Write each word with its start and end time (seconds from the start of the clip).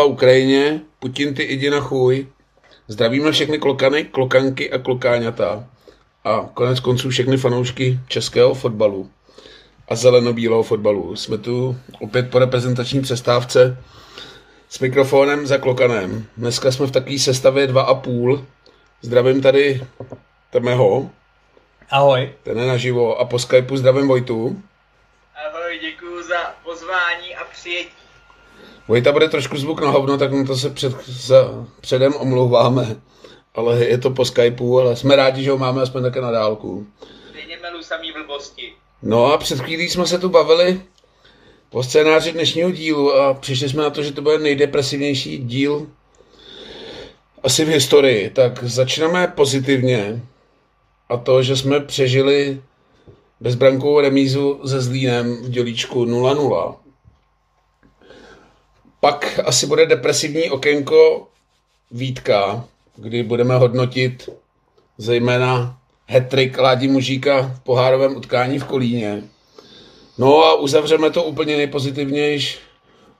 Sláva 0.00 0.12
Ukrajině, 0.12 0.80
Putin 0.98 1.34
ty 1.34 1.42
jdi 1.52 1.70
na 1.70 1.80
chuj. 1.80 2.26
Zdravíme 2.88 3.32
všechny 3.32 3.58
klokany, 3.58 4.04
klokanky 4.04 4.72
a 4.72 4.78
klokáňata. 4.78 5.66
A 6.24 6.50
konec 6.54 6.80
konců 6.80 7.10
všechny 7.10 7.36
fanoušky 7.36 8.00
českého 8.08 8.54
fotbalu 8.54 9.10
a 9.88 9.94
zeleno-bílého 9.94 10.62
fotbalu. 10.62 11.16
Jsme 11.16 11.38
tu 11.38 11.76
opět 12.00 12.30
po 12.30 12.38
reprezentační 12.38 13.02
přestávce 13.02 13.78
s 14.68 14.78
mikrofonem 14.78 15.46
za 15.46 15.58
klokanem. 15.58 16.26
Dneska 16.36 16.72
jsme 16.72 16.86
v 16.86 16.90
takové 16.90 17.18
sestavě 17.18 17.66
dva 17.66 17.82
a 17.82 17.94
půl. 17.94 18.46
Zdravím 19.02 19.42
tady 19.42 19.86
Temeho. 20.50 21.10
Ahoj. 21.90 22.32
Ten 22.42 22.58
je 22.58 22.66
naživo. 22.66 23.16
A 23.16 23.24
po 23.24 23.38
Skypeu 23.38 23.76
zdravím 23.76 24.08
Vojtu. 24.08 24.62
Ahoj, 25.48 25.78
děkuji 25.80 26.22
za 26.22 26.54
pozvání 26.64 27.36
a 27.36 27.44
přijetí. 27.44 27.99
Vojta 28.90 29.12
bude 29.12 29.28
trošku 29.28 29.56
zvuk 29.56 29.80
na 29.80 29.90
hovno, 29.90 30.18
tak 30.18 30.32
na 30.32 30.44
to 30.44 30.56
se 30.56 30.70
před, 30.70 30.92
za, 31.06 31.66
předem 31.80 32.14
omlouváme. 32.14 32.96
Ale 33.54 33.84
je 33.84 33.98
to 33.98 34.10
po 34.10 34.24
Skypeu, 34.24 34.78
ale 34.78 34.96
jsme 34.96 35.16
rádi, 35.16 35.42
že 35.42 35.50
ho 35.50 35.58
máme 35.58 35.82
aspoň 35.82 36.02
také 36.02 36.20
na 36.20 36.30
dálku. 36.30 36.86
Samý 37.80 38.12
blbosti. 38.12 38.72
No 39.02 39.26
a 39.26 39.38
před 39.38 39.60
chvílí 39.60 39.88
jsme 39.88 40.06
se 40.06 40.18
tu 40.18 40.28
bavili 40.28 40.80
o 41.70 41.82
scénáři 41.82 42.32
dnešního 42.32 42.70
dílu 42.70 43.14
a 43.14 43.34
přišli 43.34 43.68
jsme 43.68 43.82
na 43.82 43.90
to, 43.90 44.02
že 44.02 44.12
to 44.12 44.22
bude 44.22 44.38
nejdepresivnější 44.38 45.38
díl 45.38 45.86
asi 47.42 47.64
v 47.64 47.68
historii. 47.68 48.30
Tak 48.30 48.64
začneme 48.64 49.32
pozitivně 49.36 50.22
a 51.08 51.16
to, 51.16 51.42
že 51.42 51.56
jsme 51.56 51.80
přežili 51.80 52.62
bezbrankovou 53.40 54.00
remízu 54.00 54.60
se 54.66 54.80
Zlínem 54.80 55.36
v 55.36 55.48
dělíčku 55.48 56.04
0-0. 56.04 56.74
Pak 59.00 59.40
asi 59.44 59.66
bude 59.66 59.86
depresivní 59.86 60.50
okénko 60.50 61.28
Vítka, 61.90 62.64
kdy 62.96 63.22
budeme 63.22 63.56
hodnotit 63.56 64.28
zejména 64.98 65.78
hetrik 66.06 66.58
Ládi 66.58 66.88
Mužíka 66.88 67.42
v 67.42 67.60
pohárovém 67.60 68.16
utkání 68.16 68.58
v 68.58 68.64
Kolíně. 68.64 69.22
No 70.18 70.44
a 70.44 70.54
uzavřeme 70.54 71.10
to 71.10 71.22
úplně 71.22 71.56
nejpozitivnější 71.56 72.58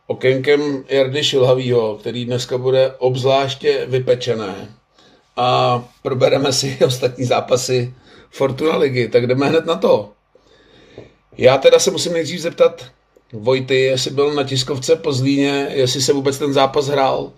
okénkem 0.06 0.84
Jardy 0.88 1.24
Šilhavýho, 1.24 1.96
který 1.96 2.24
dneska 2.24 2.58
bude 2.58 2.94
obzvláště 2.98 3.86
vypečené. 3.88 4.74
A 5.36 5.78
probereme 6.02 6.52
si 6.52 6.78
ostatní 6.86 7.24
zápasy 7.24 7.94
Fortuna 8.30 8.76
ligy, 8.76 9.08
tak 9.08 9.26
jdeme 9.26 9.48
hned 9.48 9.66
na 9.66 9.74
to. 9.74 10.12
Já 11.38 11.58
teda 11.58 11.78
se 11.78 11.90
musím 11.90 12.12
nejdřív 12.12 12.40
zeptat 12.40 12.86
Vojty, 13.32 13.80
jestli 13.80 14.10
byl 14.10 14.34
na 14.34 14.44
tiskovce 14.44 14.96
po 14.96 15.12
Zlíně, 15.12 15.66
jestli 15.70 16.00
se 16.00 16.12
vůbec 16.12 16.38
ten 16.38 16.52
zápas 16.52 16.86
hrál. 16.86 17.18
Uh, 17.18 17.32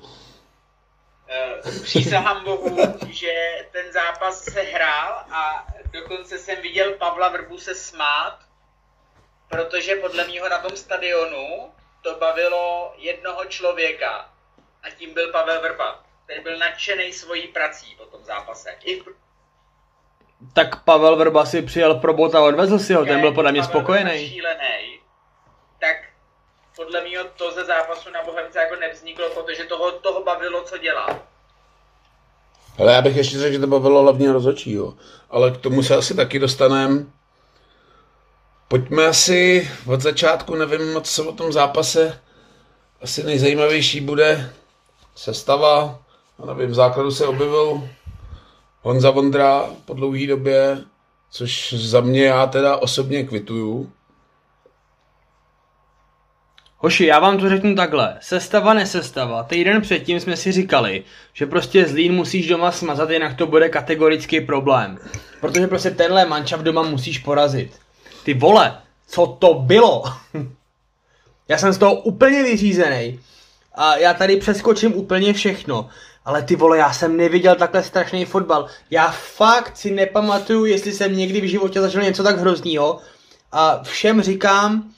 přísahám 1.83 2.45
bohu, 2.45 2.77
že 3.11 3.33
ten 3.73 3.93
zápas 3.93 4.45
se 4.45 4.61
hrál 4.61 5.13
a 5.31 5.67
dokonce 5.93 6.39
jsem 6.39 6.63
viděl 6.63 6.93
Pavla 6.93 7.29
Vrbu 7.29 7.59
se 7.59 7.75
smát, 7.75 8.39
protože 9.49 9.97
podle 9.97 10.27
mého 10.29 10.49
na 10.49 10.59
tom 10.59 10.77
stadionu 10.77 11.73
to 12.03 12.19
bavilo 12.19 12.95
jednoho 12.99 13.45
člověka 13.45 14.29
a 14.83 14.91
tím 14.91 15.15
byl 15.15 15.33
Pavel 15.33 15.61
Vrba, 15.61 16.05
který 16.25 16.43
byl 16.43 16.59
nadšený 16.59 17.13
svojí 17.13 17.49
prací 17.49 17.97
po 17.99 18.05
tom 18.05 18.25
zápase. 18.25 18.71
I 18.85 19.03
Tak 20.53 20.85
Pavel 20.85 21.17
Vrba 21.17 21.47
si 21.47 21.63
přijel 21.63 21.95
pro 21.95 22.15
bota 22.15 22.39
a 22.39 22.43
odvezl 22.43 22.79
si 22.79 22.95
ho, 22.95 23.05
ten 23.05 23.21
byl 23.21 23.33
podle 23.33 23.53
mě 23.53 23.65
spokojený. 23.65 24.29
Šílený, 24.29 25.01
podle 26.77 27.01
mého 27.01 27.25
to 27.37 27.53
ze 27.53 27.65
zápasu 27.65 28.11
na 28.11 28.25
Bohemce 28.25 28.59
jako 28.59 28.77
nevzniklo, 28.77 29.31
protože 29.35 29.65
toho, 29.65 29.93
toho 29.93 30.25
bavilo, 30.25 30.63
co 30.63 30.79
dělá. 30.79 31.19
Ale 32.79 32.93
já 32.93 33.03
bych 33.03 33.17
ještě 33.17 33.39
řekl, 33.39 33.53
že 33.53 33.59
to 33.59 33.67
bavilo 33.67 34.03
hlavně 34.03 34.33
rozhodčího. 34.33 34.95
Ale 35.31 35.51
k 35.51 35.57
tomu 35.57 35.83
se 35.83 35.97
asi 35.97 36.15
taky 36.15 36.39
dostaneme. 36.39 37.05
Pojďme 38.69 39.07
asi 39.07 39.71
od 39.87 40.01
začátku, 40.01 40.55
nevím 40.55 40.93
moc 40.93 41.15
co 41.15 41.29
o 41.29 41.33
tom 41.33 41.53
zápase. 41.53 42.21
Asi 43.03 43.23
nejzajímavější 43.23 44.01
bude 44.01 44.53
sestava. 45.15 45.99
A 46.39 46.47
nevím, 46.47 46.71
v 46.71 46.75
základu 46.75 47.11
se 47.11 47.27
objevil 47.27 47.89
Honza 48.83 49.11
Vondra 49.11 49.71
po 49.85 49.95
dlouhé 49.95 50.27
době, 50.27 50.79
což 51.31 51.73
za 51.73 52.01
mě 52.01 52.25
já 52.25 52.47
teda 52.47 52.77
osobně 52.77 53.25
kvituju. 53.25 53.93
Hoši, 56.85 57.07
já 57.07 57.19
vám 57.19 57.39
to 57.39 57.49
řeknu 57.49 57.75
takhle. 57.75 58.19
Sestava, 58.21 58.75
nesestava. 58.75 59.43
Týden 59.43 59.81
předtím 59.81 60.21
jsme 60.21 60.37
si 60.37 60.53
říkali, 60.53 61.05
že 61.33 61.47
prostě 61.47 61.87
Zlín 61.87 62.13
musíš 62.13 62.49
doma 62.49 62.73
smazat, 62.73 63.11
jinak 63.11 63.37
to 63.37 63.47
bude 63.47 63.69
kategorický 63.69 64.41
problém. 64.41 64.99
Protože 65.41 65.67
prostě 65.67 65.91
tenhle 65.91 66.25
mančav 66.25 66.61
doma 66.61 66.83
musíš 66.83 67.19
porazit. 67.19 67.73
Ty 68.25 68.35
vole, 68.35 68.79
co 69.09 69.27
to 69.27 69.55
bylo? 69.55 70.05
já 71.49 71.59
jsem 71.59 71.73
z 71.73 71.79
toho 71.79 71.95
úplně 71.95 72.43
vyřízený. 72.43 73.21
A 73.75 73.97
já 73.97 74.15
tady 74.15 74.37
přeskočím 74.37 74.97
úplně 74.97 75.33
všechno. 75.33 75.89
Ale 76.25 76.43
ty 76.43 76.57
vole, 76.57 76.79
já 76.79 76.93
jsem 76.93 77.17
neviděl 77.17 77.55
takhle 77.55 77.83
strašný 77.83 78.25
fotbal. 78.25 78.67
Já 78.91 79.11
fakt 79.11 79.77
si 79.77 79.91
nepamatuju, 79.91 80.65
jestli 80.65 80.93
jsem 80.93 81.17
někdy 81.17 81.41
v 81.41 81.51
životě 81.51 81.81
zažil 81.81 82.03
něco 82.03 82.23
tak 82.23 82.39
hroznýho. 82.39 83.01
A 83.53 83.83
všem 83.83 84.23
říkám, 84.23 84.93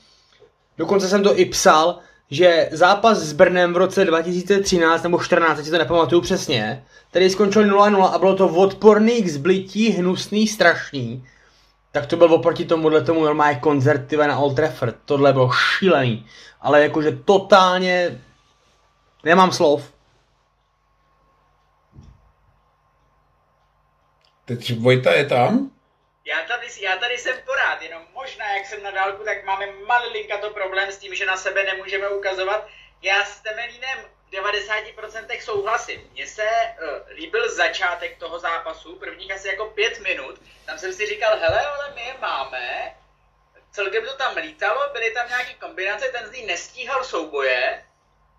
Dokonce 0.78 1.08
jsem 1.08 1.22
to 1.22 1.38
i 1.38 1.44
psal, 1.44 1.98
že 2.30 2.68
zápas 2.72 3.18
s 3.18 3.32
Brnem 3.32 3.72
v 3.72 3.76
roce 3.76 4.04
2013 4.04 5.02
nebo 5.02 5.18
14, 5.18 5.56
teď 5.56 5.64
si 5.64 5.70
to 5.70 5.78
nepamatuju 5.78 6.20
přesně, 6.20 6.84
který 7.10 7.30
skončil 7.30 7.64
0-0 7.64 8.14
a 8.14 8.18
bylo 8.18 8.36
to 8.36 8.48
odporný 8.48 9.22
k 9.22 9.28
zblití, 9.28 9.90
hnusný, 9.90 10.48
strašný. 10.48 11.26
Tak 11.92 12.06
to 12.06 12.16
byl 12.16 12.34
oproti 12.34 12.64
tomuhle 12.64 13.02
tomu 13.02 13.24
normálně 13.24 13.58
koncert 13.58 14.12
na 14.12 14.38
Old 14.38 14.56
Trafford. 14.56 14.96
Tohle 15.04 15.32
bylo 15.32 15.50
šílený. 15.52 16.26
Ale 16.60 16.82
jakože 16.82 17.12
totálně 17.24 18.20
nemám 19.24 19.52
slov. 19.52 19.92
Teď 24.44 24.80
Vojta 24.80 25.12
je 25.12 25.24
tam? 25.24 25.70
Já 26.26 26.42
tady, 26.42 26.66
já 26.80 26.96
tady 26.96 27.18
jsem 27.18 27.40
porád, 27.42 27.82
jenom 27.82 28.06
možná, 28.12 28.52
jak 28.52 28.66
jsem 28.66 28.82
na 28.82 28.90
dálku, 28.90 29.24
tak 29.24 29.44
máme 29.44 29.66
malilinka 29.66 30.38
to 30.38 30.50
problém 30.50 30.92
s 30.92 30.98
tím, 30.98 31.14
že 31.14 31.26
na 31.26 31.36
sebe 31.36 31.64
nemůžeme 31.64 32.08
ukazovat. 32.08 32.68
Já 33.02 33.24
s 33.24 33.40
Temelínem 33.40 33.98
v 34.26 34.32
90% 34.32 35.40
souhlasím. 35.40 36.10
Mně 36.12 36.26
se 36.26 36.42
uh, 36.42 37.08
líbil 37.10 37.54
začátek 37.54 38.18
toho 38.18 38.38
zápasu, 38.38 38.96
prvních 38.96 39.32
asi 39.32 39.48
jako 39.48 39.66
pět 39.66 40.00
minut. 40.00 40.40
Tam 40.66 40.78
jsem 40.78 40.92
si 40.92 41.06
říkal, 41.06 41.38
hele, 41.38 41.66
ale 41.66 41.92
my 41.94 42.00
je 42.00 42.14
máme. 42.20 42.94
Celkem 43.70 44.06
to 44.06 44.16
tam 44.16 44.36
lítalo, 44.36 44.92
byly 44.92 45.10
tam 45.10 45.28
nějaké 45.28 45.54
kombinace, 45.54 46.08
ten 46.08 46.28
z 46.28 46.32
ní 46.32 46.46
nestíhal 46.46 47.04
souboje. 47.04 47.84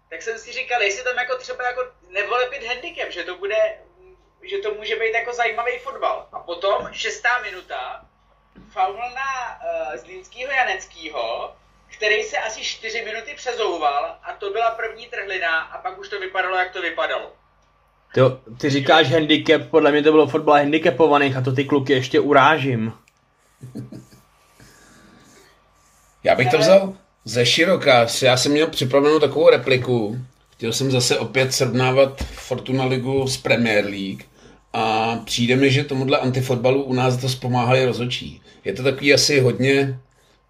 Tak 0.09 0.21
jsem 0.21 0.39
si 0.39 0.51
říkal, 0.51 0.81
jestli 0.81 1.03
tam 1.03 1.17
jako 1.17 1.37
třeba 1.37 1.67
jako 1.67 1.91
nevolepit 2.09 2.63
handicap, 2.63 3.09
že 3.09 3.23
to 3.23 3.35
bude 3.35 3.84
že 4.49 4.57
to 4.57 4.73
může 4.73 4.95
být 4.95 5.13
jako 5.13 5.33
zajímavý 5.33 5.71
fotbal. 5.83 6.27
A 6.33 6.39
potom 6.39 6.87
šestá 6.91 7.29
minuta, 7.41 8.05
faul 8.69 8.93
na 8.93 9.59
uh, 9.91 9.97
Zlínskýho 9.97 10.51
Janeckýho, 10.51 11.55
který 11.97 12.23
se 12.23 12.37
asi 12.37 12.61
čtyři 12.61 13.05
minuty 13.05 13.33
přezouval 13.35 14.17
a 14.23 14.33
to 14.39 14.49
byla 14.49 14.71
první 14.71 15.07
trhlina 15.07 15.59
a 15.59 15.77
pak 15.77 15.99
už 15.99 16.09
to 16.09 16.19
vypadalo, 16.19 16.57
jak 16.57 16.71
to 16.71 16.81
vypadalo. 16.81 17.31
Ty, 18.13 18.21
ty 18.57 18.69
říkáš 18.69 19.11
handicap, 19.11 19.61
podle 19.69 19.91
mě 19.91 20.03
to 20.03 20.11
bylo 20.11 20.27
fotbal 20.27 20.55
handicapovaných 20.55 21.37
a 21.37 21.41
to 21.41 21.51
ty 21.51 21.65
kluky 21.65 21.93
ještě 21.93 22.19
urážím. 22.19 22.93
Já 26.23 26.35
bych 26.35 26.51
to 26.51 26.57
vzal 26.57 26.93
ze 27.25 27.45
široka. 27.45 28.07
Já 28.21 28.37
jsem 28.37 28.51
měl 28.51 28.67
připravenou 28.67 29.19
takovou 29.19 29.49
repliku. 29.49 30.17
Chtěl 30.51 30.73
jsem 30.73 30.91
zase 30.91 31.19
opět 31.19 31.53
srovnávat 31.53 32.23
Fortuna 32.23 32.85
Ligu 32.85 33.27
s 33.27 33.37
Premier 33.37 33.85
League. 33.85 34.34
A 34.77 35.15
přijde 35.25 35.55
mi, 35.55 35.71
že 35.71 35.83
tomuhle 35.83 36.17
antifotbalu 36.17 36.83
u 36.83 36.93
nás 36.93 37.17
to 37.17 37.29
zpomáhají 37.29 37.85
rozočí. 37.85 38.41
Je 38.65 38.73
to 38.73 38.83
takový 38.83 39.13
asi 39.13 39.39
hodně 39.39 39.99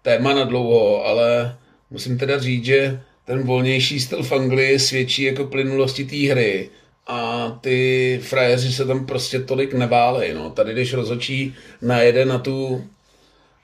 téma 0.02 0.34
na 0.34 0.44
dlouho, 0.44 1.06
ale 1.06 1.56
musím 1.90 2.18
teda 2.18 2.38
říct, 2.38 2.64
že 2.64 3.00
ten 3.24 3.42
volnější 3.42 4.00
styl 4.00 4.22
v 4.22 4.32
Anglii 4.32 4.78
svědčí 4.78 5.22
jako 5.22 5.44
plynulosti 5.44 6.04
té 6.04 6.16
hry 6.16 6.70
a 7.06 7.48
ty 7.60 8.20
frajeři 8.22 8.72
se 8.72 8.84
tam 8.84 9.06
prostě 9.06 9.40
tolik 9.40 9.74
neválej. 9.74 10.34
No. 10.34 10.50
Tady, 10.50 10.72
když 10.72 10.94
rozočí 10.94 11.54
najede 11.82 12.24
na 12.24 12.38
tu 12.38 12.84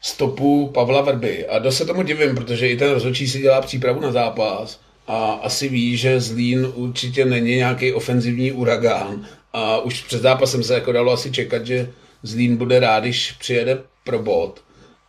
stopu 0.00 0.70
Pavla 0.74 1.00
Verby 1.00 1.46
a 1.46 1.58
dost 1.58 1.76
se 1.76 1.84
tomu 1.84 2.02
divím, 2.02 2.34
protože 2.34 2.68
i 2.68 2.76
ten 2.76 2.90
rozočí 2.90 3.28
si 3.28 3.40
dělá 3.40 3.60
přípravu 3.60 4.00
na 4.00 4.12
zápas 4.12 4.80
a 5.06 5.32
asi 5.32 5.68
ví, 5.68 5.96
že 5.96 6.20
Zlín 6.20 6.72
určitě 6.74 7.24
není 7.24 7.56
nějaký 7.56 7.92
ofenzivní 7.92 8.52
uragán 8.52 9.26
a 9.52 9.78
už 9.78 10.02
před 10.02 10.22
zápasem 10.22 10.62
se 10.62 10.74
jako 10.74 10.92
dalo 10.92 11.12
asi 11.12 11.32
čekat, 11.32 11.66
že 11.66 11.90
Zlín 12.22 12.56
bude 12.56 12.80
rád, 12.80 13.00
když 13.00 13.32
přijede 13.32 13.78
pro 14.04 14.18
bod. 14.18 14.62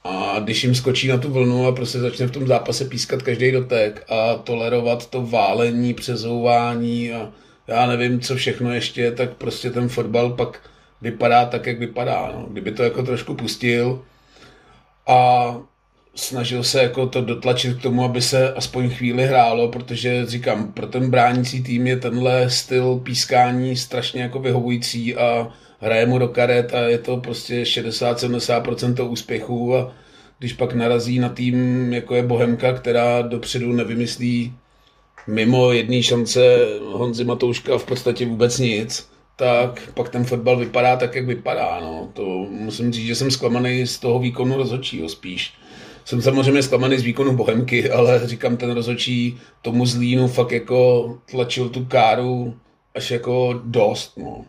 A 0.04 0.40
když 0.40 0.64
jim 0.64 0.76
skočí 0.76 1.08
na 1.08 1.18
tu 1.18 1.32
vlnu 1.32 1.68
a 1.68 1.72
prostě 1.72 2.00
začne 2.00 2.28
v 2.28 2.32
tom 2.32 2.48
zápase 2.48 2.86
pískat 2.86 3.22
každý 3.22 3.52
dotek 3.52 4.06
a 4.10 4.36
tolerovat 4.36 5.10
to 5.10 5.26
válení, 5.26 5.94
přezouvání 5.94 7.14
a 7.14 7.32
já 7.68 7.86
nevím, 7.86 8.20
co 8.20 8.36
všechno 8.36 8.74
ještě, 8.74 9.12
tak 9.12 9.34
prostě 9.34 9.72
ten 9.72 9.90
fotbal 9.90 10.30
pak 10.30 10.70
vypadá 11.02 11.46
tak, 11.46 11.66
jak 11.66 11.80
vypadá. 11.80 12.32
No. 12.36 12.46
Kdyby 12.50 12.72
to 12.72 12.84
jako 12.84 13.04
trošku 13.04 13.36
pustil 13.36 14.06
a 15.08 15.56
snažil 16.16 16.64
se 16.64 16.84
jako 16.84 17.08
to 17.08 17.22
dotlačit 17.22 17.78
k 17.78 17.82
tomu, 17.82 18.04
aby 18.04 18.22
se 18.22 18.54
aspoň 18.54 18.90
chvíli 18.90 19.26
hrálo, 19.26 19.68
protože 19.68 20.26
říkám, 20.26 20.74
pro 20.74 20.88
ten 20.88 21.10
bránící 21.10 21.64
tým 21.64 21.88
je 21.88 21.98
tenhle 21.98 22.50
styl 22.50 23.00
pískání 23.04 23.76
strašně 23.76 24.22
jako 24.22 24.40
vyhovující 24.40 25.16
a 25.16 25.48
hraje 25.80 26.06
mu 26.06 26.18
do 26.18 26.28
karet 26.28 26.74
a 26.74 26.80
je 26.80 26.98
to 26.98 27.18
prostě 27.18 27.64
60-70% 27.64 29.12
úspěchů 29.12 29.76
a 29.76 29.96
když 30.40 30.54
pak 30.54 30.74
narazí 30.74 31.20
na 31.20 31.30
tým, 31.30 31.94
jako 31.94 32.16
je 32.16 32.24
Bohemka, 32.24 32.74
která 32.74 33.22
dopředu 33.22 33.74
nevymyslí 33.74 34.54
mimo 35.28 35.72
jedné 35.72 36.04
šance 36.04 36.58
Honzi 36.92 37.24
Matouška 37.24 37.78
v 37.78 37.86
podstatě 37.86 38.26
vůbec 38.26 38.60
nic, 38.60 39.10
tak 39.36 39.92
pak 39.94 40.10
ten 40.10 40.24
fotbal 40.24 40.58
vypadá 40.58 40.96
tak, 40.96 41.16
jak 41.16 41.26
vypadá. 41.26 41.80
No. 41.82 42.10
To 42.14 42.26
musím 42.50 42.94
říct, 42.94 43.06
že 43.06 43.16
jsem 43.16 43.32
zklamaný 43.32 43.88
z 43.88 44.00
toho 44.00 44.20
výkonu 44.20 44.58
rozhodčího 44.58 45.10
spíš. 45.10 45.54
Jsem 46.06 46.22
samozřejmě 46.22 46.64
zklamaný 46.64 46.98
z 46.98 47.04
výkonu 47.04 47.36
Bohemky, 47.38 47.92
ale 47.92 48.28
říkám, 48.28 48.58
ten 48.58 48.72
rozhodčí 48.72 49.42
tomu 49.62 49.86
zlínu 49.86 50.28
fakt 50.28 50.52
jako 50.52 51.04
tlačil 51.32 51.70
tu 51.70 51.86
káru 51.86 52.60
až 52.96 53.12
jako 53.12 53.54
dost. 53.64 54.18
No. 54.18 54.46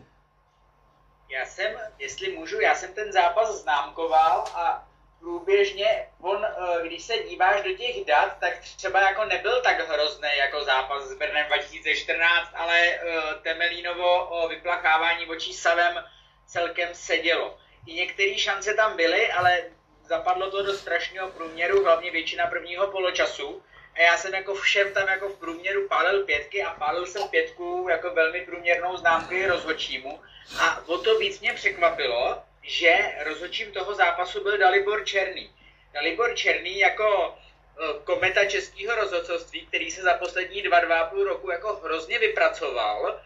Já 1.29 1.45
jsem, 1.45 1.71
jestli 1.99 2.37
můžu, 2.37 2.61
já 2.61 2.75
jsem 2.75 2.93
ten 2.93 3.11
zápas 3.11 3.61
známkoval 3.61 4.43
a 4.53 4.87
průběžně, 5.19 6.07
on, 6.21 6.45
eh, 6.45 6.87
když 6.87 7.03
se 7.03 7.13
díváš 7.29 7.63
do 7.63 7.73
těch 7.73 8.05
dat, 8.05 8.37
tak 8.39 8.59
třeba 8.59 9.01
jako 9.01 9.25
nebyl 9.25 9.61
tak 9.61 9.89
hrozný 9.89 10.29
jako 10.37 10.63
zápas 10.63 11.03
s 11.03 11.17
Brnem 11.17 11.47
2014, 11.47 12.51
ale 12.53 12.79
eh, 12.79 12.99
Temelínovo 13.41 14.25
o 14.25 14.47
vyplachávání 14.47 15.25
očí 15.25 15.53
Savem 15.53 16.03
celkem 16.45 16.89
sedělo. 16.93 17.57
I 17.85 17.93
některé 17.93 18.37
šance 18.37 18.73
tam 18.73 18.97
byly, 18.97 19.31
ale 19.31 19.63
zapadlo 20.07 20.51
to 20.51 20.63
do 20.63 20.73
strašného 20.73 21.31
průměru, 21.31 21.83
hlavně 21.83 22.11
většina 22.11 22.47
prvního 22.47 22.87
poločasu. 22.87 23.63
A 23.95 24.01
já 24.01 24.17
jsem 24.17 24.33
jako 24.33 24.55
všem 24.55 24.93
tam 24.93 25.07
jako 25.07 25.29
v 25.29 25.39
průměru 25.39 25.87
pálil 25.87 26.23
pětky 26.23 26.63
a 26.63 26.73
pálil 26.73 27.05
jsem 27.05 27.27
pětku 27.27 27.87
jako 27.89 28.09
velmi 28.09 28.41
průměrnou 28.41 28.97
známku 28.97 29.35
rozhodčímu. 29.47 30.21
A 30.59 30.87
o 30.87 30.97
to 30.97 31.19
víc 31.19 31.39
mě 31.39 31.53
překvapilo, 31.53 32.43
že 32.61 32.97
rozhodčím 33.23 33.71
toho 33.71 33.95
zápasu 33.95 34.43
byl 34.43 34.57
Dalibor 34.57 35.05
Černý. 35.05 35.51
Dalibor 35.93 36.35
Černý 36.35 36.79
jako 36.79 37.35
e, 37.35 38.03
kometa 38.03 38.45
českého 38.45 38.95
rozhodcovství, 38.95 39.65
který 39.65 39.91
se 39.91 40.01
za 40.01 40.13
poslední 40.13 40.61
dva, 40.61 40.79
dva 40.79 41.03
půl 41.03 41.23
roku 41.23 41.51
jako 41.51 41.73
hrozně 41.83 42.19
vypracoval. 42.19 43.21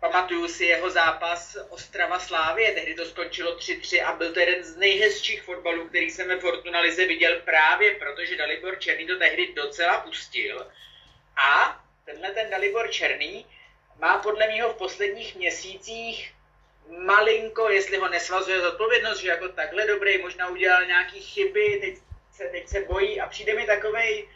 Pamatuju 0.00 0.48
si 0.48 0.64
jeho 0.64 0.90
zápas 0.90 1.56
Ostrava 1.68 2.18
Slávě, 2.18 2.72
tehdy 2.72 2.94
to 2.94 3.04
skončilo 3.04 3.56
3-3 3.56 4.06
a 4.06 4.12
byl 4.12 4.32
to 4.32 4.40
jeden 4.40 4.64
z 4.64 4.76
nejhezčích 4.76 5.42
fotbalů, 5.42 5.88
který 5.88 6.10
jsem 6.10 6.28
ve 6.28 6.40
Fortuna 6.40 6.80
Lize 6.80 7.06
viděl 7.06 7.40
právě 7.44 7.94
protože 7.94 8.36
Dalibor 8.36 8.78
Černý 8.78 9.06
to 9.06 9.18
tehdy 9.18 9.52
docela 9.54 10.00
pustil. 10.00 10.66
A 11.36 11.80
tenhle 12.04 12.30
ten 12.30 12.50
Dalibor 12.50 12.90
Černý 12.90 13.46
má 13.98 14.18
podle 14.18 14.46
mého 14.46 14.72
v 14.72 14.76
posledních 14.76 15.36
měsících 15.36 16.34
malinko, 17.04 17.68
jestli 17.68 17.96
ho 17.96 18.08
nesvazuje 18.08 18.60
zodpovědnost, 18.60 19.18
že 19.18 19.28
jako 19.28 19.48
takhle 19.48 19.86
dobrý, 19.86 20.18
možná 20.18 20.48
udělal 20.48 20.86
nějaký 20.86 21.20
chyby, 21.20 21.78
teď 21.80 21.98
se, 22.32 22.44
teď 22.44 22.68
se 22.68 22.80
bojí 22.80 23.20
a 23.20 23.26
přijde 23.26 23.54
mi 23.54 23.66
takovej, 23.66 24.28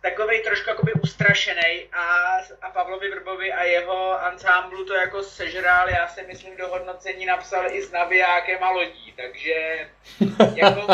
takovej 0.00 0.42
trošku 0.42 0.70
jakoby 0.70 0.92
ustrašený 0.92 1.88
a, 1.92 2.36
a 2.62 2.70
Pavlovi 2.70 3.10
Vrbovi 3.10 3.52
a 3.52 3.64
jeho 3.64 4.22
ansámblu 4.22 4.84
to 4.84 4.94
jako 4.94 5.22
sežral, 5.22 5.88
já 5.88 6.08
si 6.08 6.22
myslím 6.22 6.56
do 6.56 6.68
hodnocení 6.68 7.26
napsal 7.26 7.70
i 7.70 7.82
s 7.82 7.90
navijákem 7.90 8.64
a 8.64 8.70
lodí, 8.70 9.14
takže 9.16 9.88
jako 10.54 10.86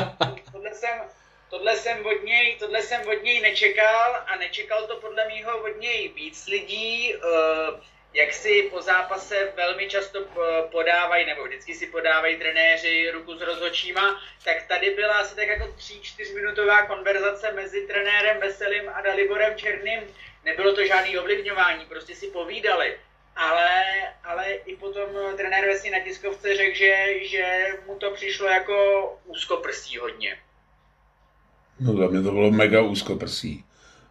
tohle 0.53 0.75
jsem, 0.75 1.01
tohle 1.51 1.77
jsem 1.77 2.07
od 2.07 2.23
něj, 2.25 2.57
tohle 2.59 2.83
jsem 2.83 3.09
od 3.09 3.23
něj 3.23 3.41
nečekal 3.41 4.17
a 4.27 4.37
nečekal 4.37 4.87
to 4.87 4.97
podle 4.97 5.29
mýho 5.29 5.59
od 5.59 5.81
něj 5.81 6.09
víc 6.09 6.47
lidí, 6.47 7.15
uh, 7.15 7.81
jak 8.15 8.33
si 8.33 8.69
po 8.71 8.83
zápase 8.83 9.53
velmi 9.57 9.89
často 9.89 10.21
podávají, 10.71 11.27
nebo 11.27 11.45
vždycky 11.45 11.75
si 11.75 11.87
podávají 11.87 12.37
trenéři 12.37 13.11
ruku 13.11 13.39
s 13.39 13.41
rozhodčíma, 13.41 14.21
tak 14.45 14.63
tady 14.69 14.91
byla 14.91 15.15
asi 15.15 15.37
tak 15.37 15.49
jako 15.49 15.65
3-4 15.65 16.35
minutová 16.35 16.87
konverzace 16.87 17.53
mezi 17.53 17.87
trenérem 17.87 18.41
Veselým 18.41 18.89
a 18.95 19.01
Daliborem 19.01 19.57
Černým. 19.57 20.01
Nebylo 20.45 20.75
to 20.75 20.87
žádný 20.87 21.19
ovlivňování, 21.19 21.87
prostě 21.87 22.15
si 22.15 22.27
povídali. 22.27 22.97
Ale, 23.37 23.83
ale 24.25 24.53
i 24.53 24.77
potom 24.77 25.09
trenér 25.37 25.67
Vesí 25.67 25.91
na 25.91 26.01
tiskovce 26.01 26.57
řekl, 26.57 26.77
že, 26.77 27.15
že 27.23 27.67
mu 27.87 27.95
to 27.95 28.11
přišlo 28.11 28.47
jako 28.47 28.75
úzkoprsí 29.25 29.99
hodně. 29.99 30.39
No 31.81 31.97
za 31.97 32.07
mě 32.07 32.23
to 32.23 32.31
bylo 32.31 32.51
mega 32.51 32.83
úzkoprsí. 32.83 33.65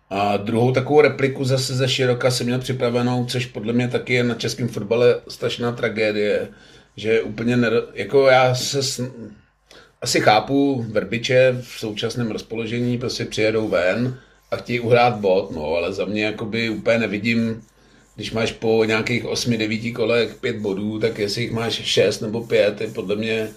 A 0.10 0.38
druhou 0.38 0.72
takovou 0.72 1.02
repliku 1.02 1.44
zase 1.44 1.76
ze 1.76 1.90
široka 1.90 2.32
jsem 2.32 2.48
měl 2.48 2.60
připravenou, 2.60 3.26
což 3.26 3.46
podle 3.46 3.74
mě 3.74 3.88
taky 3.88 4.14
je 4.14 4.24
na 4.24 4.36
českém 4.36 4.68
fotbale 4.68 5.22
strašná 5.28 5.72
tragédie, 5.72 6.48
že 6.98 7.22
úplně, 7.22 7.58
ner... 7.58 7.84
jako 7.94 8.28
já 8.28 8.56
se 8.56 8.84
sn... 8.84 9.06
asi 10.02 10.22
chápu 10.22 10.86
verbiče 10.90 11.58
v 11.62 11.80
současném 11.80 12.32
rozpoložení, 12.32 12.98
prostě 12.98 13.26
přijedou 13.26 13.68
ven 13.68 14.18
a 14.52 14.56
chtějí 14.56 14.80
uhrát 14.80 15.16
bod, 15.16 15.52
no, 15.52 15.66
ale 15.66 15.94
za 15.94 16.06
mě 16.06 16.24
jakoby 16.24 16.70
úplně 16.70 16.98
nevidím, 16.98 17.64
když 18.16 18.32
máš 18.32 18.52
po 18.52 18.84
nějakých 18.84 19.24
8-9 19.24 19.94
kolech 19.94 20.36
pět 20.36 20.56
bodů, 20.56 21.00
tak 21.00 21.20
jestli 21.20 21.42
jich 21.42 21.52
máš 21.52 21.74
6 21.74 22.20
nebo 22.20 22.42
5, 22.42 22.82
je 22.82 22.88
podle 22.88 23.16
mě 23.16 23.50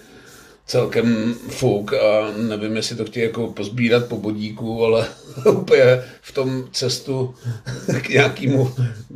celkem 0.67 1.33
fuk 1.49 1.93
a 1.93 2.31
nevím, 2.37 2.75
jestli 2.75 2.95
to 2.95 3.05
chtějí 3.05 3.25
jako 3.25 3.47
pozbírat 3.47 4.05
po 4.05 4.17
bodíku, 4.17 4.85
ale 4.85 5.07
úplně 5.51 6.01
v 6.21 6.31
tom 6.31 6.63
cestu 6.71 7.35
k 8.01 8.09
nějakému 8.09 8.71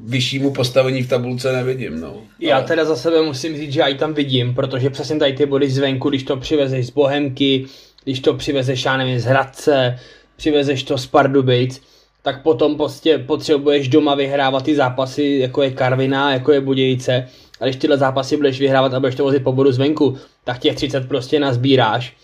vyššímu 0.06 0.52
postavení 0.52 1.04
v 1.04 1.10
tabulce 1.10 1.54
nevidím. 1.54 2.00
No. 2.00 2.16
Já 2.40 2.62
teda 2.62 2.86
za 2.86 2.96
sebe 2.96 3.22
musím 3.22 3.58
říct, 3.58 3.74
že 3.74 3.80
já 3.80 3.88
ji 3.88 3.96
tam 3.96 4.14
vidím, 4.14 4.56
protože 4.56 4.90
přesně 4.90 5.20
tady 5.20 5.34
ty 5.34 5.46
body 5.46 5.70
zvenku, 5.70 6.10
když 6.10 6.24
to 6.24 6.38
přivezeš 6.38 6.88
z 6.88 6.90
Bohemky, 6.90 7.66
když 8.04 8.20
to 8.20 8.34
přivezeš, 8.34 8.86
já 8.86 8.98
nevím, 8.98 9.20
z 9.20 9.26
Hradce, 9.26 10.00
přivezeš 10.36 10.84
to 10.84 10.98
z 10.98 11.08
Pardubic, 11.08 11.82
tak 12.22 12.44
potom 12.44 12.78
prostě 12.78 13.18
potřebuješ 13.18 13.88
doma 13.88 14.16
vyhrávat 14.16 14.64
ty 14.64 14.76
zápasy, 14.76 15.38
jako 15.42 15.62
je 15.62 15.72
Karvina, 15.72 16.34
jako 16.34 16.52
je 16.52 16.62
Budějice, 16.62 17.28
a 17.62 17.66
když 17.66 17.76
tyhle 17.76 17.98
zápasy 17.98 18.38
budeš 18.38 18.60
vyhrávat 18.60 18.94
a 18.94 19.00
budeš 19.00 19.16
to 19.16 19.24
vozit 19.24 19.44
po 19.44 19.52
bodu 19.52 19.72
zvenku, 19.72 20.18
tak 20.44 20.60
těch 20.60 20.76
30 20.76 21.08
prostě 21.08 21.40
nazbíráš. 21.40 22.18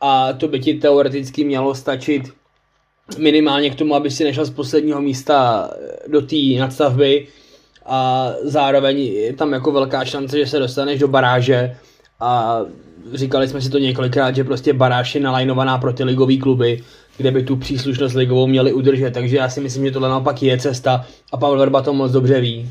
A 0.00 0.32
to 0.32 0.48
by 0.48 0.60
ti 0.60 0.74
teoreticky 0.74 1.44
mělo 1.44 1.74
stačit 1.74 2.22
minimálně 3.18 3.70
k 3.70 3.74
tomu, 3.74 3.94
aby 3.94 4.10
si 4.10 4.24
nešel 4.24 4.44
z 4.44 4.50
posledního 4.50 5.00
místa 5.00 5.70
do 6.08 6.22
té 6.22 6.36
nadstavby. 6.58 7.26
A 7.86 8.30
zároveň 8.42 8.98
je 8.98 9.32
tam 9.32 9.52
jako 9.52 9.72
velká 9.72 10.04
šance, 10.04 10.38
že 10.38 10.46
se 10.46 10.58
dostaneš 10.58 11.00
do 11.00 11.08
baráže. 11.08 11.76
A 12.20 12.60
říkali 13.12 13.48
jsme 13.48 13.60
si 13.60 13.70
to 13.70 13.78
několikrát, 13.78 14.34
že 14.34 14.44
prostě 14.44 14.72
baráž 14.72 15.14
je 15.14 15.20
nalajnovaná 15.20 15.78
pro 15.78 15.92
ty 15.92 16.04
ligové 16.04 16.36
kluby, 16.36 16.82
kde 17.16 17.30
by 17.30 17.42
tu 17.42 17.56
příslušnost 17.56 18.14
ligovou 18.14 18.46
měli 18.46 18.72
udržet, 18.72 19.10
takže 19.10 19.36
já 19.36 19.48
si 19.48 19.60
myslím, 19.60 19.84
že 19.84 19.90
tohle 19.90 20.08
naopak 20.08 20.42
je 20.42 20.58
cesta 20.58 21.06
a 21.32 21.36
Pavel 21.36 21.58
Verba 21.58 21.82
to 21.82 21.92
moc 21.92 22.12
dobře 22.12 22.40
ví 22.40 22.70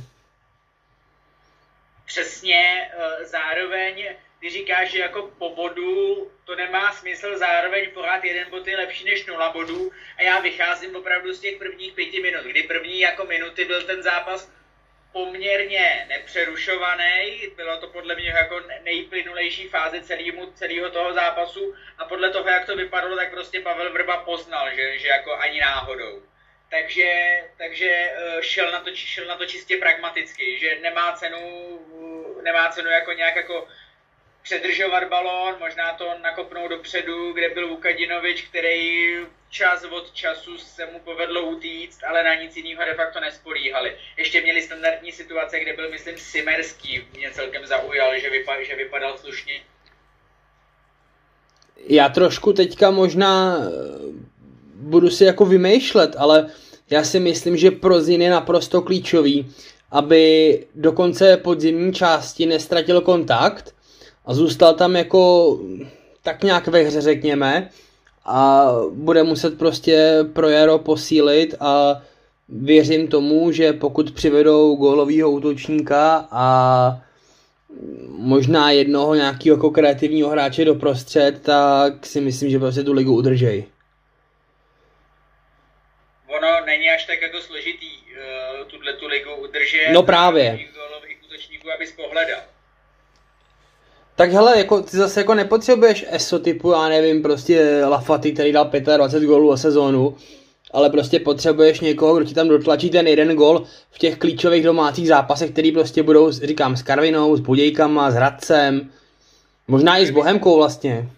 přesně 2.12 2.92
eh, 2.92 3.26
zároveň, 3.26 4.16
když 4.40 4.54
říkáš, 4.54 4.92
že 4.92 5.00
jako 5.00 5.32
po 5.38 5.56
bodu 5.56 6.32
to 6.44 6.56
nemá 6.56 6.92
smysl, 6.92 7.38
zároveň 7.38 7.92
pořád 7.92 8.24
jeden 8.24 8.50
bod 8.50 8.68
je 8.68 8.78
lepší 8.78 9.06
než 9.06 9.26
nula 9.26 9.50
bodů 9.52 9.92
a 10.18 10.22
já 10.22 10.40
vycházím 10.40 10.96
opravdu 10.96 11.34
z 11.34 11.40
těch 11.40 11.58
prvních 11.58 11.94
pěti 11.94 12.22
minut, 12.22 12.44
kdy 12.44 12.64
první 12.64 13.00
jako 13.00 13.26
minuty 13.26 13.66
byl 13.66 13.84
ten 13.84 14.04
zápas 14.04 14.52
poměrně 15.12 16.06
nepřerušovaný, 16.10 17.48
bylo 17.56 17.78
to 17.78 17.88
podle 17.88 18.16
mě 18.16 18.30
jako 18.30 18.62
nejplynulejší 18.84 19.68
fáze 19.68 20.02
celýmu, 20.02 20.52
celého 20.52 20.90
toho 20.90 21.14
zápasu 21.14 21.76
a 21.98 22.06
podle 22.06 22.30
toho, 22.30 22.50
jak 22.50 22.66
to 22.66 22.76
vypadalo, 22.76 23.16
tak 23.16 23.32
prostě 23.32 23.60
Pavel 23.60 23.94
Vrba 23.94 24.18
poznal, 24.18 24.76
že, 24.76 25.00
že 25.00 25.08
jako 25.08 25.34
ani 25.34 25.60
náhodou 25.60 26.31
takže, 26.72 27.10
takže 27.58 27.90
eh, 27.90 28.44
šel, 28.44 28.72
na 28.72 28.80
to, 28.80 28.90
šel 28.96 29.26
na 29.26 29.36
to 29.36 29.46
čistě 29.46 29.78
pragmaticky, 29.78 30.60
že 30.60 30.80
nemá 30.82 31.14
cenu, 31.14 31.40
nemá 32.44 32.70
cenu 32.70 32.90
jako 32.90 33.12
nějak 33.14 33.36
jako 33.36 33.68
předržovat 34.44 35.10
balón, 35.10 35.56
možná 35.60 35.94
to 35.94 36.14
nakopnout 36.22 36.70
dopředu, 36.70 37.34
kde 37.34 37.50
byl 37.50 37.68
Vukadinovič, 37.68 38.42
který 38.42 39.16
čas 39.50 39.84
od 39.84 40.14
času 40.14 40.58
se 40.58 40.86
mu 40.86 41.00
povedlo 41.00 41.42
utíct, 41.42 42.04
ale 42.04 42.24
na 42.24 42.36
nic 42.36 42.58
jiného 42.58 42.86
de 42.86 42.94
facto 42.94 43.20
nespolíhali. 43.20 43.98
Ještě 44.18 44.42
měli 44.42 44.62
standardní 44.62 45.12
situace, 45.12 45.60
kde 45.60 45.74
byl, 45.74 45.90
myslím, 45.90 46.18
Simerský, 46.18 47.08
mě 47.18 47.32
celkem 47.32 47.66
zaujal, 47.66 48.20
že, 48.20 48.30
vypadal, 48.30 48.64
že 48.64 48.76
vypadal 48.76 49.18
slušně 49.18 49.62
já 51.88 52.10
trošku 52.10 52.54
teďka 52.54 52.92
možná 52.92 53.58
eh, 53.58 54.11
budu 54.82 55.10
si 55.10 55.24
jako 55.24 55.46
vymýšlet, 55.46 56.16
ale 56.18 56.48
já 56.90 57.04
si 57.04 57.20
myslím, 57.20 57.58
že 57.58 57.72
pro 57.72 58.02
Zin 58.02 58.22
je 58.22 58.30
naprosto 58.30 58.82
klíčový, 58.82 59.52
aby 59.92 60.66
do 60.76 60.92
konce 60.92 61.38
podzimní 61.38 61.94
části 61.94 62.46
nestratil 62.46 63.02
kontakt 63.02 63.76
a 64.26 64.34
zůstal 64.34 64.74
tam 64.74 64.96
jako 64.96 65.60
tak 66.24 66.44
nějak 66.44 66.68
ve 66.68 66.82
hře, 66.82 67.02
řekněme, 67.02 67.70
a 68.26 68.72
bude 68.94 69.24
muset 69.24 69.58
prostě 69.58 70.26
pro 70.34 70.50
jaro 70.50 70.80
posílit 70.80 71.56
a 71.60 72.02
věřím 72.50 73.08
tomu, 73.08 73.52
že 73.52 73.74
pokud 73.74 74.12
přivedou 74.12 74.76
gólového 74.76 75.32
útočníka 75.32 76.28
a 76.32 77.02
možná 78.18 78.72
jednoho 78.72 79.16
nějakého 79.16 79.56
jako 79.56 79.72
kreativního 79.72 80.30
hráče 80.30 80.66
do 80.66 80.76
prostřed, 80.76 81.42
tak 81.42 82.06
si 82.06 82.22
myslím, 82.22 82.50
že 82.50 82.60
prostě 82.60 82.84
tu 82.84 82.94
ligu 82.94 83.16
udržej. 83.16 83.66
Ono 86.38 86.66
není 86.66 86.90
až 86.90 87.06
tak 87.06 87.22
jako 87.22 87.42
složitý 87.42 87.88
uh, 87.88 88.68
tuhle 88.68 88.94
tu 88.94 89.08
ligu 89.08 89.36
udržet. 89.36 89.88
No 89.92 90.04
právě. 90.04 90.60
Gólových 90.74 91.18
útočníků, 91.26 91.72
abys 91.72 91.92
pohledal. 91.92 92.40
Tak 94.16 94.32
hele, 94.32 94.58
jako 94.58 94.82
ty 94.82 94.98
zase 94.98 95.20
jako 95.20 95.36
nepotřebuješ 95.36 96.06
ESO 96.10 96.40
typu, 96.40 96.72
já 96.72 96.90
nevím, 96.90 97.22
prostě 97.22 97.86
Lafaty, 97.86 98.32
který 98.32 98.52
dal 98.52 98.72
25 98.98 99.28
gólů 99.28 99.52
a 99.52 99.58
sezónu, 99.58 100.18
ale 100.72 100.90
prostě 100.90 101.20
potřebuješ 101.20 101.80
někoho, 101.80 102.16
kdo 102.16 102.26
ti 102.26 102.34
tam 102.34 102.48
dotlačí 102.48 102.90
ten 102.90 103.08
jeden 103.08 103.36
gol 103.36 103.64
v 103.92 103.98
těch 104.00 104.18
klíčových 104.18 104.64
domácích 104.64 105.08
zápasech, 105.08 105.52
který 105.52 105.72
prostě 105.72 106.04
budou, 106.04 106.32
říkám, 106.32 106.78
s 106.78 106.84
Karvinou, 106.84 107.36
s 107.36 107.40
Budějkama, 107.40 108.12
s 108.12 108.16
Hradcem, 108.16 108.90
možná 109.68 109.98
i 109.98 110.06
s 110.06 110.12
Bohemkou 110.12 110.58
vlastně. 110.58 111.10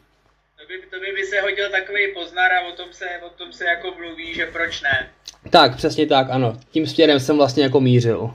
By, 0.74 0.88
to 0.90 1.00
by, 1.00 1.12
by 1.12 1.24
se 1.26 1.42
hodil 1.42 1.70
takový 1.70 2.14
poznar 2.14 2.52
a 2.52 2.68
o 2.68 2.72
tom, 2.72 2.94
se, 2.94 3.06
o 3.28 3.30
tom 3.30 3.54
se 3.54 3.66
jako 3.66 3.94
mluví, 3.98 4.34
že 4.34 4.46
proč 4.46 4.82
ne. 4.82 5.10
Tak, 5.50 5.76
přesně 5.76 6.08
tak, 6.08 6.28
ano. 6.30 6.60
Tím 6.72 6.88
směrem 6.88 7.20
jsem 7.20 7.38
vlastně 7.38 7.64
jako 7.64 7.80
mířil. 7.80 8.34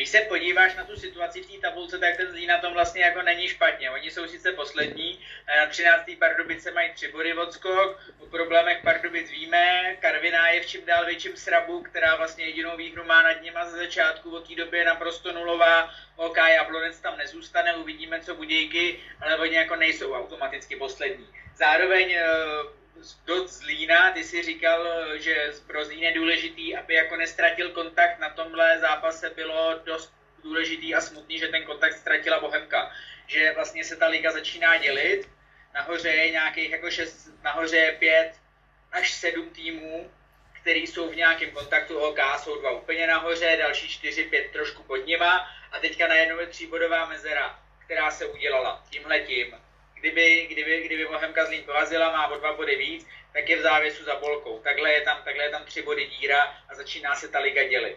Když 0.00 0.08
se 0.08 0.20
podíváš 0.20 0.74
na 0.74 0.84
tu 0.84 0.96
situaci 0.96 1.42
v 1.42 1.46
té 1.46 1.68
tabulce, 1.68 1.98
tak 1.98 2.16
ten 2.16 2.30
Zlín 2.30 2.48
na 2.48 2.58
tom 2.58 2.72
vlastně 2.72 3.02
jako 3.02 3.22
není 3.22 3.48
špatně. 3.48 3.90
Oni 3.90 4.10
jsou 4.10 4.26
sice 4.26 4.52
poslední, 4.52 5.20
na 5.56 5.66
13. 5.66 6.10
Pardubice 6.18 6.70
mají 6.70 6.92
tři 6.92 7.08
body 7.12 7.34
odskok, 7.34 8.00
o 8.18 8.26
problémech 8.26 8.82
Pardubic 8.82 9.30
víme, 9.30 9.96
Karviná 10.00 10.48
je 10.48 10.60
v 10.60 10.66
čím 10.66 10.84
dál 10.86 11.04
větším 11.04 11.36
srabu, 11.36 11.82
která 11.82 12.16
vlastně 12.16 12.44
jedinou 12.44 12.76
výhru 12.76 13.04
má 13.04 13.22
nad 13.22 13.42
nima 13.42 13.64
ze 13.64 13.76
začátku, 13.76 14.36
od 14.36 14.48
té 14.48 14.54
doby 14.54 14.78
je 14.78 14.84
naprosto 14.84 15.32
nulová, 15.32 15.90
OK, 16.16 16.36
Jablonec 16.36 17.00
tam 17.00 17.18
nezůstane, 17.18 17.74
uvidíme, 17.74 18.20
co 18.20 18.34
Budějky, 18.34 19.00
ale 19.20 19.36
oni 19.38 19.54
jako 19.54 19.76
nejsou 19.76 20.14
automaticky 20.14 20.76
poslední. 20.76 21.28
Zároveň 21.56 22.10
eh, 22.10 22.24
do 23.26 23.46
Zlína, 23.48 24.12
ty 24.12 24.24
si 24.24 24.42
říkal, 24.42 24.86
že 25.18 25.52
pro 25.66 25.84
Zlín 25.84 26.02
je 26.02 26.12
důležitý, 26.12 26.76
aby 26.76 26.94
jako 26.94 27.16
nestratil 27.16 27.70
kontakt 27.70 28.18
na 28.18 28.30
tomhle 28.30 28.78
zápase, 28.78 29.30
bylo 29.30 29.80
dost 29.84 30.12
důležitý 30.42 30.94
a 30.94 31.00
smutný, 31.00 31.38
že 31.38 31.48
ten 31.48 31.64
kontakt 31.64 31.96
ztratila 31.96 32.40
Bohemka. 32.40 32.92
Že 33.26 33.52
vlastně 33.52 33.84
se 33.84 33.96
ta 33.96 34.06
liga 34.06 34.32
začíná 34.32 34.76
dělit, 34.76 35.28
nahoře 35.74 36.08
je 36.08 36.30
nějakých 36.30 36.70
jako 36.70 36.90
šest, 36.90 37.28
nahoře 37.42 37.76
je 37.76 37.92
pět 37.92 38.32
až 38.92 39.12
sedm 39.12 39.50
týmů, 39.50 40.10
který 40.52 40.86
jsou 40.86 41.08
v 41.08 41.16
nějakém 41.16 41.50
kontaktu, 41.50 41.98
OK, 41.98 42.18
jsou 42.38 42.60
dva 42.60 42.70
úplně 42.70 43.06
nahoře, 43.06 43.56
další 43.58 43.88
čtyři, 43.88 44.24
pět 44.24 44.50
trošku 44.52 44.82
pod 44.82 45.06
nima. 45.06 45.48
A 45.72 45.78
teďka 45.78 46.08
najednou 46.08 46.38
je 46.38 46.46
tříbodová 46.46 47.06
mezera, 47.06 47.58
která 47.84 48.10
se 48.10 48.26
udělala. 48.26 48.84
Tímhle 48.90 49.20
tím 49.20 49.54
kdyby, 50.00 50.48
kdyby, 50.52 50.82
kdyby 50.86 51.04
Bohemka 51.06 51.46
Zlín 51.46 51.60
porazila, 51.66 52.12
má 52.12 52.28
o 52.28 52.38
dva 52.38 52.56
body 52.56 52.76
víc, 52.76 53.06
tak 53.32 53.48
je 53.48 53.58
v 53.58 53.62
závěsu 53.62 54.04
za 54.04 54.20
bolkou. 54.20 54.58
Takhle 54.64 54.90
je 54.92 55.00
tam, 55.00 55.16
takhle 55.24 55.44
je 55.44 55.50
tam 55.50 55.62
tři 55.64 55.82
body 55.82 56.06
díra 56.20 56.40
a 56.68 56.74
začíná 56.76 57.14
se 57.14 57.28
ta 57.28 57.38
liga 57.38 57.68
dělit. 57.68 57.96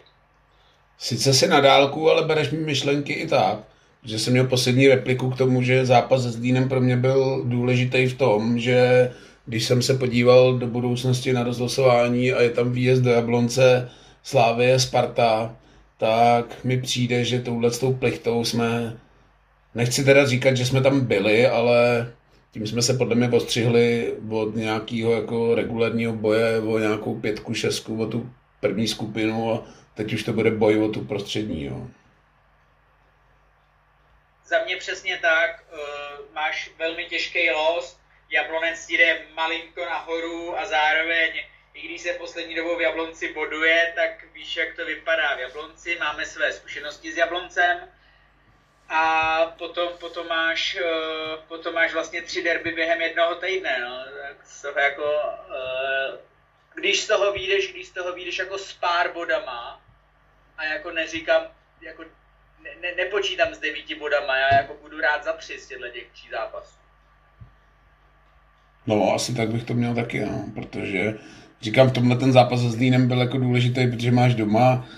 Sice 0.98 1.34
si 1.34 1.48
na 1.48 1.60
dálku, 1.60 2.10
ale 2.10 2.22
bereš 2.22 2.50
mi 2.50 2.58
myšlenky 2.58 3.12
i 3.12 3.28
tak. 3.28 3.58
Že 4.04 4.18
jsem 4.18 4.32
měl 4.32 4.46
poslední 4.46 4.88
repliku 4.88 5.30
k 5.30 5.38
tomu, 5.38 5.62
že 5.62 5.86
zápas 5.86 6.20
s 6.20 6.36
Zlínem 6.36 6.68
pro 6.68 6.80
mě 6.80 6.96
byl 6.96 7.42
důležitý 7.44 8.06
v 8.06 8.18
tom, 8.18 8.58
že 8.58 9.10
když 9.46 9.64
jsem 9.64 9.82
se 9.82 9.94
podíval 9.94 10.54
do 10.54 10.66
budoucnosti 10.66 11.32
na 11.32 11.42
rozlosování 11.42 12.32
a 12.32 12.42
je 12.42 12.50
tam 12.50 12.72
výjezd 12.72 13.02
do 13.02 13.10
Jablonce, 13.10 13.90
Slávie, 14.22 14.80
Sparta, 14.80 15.56
tak 15.98 16.64
mi 16.64 16.80
přijde, 16.80 17.24
že 17.24 17.40
touhle 17.40 17.70
s 17.70 17.78
tou 17.78 17.92
plichtou 17.92 18.44
jsme 18.44 18.98
Nechci 19.74 20.04
teda 20.04 20.26
říkat, 20.26 20.56
že 20.56 20.66
jsme 20.66 20.80
tam 20.80 21.00
byli, 21.00 21.46
ale 21.46 22.12
tím 22.50 22.66
jsme 22.66 22.82
se 22.82 22.94
podle 22.94 23.14
mě 23.14 23.28
ostřihli 23.28 24.14
od 24.30 24.54
nějakého 24.54 25.12
jako 25.12 25.54
regulárního 25.54 26.12
boje 26.12 26.60
o 26.60 26.78
nějakou 26.78 27.20
pětku, 27.20 27.54
šestku, 27.54 28.02
o 28.02 28.06
tu 28.06 28.32
první 28.60 28.88
skupinu 28.88 29.52
a 29.52 29.66
teď 29.94 30.12
už 30.12 30.22
to 30.22 30.32
bude 30.32 30.50
boj 30.50 30.78
o 30.78 30.88
tu 30.88 31.04
prostřední. 31.04 31.64
Jo. 31.64 31.86
Za 34.46 34.64
mě 34.64 34.76
přesně 34.76 35.18
tak, 35.22 35.64
uh, 35.72 36.34
máš 36.34 36.70
velmi 36.78 37.04
těžký 37.04 37.50
los, 37.50 37.98
Jablonec 38.30 38.88
jde 38.88 39.22
malinko 39.34 39.84
nahoru 39.84 40.58
a 40.58 40.66
zároveň, 40.66 41.30
i 41.74 41.88
když 41.88 42.00
se 42.00 42.12
poslední 42.12 42.54
dobou 42.54 42.76
v 42.76 42.80
Jablonci 42.80 43.32
boduje, 43.34 43.92
tak 43.94 44.24
víš, 44.34 44.56
jak 44.56 44.76
to 44.76 44.86
vypadá 44.86 45.36
v 45.36 45.40
Jablonci, 45.40 45.98
máme 45.98 46.26
své 46.26 46.52
zkušenosti 46.52 47.12
s 47.12 47.16
Jabloncem, 47.16 47.78
a 48.88 49.54
potom, 49.58 49.88
potom, 50.00 50.28
máš, 50.28 50.76
uh, 50.80 51.40
potom 51.48 51.74
máš 51.74 51.92
vlastně 51.92 52.22
tři 52.22 52.42
derby 52.42 52.70
během 52.70 53.00
jednoho 53.00 53.34
týdne, 53.34 53.80
no. 53.80 54.04
Tak 54.22 54.46
z 54.46 54.62
toho 54.62 54.78
jako, 54.78 55.02
uh, 55.02 56.18
když 56.74 57.00
z 57.00 57.06
toho 57.06 57.32
vyjdeš, 57.32 57.72
když 57.72 57.86
z 57.86 57.92
toho 57.92 58.12
vyjdeš 58.12 58.38
jako 58.38 58.58
s 58.58 58.72
pár 58.72 59.12
bodama, 59.12 59.80
a 60.58 60.64
jako 60.64 60.90
neříkám, 60.90 61.42
jako 61.80 62.02
ne, 62.64 62.70
ne, 62.82 62.94
nepočítám 62.96 63.54
s 63.54 63.58
devíti 63.58 63.94
bodama, 63.94 64.36
já 64.36 64.54
jako 64.54 64.74
budu 64.82 65.00
rád 65.00 65.24
za 65.24 65.32
tři 65.32 65.58
z 65.58 65.66
těchto 65.66 65.88
těch 65.88 66.10
tří 66.12 66.28
zápasů. 66.30 66.74
No, 68.86 69.12
asi 69.14 69.34
tak 69.34 69.48
bych 69.48 69.64
to 69.64 69.74
měl 69.74 69.94
taky, 69.94 70.20
no, 70.20 70.44
protože 70.54 71.18
říkám, 71.60 71.88
v 71.88 71.92
tomhle 71.92 72.16
ten 72.16 72.32
zápas 72.32 72.60
se 72.60 72.70
Zlínem 72.70 73.08
byl 73.08 73.20
jako 73.20 73.38
důležitý, 73.38 73.86
protože 73.86 74.10
máš 74.10 74.34
doma 74.34 74.88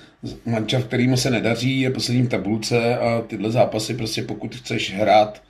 mančav, 0.47 0.85
kterýmu 0.85 1.16
se 1.16 1.30
nedaří, 1.30 1.80
je 1.80 1.90
poslední 1.90 2.23
v 2.23 2.28
tabulce 2.28 2.99
a 2.99 3.23
tyhle 3.26 3.50
zápasy 3.50 3.95
prostě 3.95 4.23
pokud 4.23 4.54
chceš 4.54 4.95
hrát 4.95 5.42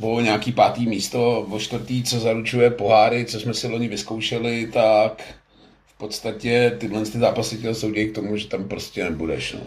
o 0.00 0.20
nějaký 0.20 0.52
pátý 0.52 0.86
místo, 0.86 1.40
o 1.50 1.58
čtvrtý, 1.58 2.02
co 2.02 2.20
zaručuje 2.20 2.70
poháry, 2.70 3.24
co 3.24 3.40
jsme 3.40 3.54
si 3.54 3.68
loni 3.68 3.88
vyzkoušeli, 3.88 4.68
tak 4.72 5.22
v 5.86 5.98
podstatě 5.98 6.76
tyhle 6.78 7.04
ty 7.04 7.18
zápasy 7.18 7.56
tě 7.56 7.74
soudí 7.74 8.06
k 8.06 8.14
tomu, 8.14 8.36
že 8.36 8.48
tam 8.48 8.64
prostě 8.64 9.04
nebudeš. 9.04 9.52
No. 9.52 9.60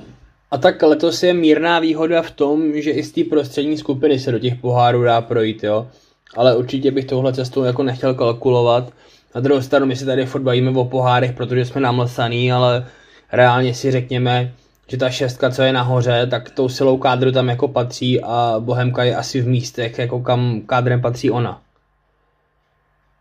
A 0.52 0.58
tak 0.58 0.84
letos 0.84 1.24
je 1.24 1.34
mírná 1.34 1.80
výhoda 1.80 2.22
v 2.22 2.32
tom, 2.32 2.82
že 2.82 2.92
i 2.92 3.04
z 3.04 3.12
té 3.12 3.24
prostřední 3.24 3.78
skupiny 3.78 4.20
se 4.20 4.32
do 4.32 4.40
těch 4.40 4.56
pohárů 4.56 5.04
dá 5.04 5.22
projít, 5.22 5.64
jo. 5.64 5.88
Ale 6.36 6.56
určitě 6.56 6.92
bych 6.92 7.06
tohle 7.06 7.34
cestou 7.34 7.64
jako 7.64 7.84
nechtěl 7.84 8.14
kalkulovat. 8.14 8.94
Na 9.36 9.42
druhou 9.42 9.62
stranu 9.62 9.86
my 9.86 9.96
se 9.96 10.06
tady 10.06 10.26
furt 10.26 10.42
bavíme 10.42 10.72
o 10.72 10.86
pohárech, 10.86 11.34
protože 11.34 11.66
jsme 11.66 11.82
namlsaný, 11.82 12.52
ale 12.52 12.88
reálně 13.32 13.74
si 13.74 13.92
řekněme, 13.92 14.54
že 14.88 14.98
ta 14.98 15.10
šestka, 15.10 15.50
co 15.50 15.64
je 15.64 15.74
nahoře, 15.74 16.28
tak 16.28 16.50
tou 16.50 16.70
silou 16.70 16.98
kádru 16.98 17.32
tam 17.32 17.50
jako 17.50 17.68
patří 17.68 18.22
a 18.24 18.56
Bohemka 18.60 19.04
je 19.04 19.16
asi 19.16 19.42
v 19.42 19.48
místech, 19.48 20.00
jako 20.00 20.20
kam 20.20 20.62
kádrem 20.62 21.02
patří 21.02 21.32
ona. 21.32 21.62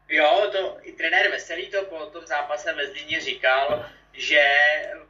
Jo, 0.08 0.50
to 0.52 0.76
i 0.82 0.92
trenér 0.92 1.30
Veselý 1.30 1.66
to 1.66 1.84
po 1.84 2.06
tom 2.06 2.26
zápase 2.26 2.74
ve 2.74 2.86
Zlíně 2.86 3.20
říkal, 3.20 3.84
že 4.12 4.42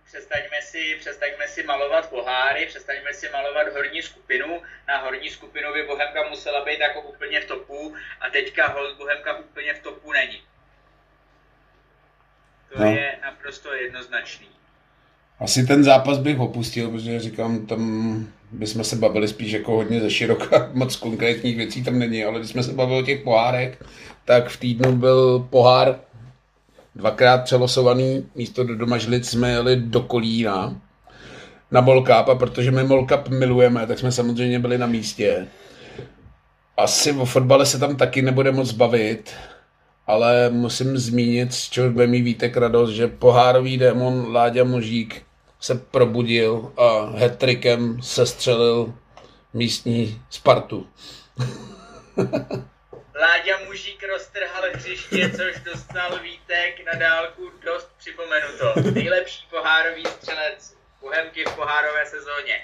přestaňme 0.05 0.63
si, 0.63 0.97
přestaňme 1.01 1.49
si 1.49 1.63
malovat 1.63 2.11
poháry, 2.11 2.67
přestaňme 2.67 3.13
si 3.15 3.29
malovat 3.29 3.73
horní 3.73 4.03
skupinu. 4.03 4.63
Na 4.89 4.99
horní 4.99 5.31
skupinu 5.31 5.73
by 5.73 5.83
Bohemka 5.83 6.29
musela 6.29 6.65
být 6.65 6.81
jako 6.81 7.01
úplně 7.01 7.41
v 7.41 7.45
topu 7.45 7.95
a 8.21 8.31
teďka 8.31 8.67
hold 8.67 8.97
Bohemka 8.97 9.39
úplně 9.39 9.75
v 9.75 9.83
topu 9.83 10.13
není. 10.13 10.43
To 12.73 12.79
no. 12.79 12.91
je 12.91 13.19
naprosto 13.23 13.75
jednoznačný. 13.75 14.49
Asi 15.41 15.67
ten 15.67 15.85
zápas 15.85 16.19
bych 16.19 16.39
opustil, 16.39 16.91
protože 16.91 17.21
říkám, 17.21 17.67
tam 17.67 18.27
bychom 18.53 18.85
se 18.85 18.97
bavili 18.97 19.29
spíš 19.29 19.53
jako 19.53 19.73
hodně 19.73 20.01
ze 20.01 20.11
široka, 20.11 20.71
moc 20.75 20.97
konkrétních 20.97 21.57
věcí 21.57 21.85
tam 21.85 21.99
není, 21.99 22.25
ale 22.25 22.39
když 22.39 22.51
jsme 22.51 22.63
se 22.63 22.73
bavili 22.73 23.03
o 23.03 23.07
těch 23.07 23.21
pohárech, 23.21 23.83
tak 24.25 24.49
v 24.49 24.61
týdnu 24.61 24.97
byl 24.97 25.47
pohár 25.51 26.01
dvakrát 26.95 27.45
přelosovaný, 27.45 28.27
místo 28.35 28.65
do 28.65 28.77
Domažlic 28.77 29.29
jsme 29.29 29.51
jeli 29.51 29.77
do 29.77 30.01
Kolína 30.01 30.81
na 31.71 31.81
Molkap 31.81 32.29
a 32.29 32.35
protože 32.35 32.71
my 32.71 32.85
Molkap 32.85 33.29
milujeme, 33.29 33.87
tak 33.87 33.99
jsme 33.99 34.13
samozřejmě 34.13 34.59
byli 34.59 34.79
na 34.79 34.87
místě. 34.87 35.47
Asi 36.77 37.13
o 37.13 37.25
fotbale 37.25 37.67
se 37.67 37.79
tam 37.79 37.97
taky 37.97 38.23
nebude 38.23 38.53
moc 38.53 38.73
bavit, 38.73 39.33
ale 40.07 40.51
musím 40.51 40.99
zmínit, 40.99 41.55
z 41.55 41.71
čeho 41.71 41.91
bude 41.91 42.07
mít 42.07 42.23
Vítek 42.23 42.57
radost, 42.57 42.91
že 42.91 43.07
pohárový 43.07 43.79
démon 43.79 44.33
Láďa 44.33 44.65
Možík 44.65 45.26
se 45.67 45.75
probudil 45.75 46.73
a 46.77 47.13
se 47.21 47.79
sestřelil 48.01 48.95
místní 49.55 50.23
Spartu. 50.31 50.87
Láďa 53.21 53.59
Mužík 53.67 54.03
roztrhal 54.13 54.63
hřiště, 54.75 55.31
což 55.31 55.63
dostal 55.73 56.19
Vítek 56.23 56.87
na 56.87 57.01
dálku 57.01 57.43
dost 57.67 57.89
připomenuto. 57.99 58.91
Nejlepší 59.01 59.47
pohárový 59.51 60.03
střelec 60.05 60.75
Bohemky 61.01 61.45
v 61.45 61.55
pohárové 61.55 62.07
sezóně. 62.07 62.55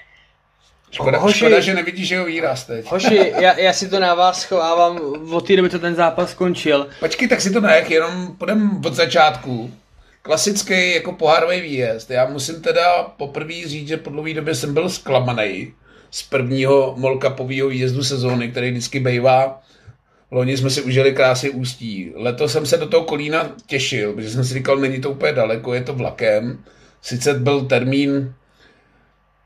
Škoda, 0.91 1.19
Hoši- 1.19 1.37
škoda, 1.37 1.59
že 1.59 1.73
nevidíš 1.73 2.09
jeho 2.09 2.25
výraz 2.25 2.63
teď. 2.65 2.85
Hoši, 2.85 3.33
já, 3.39 3.59
já 3.59 3.73
si 3.73 3.89
to 3.89 3.99
na 3.99 4.13
vás 4.13 4.41
schovávám 4.41 4.99
od 5.33 5.47
té 5.47 5.55
doby, 5.55 5.69
co 5.69 5.79
ten 5.79 5.95
zápas 5.95 6.31
skončil. 6.31 6.89
Počkej, 6.99 7.27
tak 7.27 7.41
si 7.41 7.53
to 7.53 7.61
nech, 7.61 7.91
jenom 7.91 8.35
půjdem 8.37 8.81
od 8.85 8.93
začátku. 8.93 9.82
Klasický 10.25 10.93
jako 10.93 11.11
pohárový 11.11 11.61
výjezd. 11.61 12.11
Já 12.11 12.29
musím 12.29 12.61
teda 12.61 13.03
poprvé 13.03 13.53
říct, 13.65 13.87
že 13.87 13.97
po 13.97 14.09
dlouhé 14.09 14.33
době 14.33 14.55
jsem 14.55 14.73
byl 14.73 14.89
zklamaný 14.89 15.73
z 16.11 16.23
prvního 16.23 16.95
molkapového 16.97 17.69
výjezdu 17.69 18.03
sezóny, 18.03 18.51
který 18.51 18.71
vždycky 18.71 18.99
bývá. 18.99 19.61
Loni 20.31 20.57
jsme 20.57 20.69
si 20.69 20.81
užili 20.81 21.11
krásy 21.11 21.49
ústí. 21.49 22.11
Letos 22.15 22.51
jsem 22.51 22.65
se 22.65 22.77
do 22.77 22.87
toho 22.87 23.03
Kolína 23.03 23.55
těšil, 23.65 24.13
protože 24.13 24.29
jsem 24.29 24.45
si 24.45 24.53
říkal, 24.53 24.77
není 24.77 25.01
to 25.01 25.11
úplně 25.11 25.33
daleko, 25.33 25.73
je 25.73 25.83
to 25.83 25.93
vlakem. 25.93 26.63
Sice 27.01 27.33
byl 27.33 27.65
termín 27.65 28.33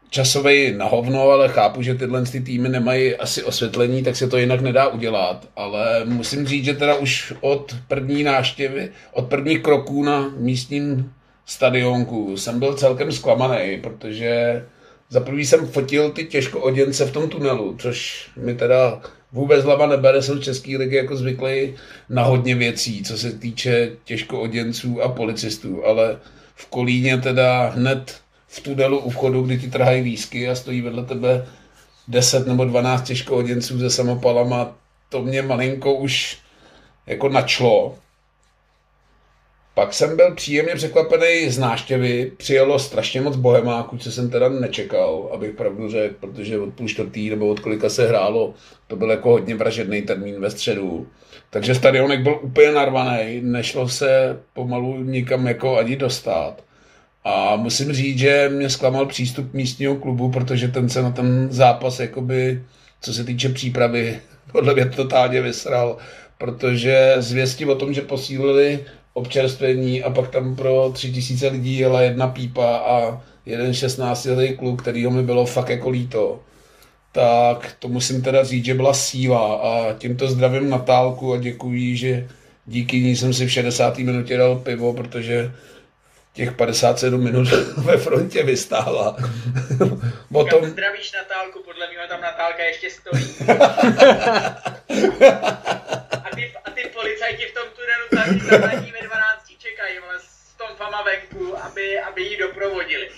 časový 0.09 0.71
na 0.71 0.85
hovno, 0.85 1.21
ale 1.21 1.49
chápu, 1.49 1.81
že 1.81 1.95
tyhle 1.95 2.23
ty 2.23 2.41
týmy 2.41 2.69
nemají 2.69 3.15
asi 3.15 3.43
osvětlení, 3.43 4.03
tak 4.03 4.15
se 4.15 4.27
to 4.27 4.37
jinak 4.37 4.61
nedá 4.61 4.87
udělat. 4.87 5.49
Ale 5.55 6.01
musím 6.05 6.47
říct, 6.47 6.65
že 6.65 6.73
teda 6.73 6.95
už 6.95 7.33
od 7.41 7.75
první 7.87 8.23
náštěvy, 8.23 8.89
od 9.13 9.25
prvních 9.27 9.61
kroků 9.61 10.03
na 10.03 10.33
místním 10.37 11.11
stadionku 11.45 12.37
jsem 12.37 12.59
byl 12.59 12.73
celkem 12.73 13.11
zklamaný, 13.11 13.79
protože 13.81 14.63
za 15.09 15.19
prvý 15.19 15.45
jsem 15.45 15.67
fotil 15.67 16.11
ty 16.11 16.25
těžko 16.25 16.59
oděnce 16.59 17.05
v 17.05 17.11
tom 17.11 17.29
tunelu, 17.29 17.75
což 17.79 18.27
mi 18.37 18.55
teda 18.55 19.01
vůbec 19.31 19.63
hlava 19.63 19.87
nebere, 19.87 20.21
jsem 20.21 20.37
z 20.37 20.43
České 20.43 20.77
ligy 20.77 20.95
jako 20.95 21.15
zvyklý 21.15 21.75
na 22.09 22.23
hodně 22.23 22.55
věcí, 22.55 23.03
co 23.03 23.17
se 23.17 23.31
týče 23.31 23.91
těžko 24.03 24.41
oděnců 24.41 25.01
a 25.01 25.09
policistů, 25.09 25.85
ale 25.85 26.17
v 26.55 26.65
Kolíně 26.65 27.17
teda 27.17 27.69
hned 27.69 28.15
v 28.47 28.59
tunelu 28.61 28.99
u 28.99 29.09
vchodu, 29.09 29.41
kdy 29.41 29.57
ti 29.57 29.69
trhají 29.69 30.01
výsky 30.01 30.49
a 30.49 30.55
stojí 30.55 30.81
vedle 30.81 31.03
tebe 31.03 31.47
10 32.07 32.47
nebo 32.47 32.65
12 32.65 33.01
těžko 33.01 33.37
oděnců 33.37 33.79
se 33.79 33.89
samopalama, 33.89 34.75
to 35.09 35.21
mě 35.21 35.41
malinko 35.41 35.93
už 35.93 36.37
jako 37.07 37.29
načlo. 37.29 37.95
Pak 39.73 39.93
jsem 39.93 40.17
byl 40.17 40.35
příjemně 40.35 40.75
překvapený 40.75 41.49
z 41.49 41.57
náštěvy, 41.57 42.31
přijelo 42.37 42.79
strašně 42.79 43.21
moc 43.21 43.35
bohemáků, 43.35 43.97
co 43.97 44.11
jsem 44.11 44.29
teda 44.29 44.49
nečekal, 44.49 45.29
abych 45.33 45.51
pravdu 45.51 45.89
řekl, 45.89 46.15
protože 46.19 46.59
od 46.59 46.73
půl 46.73 46.87
čtvrtý 46.87 47.29
nebo 47.29 47.47
od 47.47 47.59
kolika 47.59 47.89
se 47.89 48.07
hrálo, 48.07 48.53
to 48.87 48.95
byl 48.95 49.11
jako 49.11 49.29
hodně 49.29 49.55
vražedný 49.55 50.01
termín 50.01 50.41
ve 50.41 50.51
středu. 50.51 51.07
Takže 51.49 51.75
stadionek 51.75 52.21
byl 52.21 52.39
úplně 52.41 52.71
narvaný, 52.71 53.41
nešlo 53.41 53.89
se 53.89 54.39
pomalu 54.53 55.03
nikam 55.03 55.47
jako 55.47 55.77
ani 55.77 55.95
dostat. 55.95 56.63
A 57.29 57.55
musím 57.55 57.93
říct, 57.93 58.19
že 58.19 58.49
mě 58.49 58.69
zklamal 58.69 59.05
přístup 59.05 59.53
místního 59.53 59.95
klubu, 59.95 60.31
protože 60.31 60.67
ten 60.67 60.89
se 60.89 61.01
na 61.01 61.11
ten 61.11 61.47
zápas, 61.51 61.99
jakoby, 61.99 62.63
co 63.01 63.13
se 63.13 63.23
týče 63.23 63.49
přípravy, 63.49 64.19
podle 64.51 64.73
mě 64.73 64.85
totálně 64.85 65.41
vysral, 65.41 65.97
protože 66.37 67.15
zvěsti 67.17 67.65
o 67.65 67.75
tom, 67.75 67.93
že 67.93 68.01
posílili 68.01 68.79
občerstvení 69.13 70.03
a 70.03 70.09
pak 70.09 70.29
tam 70.29 70.55
pro 70.55 70.91
tři 70.93 71.11
tisíce 71.11 71.47
lidí 71.47 71.77
jela 71.77 72.01
jedna 72.01 72.27
pípa 72.27 72.77
a 72.77 73.21
jeden 73.45 73.73
16 73.73 74.27
kluk, 74.57 74.81
kterýho 74.81 75.11
mi 75.11 75.23
bylo 75.23 75.45
fakt 75.45 75.69
jako 75.69 75.89
líto, 75.89 76.39
tak 77.11 77.75
to 77.79 77.87
musím 77.87 78.21
teda 78.21 78.43
říct, 78.43 78.65
že 78.65 78.73
byla 78.73 78.93
síla 78.93 79.55
a 79.55 79.93
tímto 79.93 80.27
zdravím 80.27 80.69
Natálku 80.69 81.33
a 81.33 81.37
děkuji, 81.37 81.97
že 81.97 82.27
díky 82.65 83.01
ní 83.01 83.15
jsem 83.15 83.33
si 83.33 83.45
v 83.45 83.51
60. 83.51 83.97
minutě 83.97 84.37
dal 84.37 84.55
pivo, 84.55 84.93
protože 84.93 85.51
těch 86.37 86.51
57 86.51 87.23
minut 87.23 87.47
ve 87.77 87.97
frontě 87.97 88.43
vystála. 88.43 89.17
Potom, 90.33 90.65
zdravíš 90.65 91.11
Natálku, 91.11 91.63
podle 91.63 91.87
mě 91.87 91.97
tam 92.09 92.21
Natálka 92.21 92.63
ještě 92.63 92.89
stojí. 92.89 93.35
A 96.23 96.35
ty, 96.35 96.53
a 96.65 96.71
ty 96.71 96.81
policajti 96.93 97.45
v 97.45 97.53
tom 97.53 97.63
tunelu 97.75 98.07
tam 98.11 98.39
ve 98.91 99.01
12 99.07 99.51
čekají, 99.57 99.99
vole, 99.99 100.19
s 100.19 100.53
tom 100.57 100.67
fama 100.75 101.01
venku, 101.01 101.57
aby, 101.63 101.99
aby 101.99 102.21
ji 102.21 102.37
doprovodili. 102.37 103.09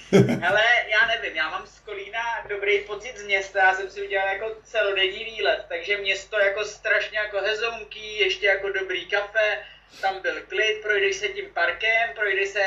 Hele, 0.41 0.63
já 0.91 1.07
nevím, 1.07 1.35
já 1.35 1.49
mám 1.49 1.67
z 1.67 1.79
Kolína 1.79 2.23
dobrý 2.49 2.79
pocit 2.79 3.17
z 3.17 3.23
města, 3.23 3.59
já 3.59 3.75
jsem 3.75 3.89
si 3.89 4.01
udělal 4.01 4.27
jako 4.27 4.55
celodenní 4.63 5.23
výlet, 5.25 5.65
takže 5.69 5.97
město 5.97 6.39
jako 6.39 6.65
strašně 6.65 7.19
jako 7.19 7.37
hezonký, 7.41 8.19
ještě 8.19 8.45
jako 8.45 8.69
dobrý 8.69 9.05
kafe, 9.05 9.57
tam 10.01 10.21
byl 10.21 10.41
klid, 10.41 10.81
projdeš 10.81 11.15
se 11.15 11.27
tím 11.27 11.53
parkem, 11.53 12.09
projdeš 12.15 12.49
se, 12.49 12.63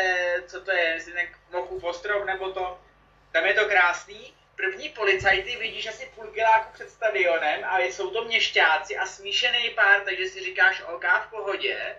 co 0.47 0.61
to 0.61 0.71
je, 0.71 0.85
jestli 0.85 1.13
ten 1.13 1.29
Mochův 1.51 1.85
ostrov 1.85 2.25
nebo 2.25 2.53
to, 2.53 2.81
tam 3.33 3.45
je 3.45 3.55
to 3.55 3.65
krásný. 3.65 4.35
První 4.57 4.89
policajty 4.89 5.57
vidíš 5.57 5.87
asi 5.87 6.11
půl 6.15 6.27
kiláku 6.27 6.73
před 6.73 6.91
stadionem 6.91 7.65
a 7.65 7.79
jsou 7.79 8.11
to 8.11 8.25
měšťáci 8.25 8.97
a 8.97 9.07
smíšený 9.07 9.71
pár, 9.71 10.01
takže 10.05 10.29
si 10.29 10.41
říkáš 10.41 10.83
OK 10.95 11.05
v 11.05 11.31
pohodě. 11.31 11.97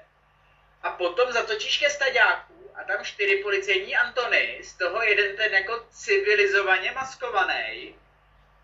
A 0.84 0.90
potom 0.90 1.32
zatočíš 1.32 1.78
ke 1.78 1.90
staďáku 1.90 2.72
a 2.76 2.84
tam 2.84 3.06
čtyři 3.06 3.36
policejní 3.36 3.96
Antony, 3.96 4.60
z 4.64 4.74
toho 4.74 5.04
jeden 5.04 5.36
ten 5.36 5.54
jako 5.54 5.86
civilizovaně 5.92 6.92
maskovaný, 6.92 7.96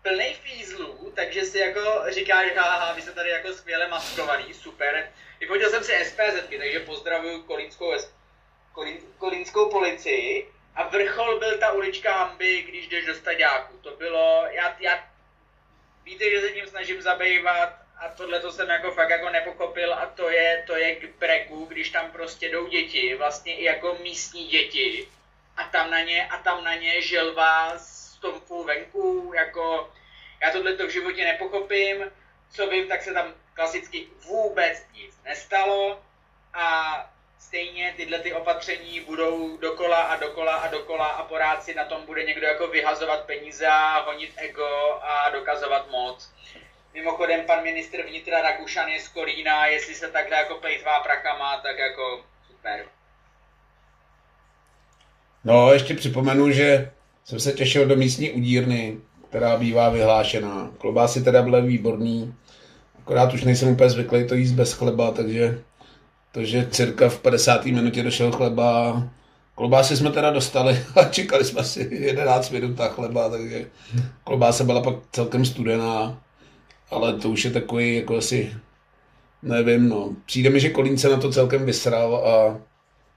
plný 0.02 0.34
fízlů, 0.34 1.12
takže 1.16 1.44
si 1.44 1.58
jako 1.58 2.02
říkáš, 2.08 2.52
haha, 2.56 2.92
vy 2.92 3.02
jste 3.02 3.12
tady 3.12 3.30
jako 3.30 3.52
skvěle 3.52 3.88
maskovaný, 3.88 4.54
super. 4.54 5.12
Vyfotil 5.40 5.70
jsem 5.70 5.84
si 5.84 6.04
SPZ, 6.04 6.48
takže 6.58 6.80
pozdravuju 6.80 7.42
kolínskou, 7.42 7.92
kolín, 8.72 8.98
kolínskou 9.18 9.70
policii. 9.70 10.52
A 10.74 10.88
vrchol 10.88 11.38
byl 11.38 11.58
ta 11.58 11.72
ulička 11.72 12.12
Hamby, 12.12 12.62
když 12.62 12.88
jdeš 12.88 13.06
do 13.06 13.14
staďáku. 13.14 13.76
To 13.76 13.90
bylo, 13.96 14.44
já, 14.50 14.76
já 14.80 15.08
víte, 16.04 16.30
že 16.30 16.40
se 16.40 16.50
tím 16.50 16.66
snažím 16.66 17.02
zabývat 17.02 17.74
a 17.98 18.08
tohle 18.08 18.40
to 18.40 18.52
jsem 18.52 18.68
jako 18.68 18.92
fakt 18.92 19.10
jako 19.10 19.30
nepochopil 19.30 19.94
a 19.94 20.06
to 20.06 20.30
je, 20.30 20.64
to 20.66 20.76
je 20.76 20.96
k 20.96 21.18
bregu, 21.18 21.64
když 21.64 21.90
tam 21.90 22.10
prostě 22.10 22.48
jdou 22.48 22.66
děti, 22.66 23.14
vlastně 23.14 23.56
i 23.56 23.64
jako 23.64 23.98
místní 24.02 24.46
děti 24.46 25.08
a 25.56 25.64
tam 25.64 25.90
na 25.90 26.00
ně, 26.00 26.26
a 26.26 26.38
tam 26.38 26.64
na 26.64 26.74
ně 26.74 27.02
želva 27.02 27.78
z 27.78 28.16
tomfu 28.16 28.64
venku, 28.64 29.32
jako 29.34 29.92
já 30.42 30.50
tohle 30.50 30.76
to 30.76 30.86
v 30.86 30.90
životě 30.90 31.24
nepochopím, 31.24 32.12
co 32.50 32.66
vím, 32.66 32.88
tak 32.88 33.02
se 33.02 33.12
tam 33.12 33.34
klasicky 33.54 34.06
vůbec 34.26 34.86
nestalo 35.50 35.98
a 36.54 36.94
stejně 37.38 37.94
tyhle 37.96 38.18
ty 38.18 38.32
opatření 38.32 39.00
budou 39.00 39.56
dokola 39.56 39.96
a 39.96 40.16
dokola 40.16 40.54
a 40.54 40.70
dokola 40.70 41.06
a 41.06 41.22
porád 41.22 41.62
si 41.62 41.74
na 41.74 41.84
tom 41.84 42.06
bude 42.06 42.24
někdo 42.24 42.46
jako 42.46 42.66
vyhazovat 42.66 43.20
peníze 43.20 43.66
a 43.66 44.00
honit 44.00 44.30
ego 44.36 44.98
a 45.02 45.30
dokazovat 45.30 45.90
moc. 45.90 46.30
Mimochodem 46.94 47.40
pan 47.46 47.62
ministr 47.62 48.02
vnitra 48.02 48.42
Rakušan 48.42 48.88
je 48.88 49.00
z 49.00 49.08
Kolína, 49.08 49.66
jestli 49.66 49.94
se 49.94 50.08
takhle 50.08 50.36
jako 50.36 50.54
plejtvá 50.54 51.00
prakama, 51.00 51.60
tak 51.62 51.78
jako 51.78 52.24
super. 52.46 52.84
no 55.44 55.72
ještě 55.72 55.94
připomenu, 55.94 56.50
že 56.50 56.90
jsem 57.24 57.40
se 57.40 57.52
těšil 57.52 57.86
do 57.86 57.96
místní 57.96 58.30
udírny, 58.30 58.98
která 59.28 59.56
bývá 59.56 59.88
vyhlášená. 59.88 60.70
Klobásy 60.78 61.24
teda 61.24 61.42
byly 61.42 61.62
výborný, 61.62 62.34
akorát 63.02 63.34
už 63.34 63.44
nejsem 63.44 63.68
úplně 63.68 63.90
zvyklý 63.90 64.26
to 64.26 64.34
jíst 64.34 64.52
bez 64.52 64.72
chleba, 64.72 65.10
takže 65.10 65.60
to, 66.32 66.44
že 66.44 66.68
cirka 66.70 67.08
v 67.08 67.20
50. 67.20 67.66
minutě 67.66 68.02
došel 68.02 68.32
chleba, 68.32 69.02
klobásy 69.54 69.96
jsme 69.96 70.10
teda 70.10 70.30
dostali 70.30 70.78
a 70.96 71.04
čekali 71.04 71.44
jsme 71.44 71.64
si 71.64 71.88
11 71.92 72.50
minut 72.50 72.78
na 72.78 72.88
chleba, 72.88 73.28
takže 73.28 73.66
klobása 74.24 74.64
byla 74.64 74.82
pak 74.82 74.94
celkem 75.12 75.44
studená, 75.44 76.22
ale 76.90 77.14
to 77.14 77.28
už 77.28 77.44
je 77.44 77.50
takový 77.50 77.96
jako 77.96 78.16
asi, 78.16 78.52
nevím, 79.42 79.88
no. 79.88 80.10
Přijde 80.26 80.50
mi, 80.50 80.60
že 80.60 80.70
Kolín 80.70 80.98
se 80.98 81.08
na 81.08 81.16
to 81.16 81.30
celkem 81.30 81.66
vysral 81.66 82.16
a 82.16 82.60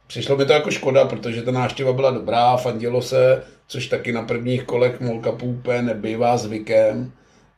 přišlo 0.08 0.38
mi 0.38 0.46
to 0.46 0.54
jako 0.54 0.72
škoda, 0.72 1.06
protože 1.06 1.42
ta 1.42 1.52
návštěva 1.52 1.94
byla 1.94 2.12
dobrá, 2.12 2.58
fandilo 2.58 3.02
se, 3.02 3.44
což 3.68 3.88
taky 3.88 4.12
na 4.12 4.24
prvních 4.24 4.64
kolech 4.64 5.00
Molkapu 5.00 5.46
úplně 5.46 5.82
nebývá 5.82 6.38
zvykem. 6.38 7.12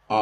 A, 0.10 0.20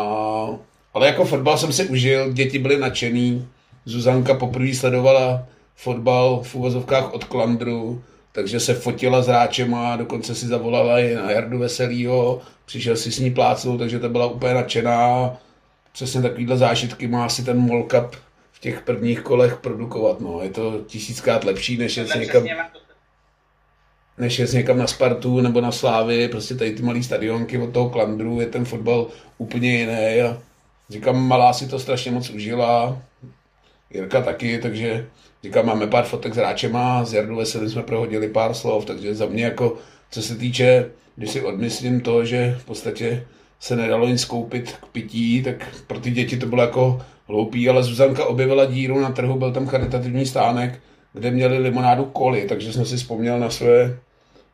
ale 0.94 1.08
jako 1.08 1.26
fotbal 1.26 1.58
jsem 1.58 1.74
si 1.74 1.86
užil, 1.86 2.34
děti 2.34 2.60
byly 2.60 2.78
nadšený, 2.78 3.48
Zuzanka 3.86 4.34
poprvé 4.34 4.74
sledovala 4.74 5.46
fotbal 5.76 6.42
v 6.44 6.56
uvozovkách 6.56 7.14
od 7.14 7.24
Klandru, 7.24 8.04
takže 8.32 8.60
se 8.60 8.74
fotila 8.74 9.22
s 9.22 9.28
hráčema, 9.28 9.96
dokonce 9.96 10.36
si 10.36 10.48
zavolala 10.48 11.00
i 11.00 11.16
na 11.16 11.32
Jardu 11.32 11.60
Veselýho, 11.60 12.42
přišel 12.66 12.96
si 12.98 13.12
s 13.12 13.20
ní 13.20 13.32
plácnout, 13.32 13.80
takže 13.80 14.00
to 14.00 14.10
byla 14.10 14.26
úplně 14.28 14.54
nadšená. 14.54 15.34
Přesně 15.94 16.22
takovýhle 16.22 16.58
zážitky 16.58 17.08
má 17.08 17.26
asi 17.26 17.44
ten 17.44 17.58
Mall 17.58 17.84
Cup 17.84 18.16
v 18.52 18.60
těch 18.60 18.82
prvních 18.82 19.22
kolech 19.22 19.58
produkovat. 19.58 20.20
No. 20.20 20.40
Je 20.44 20.50
to 20.50 20.82
tisíckrát 20.88 21.44
lepší, 21.44 21.78
než 21.78 21.98
jet 21.98 22.16
někam, 22.20 22.44
než 24.18 24.40
jet 24.40 24.54
někam 24.54 24.78
na 24.78 24.88
Spartu 24.88 25.42
nebo 25.42 25.62
na 25.62 25.72
Slávy, 25.72 26.28
prostě 26.28 26.56
tady 26.56 26.72
ty 26.72 26.84
malý 26.84 27.04
stadionky 27.04 27.58
od 27.58 27.74
toho 27.74 27.90
Klandru, 27.90 28.42
je 28.42 28.48
ten 28.48 28.66
fotbal 28.66 29.08
úplně 29.38 29.78
jiný 29.78 30.22
a 30.22 30.38
říkám, 30.94 31.28
malá 31.28 31.54
si 31.54 31.68
to 31.68 31.80
strašně 31.80 32.12
moc 32.12 32.30
užila. 32.30 33.02
Jirka 33.94 34.22
taky, 34.22 34.60
takže 34.60 35.08
říkám, 35.44 35.66
máme 35.66 35.88
pár 35.88 36.04
fotek 36.04 36.34
s 36.34 36.38
Ráčema, 36.38 37.06
s 37.06 37.14
Jardou 37.14 37.36
Veselým 37.36 37.70
jsme 37.70 37.84
prohodili 37.84 38.28
pár 38.30 38.54
slov, 38.54 38.86
takže 38.86 39.16
za 39.16 39.26
mě 39.26 39.44
jako, 39.44 39.76
co 40.12 40.22
se 40.22 40.36
týče, 40.36 40.90
když 41.16 41.30
si 41.30 41.42
odmyslím 41.42 42.02
to, 42.02 42.26
že 42.26 42.56
v 42.60 42.66
podstatě 42.66 43.26
se 43.60 43.76
nedalo 43.76 44.08
nic 44.08 44.26
koupit 44.26 44.72
k 44.72 44.86
pití, 44.86 45.44
tak 45.44 45.56
pro 45.88 46.00
ty 46.00 46.12
děti 46.12 46.38
to 46.38 46.46
bylo 46.46 46.62
jako 46.62 47.02
hloupý, 47.28 47.70
ale 47.70 47.84
Zuzanka 47.84 48.26
objevila 48.26 48.66
díru 48.66 49.00
na 49.00 49.12
trhu, 49.12 49.40
byl 49.40 49.52
tam 49.52 49.68
charitativní 49.68 50.26
stánek, 50.26 50.80
kde 51.14 51.32
měli 51.32 51.58
limonádu 51.58 52.06
koli, 52.06 52.46
takže 52.50 52.74
jsem 52.74 52.86
si 52.86 52.98
vzpomněl 52.98 53.40
na 53.40 53.50
své 53.50 53.98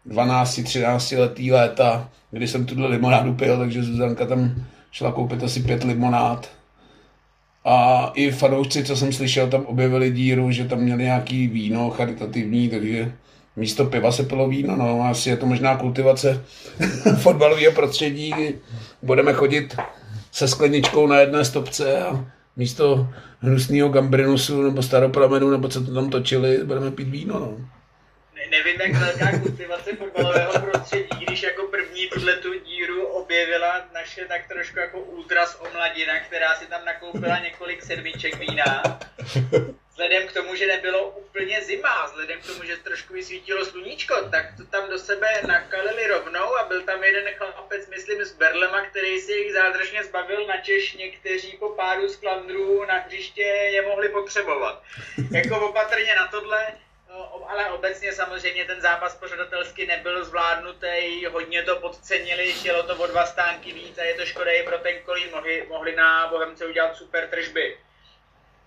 12-13 0.08 1.19
letý 1.19 1.52
léta, 1.52 2.10
kdy 2.32 2.47
jsem 2.47 2.65
tuhle 2.65 2.88
limonádu 2.88 3.34
pil, 3.34 3.58
takže 3.58 3.84
Zuzanka 3.84 4.25
tam 4.25 4.56
šla 4.91 5.12
koupit 5.12 5.43
asi 5.43 5.60
pět 5.60 5.84
limonád. 5.84 6.49
A 7.65 8.12
i 8.15 8.32
fanoušci, 8.32 8.84
co 8.84 8.95
jsem 8.95 9.13
slyšel, 9.13 9.47
tam 9.47 9.65
objevili 9.65 10.12
díru, 10.12 10.52
že 10.52 10.65
tam 10.65 10.80
měli 10.80 11.04
nějaký 11.04 11.47
víno 11.47 11.89
charitativní, 11.89 12.69
takže 12.69 13.12
místo 13.56 13.86
piva 13.86 14.12
se 14.12 14.23
pilo 14.23 14.47
víno, 14.47 14.75
no 14.75 15.02
asi 15.04 15.30
je 15.30 15.38
to 15.38 15.45
možná 15.45 15.78
kultivace 15.78 16.43
fotbalového 17.21 17.71
prostředí, 17.71 18.34
budeme 19.02 19.34
chodit 19.34 19.78
se 20.32 20.47
skleničkou 20.47 21.08
na 21.08 21.19
jedné 21.19 21.45
stopce 21.45 21.99
a 21.99 22.25
místo 22.56 23.08
hnusného 23.39 23.89
gambrinusu 23.89 24.62
nebo 24.62 24.82
staropramenu, 24.82 25.49
nebo 25.49 25.67
co 25.67 25.86
to 25.86 25.93
tam 25.93 26.10
točili, 26.10 26.63
budeme 26.65 26.91
pít 26.91 27.08
víno, 27.08 27.39
no 27.39 27.78
nevím, 28.49 28.81
jak 28.81 28.91
velká 28.91 29.39
kultivace 29.39 29.95
fotbalového 29.95 30.59
prostředí, 30.59 31.25
když 31.25 31.43
jako 31.43 31.67
první 31.67 32.09
tuhle 32.09 32.35
tu 32.35 32.59
díru 32.59 33.07
objevila 33.07 33.85
naše 33.93 34.25
tak 34.25 34.47
trošku 34.47 34.79
jako 34.79 34.99
ultras 34.99 35.55
omladina, 35.59 36.19
která 36.19 36.55
si 36.55 36.65
tam 36.65 36.85
nakoupila 36.85 37.39
několik 37.39 37.83
sedmiček 37.83 38.35
vína. 38.35 38.99
Vzhledem 39.89 40.27
k 40.27 40.33
tomu, 40.33 40.55
že 40.55 40.67
nebylo 40.67 41.09
úplně 41.09 41.62
zima, 41.62 42.05
vzhledem 42.05 42.39
k 42.41 42.45
tomu, 42.45 42.63
že 42.63 42.77
trošku 42.77 43.13
vysvítilo 43.13 43.65
sluníčko, 43.65 44.15
tak 44.31 44.45
to 44.57 44.65
tam 44.65 44.89
do 44.89 44.99
sebe 44.99 45.27
nakalili 45.47 46.07
rovnou 46.07 46.57
a 46.57 46.65
byl 46.65 46.81
tam 46.81 47.03
jeden 47.03 47.33
chlapec, 47.35 47.89
myslím, 47.89 48.25
z 48.25 48.31
Berlema, 48.31 48.81
který 48.85 49.19
si 49.19 49.31
jich 49.31 49.53
zádržně 49.53 50.03
zbavil 50.03 50.47
na 50.47 50.57
Češ, 50.57 50.93
někteří 50.93 51.57
po 51.59 51.69
pádu 51.69 52.07
z 52.07 52.15
klandrů 52.15 52.85
na 52.85 52.93
hřiště 52.93 53.41
je 53.41 53.81
mohli 53.81 54.09
potřebovat. 54.09 54.83
Jako 55.31 55.69
opatrně 55.69 56.15
na 56.15 56.27
tohle, 56.27 56.67
ale 57.48 57.72
obecně 57.72 58.13
samozřejmě 58.13 58.65
ten 58.65 58.82
zápas 58.82 59.15
pořadatelsky 59.15 59.88
nebyl 59.88 60.26
zvládnutý, 60.26 61.26
hodně 61.26 61.63
to 61.63 61.76
podcenili, 61.76 62.52
chtělo 62.52 62.84
to 62.84 62.95
o 62.95 63.08
dva 63.08 63.26
stánky 63.26 63.74
víc 63.74 63.98
a 63.98 64.04
je 64.04 64.13
to 64.13 64.26
škoda 64.26 64.52
i 64.52 64.63
pro 64.63 64.78
ten 64.78 65.02
kolí, 65.02 65.30
mohli, 65.32 65.65
mohli 65.69 65.95
na 65.95 66.28
Bohemce 66.28 66.65
udělat 66.65 66.95
super 66.95 67.28
tržby. 67.28 67.78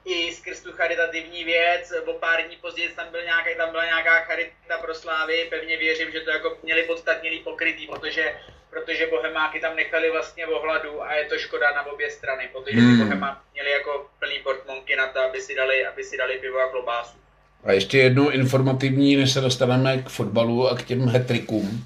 I 0.05 0.33
skrz 0.33 0.61
tu 0.61 0.73
charitativní 0.73 1.45
věc, 1.45 1.93
o 2.07 2.13
pár 2.13 2.43
dní 2.43 2.57
později 2.57 2.89
tam, 2.89 3.09
byl 3.11 3.23
nějaká, 3.23 3.51
tam 3.57 3.71
byla 3.71 3.85
nějaká 3.85 4.21
charita 4.21 4.79
pro 4.79 4.95
Slávy, 4.95 5.47
pevně 5.51 5.77
věřím, 5.77 6.11
že 6.11 6.21
to 6.21 6.31
jako 6.31 6.59
měli 6.63 6.83
podstatněný 6.83 7.39
pokrytý, 7.39 7.87
protože, 7.87 8.41
protože 8.71 9.07
Bohemáky 9.07 9.61
tam 9.61 9.77
nechali 9.77 10.11
vlastně 10.11 10.47
ohladu 10.47 11.03
a 11.03 11.15
je 11.15 11.25
to 11.25 11.39
škoda 11.39 11.75
na 11.75 11.87
obě 11.87 12.11
strany, 12.11 12.49
protože 12.53 12.81
hmm. 12.81 12.99
ty 12.99 13.05
Bohemáky 13.05 13.41
měli 13.53 13.71
jako 13.71 14.11
plný 14.19 14.39
portmonky 14.39 14.97
na 14.97 15.07
to, 15.07 15.21
aby 15.21 15.41
si 15.41 15.55
dali, 15.55 15.87
aby 15.87 16.05
si 16.05 16.17
dali 16.17 16.39
pivo 16.39 16.59
a 16.59 16.69
klobásu. 16.69 17.23
A 17.64 17.72
ještě 17.72 17.98
jednu 17.98 18.31
informativní, 18.31 19.16
než 19.16 19.33
se 19.33 19.40
dostaneme 19.40 20.03
k 20.03 20.09
fotbalu 20.09 20.68
a 20.68 20.77
k 20.77 20.83
těm 20.83 21.09
hetrikům, 21.09 21.85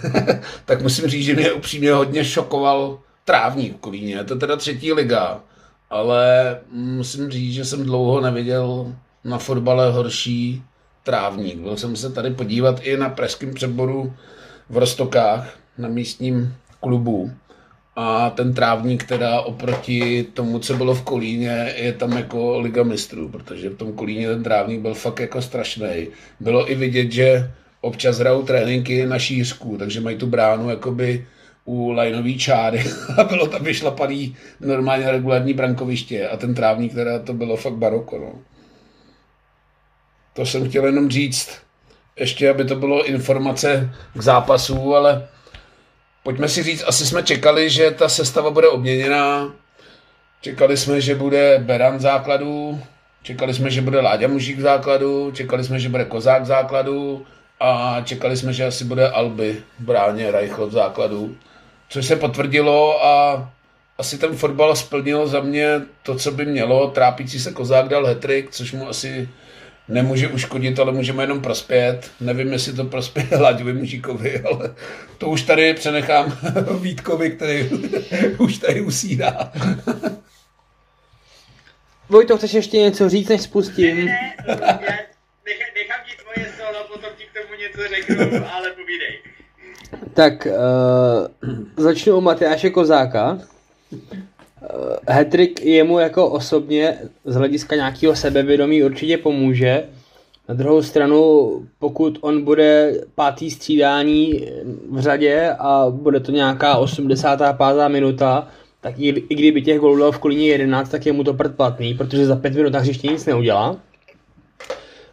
tak 0.64 0.82
musím 0.82 1.08
říct, 1.08 1.24
že 1.24 1.34
mě 1.34 1.52
upřímně 1.52 1.92
hodně 1.92 2.24
šokoval 2.24 2.98
trávník 3.24 3.76
v 3.76 3.80
Kolíně. 3.80 4.14
Je 4.14 4.24
to 4.24 4.36
teda 4.36 4.56
třetí 4.56 4.92
liga, 4.92 5.40
ale 5.90 6.58
musím 6.72 7.30
říct, 7.30 7.54
že 7.54 7.64
jsem 7.64 7.84
dlouho 7.84 8.20
neviděl 8.20 8.94
na 9.24 9.38
fotbale 9.38 9.92
horší 9.92 10.62
trávník. 11.02 11.58
Byl 11.58 11.76
jsem 11.76 11.96
se 11.96 12.10
tady 12.10 12.30
podívat 12.30 12.80
i 12.82 12.96
na 12.96 13.08
pražském 13.08 13.54
přeboru 13.54 14.12
v 14.70 14.76
Rostokách, 14.76 15.58
na 15.78 15.88
místním 15.88 16.54
klubu 16.80 17.32
a 18.00 18.30
ten 18.30 18.54
trávník 18.54 19.04
teda 19.04 19.40
oproti 19.40 20.26
tomu, 20.34 20.58
co 20.58 20.76
bylo 20.76 20.94
v 20.94 21.02
Kolíně, 21.02 21.74
je 21.76 21.92
tam 21.92 22.12
jako 22.12 22.58
liga 22.58 22.82
mistrů, 22.82 23.28
protože 23.28 23.68
v 23.68 23.76
tom 23.76 23.92
Kolíně 23.92 24.28
ten 24.28 24.42
trávník 24.42 24.80
byl 24.80 24.94
fakt 24.94 25.20
jako 25.20 25.42
strašný. 25.42 26.08
Bylo 26.40 26.70
i 26.70 26.74
vidět, 26.74 27.12
že 27.12 27.50
občas 27.80 28.18
hrajou 28.18 28.42
tréninky 28.42 29.06
na 29.06 29.18
šířku, 29.18 29.76
takže 29.78 30.00
mají 30.00 30.16
tu 30.16 30.26
bránu 30.26 30.70
jakoby 30.70 31.26
u 31.64 31.90
lajnový 31.90 32.38
čáry 32.38 32.84
a 33.16 33.24
bylo 33.24 33.46
tam 33.46 33.64
vyšlapaný 33.64 34.36
normálně 34.60 35.10
regulární 35.10 35.54
brankoviště 35.54 36.28
a 36.28 36.36
ten 36.36 36.54
trávník 36.54 36.94
teda 36.94 37.18
to 37.18 37.32
bylo 37.32 37.56
fakt 37.56 37.76
baroko. 37.76 38.18
No. 38.18 38.32
To 40.34 40.46
jsem 40.46 40.68
chtěl 40.68 40.86
jenom 40.86 41.10
říct, 41.10 41.50
ještě 42.20 42.50
aby 42.50 42.64
to 42.64 42.76
bylo 42.76 43.06
informace 43.06 43.90
k 44.14 44.20
zápasu, 44.20 44.94
ale 44.94 45.28
pojďme 46.28 46.48
si 46.48 46.62
říct, 46.62 46.84
asi 46.86 47.06
jsme 47.06 47.22
čekali, 47.22 47.70
že 47.70 47.90
ta 47.90 48.08
sestava 48.08 48.50
bude 48.50 48.68
obměněná. 48.68 49.52
Čekali 50.40 50.76
jsme, 50.76 51.00
že 51.00 51.14
bude 51.14 51.58
Beran 51.58 51.96
v 51.96 52.00
základu, 52.00 52.80
čekali 53.22 53.54
jsme, 53.54 53.70
že 53.70 53.80
bude 53.80 54.00
Láďa 54.00 54.28
Mužík 54.28 54.58
v 54.58 54.60
základu, 54.60 55.30
čekali 55.30 55.64
jsme, 55.64 55.80
že 55.80 55.88
bude 55.88 56.04
Kozák 56.04 56.42
v 56.42 56.46
základu 56.46 57.26
a 57.60 58.00
čekali 58.04 58.36
jsme, 58.36 58.52
že 58.52 58.66
asi 58.66 58.84
bude 58.84 59.08
Alby 59.08 59.62
v 59.78 59.84
bráně 59.84 60.30
Reichl 60.30 60.66
v 60.66 60.72
základu. 60.72 61.36
Což 61.88 62.06
se 62.06 62.16
potvrdilo 62.16 63.04
a 63.04 63.48
asi 63.98 64.18
ten 64.18 64.36
fotbal 64.36 64.76
splnil 64.76 65.26
za 65.26 65.40
mě 65.40 65.80
to, 66.02 66.14
co 66.14 66.32
by 66.32 66.46
mělo. 66.46 66.90
Trápící 66.90 67.40
se 67.40 67.52
Kozák 67.52 67.88
dal 67.88 68.06
hetrik, 68.06 68.50
což 68.50 68.72
mu 68.72 68.88
asi 68.88 69.28
nemůže 69.88 70.28
uškodit, 70.28 70.78
ale 70.78 70.92
můžeme 70.92 71.22
jenom 71.22 71.40
prospět. 71.40 72.10
Nevím, 72.20 72.52
jestli 72.52 72.72
to 72.72 72.84
prospěje 72.84 73.38
Láďovi 73.40 73.72
Mužíkovi, 73.72 74.40
ale 74.40 74.74
to 75.18 75.28
už 75.28 75.42
tady 75.42 75.74
přenechám 75.74 76.38
Vítkovi, 76.80 77.30
který 77.30 77.68
už 78.38 78.58
tady 78.58 78.80
usídá. 78.80 79.52
Vojto, 82.08 82.36
chceš 82.36 82.54
ještě 82.54 82.76
něco 82.76 83.08
říct, 83.08 83.28
než 83.28 83.42
spustím? 83.42 83.96
Ne, 83.96 84.34
ne, 84.46 84.56
ne 85.46 85.54
nechám 85.74 86.00
ti 86.06 86.16
tvoje 86.22 86.52
solo, 86.58 86.84
potom 86.92 87.10
ti 87.18 87.24
k 87.24 87.42
tomu 87.42 87.60
něco 87.60 87.88
řeknu, 87.88 88.46
ale 88.54 88.70
povídej. 88.70 89.18
Tak, 90.14 90.46
uh, 90.46 91.84
začnu 91.84 92.16
u 92.16 92.20
Matyáše 92.20 92.70
Kozáka. 92.70 93.38
Eh, 94.62 95.12
Hetrik 95.12 95.60
jemu 95.64 95.98
jako 95.98 96.28
osobně 96.28 96.98
z 97.24 97.34
hlediska 97.34 97.76
nějakého 97.76 98.16
sebevědomí 98.16 98.82
určitě 98.82 99.18
pomůže. 99.18 99.84
Na 100.48 100.54
druhou 100.54 100.82
stranu, 100.82 101.50
pokud 101.78 102.18
on 102.20 102.44
bude 102.44 103.00
pátý 103.14 103.50
střídání 103.50 104.46
v 104.90 105.00
řadě 105.00 105.54
a 105.58 105.86
bude 105.90 106.20
to 106.20 106.32
nějaká 106.32 106.76
85. 106.76 107.88
minuta, 107.88 108.48
tak 108.80 108.98
i, 108.98 109.08
i 109.28 109.34
kdyby 109.34 109.62
těch 109.62 109.78
gólů 109.78 109.98
dal 109.98 110.12
v 110.12 110.18
kolíně 110.18 110.48
11, 110.48 110.88
tak 110.88 111.06
je 111.06 111.12
mu 111.12 111.24
to 111.24 111.34
platný, 111.34 111.94
protože 111.94 112.26
za 112.26 112.36
pět 112.36 112.54
minut 112.54 112.74
hřiště 112.74 113.08
nic 113.08 113.26
neudělá. 113.26 113.76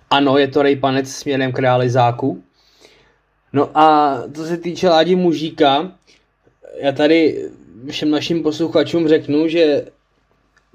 Ano, 0.09 0.37
je 0.37 0.47
to 0.47 0.61
rejpanec 0.61 1.09
směrem 1.09 1.51
k 1.51 1.59
realizáku. 1.59 2.43
No 3.53 3.69
a 3.77 4.17
co 4.33 4.45
se 4.45 4.57
týče 4.57 4.89
Ládi 4.89 5.15
Mužíka, 5.15 5.91
já 6.79 6.91
tady 6.91 7.49
všem 7.89 8.11
našim 8.11 8.43
posluchačům 8.43 9.07
řeknu, 9.07 9.47
že 9.47 9.85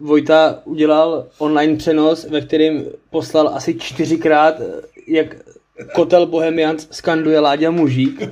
Vojta 0.01 0.62
udělal 0.64 1.27
online 1.38 1.77
přenos, 1.77 2.25
ve 2.25 2.40
kterém 2.40 2.85
poslal 3.11 3.49
asi 3.49 3.75
čtyřikrát, 3.75 4.55
jak 5.07 5.37
kotel 5.94 6.27
Bohemians 6.27 6.88
skanduje 6.90 7.40
Láďa 7.40 7.70
Mužík. 7.70 8.23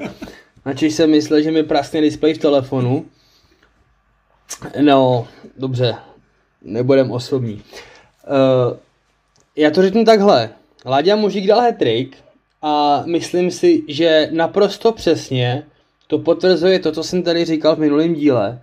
Načež 0.67 0.95
jsem 0.95 1.11
myslel, 1.11 1.43
že 1.43 1.51
mi 1.51 1.63
praskne 1.63 2.01
displej 2.01 2.35
v 2.35 2.39
telefonu. 2.39 3.07
No, 4.81 5.29
dobře, 5.57 5.95
nebudem 6.63 7.11
osobní. 7.11 7.55
Uh, 7.55 8.77
já 9.57 9.71
to 9.71 9.83
řeknu 9.83 10.05
takhle. 10.05 10.51
Láďa 10.85 11.17
Mužík 11.17 11.47
dal 11.47 11.61
hetrik 11.61 12.17
a 12.63 13.03
myslím 13.07 13.51
si, 13.51 13.83
že 13.89 14.29
naprosto 14.33 14.93
přesně 14.93 15.67
to 16.07 16.19
potvrzuje 16.19 16.79
to, 16.79 16.93
co 16.93 17.03
jsem 17.05 17.23
tady 17.23 17.45
říkal 17.45 17.77
v 17.77 17.79
minulém 17.79 18.15
díle, 18.15 18.63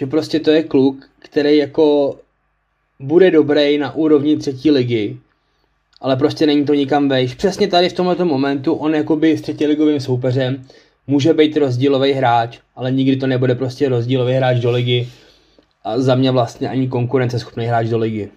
že 0.00 0.06
prostě 0.06 0.40
to 0.40 0.50
je 0.50 0.62
kluk, 0.62 1.10
který 1.18 1.56
jako 1.56 2.18
bude 3.00 3.30
dobrý 3.30 3.78
na 3.78 3.94
úrovni 3.94 4.36
třetí 4.36 4.70
ligy, 4.70 5.16
ale 6.00 6.16
prostě 6.16 6.46
není 6.46 6.64
to 6.64 6.74
nikam 6.74 7.08
vejš. 7.08 7.34
Přesně 7.34 7.68
tady 7.68 7.88
v 7.88 7.92
tomto 7.92 8.24
momentu 8.24 8.74
on 8.74 8.94
jakoby 8.94 9.38
s 9.38 9.46
ligovým 9.46 10.00
soupeřem 10.00 10.64
může 11.06 11.34
být 11.34 11.56
rozdílový 11.56 12.12
hráč, 12.12 12.58
ale 12.76 12.92
nikdy 12.92 13.16
to 13.16 13.26
nebude 13.26 13.54
prostě 13.54 13.88
rozdílový 13.88 14.32
hráč 14.32 14.56
do 14.58 14.70
ligy 14.70 15.08
a 15.84 16.00
za 16.00 16.14
mě 16.14 16.30
vlastně 16.30 16.68
ani 16.68 16.88
konkurenceschopný 16.88 17.66
hráč 17.66 17.88
do 17.88 17.98
ligy. 17.98 18.30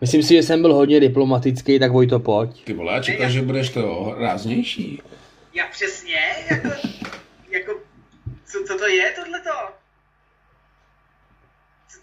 Myslím 0.00 0.22
si, 0.22 0.34
že 0.34 0.42
jsem 0.42 0.62
byl 0.62 0.74
hodně 0.74 1.00
diplomatický, 1.00 1.78
tak 1.78 1.92
Vojto, 1.92 2.20
pojď. 2.20 2.64
Ty 2.64 2.72
vole, 2.72 2.92
já 2.92 3.02
čekal, 3.02 3.30
že 3.30 3.42
budeš 3.42 3.70
to 3.70 4.14
ráznější. 4.18 5.02
Já 5.54 5.66
přesně, 5.66 6.16
jako, 6.50 6.68
jako 7.50 7.72
co, 8.46 8.58
co 8.66 8.78
to 8.78 8.86
je 8.88 9.12
tohleto? 9.16 9.83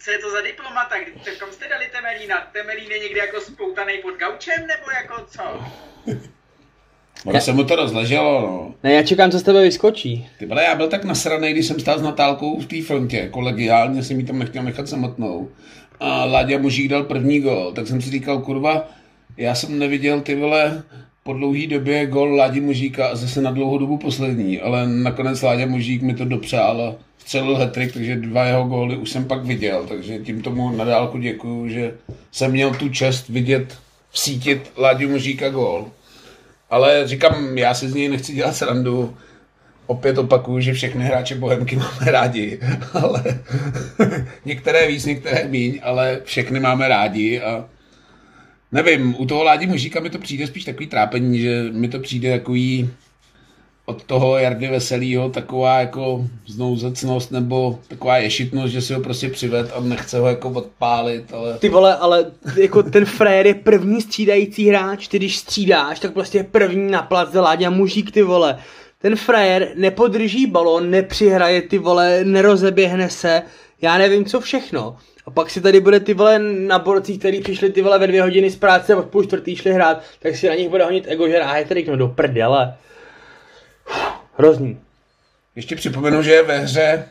Co 0.04 0.10
je 0.10 0.18
to 0.18 0.30
za 0.30 0.40
diplomata? 0.40 0.94
Kdy- 1.02 1.36
Kam 1.38 1.48
jste 1.52 1.68
dali 1.68 1.84
Temelína? 1.92 2.36
Temelín 2.52 2.90
je 2.90 2.98
někde 2.98 3.20
jako 3.20 3.40
spoutaný 3.40 3.92
pod 4.02 4.14
gaučem, 4.18 4.60
nebo 4.66 4.90
jako 5.00 5.26
co? 5.30 5.42
Ono 7.26 7.40
se 7.40 7.52
mu 7.52 7.64
to 7.64 7.76
rozleželo, 7.76 8.40
no. 8.40 8.74
Ne, 8.82 8.92
já 8.92 9.02
čekám, 9.02 9.30
co 9.30 9.38
z 9.38 9.42
tebe 9.42 9.62
vyskočí. 9.62 10.28
Ty 10.38 10.46
vole, 10.46 10.64
já 10.64 10.74
byl 10.74 10.88
tak 10.88 11.04
nasraný, 11.04 11.52
když 11.52 11.66
jsem 11.66 11.80
stál 11.80 11.98
s 11.98 12.02
Natálkou 12.02 12.60
v 12.60 12.66
té 12.66 12.82
frontě, 12.82 13.28
kolegiálně 13.28 14.02
jsem 14.02 14.20
jí 14.20 14.26
tam 14.26 14.38
nechtěl 14.38 14.62
nechat 14.62 14.88
samotnou. 14.88 15.50
A 16.00 16.24
Láďa 16.24 16.58
Mužík 16.58 16.90
dal 16.90 17.04
první 17.04 17.40
gol, 17.40 17.72
tak 17.72 17.86
jsem 17.86 18.00
si 18.02 18.10
říkal, 18.10 18.38
kurva, 18.38 18.88
já 19.36 19.54
jsem 19.54 19.78
neviděl 19.78 20.20
ty 20.20 20.34
vole 20.34 20.82
po 21.22 21.32
dlouhý 21.32 21.66
době 21.66 22.06
gol 22.06 22.34
Ládi 22.34 22.60
Mužíka 22.60 23.06
a 23.08 23.14
zase 23.16 23.40
na 23.40 23.50
dlouhou 23.50 23.78
dobu 23.78 23.98
poslední, 23.98 24.60
ale 24.60 24.86
nakonec 24.88 25.42
Láďa 25.42 25.66
Mužík 25.66 26.02
mi 26.02 26.14
to 26.14 26.24
dopřál 26.24 26.82
a 26.82 26.94
vstřelil 27.22 27.56
hetrik, 27.56 27.92
takže 27.92 28.16
dva 28.16 28.44
jeho 28.44 28.64
góly 28.64 28.96
už 28.96 29.10
jsem 29.10 29.24
pak 29.24 29.44
viděl, 29.44 29.86
takže 29.88 30.18
tím 30.18 30.42
tomu 30.42 30.70
na 30.76 30.84
dálku 30.84 31.18
děkuju, 31.18 31.68
že 31.68 31.94
jsem 32.32 32.50
měl 32.50 32.74
tu 32.74 32.88
čest 32.88 33.28
vidět, 33.28 33.78
vsítit 34.10 34.72
Láďu 34.76 35.08
Mužíka 35.08 35.48
gól. 35.48 35.86
Ale 36.70 37.08
říkám, 37.08 37.58
já 37.58 37.74
si 37.74 37.88
z 37.88 37.94
něj 37.94 38.08
nechci 38.08 38.32
dělat 38.32 38.56
srandu. 38.56 39.16
Opět 39.86 40.18
opakuju, 40.18 40.60
že 40.60 40.72
všechny 40.72 41.04
hráče 41.04 41.34
Bohemky 41.34 41.76
máme 41.76 42.10
rádi, 42.10 42.60
ale 42.92 43.24
některé 44.44 44.88
víc, 44.88 45.04
některé 45.04 45.48
míň, 45.48 45.80
ale 45.82 46.20
všechny 46.24 46.60
máme 46.60 46.88
rádi 46.88 47.40
a 47.40 47.64
nevím, 48.72 49.14
u 49.18 49.26
toho 49.26 49.44
Ládi 49.44 49.66
Mužíka 49.66 50.00
mi 50.00 50.10
to 50.10 50.18
přijde 50.18 50.46
spíš 50.46 50.64
takový 50.64 50.86
trápení, 50.86 51.40
že 51.40 51.64
mi 51.72 51.88
to 51.88 52.00
přijde 52.00 52.38
takový 52.38 52.90
od 53.86 54.04
toho 54.04 54.38
Jardy 54.38 54.68
Veselýho 54.68 55.28
taková 55.28 55.80
jako 55.80 56.24
znouzecnost 56.46 57.30
nebo 57.30 57.78
taková 57.88 58.16
ješitnost, 58.16 58.72
že 58.72 58.82
si 58.82 58.94
ho 58.94 59.00
prostě 59.00 59.28
přived 59.28 59.70
a 59.74 59.80
nechce 59.80 60.18
ho 60.18 60.28
jako 60.28 60.48
odpálit, 60.50 61.34
ale 61.34 61.58
Ty 61.58 61.68
vole, 61.68 61.96
ale 61.96 62.26
jako 62.56 62.82
ten 62.82 63.04
frér 63.04 63.46
je 63.46 63.54
první 63.54 64.00
střídající 64.00 64.68
hráč, 64.68 65.08
ty 65.08 65.18
když 65.18 65.36
střídáš, 65.36 66.00
tak 66.00 66.12
prostě 66.12 66.38
je 66.38 66.44
první 66.44 66.90
na 66.90 67.02
place 67.02 67.40
Láďa 67.40 67.70
Mužík, 67.70 68.10
ty 68.10 68.22
vole. 68.22 68.58
Ten 68.98 69.16
frajer 69.16 69.68
nepodrží 69.74 70.46
balon, 70.46 70.90
nepřihraje 70.90 71.62
ty 71.62 71.78
vole, 71.78 72.24
nerozeběhne 72.24 73.10
se, 73.10 73.42
já 73.82 73.98
nevím 73.98 74.24
co 74.24 74.40
všechno. 74.40 74.96
A 75.26 75.30
pak 75.30 75.50
si 75.50 75.60
tady 75.60 75.80
bude 75.80 76.00
ty 76.00 76.14
vole 76.14 76.38
na 76.38 76.78
borcích, 76.78 77.18
který 77.18 77.40
přišli 77.40 77.72
ty 77.72 77.82
vole 77.82 77.98
ve 77.98 78.06
dvě 78.06 78.22
hodiny 78.22 78.50
z 78.50 78.56
práce, 78.56 78.96
od 78.96 79.06
půl 79.06 79.24
čtvrtý 79.24 79.56
šli 79.56 79.72
hrát, 79.72 80.02
tak 80.20 80.36
si 80.36 80.48
na 80.48 80.54
nich 80.54 80.68
bude 80.68 80.84
honit 80.84 81.04
ego, 81.08 81.28
že 81.28 81.38
ráje 81.38 81.64
tady 81.64 81.84
no 81.88 81.96
do 81.96 82.08
prdele. 82.08 82.74
Hrozný. 84.38 84.80
Ještě 85.56 85.76
připomenu, 85.76 86.22
že 86.22 86.32
je 86.32 86.42
ve 86.42 86.58
hře 86.58 87.08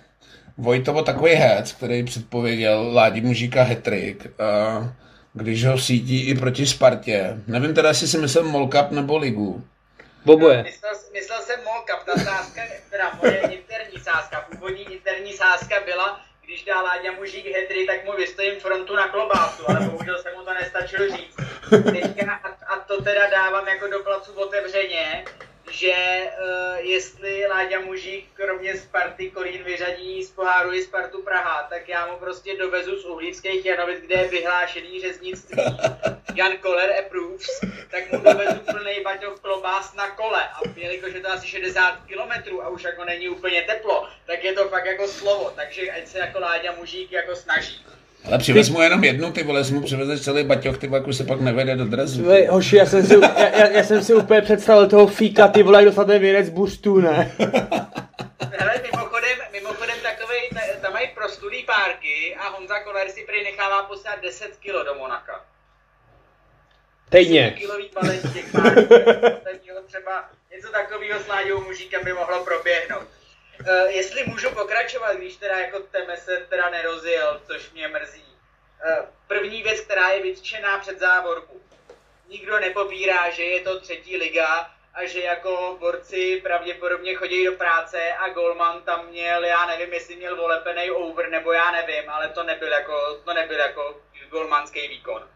Vojtovo 0.57 1.03
takový 1.03 1.31
hec, 1.31 1.71
který 1.71 2.03
předpověděl 2.03 2.89
Ládi 2.93 3.21
Mužíka 3.21 3.63
hetrik, 3.63 4.27
když 5.33 5.65
ho 5.65 5.77
sítí 5.77 6.29
i 6.29 6.35
proti 6.35 6.65
Spartě. 6.65 7.37
Nevím 7.47 7.73
teda, 7.73 7.89
jestli 7.89 8.07
si 8.07 8.17
myslel 8.17 8.43
Molkap 8.43 8.91
nebo 8.91 9.17
Ligu. 9.17 9.63
Boboje. 10.25 10.63
Myslel, 10.63 10.91
myslel 11.13 11.41
jsem 11.41 11.59
Molkap, 11.63 12.03
ta 12.05 12.17
sázka, 12.17 12.61
teda 12.89 13.11
moje 13.21 13.39
interní 13.39 13.99
sázka, 13.99 14.45
původní 14.51 14.93
interní 14.93 15.33
sázka 15.33 15.75
byla, 15.85 16.21
když 16.45 16.63
dá 16.63 16.81
Láďa 16.81 17.11
Mužík 17.11 17.45
hetry, 17.45 17.85
tak 17.85 18.05
mu 18.05 18.13
vystojím 18.17 18.59
frontu 18.59 18.95
na 18.95 19.07
klobásu, 19.07 19.69
ale 19.69 19.79
bohužel 19.79 20.17
se 20.21 20.31
mu 20.37 20.45
to 20.45 20.53
nestačilo 20.53 21.07
říct. 21.07 21.35
Teďka, 21.69 22.33
a, 22.33 22.73
a 22.73 22.79
to 22.79 23.03
teda 23.03 23.29
dávám 23.29 23.67
jako 23.67 23.87
do 23.87 23.99
placu 23.99 24.31
otevřeně, 24.31 25.23
že 25.71 25.93
uh, 25.93 26.85
jestli 26.85 27.47
Láďa 27.47 27.79
Mužík 27.79 28.27
kromě 28.33 28.77
Sparty 28.77 29.31
Korín 29.31 29.63
vyřadí 29.63 30.23
z 30.23 30.31
poháru 30.31 30.73
i 30.73 30.83
Spartu 30.83 31.21
Praha, 31.21 31.67
tak 31.69 31.89
já 31.89 32.07
mu 32.07 32.17
prostě 32.17 32.57
dovezu 32.57 32.99
z 32.99 33.05
Uhlíckých 33.05 33.65
Janovic, 33.65 33.99
kde 33.99 34.15
je 34.15 34.27
vyhlášený 34.27 35.01
řeznictví. 35.01 35.63
Jan 36.35 36.57
Koller 36.57 36.93
approves, 36.99 37.59
tak 37.91 38.11
mu 38.11 38.19
dovezu 38.19 38.59
plný 38.59 39.01
baťoch 39.03 39.39
klobás 39.39 39.93
na 39.93 40.09
kole. 40.09 40.43
A 40.43 40.59
jelikož 40.75 41.13
je 41.13 41.19
to 41.19 41.31
asi 41.31 41.47
60 41.47 41.99
km 42.07 42.59
a 42.61 42.69
už 42.69 42.83
jako 42.83 43.05
není 43.05 43.29
úplně 43.29 43.61
teplo, 43.61 44.09
tak 44.25 44.43
je 44.43 44.53
to 44.53 44.69
fakt 44.69 44.85
jako 44.85 45.07
slovo. 45.07 45.53
Takže 45.55 45.91
ať 45.91 46.07
se 46.07 46.19
jako 46.19 46.39
Láďa 46.39 46.71
Mužík 46.71 47.11
jako 47.11 47.35
snaží. 47.35 47.85
Ale 48.25 48.37
přivez 48.37 48.69
mu 48.69 48.81
jenom 48.81 49.03
jednu, 49.03 49.31
ty 49.31 49.43
vole, 49.43 49.63
mu 49.71 49.81
přivezeš 49.81 50.21
celý 50.21 50.43
baťoch, 50.43 50.77
ty 50.77 50.87
vole, 50.87 51.13
se 51.13 51.23
pak 51.23 51.41
nevede 51.41 51.75
do 51.75 51.85
drezu. 51.85 52.23
Vej, 52.23 52.47
hoši, 52.47 52.75
já 52.75 52.85
jsem 52.85 53.05
si, 53.05 53.19
já, 53.37 53.67
já, 53.67 53.83
jsem 53.83 54.03
si 54.03 54.13
úplně 54.13 54.41
představil 54.41 54.87
toho 54.87 55.07
fíka, 55.07 55.47
ty 55.47 55.63
vole, 55.63 55.77
jak 55.77 55.85
dostate 55.85 56.19
věnec 56.19 56.49
boostů, 56.49 57.01
ne? 57.01 57.31
Hele, 58.57 58.73
mimochodem, 58.91 59.37
mimochodem 59.51 59.95
takovej, 60.03 60.49
ta- 60.53 60.79
tam 60.81 60.93
mají 60.93 61.07
prostulý 61.15 61.63
párky 61.63 62.35
a 62.35 62.49
Honza 62.49 62.79
Koller 62.79 63.09
si 63.09 63.23
prý 63.23 63.43
nechává 63.43 63.83
poslat 63.83 64.21
10 64.23 64.47
kg 64.57 64.85
do 64.85 64.95
Monaka. 64.99 65.45
Týdně. 67.09 67.55
Kilový 67.57 67.89
balení 67.95 68.33
těch 68.33 68.51
párků. 68.51 68.93
Třeba 69.87 70.29
něco 70.55 70.71
takového 70.71 71.19
s 71.19 71.27
Láďou 71.27 71.61
Mužíkem 71.63 72.03
by 72.03 72.13
mohlo 72.13 72.43
proběhnout. 72.45 73.07
Uh, 73.61 73.89
jestli 73.89 74.23
můžu 74.25 74.49
pokračovat, 74.49 75.13
když 75.13 75.35
teda 75.35 75.59
jako 75.59 75.79
Teme 75.79 76.17
se 76.17 76.37
teda 76.49 76.69
nerozjel, 76.69 77.41
což 77.47 77.71
mě 77.71 77.87
mrzí. 77.87 78.25
Uh, 78.25 79.05
první 79.27 79.63
věc, 79.63 79.81
která 79.81 80.09
je 80.09 80.23
vytčená 80.23 80.79
před 80.79 80.99
závorku. 80.99 81.61
Nikdo 82.27 82.59
nepopírá, 82.59 83.29
že 83.29 83.43
je 83.43 83.61
to 83.61 83.79
třetí 83.79 84.17
liga 84.17 84.71
a 84.93 85.05
že 85.05 85.21
jako 85.21 85.77
borci 85.79 86.41
pravděpodobně 86.43 87.15
chodí 87.15 87.45
do 87.45 87.51
práce 87.51 88.13
a 88.13 88.29
Golman 88.29 88.81
tam 88.81 89.07
měl, 89.07 89.43
já 89.43 89.65
nevím, 89.65 89.93
jestli 89.93 90.15
měl 90.15 90.35
volepený 90.35 90.91
over, 90.91 91.29
nebo 91.29 91.53
já 91.53 91.71
nevím, 91.71 92.09
ale 92.09 92.29
to 92.29 92.43
nebyl 92.43 92.71
jako, 92.71 93.21
to 93.25 93.33
nebyl 93.33 93.59
jako 93.59 94.01
golmanský 94.29 94.87
výkon. 94.87 95.29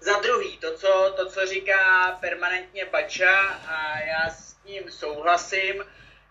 Za 0.00 0.20
druhý, 0.20 0.58
to 0.58 0.76
co, 0.76 1.12
to, 1.16 1.26
co 1.26 1.46
říká 1.46 2.12
permanentně 2.20 2.84
Bača 2.84 3.40
a 3.68 3.98
já 3.98 4.30
s 4.30 4.64
ním 4.64 4.90
souhlasím, 4.90 5.84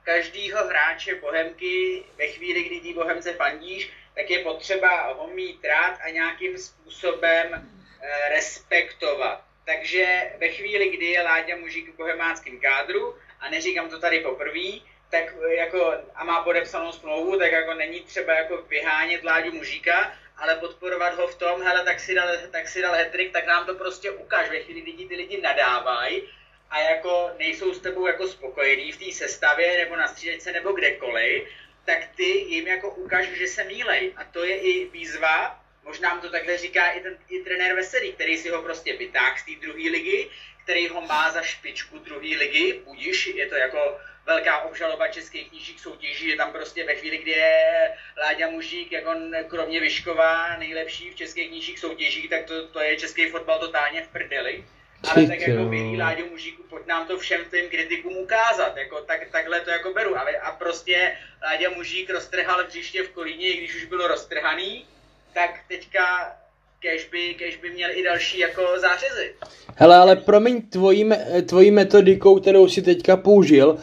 každýho 0.04 0.68
hráče 0.68 1.16
Bohemky 1.16 2.04
ve 2.18 2.28
chvíli, 2.28 2.64
kdy 2.64 2.80
tí 2.80 2.94
Bohemce 2.94 3.34
fandíš, 3.34 3.92
tak 4.16 4.30
je 4.30 4.40
potřeba 4.40 5.14
ho 5.14 5.28
mít 5.28 5.66
rád 5.66 6.00
a 6.04 6.10
nějakým 6.10 6.58
způsobem 6.58 7.48
eh, 7.54 8.30
respektovat. 8.30 9.44
Takže 9.66 10.32
ve 10.38 10.50
chvíli, 10.50 10.90
kdy 10.90 11.06
je 11.06 11.22
Láďa 11.22 11.58
Mužík 11.58 11.94
v 11.94 11.98
bohemáckém 11.98 12.60
kádru, 12.60 13.16
a 13.40 13.50
neříkám 13.50 13.90
to 13.90 14.00
tady 14.00 14.20
poprvé, 14.20 14.70
tak 15.10 15.36
eh, 15.50 15.56
jako, 15.56 15.94
a 16.16 16.24
má 16.24 16.44
podepsanou 16.44 16.92
smlouvu, 16.92 17.40
tak 17.40 17.52
jako 17.52 17.74
není 17.74 18.00
třeba 18.00 18.34
jako 18.34 18.58
vyhánět 18.58 19.24
Láďu 19.24 19.52
Mužíka, 19.52 20.14
ale 20.38 20.56
podporovat 20.56 21.16
ho 21.16 21.28
v 21.28 21.36
tom, 21.36 21.62
hele, 21.62 21.86
tak 21.86 22.00
si 22.00 22.16
dal, 22.16 22.28
tak 22.52 22.68
si 22.68 22.82
dal 22.82 22.94
hetrik, 22.94 23.34
tak 23.34 23.46
nám 23.46 23.66
to 23.66 23.76
prostě 23.76 24.12
ukáž. 24.12 24.50
Ve 24.50 24.60
chvíli, 24.60 24.82
kdy 24.82 25.06
ty 25.06 25.16
lidi 25.16 25.42
nadávají 25.42 26.22
a 26.72 26.80
jako 26.80 27.32
nejsou 27.38 27.74
s 27.74 27.80
tebou 27.80 28.08
jako 28.08 28.28
spokojení 28.28 28.92
v 28.92 28.98
té 28.98 29.12
sestavě 29.12 29.78
nebo 29.78 29.96
na 29.96 30.08
střídačce 30.08 30.52
nebo 30.52 30.72
kdekoliv, 30.72 31.44
tak 31.86 32.08
ty 32.16 32.24
jim 32.24 32.68
jako 32.68 32.90
ukáž, 32.90 33.28
že 33.28 33.48
se 33.48 33.64
mílej. 33.64 34.14
A 34.16 34.24
to 34.24 34.44
je 34.46 34.58
i 34.58 34.90
výzva, 34.90 35.60
možná 35.84 36.16
mu 36.16 36.22
to 36.22 36.30
takhle 36.30 36.58
říká 36.58 36.92
i, 36.92 37.00
ten, 37.00 37.18
i 37.30 37.40
trenér 37.40 37.76
Veselý, 37.76 38.14
který 38.14 38.38
si 38.38 38.50
ho 38.50 38.62
prostě 38.62 38.98
vytáhl 38.98 39.38
z 39.38 39.44
té 39.44 39.52
druhé 39.62 39.90
ligy, 39.90 40.30
který 40.64 40.88
ho 40.88 41.02
má 41.02 41.32
za 41.32 41.42
špičku 41.42 42.00
druhé 42.00 42.38
ligy, 42.38 42.82
budíš, 42.86 43.28
je 43.28 43.48
to 43.48 43.56
jako 43.56 44.00
velká 44.26 44.60
obžaloba 44.60 45.08
českých 45.08 45.50
knížích 45.50 45.80
soutěží, 45.80 46.30
že 46.30 46.36
tam 46.36 46.52
prostě 46.52 46.84
ve 46.84 46.96
chvíli, 46.96 47.18
kdy 47.18 47.32
je 47.32 47.98
Láďa 48.18 48.50
Mužík, 48.50 48.92
jako 48.92 49.16
kromě 49.48 49.80
Vyškova 49.80 50.56
nejlepší 50.58 51.12
v 51.12 51.16
českých 51.16 51.48
knížích 51.48 51.80
soutěžích, 51.80 52.30
tak 52.30 52.46
to, 52.46 52.68
to 52.68 52.80
je 52.80 52.98
český 52.98 53.26
fotbal 53.26 53.60
totálně 53.60 54.02
v 54.02 54.08
prdeli. 54.08 54.64
Ale 55.10 55.28
tak 55.28 55.40
jako 55.40 55.64
milý 55.64 55.98
Láďo 55.98 56.26
Mužíku, 56.32 56.64
pojď 56.70 56.88
nám 56.88 57.08
to 57.08 57.18
všem 57.18 57.42
těm 57.52 57.70
kritikům 57.70 58.18
ukázat, 58.18 58.78
jako 58.78 59.02
tak, 59.02 59.28
takhle 59.32 59.60
to 59.60 59.70
jako 59.70 59.94
beru. 59.94 60.18
A, 60.18 60.26
a 60.42 60.52
prostě 60.52 61.12
Láďa 61.44 61.70
Mužík 61.70 62.10
roztrhal 62.10 62.68
břiště 62.68 63.04
v 63.04 63.10
Kolíně, 63.10 63.50
i 63.50 63.58
když 63.58 63.76
už 63.76 63.86
bylo 63.86 64.08
roztrhaný, 64.08 64.86
tak 65.34 65.60
teďka 65.68 66.36
kež 66.80 67.06
by, 67.06 67.34
kež 67.34 67.56
by 67.56 67.70
měl 67.70 67.90
i 67.94 68.04
další 68.04 68.40
jako 68.40 68.80
zářezy. 68.80 69.36
Hele, 69.76 69.98
ale 69.98 70.16
promiň 70.16 70.62
tvojí, 70.62 71.10
tvojí 71.46 71.72
metodikou, 71.72 72.40
kterou 72.40 72.68
si 72.68 72.82
teďka 72.82 73.18
použil, 73.18 73.80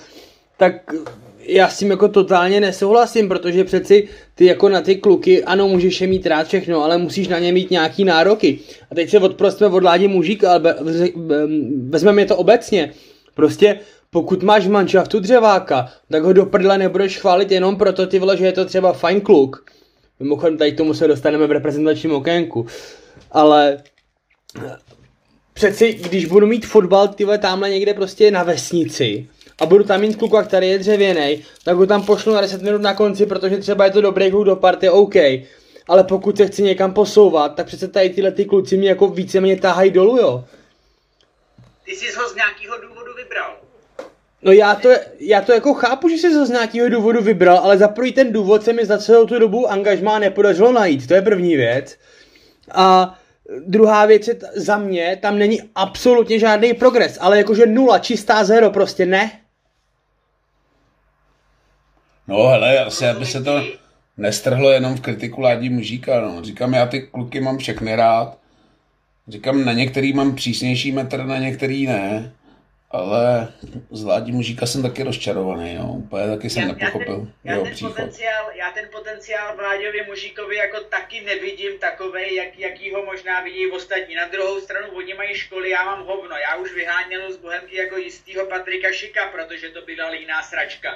tak 0.57 0.73
já 1.49 1.69
s 1.69 1.79
tím 1.79 1.91
jako 1.91 2.09
totálně 2.09 2.61
nesouhlasím, 2.61 3.29
protože 3.29 3.65
přeci 3.65 4.09
ty 4.35 4.45
jako 4.45 4.69
na 4.69 4.81
ty 4.81 4.97
kluky, 4.97 5.45
ano, 5.45 5.69
můžeš 5.69 6.01
je 6.01 6.07
mít 6.07 6.27
rád 6.27 6.47
všechno, 6.47 6.85
ale 6.85 6.99
musíš 6.99 7.29
na 7.29 7.39
ně 7.39 7.53
mít 7.53 7.71
nějaký 7.71 8.05
nároky. 8.05 8.59
A 8.91 8.95
teď 8.95 9.11
se 9.11 9.19
odprostíme 9.19 9.71
od 9.71 9.83
Ládě 9.83 10.09
Mužíka, 10.09 10.51
ale 10.51 10.61
be- 10.61 10.77
ve- 11.17 11.47
vezmeme 11.89 12.25
to 12.27 12.37
obecně. 12.37 12.93
Prostě 13.35 13.81
pokud 14.11 14.43
máš 14.43 14.67
v 14.67 14.71
manšaftu 14.71 15.21
dřeváka, 15.21 15.93
tak 16.11 16.23
ho 16.23 16.33
do 16.33 16.47
prdele 16.47 16.79
nebudeš 16.79 17.19
chválit 17.19 17.51
jenom 17.51 17.77
proto, 17.77 18.07
ty 18.07 18.19
vole, 18.19 18.37
že 18.37 18.47
je 18.47 18.53
to 18.53 18.65
třeba 18.65 18.93
fajn 18.93 19.21
kluk. 19.21 19.65
Mimochodem, 20.21 20.59
tady 20.59 20.73
k 20.73 20.77
tomu 20.77 20.95
se 20.95 21.09
dostaneme 21.09 21.47
v 21.47 21.53
reprezentačním 21.53 22.13
okénku. 22.13 22.67
Ale 23.33 23.83
přeci, 25.55 25.93
když 25.93 26.27
budu 26.27 26.47
mít 26.47 26.67
fotbal, 26.67 27.09
ty 27.09 27.25
vole, 27.25 27.39
tamhle 27.39 27.71
někde 27.71 27.95
prostě 27.95 28.31
na 28.31 28.43
vesnici 28.43 29.29
a 29.61 29.67
budu 29.67 29.85
tam 29.85 30.01
mít 30.01 30.17
kluka, 30.17 30.43
který 30.43 30.69
je 30.69 30.79
dřevěný, 30.79 31.45
tak 31.65 31.77
ho 31.77 31.87
tam 31.87 32.07
pošlu 32.07 32.35
na 32.35 32.41
10 32.41 32.63
minut 32.63 32.83
na 32.83 32.95
konci, 32.95 33.27
protože 33.27 33.59
třeba 33.59 33.85
je 33.85 33.91
to 33.91 34.01
dobrý 34.01 34.31
kluk 34.31 34.45
do 34.45 34.57
party, 34.57 34.89
OK. 34.89 35.15
ale 35.89 36.05
pokud 36.05 36.37
se 36.37 36.47
chci 36.47 36.63
někam 36.63 36.93
posouvat, 36.95 37.55
tak 37.55 37.67
přece 37.67 37.89
tady 37.89 38.11
tyhle 38.11 38.33
ty 38.33 38.45
kluci 38.45 38.77
mě 38.77 38.89
jako 38.89 39.09
víceméně 39.09 39.57
tahají 39.57 39.91
dolů, 39.91 40.17
jo. 40.19 40.45
Ty 41.85 41.97
jsi 41.97 42.13
ho 42.13 42.29
z 42.29 42.35
nějakého 42.35 42.77
důvodu 42.89 43.15
vybral. 43.17 43.57
No 44.43 44.53
já 44.53 44.75
to, 44.75 44.89
já 45.21 45.41
to 45.41 45.53
jako 45.53 45.75
chápu, 45.75 46.09
že 46.09 46.17
jsi 46.17 46.33
to 46.33 46.47
z 46.47 46.51
nějakého 46.51 46.89
důvodu 46.89 47.23
vybral, 47.23 47.59
ale 47.59 47.79
za 47.79 47.89
prvý 47.89 48.13
ten 48.13 48.33
důvod 48.33 48.65
se 48.65 48.73
mi 48.73 48.87
za 48.87 48.99
celou 48.99 49.27
tu 49.27 49.39
dobu 49.39 49.71
angažmá 49.71 50.19
nepodařilo 50.19 50.73
najít, 50.73 51.07
to 51.07 51.15
je 51.15 51.23
první 51.23 51.57
věc. 51.57 51.97
A 52.73 53.19
druhá 53.67 54.07
věc 54.07 54.29
je, 54.29 54.35
t- 54.35 54.51
za 54.55 54.79
mě, 54.79 55.19
tam 55.23 55.39
není 55.39 55.63
absolutně 55.75 56.39
žádný 56.39 56.75
progres, 56.75 57.19
ale 57.21 57.39
jakože 57.39 57.67
nula, 57.67 57.99
čistá 57.99 58.45
zero, 58.45 58.71
prostě 58.71 59.07
ne. 59.07 59.41
No 62.29 62.49
hele, 62.49 62.85
asi 62.85 63.07
aby 63.07 63.27
se 63.27 63.43
to 63.43 63.65
nestrhlo 64.17 64.71
jenom 64.71 64.97
v 64.97 65.01
kritiku 65.01 65.41
Ládí 65.41 65.71
Mužíka, 65.71 66.21
no. 66.21 66.43
Říkám, 66.45 66.75
já 66.75 66.87
ty 66.87 67.03
kluky 67.03 67.41
mám 67.41 67.59
všechny 67.59 67.97
rád. 67.97 68.39
Říkám, 69.29 69.65
na 69.65 69.73
některý 69.73 70.13
mám 70.13 70.35
přísnější 70.35 70.93
metr, 70.93 71.25
na 71.25 71.39
některý 71.39 71.87
ne. 71.87 72.33
Ale 72.91 73.49
z 73.91 74.05
Ládí 74.05 74.33
Mužíka 74.33 74.67
jsem 74.67 74.83
taky 74.83 75.03
rozčarovaný, 75.03 75.75
jo. 75.75 75.85
Úplně 75.85 76.27
taky 76.27 76.51
jsem 76.51 76.69
nepochopil 76.69 77.29
já 77.45 77.53
jeho 77.53 77.65
ten, 77.65 77.73
příchod. 77.73 77.97
potenciál, 77.97 78.45
já 78.55 78.71
ten 78.71 78.89
potenciál 78.93 79.57
Vláďovi 79.57 80.05
Mužíkovi 80.09 80.57
jako 80.57 80.81
taky 80.81 81.21
nevidím 81.21 81.79
takovej, 81.81 82.35
jak, 82.35 82.59
jaký 82.59 82.93
ho 82.93 83.05
možná 83.05 83.43
vidí 83.43 83.71
ostatní. 83.71 84.15
Na 84.15 84.29
druhou 84.29 84.61
stranu 84.61 84.89
oni 84.97 85.15
mají 85.15 85.35
školy, 85.35 85.71
já 85.71 85.85
mám 85.85 86.07
hovno. 86.07 86.37
Já 86.37 86.57
už 86.57 86.75
vyháněl 86.75 87.33
z 87.33 87.37
Bohemky 87.37 87.77
jako 87.77 87.97
jistýho 87.97 88.47
Patrika 88.47 88.93
Šika, 88.93 89.27
protože 89.33 89.69
to 89.69 89.81
byla 89.87 90.11
líná 90.11 90.43
sračka. 90.43 90.89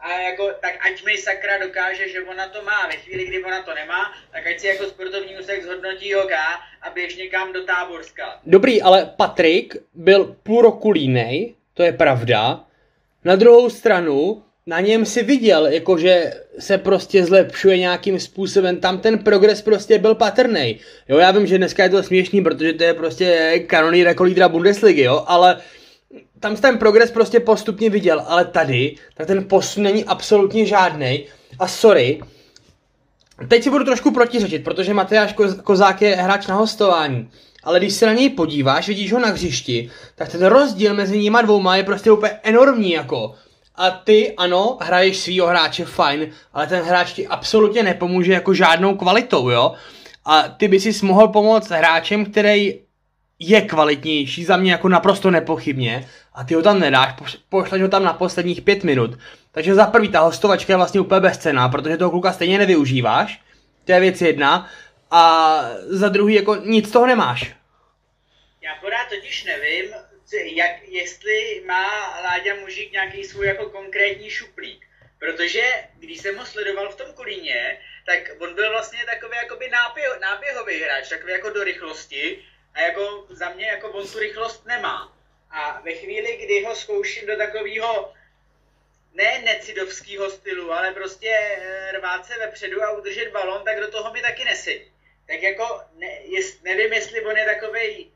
A 0.00 0.20
jako, 0.20 0.50
tak 0.60 0.74
ať 0.86 1.04
mi 1.04 1.16
sakra 1.18 1.58
dokáže, 1.58 2.08
že 2.08 2.20
ona 2.22 2.48
to 2.48 2.62
má. 2.62 2.86
Ve 2.86 2.96
chvíli, 2.96 3.26
kdy 3.26 3.44
ona 3.44 3.62
to 3.62 3.74
nemá, 3.74 4.12
tak 4.32 4.46
ať 4.46 4.60
si 4.60 4.66
jako 4.66 4.84
sportovní 4.84 5.36
úsek 5.38 5.62
zhodnotí 5.62 6.14
OK 6.14 6.32
a 6.82 6.90
běž 6.94 7.16
někam 7.16 7.52
do 7.52 7.64
Táborska. 7.64 8.40
Dobrý, 8.46 8.82
ale 8.82 9.12
Patrik 9.16 9.76
byl 9.94 10.36
půl 10.42 10.62
roku 10.62 10.90
línej, 10.90 11.54
to 11.74 11.82
je 11.82 11.92
pravda. 11.92 12.64
Na 13.24 13.36
druhou 13.36 13.70
stranu, 13.70 14.42
na 14.66 14.80
něm 14.80 15.06
si 15.06 15.22
viděl, 15.22 15.66
jakože 15.66 16.32
se 16.58 16.78
prostě 16.78 17.24
zlepšuje 17.24 17.78
nějakým 17.78 18.20
způsobem, 18.20 18.80
tam 18.80 18.98
ten 18.98 19.18
progres 19.18 19.62
prostě 19.62 19.98
byl 19.98 20.14
patrný. 20.14 20.80
Jo, 21.08 21.18
já 21.18 21.30
vím, 21.30 21.46
že 21.46 21.58
dneska 21.58 21.82
je 21.82 21.90
to 21.90 22.02
směšný, 22.02 22.42
protože 22.42 22.72
to 22.72 22.84
je 22.84 22.94
prostě 22.94 23.58
kanonýr 23.66 24.06
jako 24.06 24.22
lídra 24.22 24.48
Bundesligy, 24.48 25.02
jo, 25.02 25.24
ale 25.26 25.60
tam 26.40 26.56
ten 26.56 26.78
progres 26.78 27.10
prostě 27.10 27.40
postupně 27.40 27.90
viděl, 27.90 28.24
ale 28.26 28.44
tady, 28.44 28.94
tak 29.14 29.26
ten 29.26 29.44
posun 29.44 29.82
není 29.82 30.04
absolutně 30.04 30.66
žádný. 30.66 31.24
A 31.58 31.68
sorry, 31.68 32.22
teď 33.48 33.62
si 33.62 33.70
budu 33.70 33.84
trošku 33.84 34.10
protiřečit, 34.10 34.64
protože 34.64 34.94
Matyáš 34.94 35.34
Ko- 35.34 35.60
Kozák 35.62 36.02
je 36.02 36.16
hráč 36.16 36.46
na 36.46 36.54
hostování. 36.54 37.30
Ale 37.64 37.78
když 37.78 37.94
se 37.94 38.06
na 38.06 38.12
něj 38.12 38.30
podíváš, 38.30 38.88
vidíš 38.88 39.12
ho 39.12 39.18
na 39.18 39.28
hřišti, 39.28 39.90
tak 40.14 40.28
ten 40.28 40.46
rozdíl 40.46 40.94
mezi 40.94 41.18
nima 41.18 41.42
dvouma 41.42 41.76
je 41.76 41.82
prostě 41.82 42.10
úplně 42.10 42.32
enormní 42.42 42.92
jako. 42.92 43.34
A 43.74 43.90
ty, 43.90 44.34
ano, 44.36 44.78
hraješ 44.80 45.16
svýho 45.16 45.46
hráče 45.46 45.84
fajn, 45.84 46.30
ale 46.52 46.66
ten 46.66 46.82
hráč 46.82 47.12
ti 47.12 47.26
absolutně 47.26 47.82
nepomůže 47.82 48.32
jako 48.32 48.54
žádnou 48.54 48.96
kvalitou, 48.96 49.48
jo. 49.48 49.72
A 50.24 50.42
ty 50.42 50.68
by 50.68 50.80
si 50.80 51.06
mohl 51.06 51.28
pomoct 51.28 51.70
hráčem, 51.70 52.24
který 52.24 52.85
je 53.38 53.60
kvalitnější, 53.60 54.44
za 54.44 54.56
mě 54.56 54.72
jako 54.72 54.88
naprosto 54.88 55.30
nepochybně, 55.30 56.08
a 56.34 56.44
ty 56.44 56.54
ho 56.54 56.62
tam 56.62 56.80
nedáš, 56.80 57.14
poš- 57.18 57.38
pošleš 57.48 57.82
ho 57.82 57.88
tam 57.88 58.04
na 58.04 58.12
posledních 58.12 58.62
pět 58.62 58.84
minut. 58.84 59.18
Takže 59.52 59.74
za 59.74 59.86
prvý 59.86 60.08
ta 60.08 60.20
hostovačka 60.20 60.72
je 60.72 60.76
vlastně 60.76 61.00
úplně 61.00 61.20
bezcená, 61.20 61.68
protože 61.68 61.96
toho 61.96 62.10
kluka 62.10 62.32
stejně 62.32 62.58
nevyužíváš, 62.58 63.40
to 63.84 63.92
je 63.92 64.00
věc 64.00 64.20
jedna, 64.20 64.70
a 65.10 65.60
za 65.86 66.08
druhý 66.08 66.34
jako 66.34 66.54
nic 66.54 66.88
z 66.88 66.92
toho 66.92 67.06
nemáš. 67.06 67.54
Já 68.60 68.74
pořád 68.80 69.08
totiž 69.08 69.44
nevím, 69.44 69.90
jak, 70.54 70.88
jestli 70.88 71.62
má 71.66 71.86
Láďa 72.24 72.54
Mužík 72.60 72.92
nějaký 72.92 73.24
svůj 73.24 73.46
jako 73.46 73.70
konkrétní 73.70 74.30
šuplík. 74.30 74.86
Protože 75.18 75.62
když 75.98 76.20
jsem 76.20 76.36
ho 76.36 76.46
sledoval 76.46 76.88
v 76.88 76.96
tom 76.96 77.06
Kolíně, 77.14 77.78
tak 78.06 78.18
on 78.38 78.54
byl 78.54 78.70
vlastně 78.70 78.98
takový 79.06 79.36
jakoby 79.42 79.68
náběh, 79.68 80.06
náběhový 80.20 80.82
hráč, 80.82 81.08
takový 81.08 81.32
jako 81.32 81.50
do 81.50 81.64
rychlosti. 81.64 82.38
A 82.76 82.80
jako 82.80 83.26
za 83.30 83.48
mě 83.48 83.66
jako 83.66 83.88
on 83.88 84.08
tu 84.08 84.18
rychlost 84.18 84.66
nemá. 84.66 85.16
A 85.50 85.80
ve 85.80 85.92
chvíli, 85.92 86.36
kdy 86.36 86.64
ho 86.64 86.76
zkouším 86.76 87.26
do 87.26 87.36
takového 87.36 88.12
ne 89.14 89.42
necidovského 89.44 90.30
stylu, 90.30 90.72
ale 90.72 90.92
prostě 90.92 91.30
eh, 91.30 91.92
rvát 91.92 92.26
se 92.26 92.38
vepředu 92.38 92.82
a 92.82 92.98
udržet 92.98 93.30
balon, 93.32 93.64
tak 93.64 93.80
do 93.80 93.90
toho 93.90 94.12
mi 94.12 94.22
taky 94.22 94.44
nesedí. 94.44 94.92
Tak 95.26 95.42
jako 95.42 95.80
ne, 95.94 96.20
jest, 96.24 96.64
nevím, 96.64 96.92
jestli 96.92 97.20
on 97.20 97.36
je 97.36 97.44
takovej 97.44 98.10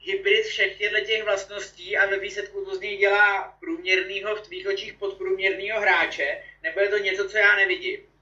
hybrid 0.00 0.46
všech 0.46 0.78
těchto 0.78 1.00
těch 1.00 1.24
vlastností 1.24 1.96
a 1.96 2.06
ve 2.06 2.18
výsledku 2.18 2.64
to 2.64 2.74
z 2.74 2.80
něj 2.80 2.96
dělá 2.96 3.56
průměrnýho, 3.60 4.36
v 4.36 4.40
tvých 4.40 4.66
očích 4.66 4.94
podprůměrnýho 4.94 5.80
hráče, 5.80 6.42
nebo 6.62 6.80
je 6.80 6.88
to 6.88 6.98
něco, 6.98 7.28
co 7.28 7.38
já 7.38 7.56
nevidím. 7.56 8.15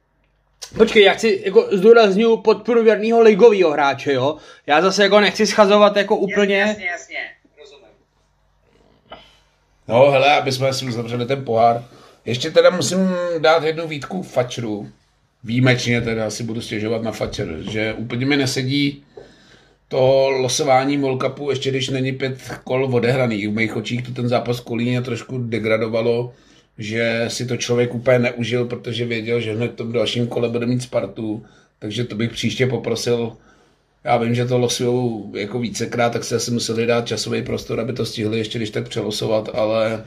Počkej, 0.76 1.02
já 1.02 1.12
chci 1.12 1.42
jako 1.44 1.68
zdůraznuju 1.72 2.36
podprůměrného 2.36 3.20
ligového 3.20 3.70
hráče, 3.70 4.12
jo. 4.12 4.36
Já 4.66 4.82
zase 4.82 5.02
jako 5.02 5.20
nechci 5.20 5.46
schazovat 5.46 5.96
jako 5.96 6.16
úplně... 6.16 6.56
Jasně, 6.56 6.86
jasně, 6.86 7.16
rozumím. 7.60 7.86
No 9.88 10.10
hele, 10.10 10.36
aby 10.36 10.52
jsme 10.52 10.72
si 10.72 10.84
uzavřeli 10.84 11.26
ten 11.26 11.44
pohár. 11.44 11.84
Ještě 12.24 12.50
teda 12.50 12.70
musím 12.70 12.98
dát 13.38 13.64
jednu 13.64 13.88
výtku 13.88 14.22
Fačru. 14.22 14.88
Výjimečně 15.44 16.00
teda 16.00 16.30
si 16.30 16.42
budu 16.42 16.60
stěžovat 16.60 17.02
na 17.02 17.12
Fačer, 17.12 17.48
že 17.70 17.94
úplně 17.94 18.26
mi 18.26 18.36
nesedí 18.36 19.04
to 19.88 20.30
losování 20.30 20.98
World 20.98 21.22
Cupu, 21.22 21.50
ještě 21.50 21.70
když 21.70 21.88
není 21.88 22.12
pět 22.12 22.38
kol 22.64 22.84
odehraných. 22.84 23.48
V 23.48 23.52
mých 23.52 23.76
očích 23.76 24.02
to 24.02 24.12
ten 24.12 24.28
zápas 24.28 24.60
Kolíně 24.60 25.02
trošku 25.02 25.38
degradovalo, 25.38 26.32
že 26.78 27.24
si 27.28 27.46
to 27.46 27.56
člověk 27.56 27.94
úplně 27.94 28.18
neužil, 28.18 28.64
protože 28.64 29.06
věděl, 29.06 29.40
že 29.40 29.54
hned 29.54 29.80
v 29.80 29.92
dalším 29.92 30.26
kole 30.26 30.48
bude 30.48 30.66
mít 30.66 30.82
Spartu, 30.82 31.44
takže 31.78 32.04
to 32.04 32.14
bych 32.14 32.32
příště 32.32 32.66
poprosil 32.66 33.36
já 34.04 34.16
vím, 34.16 34.34
že 34.34 34.46
to 34.46 34.58
losujou 34.58 35.30
jako 35.34 35.58
vícekrát, 35.58 36.12
tak 36.12 36.24
se 36.24 36.36
asi 36.36 36.50
museli 36.50 36.86
dát 36.86 37.06
časový 37.06 37.42
prostor, 37.42 37.80
aby 37.80 37.92
to 37.92 38.06
stihli 38.06 38.38
ještě 38.38 38.58
když 38.58 38.70
tak 38.70 38.88
přelosovat, 38.88 39.48
ale 39.54 40.04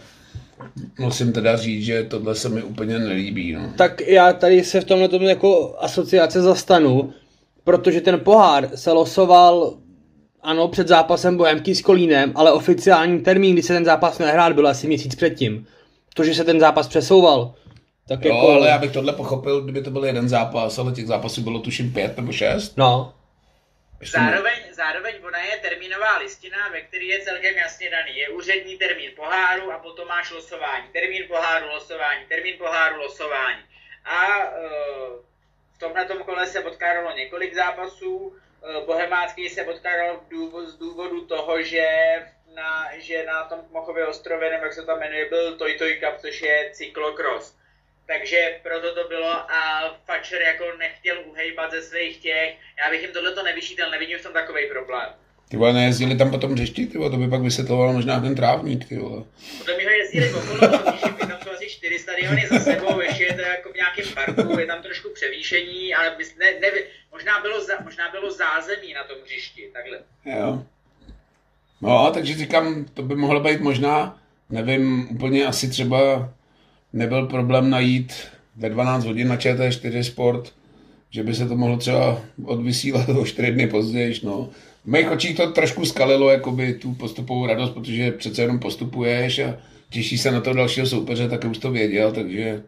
musím 0.99 1.33
teda 1.33 1.57
říct, 1.57 1.85
že 1.85 2.03
tohle 2.03 2.35
se 2.35 2.49
mi 2.49 2.63
úplně 2.63 2.99
nelíbí. 2.99 3.53
No. 3.53 3.73
Tak 3.77 4.01
já 4.01 4.33
tady 4.33 4.63
se 4.63 4.81
v 4.81 4.83
tomhle 4.85 5.07
tom 5.07 5.23
jako 5.23 5.75
asociace 5.79 6.41
zastanu, 6.41 7.13
protože 7.63 8.01
ten 8.01 8.19
pohár 8.19 8.69
se 8.75 8.91
losoval 8.91 9.77
ano, 10.41 10.67
před 10.67 10.87
zápasem 10.87 11.37
Bohemky 11.37 11.75
s 11.75 11.81
Kolínem, 11.81 12.31
ale 12.35 12.51
oficiální 12.51 13.19
termín, 13.19 13.53
kdy 13.53 13.63
se 13.63 13.73
ten 13.73 13.85
zápas 13.85 14.17
měl 14.17 14.31
hrát, 14.31 14.53
byl 14.53 14.67
asi 14.67 14.87
měsíc 14.87 15.15
předtím. 15.15 15.65
To, 16.17 16.23
že 16.23 16.33
se 16.33 16.43
ten 16.43 16.59
zápas 16.59 16.87
přesouval, 16.87 17.53
tak 18.07 18.25
Jo, 18.25 18.35
jako... 18.35 18.49
ale 18.49 18.67
já 18.67 18.77
bych 18.77 18.91
tohle 18.91 19.13
pochopil, 19.13 19.61
kdyby 19.61 19.81
to 19.81 19.91
byl 19.91 20.05
jeden 20.05 20.29
zápas, 20.29 20.79
ale 20.79 20.91
těch 20.91 21.07
zápasů 21.07 21.41
bylo 21.41 21.59
tuším 21.59 21.93
pět 21.93 22.17
nebo 22.17 22.31
šest. 22.31 22.77
No, 22.77 23.13
Ještě 23.99 24.17
Zároveň, 24.17 24.59
zároveň 24.71 25.15
ona 25.27 25.39
je 25.39 25.57
termínová 25.57 26.17
listina, 26.17 26.69
ve 26.71 26.81
které 26.81 27.05
je 27.05 27.19
celkem 27.19 27.55
jasně 27.55 27.89
daný. 27.89 28.17
Je 28.17 28.29
úřední 28.29 28.77
termín 28.77 29.11
poháru 29.15 29.71
a 29.71 29.79
potom 29.79 30.07
máš 30.07 30.31
losování. 30.31 30.85
Termín 30.93 31.23
poháru, 31.27 31.67
losování, 31.67 32.25
termín 32.29 32.55
poháru, 32.57 33.01
losování. 33.01 33.61
A 34.05 34.37
uh, 34.37 34.53
v 35.73 35.77
tomhle 35.79 36.05
kole 36.25 36.47
se 36.47 36.61
potkávalo 36.61 37.17
několik 37.17 37.55
zápasů. 37.55 38.15
Uh, 38.17 38.85
Bohemácký 38.85 39.49
se 39.49 39.63
v 39.63 40.29
důvod, 40.29 40.67
z 40.67 40.75
důvodu 40.77 41.25
toho, 41.25 41.61
že 41.61 41.87
na, 42.57 42.87
že 42.97 43.25
na 43.25 43.43
tom 43.43 43.59
Mochově 43.71 44.07
ostrově, 44.07 44.51
nebo 44.51 44.63
jak 44.63 44.73
se 44.73 44.85
tam 44.85 44.99
jmenuje, 44.99 45.29
byl 45.29 45.57
Toy 45.57 45.73
Toy 45.73 45.93
Cup, 46.01 46.21
což 46.21 46.41
je 46.41 46.69
cyklokros. 46.73 47.55
Takže 48.07 48.59
proto 48.63 48.95
to 48.95 49.07
bylo 49.07 49.31
a 49.51 49.61
Fatcher 50.05 50.41
jako 50.41 50.65
nechtěl 50.77 51.17
uhejbat 51.25 51.71
ze 51.71 51.81
svých 51.81 52.17
těch. 52.17 52.55
Já 52.79 52.89
bych 52.89 53.01
jim 53.01 53.11
tohleto 53.11 53.43
nevyšítal, 53.43 53.91
nevidím 53.91 54.19
v 54.19 54.23
tom 54.23 54.33
takový 54.33 54.69
problém. 54.69 55.09
Ty 55.49 55.57
vole, 55.57 55.73
nejezdili 55.73 56.17
tam 56.17 56.31
potom 56.31 56.51
hřišti, 56.53 56.87
ty 56.87 56.97
vole, 56.97 57.09
to 57.09 57.17
by 57.17 57.27
pak 57.27 57.41
vysvětloval 57.41 57.93
možná 57.93 58.19
ten 58.19 58.35
trávník, 58.35 58.89
ty 58.89 58.97
vole. 58.97 59.23
Podle 59.57 59.75
mě 59.75 59.85
ho 59.85 59.91
jezdili 59.91 60.33
okolo, 60.33 60.59
protože 60.59 61.27
tam 61.27 61.39
jsou 61.43 61.51
asi 61.51 61.69
čtyři 61.69 61.99
stadiony 61.99 62.47
za 62.47 62.59
sebou, 62.59 62.99
ještě 62.99 63.23
je 63.23 63.33
to 63.33 63.41
jako 63.41 63.71
v 63.71 63.75
nějakém 63.75 64.05
parku, 64.13 64.59
je 64.59 64.65
tam 64.65 64.81
trošku 64.81 65.09
převýšení, 65.13 65.95
ale 65.95 66.15
bys, 66.17 66.35
ne, 66.35 66.59
ne, 66.59 66.71
možná, 67.11 67.41
bylo 67.41 67.63
za, 67.63 67.73
možná 67.83 68.11
bylo 68.11 68.31
zázemí 68.31 68.93
na 68.93 69.03
tom 69.03 69.17
hřišti, 69.25 69.69
takhle. 69.73 69.99
Jo. 70.25 70.63
No, 71.81 72.11
takže 72.13 72.35
říkám, 72.35 72.85
to 72.93 73.03
by 73.03 73.15
mohlo 73.15 73.39
být 73.39 73.61
možná, 73.61 74.17
nevím, 74.49 75.07
úplně 75.11 75.45
asi 75.45 75.69
třeba 75.69 76.29
nebyl 76.93 77.25
problém 77.25 77.69
najít 77.69 78.13
ve 78.55 78.69
12 78.69 79.05
hodin 79.05 79.27
na 79.27 79.37
ČT4 79.37 80.01
Sport, 80.01 80.53
že 81.09 81.23
by 81.23 81.33
se 81.33 81.47
to 81.47 81.55
mohlo 81.55 81.77
třeba 81.77 82.21
odvysílat 82.45 83.09
o 83.19 83.25
4 83.25 83.51
dny 83.51 83.67
později. 83.67 84.15
No. 84.23 84.49
V 84.85 84.87
mých 84.87 85.11
očích 85.11 85.37
to 85.37 85.51
trošku 85.51 85.85
skalilo 85.85 86.29
jakoby 86.29 86.73
tu 86.73 86.93
postupovou 86.93 87.45
radost, 87.45 87.69
protože 87.69 88.11
přece 88.11 88.41
jenom 88.41 88.59
postupuješ 88.59 89.39
a 89.39 89.55
těší 89.89 90.17
se 90.17 90.31
na 90.31 90.41
to 90.41 90.53
dalšího 90.53 90.85
soupeře, 90.87 91.29
tak 91.29 91.45
už 91.45 91.57
to 91.57 91.71
věděl, 91.71 92.11
takže 92.11 92.63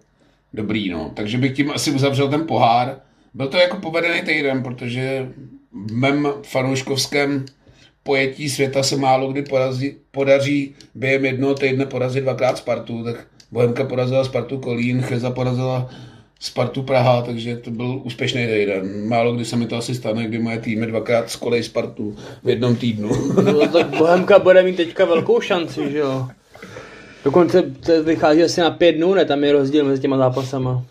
dobrý. 0.54 0.90
No. 0.90 1.12
Takže 1.16 1.38
bych 1.38 1.56
tím 1.56 1.72
asi 1.72 1.92
uzavřel 1.92 2.30
ten 2.30 2.48
pohár 2.48 3.02
byl 3.34 3.48
to 3.48 3.58
jako 3.58 3.78
povedený 3.78 4.22
týden, 4.22 4.64
protože 4.64 5.32
v 5.72 5.94
mém 5.94 6.28
fanouškovském 6.44 7.46
pojetí 8.10 8.50
světa 8.50 8.84
se 8.84 8.98
málo 8.98 9.32
kdy 9.32 9.42
podaří, 9.42 9.96
podaří 10.12 10.76
během 10.96 11.26
jednoho 11.26 11.54
týdne 11.54 11.86
porazit 11.86 12.24
dvakrát 12.24 12.58
Spartu, 12.58 13.04
tak 13.04 13.16
Bohemka 13.52 13.84
porazila 13.84 14.24
Spartu 14.24 14.58
Kolín, 14.58 15.02
Cheza 15.02 15.32
porazila 15.32 15.90
Spartu 16.40 16.84
Praha, 16.84 17.22
takže 17.22 17.58
to 17.58 17.72
byl 17.72 18.02
úspěšný 18.04 18.48
týden. 18.48 19.08
Málo 19.08 19.34
kdy 19.34 19.46
se 19.46 19.56
mi 19.56 19.66
to 19.66 19.76
asi 19.76 19.96
stane, 19.96 20.26
kdy 20.26 20.40
moje 20.40 20.58
týmy 20.58 20.88
dvakrát 20.88 21.30
skolej 21.30 21.64
Spartu 21.64 22.16
v 22.44 22.50
jednom 22.50 22.76
týdnu. 22.76 23.10
No, 23.44 23.68
tak 23.68 23.88
Bohemka 23.98 24.40
bude 24.40 24.64
mít 24.64 24.76
teďka 24.76 25.06
velkou 25.06 25.42
šanci, 25.42 25.92
že 25.92 25.98
jo? 25.98 26.28
Dokonce 27.26 27.62
to 27.62 28.04
vychází 28.04 28.44
asi 28.44 28.62
na 28.62 28.72
pět 28.72 28.92
dnů, 28.92 29.14
ne? 29.14 29.26
Tam 29.26 29.44
je 29.44 29.52
rozdíl 29.52 29.86
mezi 29.86 30.02
těma 30.02 30.18
zápasama. 30.18 30.84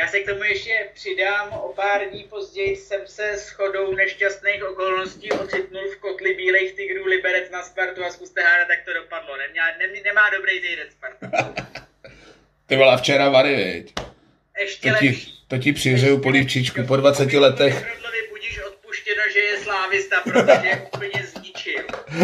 Já 0.00 0.08
se 0.08 0.20
k 0.20 0.26
tomu 0.28 0.42
ještě 0.44 0.88
přidám. 0.94 1.48
O 1.52 1.72
pár 1.72 2.00
dní 2.10 2.24
později 2.24 2.76
jsem 2.76 3.00
se 3.06 3.28
s 3.32 3.48
chodou 3.50 3.94
nešťastných 3.94 4.62
okolností 4.70 5.32
ocitnul 5.32 5.82
v 5.92 5.96
kotli 5.96 6.34
bílejch 6.34 6.72
tigrů 6.72 7.04
Liberec 7.06 7.50
na 7.50 7.62
Spartu 7.62 8.04
a 8.04 8.10
zkuste 8.10 8.42
hádat, 8.42 8.68
jak 8.70 8.84
to 8.84 8.92
dopadlo. 9.02 9.36
Neměla, 9.36 9.66
nem, 9.78 9.90
nemá 10.04 10.30
dobrý 10.36 10.60
týden 10.60 10.86
Sparta. 10.90 11.54
Ty 12.66 12.76
byla 12.76 12.96
včera 12.96 13.28
Vary, 13.28 13.56
viď? 13.56 13.94
Ještě 14.60 14.90
To 14.92 14.98
ti, 14.98 15.06
lepší. 15.06 15.44
to 15.48 15.58
ti 15.58 15.72
přihřeju 15.72 16.18
polívčičku 16.18 16.82
po 16.86 16.96
20 16.96 17.32
letech. 17.32 17.74
Rodlovi 17.94 18.18
budíš 18.30 18.60
odpuštěno, 18.66 19.22
že 19.32 19.38
je 19.38 19.58
slávista, 19.58 20.16
protože 20.24 20.66
je 20.68 20.76
úplně 20.94 21.26
zničil. 21.26 21.82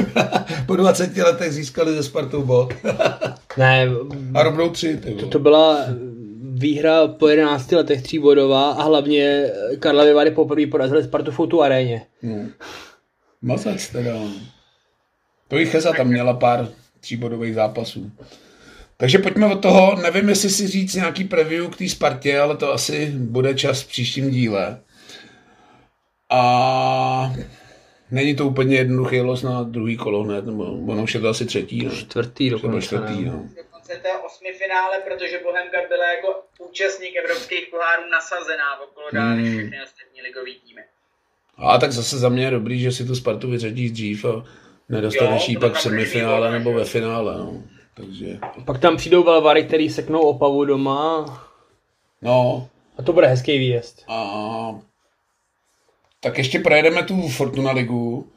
po 0.67 0.77
20 0.77 1.17
letech 1.17 1.53
získali 1.53 1.93
ze 1.93 2.03
Spartou 2.03 2.43
bod. 2.43 2.75
Ne, 3.57 3.87
A 4.35 4.43
rovnou 4.43 4.71
tři, 4.71 4.97
ty 4.97 5.15
to, 5.15 5.29
to 5.29 5.39
byla 5.39 5.87
výhra 6.59 7.09
po 7.09 7.29
11 7.29 7.73
letech 7.73 8.03
tříbodová 8.03 8.71
a 8.71 8.83
hlavně 8.83 9.51
Karlovy 9.79 10.13
Vary 10.13 10.31
poprvé 10.31 10.67
porazili 10.67 11.05
Spartu 11.05 11.31
v 11.31 11.35
Foutu 11.35 11.63
aréně. 11.63 12.07
No. 12.23 12.49
Mazec 13.43 13.89
teda. 13.89 14.13
To 15.49 15.59
i 15.59 15.67
Cheza 15.67 15.93
tam 15.93 16.09
měla 16.09 16.35
pár 16.35 16.69
tříbodových 17.01 17.55
zápasů. 17.55 18.13
Takže 18.97 19.19
pojďme 19.19 19.47
od 19.47 19.63
toho, 19.63 19.97
nevím, 20.03 20.29
jestli 20.29 20.51
si 20.51 20.67
říct 20.67 20.95
nějaký 20.95 21.25
preview 21.25 21.71
k 21.71 21.77
té 21.77 21.89
Spartě, 21.89 22.39
ale 22.39 22.57
to 22.57 22.73
asi 22.73 23.07
bude 23.07 23.55
čas 23.55 23.83
v 23.83 23.89
příštím 23.89 24.31
díle. 24.31 24.81
A 26.31 27.33
není 28.11 28.37
to 28.37 28.47
úplně 28.47 28.77
jednoduchý 28.77 29.21
los 29.21 29.43
na 29.43 29.63
druhý 29.63 29.97
kolo, 29.97 30.25
ne? 30.27 30.43
Nebo 30.43 30.65
ono 30.65 31.03
už 31.03 31.15
je 31.15 31.21
to 31.21 31.29
asi 31.29 31.47
třetí, 31.47 31.85
ne? 31.85 31.91
Čtvrtý 31.91 32.51
Nebo 32.51 32.59
dokonce. 32.63 32.87
čtvrtý, 32.87 33.25
ne? 33.25 33.31
no. 33.31 33.49
Dokonce 33.57 33.93
to 34.03 34.09
je 34.09 34.15
osmi 34.27 34.53
finále, 34.53 34.99
protože 34.99 35.41
Bohemka 35.45 35.79
byla 35.89 36.05
jako 36.13 36.44
účastník 36.71 37.17
evropských 37.17 37.67
pohárů 37.71 38.03
nasazená 38.11 38.81
okolo 38.81 39.07
dál 39.13 39.37
než 39.37 39.49
Hmm. 39.49 39.59
všechny 39.59 39.79
ostatní 39.85 40.23
ligový 40.23 40.55
týmy. 40.55 40.81
A 41.57 41.79
tak 41.79 41.93
zase 41.93 42.19
za 42.19 42.29
mě 42.29 42.45
je 42.45 42.51
dobrý, 42.51 42.81
že 42.81 42.93
si 42.93 43.07
tu 43.07 43.15
Spartu 43.15 43.51
vyřadíš 43.51 43.91
dřív 43.93 44.25
a 44.25 44.45
nedostaneš 44.89 45.49
ji 45.49 45.55
to 45.55 45.61
pak 45.61 45.75
v 45.75 45.81
semifinále 45.81 46.53
nebo 46.53 46.73
ve 46.73 46.85
finále, 46.85 47.39
no. 47.39 47.63
Takže, 47.97 48.39
Pak 48.65 48.79
tam 48.81 48.97
přijdou 48.97 49.23
Valvary, 49.23 49.65
který 49.65 49.91
seknou 49.91 50.21
Opavu 50.21 50.65
doma 50.65 51.25
no, 52.23 52.69
a 52.99 53.03
to 53.03 53.13
bude 53.13 53.27
hezký 53.27 53.59
výjezd. 53.59 54.05
A 54.09 54.81
tak 56.21 56.39
ještě 56.39 56.59
projedeme 56.59 57.03
tu 57.03 57.29
Fortuna 57.29 57.73
ligu, 57.73 58.31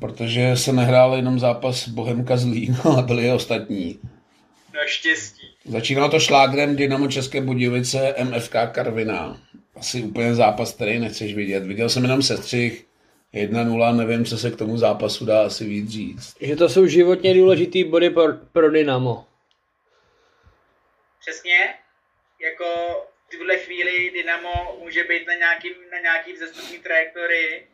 protože 0.00 0.56
se 0.56 0.72
nehrál 0.72 1.14
jenom 1.14 1.38
zápas 1.38 1.88
Bohemka 1.88 2.36
Zlín, 2.36 2.76
ale 2.84 3.02
byli 3.02 3.26
i 3.26 3.32
ostatní. 3.32 3.98
Naštěstí. 4.74 5.39
Začínalo 5.64 6.10
to 6.10 6.20
šlágrem 6.20 6.76
Dynamo 6.76 7.08
České 7.08 7.40
Budějovice 7.40 8.14
MFK 8.24 8.52
Karviná. 8.72 9.40
Asi 9.76 10.02
úplně 10.02 10.34
zápas, 10.34 10.74
který 10.74 10.98
nechceš 10.98 11.34
vidět. 11.34 11.66
Viděl 11.66 11.88
jsem 11.88 12.02
jenom 12.02 12.22
sestřih 12.22 12.86
1-0, 13.34 13.96
nevím, 13.96 14.24
co 14.24 14.38
se 14.38 14.50
k 14.50 14.56
tomu 14.56 14.76
zápasu 14.76 15.26
dá 15.26 15.42
asi 15.42 15.64
víc 15.64 15.90
říct. 15.90 16.36
Že 16.40 16.56
to 16.56 16.68
jsou 16.68 16.86
životně 16.86 17.34
důležitý 17.34 17.84
body 17.84 18.10
pro, 18.10 18.32
pro 18.52 18.70
Dynamo. 18.70 19.26
Přesně, 21.20 21.74
jako 22.42 22.64
v 23.26 23.30
tuhle 23.30 23.58
chvíli 23.58 24.10
Dynamo 24.10 24.78
může 24.78 25.04
být 25.04 25.26
na, 25.26 25.34
nějakým, 25.34 25.72
na 25.92 25.98
nějaký 25.98 26.32
vzestupní 26.32 26.78
trajektorii 26.78 27.66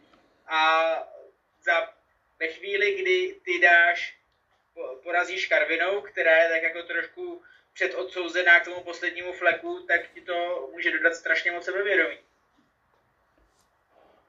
a 0.47 0.91
za, 1.64 1.72
ve 2.41 2.47
chvíli, 2.49 3.03
kdy 3.03 3.34
ty 3.45 3.59
dáš, 3.62 4.16
po- 4.74 5.01
porazíš 5.03 5.47
Karvinou, 5.47 6.01
která 6.01 6.37
je 6.37 6.49
tak 6.49 6.62
jako 6.62 6.82
trošku 6.82 7.43
předodsouzená 7.77 8.61
k 8.61 8.64
tomu 8.64 8.81
poslednímu 8.85 9.33
fleku, 9.33 9.79
tak 9.89 10.01
ti 10.14 10.20
to 10.20 10.35
může 10.72 10.91
dodat 10.91 11.14
strašně 11.14 11.53
moc 11.53 11.64
sebevědomí. 11.64 12.16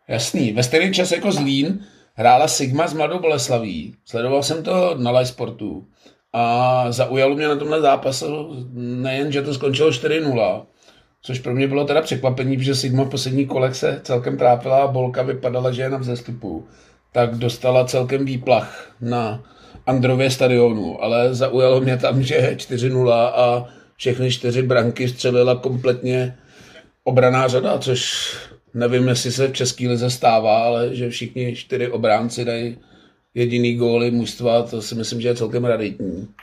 Jasný. 0.08 0.52
Ve 0.52 0.64
stejný 0.64 0.93
čas 0.93 1.12
jako 1.12 1.32
Zlín 1.32 1.88
hrála 2.14 2.48
Sigma 2.48 2.88
s 2.88 2.93
Mladou 2.93 3.20
Boleslaví. 3.20 3.95
Sledoval 4.06 4.43
jsem 4.43 4.64
to 4.64 4.95
na 4.95 5.12
live 5.12 5.26
sportu. 5.26 5.88
A 6.34 6.91
zaujalo 6.91 7.36
mě 7.36 7.48
na 7.48 7.56
tomhle 7.56 7.82
zápasu 7.82 8.56
nejen, 8.74 9.32
že 9.32 9.41
to 9.41 9.54
skončilo 9.54 9.89
4-0, 9.89 10.66
což 11.22 11.39
pro 11.39 11.54
mě 11.54 11.68
bylo 11.68 11.86
teda 11.86 12.02
překvapení, 12.02 12.64
že 12.64 12.76
Sigma 12.76 13.04
v 13.04 13.10
posledních 13.10 13.48
kolech 13.48 13.76
se 13.76 14.02
celkem 14.04 14.38
trápila 14.38 14.84
a 14.84 14.88
Bolka 14.88 15.22
vypadala, 15.22 15.72
že 15.72 15.82
je 15.82 15.89
na 15.89 15.98
vzestupu. 15.98 16.68
Tak 17.12 17.36
dostala 17.36 17.86
celkem 17.86 18.26
výplach 18.26 18.91
na 19.02 19.43
Andrově 19.88 20.31
stadionu, 20.31 21.03
ale 21.03 21.35
zaujalo 21.35 21.81
mě 21.81 21.97
tam, 21.97 22.23
že 22.23 22.55
4-0 22.55 23.11
a 23.13 23.73
všechny 23.97 24.31
čtyři 24.31 24.61
branky 24.61 25.07
střelila 25.07 25.55
kompletně 25.55 26.38
obraná 27.03 27.47
řada, 27.47 27.77
což 27.79 28.31
nevím, 28.73 29.07
jestli 29.07 29.31
se 29.31 29.47
v 29.47 29.53
České 29.53 29.88
lize 29.88 30.09
stává, 30.09 30.63
ale 30.63 30.95
že 30.95 31.09
všichni 31.09 31.55
čtyři 31.55 31.88
obránci 31.88 32.45
dají 32.45 32.77
jediný 33.33 33.75
góly 33.75 34.11
mužstva, 34.11 34.63
to 34.63 34.81
si 34.81 34.95
myslím, 34.95 35.21
že 35.21 35.27
je 35.27 35.35
celkem 35.35 35.65
raditní. 35.65 36.33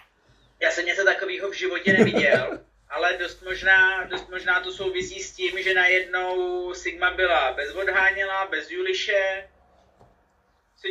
Já 0.62 0.70
jsem 0.70 0.86
něco 0.86 1.04
takového 1.04 1.50
v 1.50 1.58
životě 1.58 1.92
neviděl, 1.92 2.58
ale 2.90 3.18
dost 3.20 3.44
možná, 3.44 4.04
dost 4.04 4.30
možná 4.30 4.60
to 4.60 4.72
souvisí 4.72 5.20
s 5.20 5.32
tím, 5.32 5.52
že 5.64 5.74
najednou 5.74 6.74
Sigma 6.74 7.14
byla 7.14 7.52
bez 7.52 7.74
odháněla, 7.74 8.48
bez 8.50 8.70
Juliše. 8.70 9.44
Co 10.80 10.88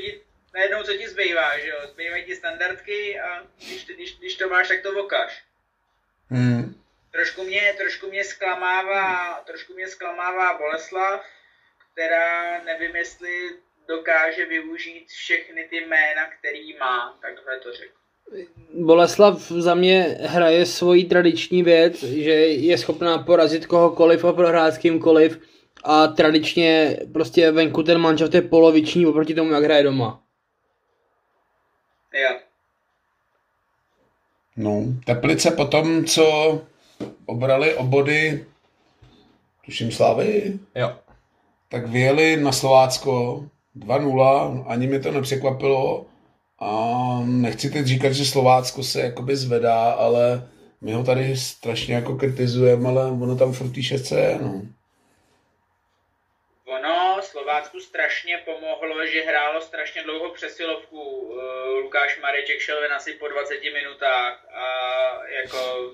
najednou 0.53 0.83
co 0.83 0.93
ti 0.93 1.09
zbývá, 1.09 1.57
že 1.59 1.67
jo? 1.67 1.77
Zbývají 1.93 2.23
ti 2.23 2.35
standardky 2.35 3.19
a 3.19 3.43
když, 3.57 3.85
když, 3.85 4.17
když 4.19 4.35
to 4.35 4.49
máš, 4.49 4.67
tak 4.67 4.81
to 4.81 4.93
vokáš. 4.93 5.43
Hmm. 6.29 6.75
Trošku 7.11 7.43
mě, 7.43 7.73
trošku 7.77 8.09
mě 8.09 8.23
zklamává, 8.23 9.33
trošku 9.45 9.73
mě 9.73 9.87
zklamává 9.87 10.57
Boleslav, 10.57 11.25
která 11.91 12.63
nevím, 12.63 12.95
jestli 12.95 13.49
dokáže 13.87 14.45
využít 14.45 15.07
všechny 15.07 15.67
ty 15.69 15.75
jména, 15.75 16.21
který 16.39 16.77
má, 16.77 17.19
takhle 17.21 17.59
to 17.59 17.73
řeknu. 17.73 18.03
Boleslav 18.73 19.41
za 19.41 19.75
mě 19.75 20.17
hraje 20.21 20.65
svoji 20.65 21.05
tradiční 21.05 21.63
věc, 21.63 22.03
že 22.03 22.31
je 22.31 22.77
schopná 22.77 23.17
porazit 23.17 23.65
kohokoliv 23.65 24.25
a 24.25 24.33
prohrát 24.33 24.73
s 24.73 24.77
kýmkoliv 24.77 25.39
a 25.83 26.07
tradičně 26.07 26.99
prostě 27.13 27.51
venku 27.51 27.83
ten 27.83 27.97
manšaft 27.97 28.33
je 28.33 28.41
poloviční 28.41 29.05
oproti 29.05 29.35
tomu, 29.35 29.51
jak 29.51 29.63
hraje 29.63 29.83
doma. 29.83 30.22
Jo. 32.13 32.39
No, 34.57 34.83
Teplice 35.05 35.51
potom, 35.51 36.05
co 36.05 36.61
obrali 37.25 37.75
obody, 37.75 38.45
tuším 39.65 39.91
Slavy, 39.91 40.59
Jo. 40.75 40.95
tak 41.69 41.87
vyjeli 41.87 42.37
na 42.37 42.51
Slovácko 42.51 43.43
2-0, 43.77 44.63
ani 44.67 44.87
mě 44.87 44.99
to 44.99 45.11
nepřekvapilo 45.11 46.05
a 46.59 47.21
nechci 47.25 47.69
teď 47.69 47.85
říkat, 47.85 48.11
že 48.11 48.25
Slovácko 48.25 48.83
se 48.83 49.01
jakoby 49.01 49.35
zvedá, 49.35 49.91
ale 49.91 50.49
my 50.81 50.93
ho 50.93 51.03
tady 51.03 51.37
strašně 51.37 51.95
jako 51.95 52.15
kritizujeme, 52.15 52.89
ale 52.89 53.05
ono 53.11 53.35
tam 53.35 53.53
furt 53.53 53.69
té 53.69 53.83
šestce 53.83 54.19
je, 54.19 54.39
no. 54.41 54.61
Ono 56.73 57.21
Slovácku 57.21 57.79
strašně 57.79 58.37
pomohlo, 58.37 59.05
že 59.07 59.21
hrálo 59.21 59.61
strašně 59.61 60.03
dlouho 60.03 60.33
přesilovku. 60.33 61.33
Eh, 61.39 61.69
Lukáš 61.69 62.19
Mareček 62.19 62.59
šel 62.59 62.81
ven 62.81 62.93
asi 62.93 63.13
po 63.13 63.27
20 63.27 63.73
minutách 63.73 64.45
a 64.53 64.65
jako 65.27 65.91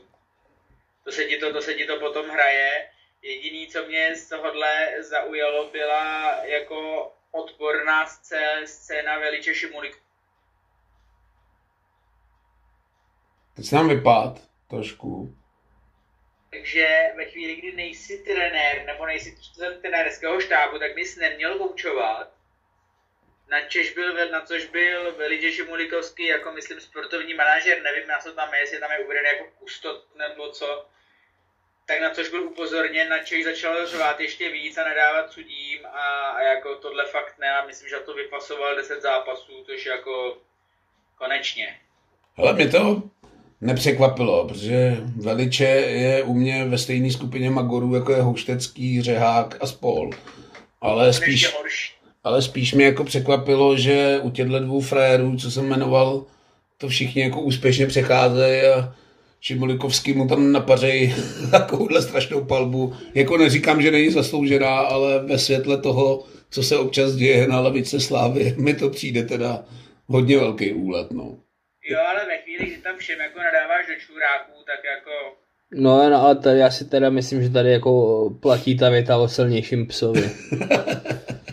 to 1.04 1.12
se 1.12 1.26
ti 1.26 1.38
to, 1.38 1.54
to, 1.54 1.62
se 1.62 1.74
ti 1.74 1.86
to 1.86 2.00
potom 2.00 2.30
hraje. 2.30 2.90
Jediný, 3.22 3.68
co 3.68 3.86
mě 3.86 4.16
z 4.16 4.30
tohohle 4.30 4.96
zaujalo, 5.00 5.70
byla 5.70 6.36
jako 6.44 7.12
odporná 7.32 8.06
scé- 8.06 8.64
scéna 8.66 9.20
Veliče 9.20 9.54
Šimulik. 9.56 9.98
Teď 13.56 13.66
se 13.66 13.76
nám 13.76 13.90
vypad 13.90 14.42
trošku. 14.68 15.36
Takže 16.52 17.12
ve 17.16 17.26
chvíli, 17.26 17.56
kdy 17.56 17.72
nejsi 17.72 18.18
trenér 18.18 18.86
nebo 18.86 19.06
nejsi 19.06 19.38
člen 19.42 19.82
trenérského 19.82 20.42
štábu, 20.42 20.80
tak 20.80 20.96
bys 20.96 21.16
neměl 21.16 21.58
koučovat. 21.58 22.32
Na, 23.50 23.62
Češ 23.62 23.94
byl, 23.94 24.30
na 24.32 24.42
což 24.42 24.66
byl 24.66 25.12
Veliče 25.12 25.52
Šimulikovský 25.52 26.26
jako 26.26 26.52
myslím 26.52 26.80
sportovní 26.80 27.34
manažer, 27.34 27.82
nevím 27.82 28.08
na 28.08 28.20
co 28.20 28.34
tam 28.34 28.54
je, 28.54 28.60
jestli 28.60 28.80
tam 28.80 28.92
je 28.92 29.00
uvedený 29.00 29.28
jako 29.28 29.46
kustot 29.60 30.16
nebo 30.16 30.52
co. 30.52 30.86
tak 31.86 32.00
na 32.02 32.10
což 32.10 32.30
byl 32.30 32.44
upozorněn, 32.44 33.10
na 33.10 33.20
Čech 33.20 33.44
začal 33.44 33.88
řvát 33.88 34.20
ještě 34.20 34.50
víc 34.50 34.78
a 34.78 34.84
nadávat 34.84 35.32
sudím 35.32 35.86
a, 35.86 36.30
a 36.30 36.42
jako 36.42 36.76
tohle 36.76 37.06
fakt 37.06 37.38
ne 37.38 37.52
a 37.52 37.66
myslím, 37.66 37.90
že 37.90 38.00
to 38.00 38.14
vypasoval 38.14 38.76
10 38.76 39.02
zápasů, 39.02 39.64
což 39.66 39.86
jako 39.86 40.38
konečně. 41.18 41.80
Ale 42.38 42.54
mě 42.54 42.68
to 42.68 43.02
nepřekvapilo, 43.62 44.48
protože 44.48 44.98
Veliče 45.16 45.64
je 45.64 46.24
u 46.24 46.34
mě 46.34 46.66
ve 46.66 46.78
stejné 46.78 47.12
skupině 47.12 47.50
Magorů, 47.50 47.96
jako 47.96 48.12
je 48.12 48.22
Houštecký, 48.22 49.02
Řehák 49.02 49.58
a 49.62 49.68
Spol. 49.68 50.10
Ale 50.82 51.14
spíš, 51.14 51.56
ale 52.24 52.42
spíš 52.42 52.74
mě 52.74 52.86
jako 52.86 53.04
překvapilo, 53.04 53.78
že 53.78 54.20
u 54.24 54.30
těchto 54.30 54.60
dvou 54.60 54.82
frérů, 54.82 55.38
co 55.38 55.52
jsem 55.52 55.68
jmenoval, 55.68 56.24
to 56.78 56.88
všichni 56.88 57.22
jako 57.22 57.42
úspěšně 57.42 57.88
přecházejí 57.88 58.62
a 58.62 58.94
Šimolikovský 59.42 60.14
mu 60.14 60.28
tam 60.28 60.52
napařej 60.52 61.16
takovouhle 61.52 62.02
strašnou 62.02 62.46
palbu. 62.46 62.94
Jako 63.14 63.38
neříkám, 63.38 63.82
že 63.82 63.92
není 63.92 64.10
zasloužená, 64.10 64.80
ale 64.80 65.26
ve 65.26 65.40
světle 65.40 65.78
toho, 65.78 66.24
co 66.50 66.64
se 66.64 66.78
občas 66.78 67.14
děje 67.14 67.48
na 67.48 67.60
lavice 67.60 68.00
Slávy, 68.00 68.56
mi 68.58 68.74
to 68.74 68.90
přijde 68.90 69.24
teda 69.24 69.64
hodně 70.08 70.38
velký 70.38 70.74
úlet, 70.74 71.12
no. 71.12 71.38
Jo, 71.90 72.00
ale 72.08 72.26
ve 72.26 72.38
chvíli, 72.38 72.66
kdy 72.66 72.78
tam 72.78 72.98
všem 72.98 73.20
jako 73.20 73.40
nadáváš 73.40 73.88
do 73.88 73.96
čuráků, 73.96 74.64
tak 74.66 74.80
jako... 74.84 75.38
No, 75.72 76.10
no 76.10 76.22
ale 76.22 76.36
tady, 76.36 76.60
já 76.60 76.72
si 76.72 76.90
teda 76.90 77.10
myslím, 77.10 77.44
že 77.44 77.50
tady 77.50 77.72
jako 77.72 78.30
platí 78.42 78.78
ta 78.78 78.90
věta 78.90 79.18
o 79.18 79.28
silnějším 79.28 79.88
psovi. 79.88 80.22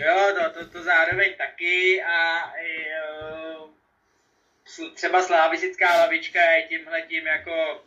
jo, 0.01 0.35
no, 0.39 0.51
to, 0.55 0.67
to 0.73 0.83
zároveň 0.83 1.33
taky 1.39 2.03
a 2.03 2.45
uh, 3.63 4.95
třeba 4.95 5.23
slávisická 5.23 6.01
lavička 6.01 6.41
je 6.41 6.63
tímhle 6.63 7.03
tím 7.03 7.27
jako 7.27 7.81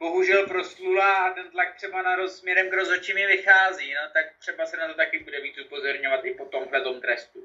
bohužel 0.00 0.46
proslula 0.46 1.14
a 1.14 1.34
ten 1.34 1.50
tlak 1.50 1.74
třeba 1.76 2.02
na 2.02 2.16
roz, 2.16 2.36
směrem 2.36 2.70
k 2.70 2.74
rozhodčím 2.74 3.16
vychází, 3.16 3.90
no, 3.94 4.10
tak 4.12 4.24
třeba 4.38 4.66
se 4.66 4.76
na 4.76 4.88
to 4.88 4.94
taky 4.94 5.24
bude 5.24 5.40
víc 5.40 5.54
upozorňovat 5.66 6.24
i 6.24 6.34
po 6.34 6.44
tomhle 6.44 6.80
tom 6.80 7.00
trestu. 7.00 7.38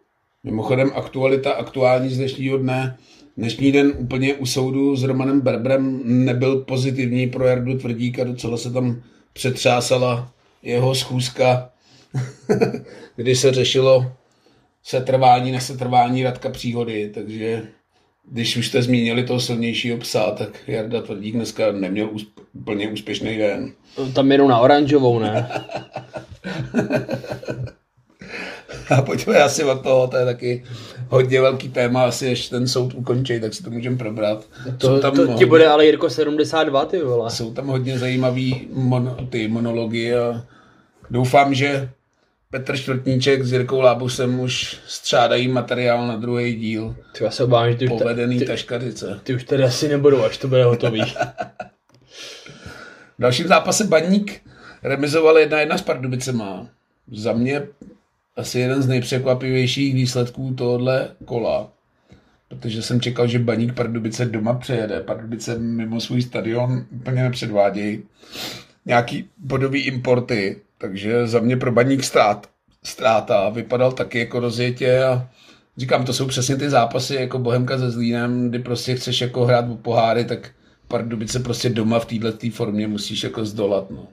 Mimochodem 0.43 0.91
aktualita 0.95 1.51
aktuální 1.51 2.09
z 2.09 2.17
dnešního 2.17 2.57
dne 2.57 2.97
Dnešní 3.37 3.71
den 3.71 3.93
úplně 3.97 4.33
u 4.33 4.45
soudu 4.45 4.95
s 4.95 5.03
Romanem 5.03 5.41
Berbrem 5.41 6.01
nebyl 6.05 6.59
pozitivní 6.59 7.27
pro 7.27 7.47
Jardu 7.47 7.77
Tvrdíka, 7.77 8.23
docela 8.23 8.57
se 8.57 8.71
tam 8.71 9.01
přetřásala 9.33 10.31
jeho 10.63 10.95
schůzka, 10.95 11.69
kdy 13.15 13.35
se 13.35 13.53
řešilo 13.53 14.11
setrvání, 14.83 15.51
nesetrvání 15.51 16.23
Radka 16.23 16.49
Příhody, 16.49 17.11
takže 17.13 17.63
když 18.31 18.57
už 18.57 18.67
jste 18.67 18.81
zmínili 18.81 19.23
toho 19.23 19.39
silnějšího 19.39 19.97
psa, 19.97 20.31
tak 20.31 20.63
Jarda 20.67 21.01
Tvrdík 21.01 21.35
dneska 21.35 21.71
neměl 21.71 22.07
úsp- 22.07 22.41
úplně 22.53 22.89
úspěšný 22.89 23.37
den. 23.37 23.71
Tam 24.13 24.31
jenom 24.31 24.47
na 24.47 24.59
oranžovou, 24.59 25.19
ne? 25.19 25.49
A 28.89 29.01
pojďme 29.01 29.37
asi 29.37 29.63
od 29.63 29.83
toho, 29.83 30.07
to 30.07 30.17
je 30.17 30.25
taky 30.25 30.63
hodně 31.09 31.41
velký 31.41 31.69
téma, 31.69 32.05
asi 32.05 32.25
ještě 32.25 32.55
ten 32.55 32.67
soud 32.67 32.93
ukončí, 32.93 33.39
tak 33.39 33.53
si 33.53 33.63
to 33.63 33.69
můžeme 33.69 33.97
probrat. 33.97 34.45
To, 34.77 34.99
tam, 34.99 35.15
to 35.15 35.33
ti 35.33 35.45
bude 35.45 35.67
ale 35.67 35.85
Jirko 35.85 36.09
72, 36.09 36.85
ty 36.85 37.01
vole. 37.01 37.31
Jsou 37.31 37.53
tam 37.53 37.67
hodně 37.67 37.99
zajímavý 37.99 38.67
mon, 38.73 39.27
ty 39.29 39.47
monology 39.47 40.15
a 40.15 40.43
doufám, 41.09 41.53
že 41.53 41.89
Petr 42.51 42.77
Čtvrtníček 42.77 43.43
s 43.43 43.51
Jirkou 43.51 43.79
Lábusem 43.79 44.39
už 44.39 44.77
střádají 44.87 45.47
materiál 45.47 46.07
na 46.07 46.15
druhý 46.15 46.55
díl. 46.55 46.95
Ty 47.17 47.23
já 47.23 47.31
se 47.31 47.43
obávám, 47.43 47.71
že 47.71 47.77
ty 47.77 47.85
už, 47.85 48.01
Povedený 48.01 48.39
ty, 48.39 48.45
taškarice. 48.45 49.19
Ty 49.23 49.35
už 49.35 49.43
tady 49.43 49.63
asi 49.63 49.87
nebudou, 49.87 50.23
až 50.23 50.37
to 50.37 50.47
bude 50.47 50.63
hotový. 50.63 51.01
v 51.01 51.15
dalším 53.19 53.47
zápase 53.47 53.83
Baník 53.83 54.41
remizoval 54.83 55.37
jedna 55.37 55.59
jedna 55.59 55.77
s 55.77 55.81
Pardubicema. 55.81 56.67
Za 57.11 57.33
mě 57.33 57.67
asi 58.35 58.59
jeden 58.59 58.81
z 58.81 58.87
nejpřekvapivějších 58.87 59.93
výsledků 59.93 60.53
tohohle 60.53 61.09
kola. 61.25 61.71
Protože 62.47 62.81
jsem 62.81 63.01
čekal, 63.01 63.27
že 63.27 63.39
Baník 63.39 63.73
Pardubice 63.73 64.25
doma 64.25 64.53
přejede. 64.53 65.01
Pardubice 65.01 65.59
mimo 65.59 66.01
svůj 66.01 66.21
stadion 66.21 66.85
úplně 66.91 67.23
nepředvádějí. 67.23 68.03
Nějaký 68.85 69.29
bodový 69.37 69.81
importy, 69.81 70.61
takže 70.77 71.27
za 71.27 71.39
mě 71.39 71.57
pro 71.57 71.71
Baník 71.71 72.03
strát, 72.03 72.49
ztráta. 72.83 73.49
Vypadal 73.49 73.91
taky 73.91 74.19
jako 74.19 74.39
rozjetě 74.39 75.03
a 75.03 75.29
říkám, 75.77 76.05
to 76.05 76.13
jsou 76.13 76.27
přesně 76.27 76.55
ty 76.55 76.69
zápasy 76.69 77.15
jako 77.15 77.39
Bohemka 77.39 77.77
se 77.77 77.91
Zlínem, 77.91 78.49
kdy 78.49 78.59
prostě 78.59 78.95
chceš 78.95 79.21
jako 79.21 79.45
hrát 79.45 79.69
o 79.71 79.75
poháry, 79.75 80.25
tak 80.25 80.51
Pardubice 80.87 81.39
prostě 81.39 81.69
doma 81.69 81.99
v 81.99 82.05
této 82.05 82.49
formě 82.51 82.87
musíš 82.87 83.23
jako 83.23 83.45
zdolat. 83.45 83.91
No. 83.91 84.07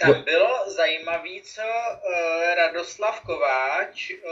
Tam 0.00 0.22
bylo 0.22 0.70
zajímavé, 0.70 1.42
co 1.44 1.62
uh, 1.62 2.54
Radoslav 2.54 3.20
Kováč 3.20 4.10
uh, 4.10 4.30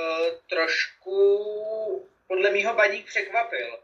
trošku 0.49 2.09
podle 2.29 2.51
mýho 2.51 2.75
baník 2.75 3.07
překvapil. 3.07 3.79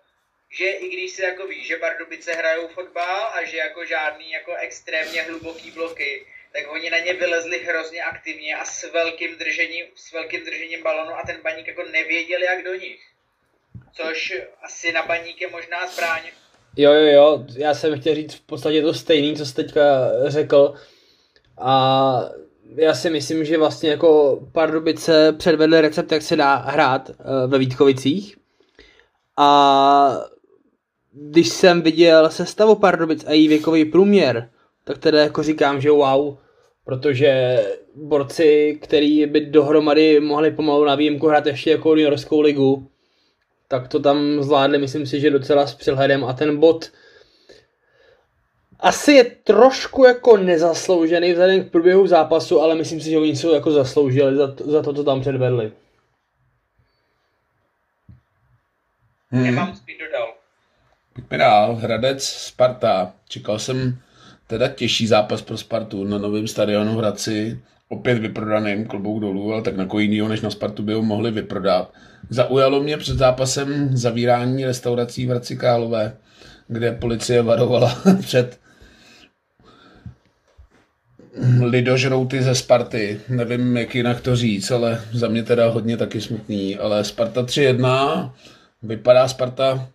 Že 0.58 0.70
i 0.70 0.88
když 0.88 1.10
si 1.10 1.22
jako 1.22 1.46
ví, 1.46 1.64
že 1.64 1.78
Bardubice 1.78 2.32
hrajou 2.32 2.68
fotbal 2.68 3.30
a 3.34 3.44
že 3.44 3.56
jako 3.56 3.84
žádný 3.84 4.32
jako 4.32 4.54
extrémně 4.54 5.22
hluboký 5.22 5.70
bloky, 5.70 6.26
tak 6.52 6.72
oni 6.72 6.90
na 6.90 6.98
ně 6.98 7.12
vylezli 7.12 7.58
hrozně 7.58 8.02
aktivně 8.02 8.56
a 8.56 8.64
s 8.64 8.92
velkým 8.92 9.38
držením, 9.38 9.86
s 9.94 10.12
velkým 10.12 10.44
držením 10.44 10.82
balonu 10.82 11.14
a 11.14 11.22
ten 11.26 11.40
baník 11.42 11.66
jako 11.66 11.82
nevěděl, 11.82 12.42
jak 12.42 12.64
do 12.64 12.74
nich. 12.74 13.00
Což 13.92 14.32
asi 14.62 14.92
na 14.92 15.02
baník 15.02 15.40
je 15.40 15.48
možná 15.48 15.86
zbraň. 15.86 16.22
Jo, 16.76 16.92
jo, 16.92 17.12
jo, 17.12 17.44
já 17.56 17.74
jsem 17.74 18.00
chtěl 18.00 18.14
říct 18.14 18.34
v 18.34 18.40
podstatě 18.40 18.82
to 18.82 18.94
stejný, 18.94 19.36
co 19.36 19.46
jsi 19.46 19.54
teďka 19.54 19.80
řekl 20.26 20.74
a 21.59 22.24
já 22.76 22.94
si 22.94 23.11
myslím, 23.11 23.44
že 23.44 23.59
vlastně 23.59 23.90
jako 23.90 24.40
Pardubice 24.53 25.32
předvedli 25.32 25.80
recept, 25.80 26.12
jak 26.12 26.22
se 26.22 26.36
dá 26.36 26.55
hrát 26.55 27.11
eh, 27.11 27.46
ve 27.46 27.59
Vítkovicích. 27.59 28.36
A 29.38 30.18
když 31.12 31.48
jsem 31.48 31.82
viděl 31.82 32.30
sestavu 32.30 32.74
Pardubic 32.74 33.24
a 33.26 33.32
její 33.32 33.48
věkový 33.48 33.84
průměr, 33.84 34.50
tak 34.84 34.98
teda 34.98 35.20
jako 35.20 35.42
říkám, 35.42 35.80
že 35.80 35.90
wow, 35.90 36.36
protože 36.84 37.62
borci, 37.94 38.78
který 38.82 39.26
by 39.26 39.40
dohromady 39.40 40.20
mohli 40.20 40.50
pomalu 40.50 40.84
na 40.84 40.94
výjimku 40.94 41.28
hrát 41.28 41.46
ještě 41.46 41.70
jako 41.70 41.88
juniorskou 41.88 42.40
ligu, 42.40 42.88
tak 43.68 43.88
to 43.88 44.00
tam 44.00 44.42
zvládli, 44.42 44.78
myslím 44.78 45.07
si, 45.07 45.20
že 45.20 45.30
docela 45.30 45.66
s 45.66 45.74
přihledem 45.74 46.24
a 46.24 46.32
ten 46.32 46.57
bod 46.57 46.90
asi 48.82 49.12
je 49.12 49.24
trošku 49.24 50.04
jako 50.04 50.36
nezasloužený 50.36 51.32
vzhledem 51.32 51.64
k 51.64 51.70
průběhu 51.70 52.06
zápasu, 52.06 52.60
ale 52.60 52.74
myslím 52.74 53.00
si, 53.00 53.10
že 53.10 53.18
oni 53.18 53.36
jsou 53.36 53.54
jako 53.54 53.70
zasloužili 53.70 54.36
za 54.36 54.52
to, 54.52 54.70
za 54.70 54.82
to 54.82 54.92
co 54.94 55.04
tam 55.04 55.20
předvedli. 55.20 55.72
Hmm. 59.30 59.44
Nemám 59.44 59.76
spíš 59.76 59.96
dodal. 59.98 60.34
Pojďme 61.14 61.38
dál. 61.38 61.74
Hradec, 61.74 62.24
Sparta. 62.24 63.12
Čekal 63.28 63.58
jsem 63.58 63.98
teda 64.46 64.68
těžší 64.68 65.06
zápas 65.06 65.42
pro 65.42 65.58
Spartu 65.58 66.04
na 66.04 66.18
novém 66.18 66.48
stadionu 66.48 66.94
v 66.94 66.98
Hradci. 66.98 67.60
Opět 67.88 68.18
vyprodaným 68.18 68.86
klobouk 68.86 69.20
dolů, 69.20 69.52
ale 69.52 69.62
tak 69.62 69.76
na 69.76 69.88
jinýho 69.98 70.28
než 70.28 70.40
na 70.40 70.50
Spartu 70.50 70.82
by 70.82 70.94
ho 70.94 71.02
mohli 71.02 71.30
vyprodat. 71.30 71.92
Zaujalo 72.30 72.82
mě 72.82 72.96
před 72.96 73.18
zápasem 73.18 73.96
zavírání 73.96 74.64
restaurací 74.64 75.26
v 75.26 75.28
Hradci 75.28 75.56
Králové, 75.56 76.16
kde 76.68 76.92
policie 76.92 77.42
varovala 77.42 77.98
před 78.20 78.58
lidožrouty 81.62 82.42
ze 82.42 82.54
Sparty. 82.54 83.20
Nevím, 83.28 83.76
jak 83.76 83.94
jinak 83.94 84.20
to 84.20 84.36
říct, 84.36 84.70
ale 84.70 85.04
za 85.12 85.28
mě 85.28 85.42
teda 85.42 85.68
hodně 85.68 85.96
taky 85.96 86.20
smutný. 86.20 86.78
Ale 86.78 87.04
Sparta 87.04 87.42
3-1, 87.42 88.32
vypadá 88.82 89.28
Sparta 89.28 89.88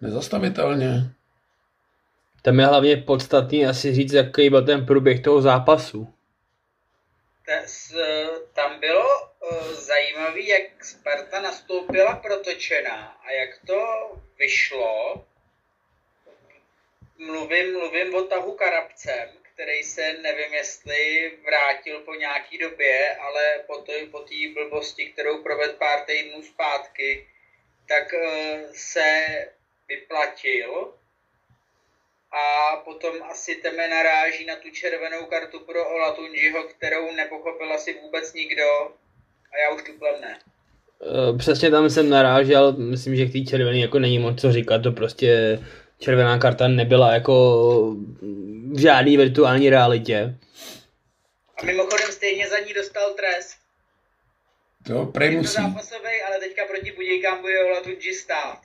nezastavitelně. 0.00 1.10
Tam 2.42 2.60
je 2.60 2.66
hlavně 2.66 2.96
podstatný 2.96 3.66
asi 3.66 3.94
říct, 3.94 4.12
jaký 4.12 4.50
byl 4.50 4.64
ten 4.64 4.86
průběh 4.86 5.20
toho 5.20 5.42
zápasu. 5.42 6.14
Tam 8.54 8.80
bylo 8.80 9.06
uh, 9.20 9.72
zajímavé, 9.72 10.40
jak 10.40 10.84
Sparta 10.84 11.40
nastoupila 11.40 12.14
protočená 12.14 13.16
a 13.26 13.30
jak 13.30 13.50
to 13.66 13.80
vyšlo. 14.38 15.24
Mluvím, 17.18 17.72
mluvím 17.72 18.14
o 18.14 18.22
tahu 18.22 18.52
Karabcem, 18.52 19.28
který 19.54 19.82
se 19.82 20.12
nevím, 20.22 20.54
jestli 20.54 21.32
vrátil 21.44 22.00
po 22.00 22.14
nějaký 22.14 22.58
době, 22.58 23.16
ale 23.16 23.42
po 23.66 23.76
té 23.76 24.06
po 24.10 24.24
blbosti, 24.54 25.06
kterou 25.06 25.42
provedl 25.42 25.72
pár 25.78 26.00
týdnů 26.00 26.42
zpátky, 26.42 27.26
tak 27.88 28.12
uh, 28.12 28.72
se 28.72 29.24
vyplatil 29.88 30.94
a 32.32 32.76
potom 32.76 33.14
asi 33.30 33.54
teme 33.54 33.88
naráží 33.88 34.46
na 34.46 34.56
tu 34.56 34.70
červenou 34.70 35.26
kartu 35.26 35.60
pro 35.60 35.94
Olatunjiho, 35.94 36.62
kterou 36.62 37.12
nepochopil 37.12 37.72
asi 37.72 38.00
vůbec 38.02 38.34
nikdo 38.34 38.64
a 39.52 39.58
já 39.62 39.74
už 39.74 39.82
tuplem 39.82 40.14
ne. 40.20 40.38
Eh, 41.02 41.38
přesně 41.38 41.70
tam 41.70 41.90
jsem 41.90 42.08
narážel, 42.08 42.72
myslím, 42.72 43.16
že 43.16 43.26
k 43.26 43.32
té 43.32 43.40
červený 43.40 43.80
jako 43.80 43.98
není 43.98 44.18
moc 44.18 44.40
co 44.40 44.52
říkat, 44.52 44.78
to 44.78 44.92
prostě 44.92 45.60
červená 45.98 46.38
karta 46.38 46.68
nebyla 46.68 47.12
jako 47.12 47.96
v 48.72 48.78
žádný 48.80 49.16
virtuální 49.16 49.70
realitě. 49.70 50.34
A 51.62 51.64
mimochodem 51.64 52.08
stejně 52.12 52.48
za 52.48 52.58
ní 52.58 52.74
dostal 52.74 53.10
trest. 53.14 53.56
To 54.86 55.06
prej 55.06 55.28
Je 55.28 55.34
to 55.34 55.38
musí. 55.38 55.54
zápasový, 55.54 56.22
ale 56.26 56.38
teďka 56.38 56.62
proti 56.66 56.92
Budějkám 56.92 57.40
bude 57.40 57.64
Olatunji 57.64 58.14
stát. 58.14 58.58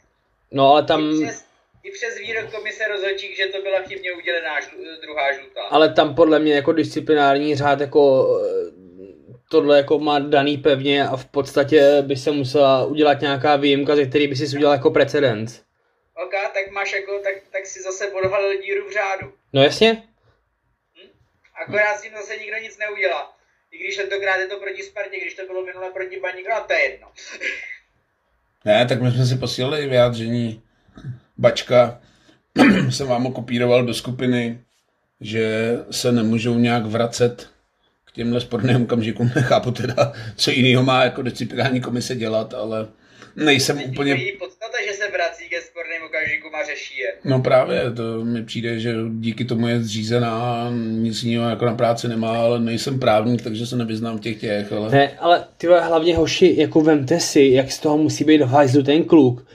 No 0.51 0.72
ale 0.72 0.84
tam, 0.84 1.01
I 1.22 1.26
přes, 1.26 1.45
I 1.84 1.91
přes 1.91 2.18
výrok 2.18 2.51
komise 2.51 2.88
rozhodčík, 2.88 3.38
že 3.38 3.45
to 3.45 3.62
byla 3.62 3.80
chybně 3.82 4.14
udělená 4.14 4.60
žlu, 4.60 4.78
druhá 5.01 5.34
žlutá. 5.34 5.62
ale 5.70 5.93
tam 5.93 6.16
podle 6.16 6.39
mě 6.39 6.53
jako 6.55 6.72
disciplinární 6.74 7.55
řád 7.55 7.82
jako 7.82 8.28
eh, 8.41 8.72
tohle 9.51 9.78
jako 9.78 9.99
má 9.99 10.20
daný 10.20 10.58
pevně 10.58 11.08
a 11.08 11.18
v 11.18 11.26
podstatě 11.26 11.97
by 12.01 12.16
se 12.16 12.32
musela 12.32 12.86
udělat 12.86 13.22
nějaká 13.22 13.55
výjimka, 13.55 13.95
ze 13.95 14.05
který 14.05 14.28
by 14.28 14.36
si 14.36 14.55
udělal 14.58 14.74
jako 14.76 14.91
precedens. 14.91 15.62
OK, 16.26 16.34
tak 16.53 16.72
máš 16.72 16.93
jako, 16.93 17.20
tak, 17.20 17.34
tak 17.51 17.65
si 17.65 17.82
zase 17.82 18.07
podhalil 18.07 18.61
díru 18.61 18.88
v 18.89 18.93
řádu. 18.93 19.34
No 19.53 19.63
jasně, 19.63 20.03
Akorát 21.65 21.97
s 21.97 22.01
tím 22.01 22.11
zase 22.18 22.38
nikdo 22.38 22.57
nic 22.57 22.78
neudělá. 22.78 23.34
I 23.72 23.78
když 23.78 23.95
tentokrát 23.95 24.38
je 24.38 24.47
to 24.47 24.59
proti 24.59 24.84
Spartě, 24.84 25.20
když 25.22 25.34
to 25.34 25.45
bylo 25.45 25.65
minule 25.65 25.91
proti 25.91 26.20
Baníku, 26.20 26.51
a 26.51 26.59
to 26.59 26.74
je 26.74 26.91
jedno. 26.91 27.07
Ne, 28.65 28.86
tak 28.86 29.01
my 29.01 29.11
jsme 29.11 29.26
si 29.26 29.36
posílali 29.36 29.88
vyjádření 29.88 30.61
Bačka. 31.38 32.01
jsem 32.89 33.07
vám 33.07 33.24
ho 33.24 33.32
kopíroval 33.32 33.86
do 33.86 33.93
skupiny, 33.93 34.61
že 35.22 35.76
se 35.91 36.11
nemůžou 36.11 36.55
nějak 36.55 36.86
vracet 36.86 37.49
k 38.05 38.11
těmhle 38.11 38.41
sporným 38.41 38.84
okamžikům. 38.84 39.32
Nechápu 39.36 39.72
teda, 39.72 40.13
co 40.36 40.51
jiného 40.51 40.84
má 40.84 41.03
jako 41.03 41.22
disciplinární 41.22 41.82
komise 41.82 42.15
dělat, 42.15 42.53
ale 42.53 42.88
nejsem 43.36 43.82
Úplně... 43.89 44.18
podstata, 44.39 44.78
ke 46.10 46.18
sporným 46.18 46.41
okamžikům 46.41 46.55
a 46.55 46.66
řeší 46.66 46.99
je. 46.99 47.14
No 47.26 47.41
právě, 47.41 47.91
to 47.91 48.26
mi 48.26 48.43
přijde, 48.43 48.80
že 48.80 48.95
díky 49.20 49.45
tomu 49.45 49.68
je 49.68 49.84
zřízená, 49.84 50.70
nic 50.82 51.24
jiného 51.24 51.49
jako 51.49 51.66
na 51.66 51.76
práci 51.76 52.08
nemá, 52.08 52.38
ale 52.38 52.60
nejsem 52.60 52.99
právník, 52.99 53.41
takže 53.41 53.68
se 53.68 53.76
nevyznám 53.76 54.18
v 54.18 54.22
těch 54.22 54.39
těch, 54.39 54.72
ale... 54.72 54.91
Ne, 54.91 55.12
ale 55.20 55.45
ty 55.58 55.68
vole, 55.68 55.82
hlavně 55.86 56.18
hoši, 56.18 56.55
jako 56.58 56.82
vemte 56.82 57.20
si, 57.20 57.41
jak 57.41 57.72
z 57.72 57.80
toho 57.80 57.97
musí 57.97 58.24
být 58.24 58.41
v 58.41 58.47
hajzlu 58.47 58.84
ten 58.84 59.03
kluk, 59.03 59.45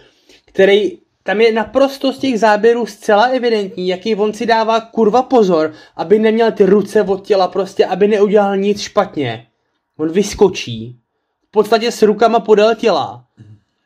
který 0.44 0.98
tam 1.22 1.40
je 1.40 1.52
naprosto 1.52 2.12
z 2.12 2.18
těch 2.18 2.38
záběrů 2.38 2.86
zcela 2.86 3.24
evidentní, 3.24 3.88
jaký 3.88 4.14
on 4.14 4.32
si 4.32 4.46
dává 4.46 4.80
kurva 4.80 5.22
pozor, 5.22 5.72
aby 5.96 6.18
neměl 6.18 6.52
ty 6.52 6.64
ruce 6.64 7.02
od 7.02 7.26
těla 7.26 7.48
prostě, 7.48 7.86
aby 7.86 8.08
neudělal 8.08 8.56
nic 8.56 8.80
špatně. 8.80 9.46
On 9.96 10.12
vyskočí, 10.12 10.96
v 11.48 11.50
podstatě 11.50 11.90
s 11.90 12.02
rukama 12.02 12.40
podél 12.40 12.74
těla. 12.74 13.24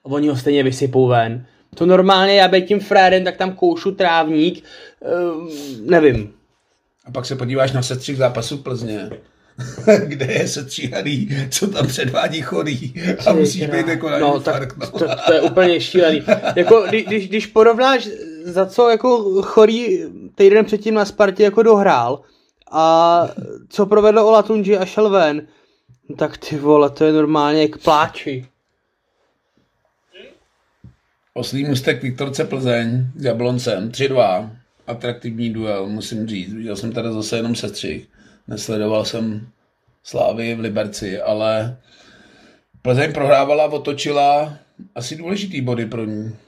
A 0.04 0.08
oni 0.08 0.28
ho 0.28 0.36
stejně 0.36 0.62
vysypou 0.62 1.06
ven. 1.06 1.46
To 1.76 1.86
normálně, 1.86 2.34
já 2.34 2.48
být 2.48 2.66
tím 2.66 2.80
frérem, 2.80 3.24
tak 3.24 3.36
tam 3.36 3.52
koušu 3.52 3.92
trávník, 3.92 4.64
ehm, 5.02 5.48
nevím. 5.80 6.32
A 7.04 7.10
pak 7.10 7.26
se 7.26 7.36
podíváš 7.36 7.72
na 7.72 7.82
setřih 7.82 8.16
zápasu 8.16 8.58
Plzně, 8.58 9.10
kde 10.04 10.26
je 10.26 10.48
setříhaný, 10.48 11.28
co 11.50 11.66
tam 11.66 11.86
předvádí 11.86 12.42
chorý 12.42 12.94
a 13.26 13.32
musíš 13.32 13.66
být 13.66 13.88
jako 13.88 14.10
na 14.10 14.18
no, 14.18 14.40
tak. 14.40 14.76
No. 14.76 14.90
to, 14.90 15.06
to, 15.26 15.32
je 15.32 15.40
úplně 15.40 15.80
šílený. 15.80 16.22
Jako, 16.56 16.84
kdy- 16.88 17.02
když, 17.02 17.28
když 17.28 17.46
porovnáš, 17.46 18.08
za 18.44 18.66
co 18.66 18.88
jako 18.88 19.42
chorý 19.42 19.98
týden 20.34 20.64
předtím 20.64 20.94
na 20.94 21.04
Spartě 21.04 21.42
jako 21.42 21.62
dohrál 21.62 22.20
a 22.70 23.28
co 23.68 23.86
provedl 23.86 24.18
Olatunji 24.18 24.78
a 24.78 24.84
šel 24.84 25.10
ven, 25.10 25.42
no 26.08 26.16
tak 26.16 26.38
ty 26.38 26.56
vole, 26.56 26.90
to 26.90 27.04
je 27.04 27.12
normálně 27.12 27.68
k 27.68 27.78
pláči. 27.78 28.46
Oslý 31.36 31.64
mustek 31.64 32.02
Viktorce 32.02 32.44
Plzeň 32.44 33.06
Jabloncem 33.20 33.90
3-2. 33.90 34.50
Atraktivní 34.86 35.52
duel, 35.52 35.86
musím 35.86 36.26
říct. 36.26 36.54
Viděl 36.54 36.76
jsem 36.76 36.92
tady 36.92 37.08
zase 37.12 37.36
jenom 37.36 37.54
setřih. 37.54 38.06
Nesledoval 38.48 39.04
jsem 39.04 39.52
Slávy 40.02 40.54
v 40.54 40.60
Liberci, 40.60 41.20
ale 41.20 41.76
Plzeň 42.82 43.12
prohrávala, 43.12 43.64
otočila 43.64 44.58
asi 44.94 45.16
důležitý 45.16 45.60
body 45.60 45.86
pro 45.86 46.04
ní. 46.04 46.38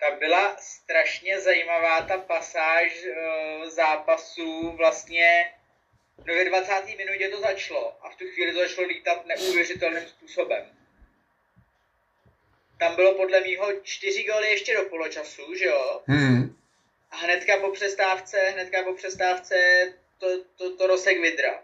Ta 0.00 0.16
byla 0.18 0.56
strašně 0.58 1.40
zajímavá 1.40 2.02
ta 2.02 2.18
pasáž 2.18 3.04
uh, 3.04 3.68
zápasu 3.70 4.76
vlastně 4.76 5.44
no 6.26 6.34
ve 6.34 6.44
20. 6.44 6.72
minutě 6.98 7.28
to 7.28 7.40
začalo 7.40 7.92
a 8.06 8.10
v 8.10 8.16
tu 8.16 8.24
chvíli 8.34 8.52
to 8.52 8.58
začalo 8.58 8.86
lítat 8.88 9.26
neuvěřitelným 9.26 10.08
způsobem. 10.08 10.64
Tam 12.80 12.96
bylo 12.96 13.14
podle 13.14 13.40
mýho 13.40 13.72
čtyři 13.82 14.24
góly 14.24 14.50
ještě 14.50 14.76
do 14.76 14.82
poločasu, 14.82 15.54
že 15.54 15.64
jo? 15.64 16.02
Hmm. 16.06 16.56
A 17.10 17.16
hnedka 17.16 17.56
po 17.56 17.70
přestávce, 17.70 18.40
hnedka 18.40 18.82
po 18.82 18.94
přestávce 18.94 19.54
to, 20.18 20.26
to, 20.56 20.76
to 20.76 20.86
Rosek 20.86 21.20
Vidra. 21.20 21.62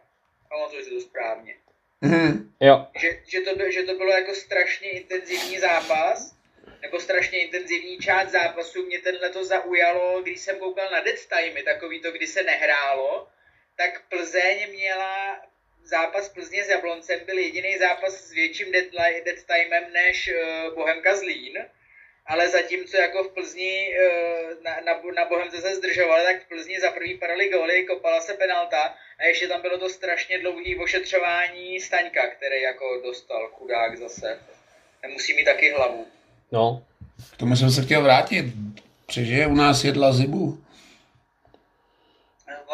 Pamatuju 0.49 0.85
si 0.85 0.91
to 0.91 1.01
správně. 1.01 1.55
Hmm. 2.03 2.55
Jo. 2.61 2.87
Že, 3.01 3.23
že, 3.27 3.41
to, 3.41 3.55
by- 3.55 3.73
že 3.73 3.83
to 3.83 3.95
bylo 3.95 4.13
jako 4.13 4.35
strašně 4.35 4.91
intenzivní 4.91 5.59
zápas, 5.59 6.37
nebo 6.83 7.01
strašně 7.01 7.39
intenzivní 7.39 7.99
část 7.99 8.31
zápasu. 8.31 8.87
Mě 8.87 8.99
tenhle 8.99 9.31
to 9.31 9.45
zaujalo, 9.45 10.23
když 10.23 10.41
jsem 10.41 10.59
koukal 10.59 10.91
na 10.91 11.01
dead 11.01 11.27
timey, 11.27 11.63
takový 11.63 12.01
to, 12.01 12.13
kdy 12.13 12.27
se 12.27 12.43
nehrálo, 12.43 13.29
tak 13.77 14.03
Plzeň 14.09 14.71
měla 14.71 15.41
zápas 15.87 16.29
Plzně 16.29 16.65
s 16.65 16.69
Jabloncem 16.69 17.21
byl 17.27 17.39
jediný 17.39 17.79
zápas 17.79 18.15
s 18.15 18.33
větším 18.33 18.73
dead, 18.73 18.87
timem 19.47 19.93
než 19.93 20.31
uh, 20.31 20.75
Bohemka 20.75 21.17
Zlín. 21.17 21.59
Ale 22.27 22.49
zatímco 22.49 22.97
jako 22.97 23.25
v 23.25 23.33
Plzni 23.35 23.89
uh, 23.89 24.65
na, 24.65 24.77
na, 24.87 24.93
na 25.17 25.25
Bohemce 25.25 25.61
se 25.61 25.75
zdržovali, 25.75 26.25
tak 26.25 26.43
v 26.43 26.49
Plzni 26.49 26.81
za 26.81 26.91
první 26.91 27.15
padaly 27.15 27.49
góly, 27.49 27.87
kopala 27.87 28.21
se 28.21 28.35
penalta 28.35 28.95
a 29.19 29.25
ještě 29.25 29.49
tam 29.49 29.63
bylo 29.63 29.79
to 29.79 29.89
strašně 29.89 30.39
dlouhý 30.39 30.77
ošetřování 30.77 31.81
Staňka, 31.81 32.27
který 32.27 32.63
jako 32.63 33.01
dostal 33.05 33.49
chudák 33.49 33.99
zase. 33.99 34.41
Nemusí 35.03 35.35
mít 35.37 35.45
taky 35.45 35.71
hlavu. 35.71 36.07
No. 36.53 36.83
K 37.33 37.37
tomu 37.37 37.57
jsem 37.57 37.71
se 37.71 37.83
chtěl 37.83 38.03
vrátit. 38.03 38.45
Přežije 39.07 39.47
u 39.47 39.55
nás 39.55 39.85
jedla 39.85 40.13
zibu. 40.13 40.59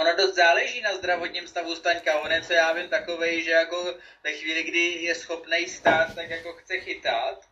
Ono 0.03 0.17
dost 0.17 0.35
záleží 0.35 0.81
na 0.81 0.95
zdravotním 0.95 1.49
stavu 1.49 1.75
Staňka. 1.75 2.21
On 2.21 2.33
je, 2.33 2.43
co 2.43 2.53
já 2.53 2.73
vím, 2.73 2.89
takovej, 2.89 3.43
že 3.43 3.51
jako 3.51 3.95
ve 4.25 4.33
chvíli, 4.33 4.63
kdy 4.63 4.79
je 4.79 5.15
schopný 5.15 5.69
stát, 5.69 6.15
tak 6.15 6.31
jako 6.31 6.53
chce 6.53 6.81
chytat. 6.81 7.45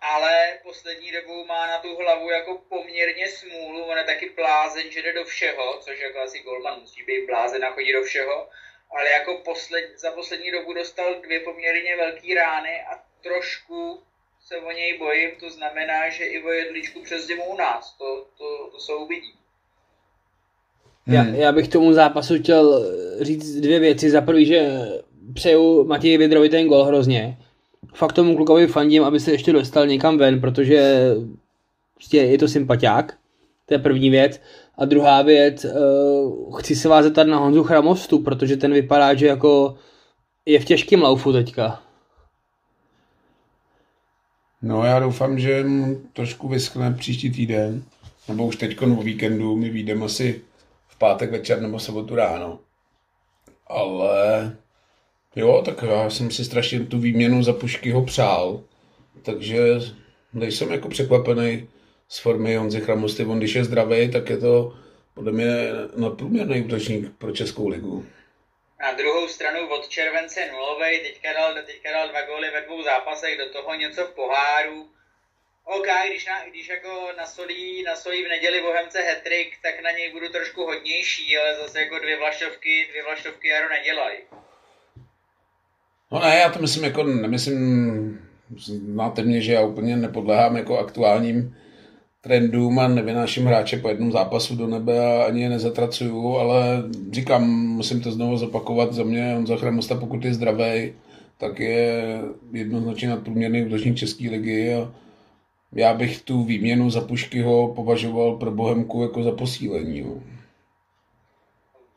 Ale 0.00 0.58
poslední 0.62 1.12
dobou 1.12 1.44
má 1.44 1.66
na 1.66 1.78
tu 1.78 1.96
hlavu 1.96 2.30
jako 2.30 2.58
poměrně 2.68 3.28
smůlu. 3.28 3.84
On 3.84 3.98
je 3.98 4.04
taky 4.04 4.30
blázen, 4.30 4.90
že 4.90 5.02
jde 5.02 5.12
do 5.12 5.24
všeho, 5.24 5.78
což 5.78 6.00
jako 6.00 6.18
asi 6.18 6.38
Golman 6.38 6.80
musí 6.80 7.02
být 7.02 7.26
blázen 7.26 7.64
a 7.64 7.70
chodí 7.70 7.92
do 7.92 8.02
všeho. 8.02 8.50
Ale 8.90 9.10
jako 9.10 9.34
posled, 9.34 9.98
za 9.98 10.10
poslední 10.10 10.50
dobu 10.50 10.72
dostal 10.72 11.14
dvě 11.14 11.40
poměrně 11.40 11.96
velké 11.96 12.34
rány 12.34 12.82
a 12.82 13.04
trošku 13.22 14.02
se 14.40 14.56
o 14.56 14.72
něj 14.72 14.98
bojím. 14.98 15.36
To 15.40 15.50
znamená, 15.50 16.08
že 16.08 16.24
i 16.24 16.42
o 16.42 16.50
jedličku 16.50 17.02
přes 17.02 17.24
zimu 17.24 17.44
u 17.44 17.56
nás. 17.56 17.92
To, 17.98 18.28
to, 18.38 18.70
to 18.70 18.80
se 18.80 18.94
uvidí. 18.94 19.38
Já, 21.08 21.22
Hmm. 21.22 21.34
já 21.34 21.52
bych 21.52 21.68
tomu 21.68 21.92
zápasu 21.92 22.38
chtěl 22.38 22.86
říct 23.20 23.60
dvě 23.60 23.78
věci. 23.78 24.10
Za 24.10 24.20
prvý, 24.20 24.46
že 24.46 24.88
přeju 25.34 25.84
Matěji 25.84 26.18
Vidrovi 26.18 26.48
ten 26.48 26.68
gol 26.68 26.84
hrozně. 26.84 27.38
Fakt 27.94 28.12
tomu 28.12 28.36
klukovi 28.36 28.66
fandím, 28.66 29.04
aby 29.04 29.20
se 29.20 29.30
ještě 29.32 29.52
dostal 29.52 29.86
někam 29.86 30.18
ven, 30.18 30.40
protože 30.40 31.10
prostě 31.94 32.16
je 32.16 32.38
to 32.38 32.48
sympatiák. 32.48 33.16
To 33.66 33.74
je 33.74 33.78
první 33.78 34.10
věc. 34.10 34.40
A 34.78 34.84
druhá 34.84 35.22
věc, 35.22 35.64
uh, 35.64 36.58
chci 36.58 36.76
se 36.76 36.88
vás 36.88 37.04
zeptat 37.04 37.26
na 37.26 37.38
Honzu 37.38 37.64
Chramostu, 37.64 38.18
protože 38.18 38.56
ten 38.56 38.72
vypadá, 38.72 39.14
že 39.14 39.26
jako 39.26 39.76
je 40.46 40.60
v 40.60 40.64
těžkém 40.64 41.02
laufu 41.02 41.32
teďka. 41.32 41.82
No 44.62 44.84
já 44.84 45.00
doufám, 45.00 45.38
že 45.38 45.64
mu 45.64 46.00
trošku 46.12 46.48
vyschne 46.48 46.94
příští 46.98 47.30
týden. 47.30 47.82
Nebo 48.28 48.46
už 48.46 48.56
teď 48.56 48.82
o 48.82 49.02
víkendu. 49.02 49.56
My 49.56 49.70
vyjdeme 49.70 50.04
asi 50.04 50.42
pátek 50.98 51.30
večer 51.30 51.60
nebo 51.60 51.78
sobotu 51.78 52.14
ráno. 52.14 52.60
Ale 53.66 54.56
jo, 55.36 55.62
tak 55.64 55.82
já 55.82 56.10
jsem 56.10 56.30
si 56.30 56.44
strašně 56.44 56.80
tu 56.80 56.98
výměnu 56.98 57.42
za 57.42 57.52
Puškyho 57.52 58.04
přál. 58.04 58.60
Takže 59.22 59.58
nejsem 60.32 60.72
jako 60.72 60.88
překvapený 60.88 61.68
z 62.08 62.18
formy 62.18 62.56
Honzy 62.56 62.80
Chramosty. 62.80 63.24
On 63.24 63.38
když 63.38 63.54
je 63.54 63.64
zdravý, 63.64 64.10
tak 64.10 64.30
je 64.30 64.36
to 64.36 64.76
podle 65.14 65.32
mě 65.32 65.48
nadprůměrný 65.96 66.62
útočník 66.62 67.12
pro 67.18 67.32
Českou 67.32 67.68
ligu. 67.68 68.06
Na 68.80 68.92
druhou 68.92 69.28
stranu 69.28 69.68
od 69.68 69.88
července 69.88 70.40
nulovej, 70.52 70.98
teďka 70.98 71.32
dal, 71.32 71.54
teďka 71.66 71.92
dal 71.92 72.08
dva 72.08 72.22
góly 72.22 72.50
ve 72.50 72.60
dvou 72.66 72.82
zápasech, 72.82 73.38
do 73.38 73.52
toho 73.52 73.74
něco 73.74 74.04
v 74.04 74.14
poháru. 74.14 74.88
OK, 75.76 75.88
když, 76.10 76.26
na, 76.26 76.34
když 76.50 76.68
jako 76.68 77.08
nasolí, 77.18 77.82
nasolí 77.82 78.24
v 78.24 78.28
neděli 78.28 78.60
Bohemce 78.60 78.98
hetrik, 78.98 79.48
tak 79.62 79.82
na 79.84 79.90
něj 79.90 80.12
budu 80.12 80.28
trošku 80.28 80.64
hodnější, 80.64 81.36
ale 81.38 81.56
zase 81.62 81.80
jako 81.80 81.98
dvě 81.98 82.18
vlaštovky, 82.18 82.86
dvě 82.90 83.04
vlaštovky 83.04 83.48
jaro 83.48 83.68
nedělají. 83.68 84.18
No 86.12 86.20
ne, 86.20 86.36
já 86.36 86.48
to 86.50 86.58
myslím 86.58 86.84
jako, 86.84 87.02
nemyslím, 87.02 88.20
znáte 88.56 89.22
mě, 89.22 89.40
že 89.40 89.52
já 89.52 89.62
úplně 89.62 89.96
nepodléhám 89.96 90.56
jako 90.56 90.78
aktuálním 90.78 91.56
trendům 92.20 92.78
a 92.78 92.88
nevynáším 92.88 93.46
hráče 93.46 93.76
po 93.76 93.88
jednom 93.88 94.12
zápasu 94.12 94.56
do 94.56 94.66
nebe 94.66 95.06
a 95.06 95.24
ani 95.24 95.42
je 95.42 95.48
nezatracuju, 95.48 96.36
ale 96.36 96.82
říkám, 97.12 97.50
musím 97.50 98.00
to 98.00 98.12
znovu 98.12 98.36
zopakovat, 98.36 98.92
za 98.92 99.02
mě 99.04 99.34
Honza 99.34 99.56
Chramosta, 99.56 99.94
pokud 99.94 100.24
je 100.24 100.34
zdravý, 100.34 100.94
tak 101.38 101.60
je 101.60 102.20
jednoznačně 102.52 103.08
nadprůměrný 103.08 103.66
útočník 103.66 103.96
České 103.96 104.30
ligy 104.30 104.74
a 104.74 104.94
já 105.72 105.94
bych 105.94 106.22
tu 106.22 106.44
výměnu 106.44 106.90
za 106.90 107.00
Puškyho 107.00 107.74
považoval 107.74 108.36
pro 108.36 108.50
Bohemku 108.50 109.02
jako 109.02 109.22
za 109.22 109.32
posílení. 109.32 109.98
Jo. 109.98 110.14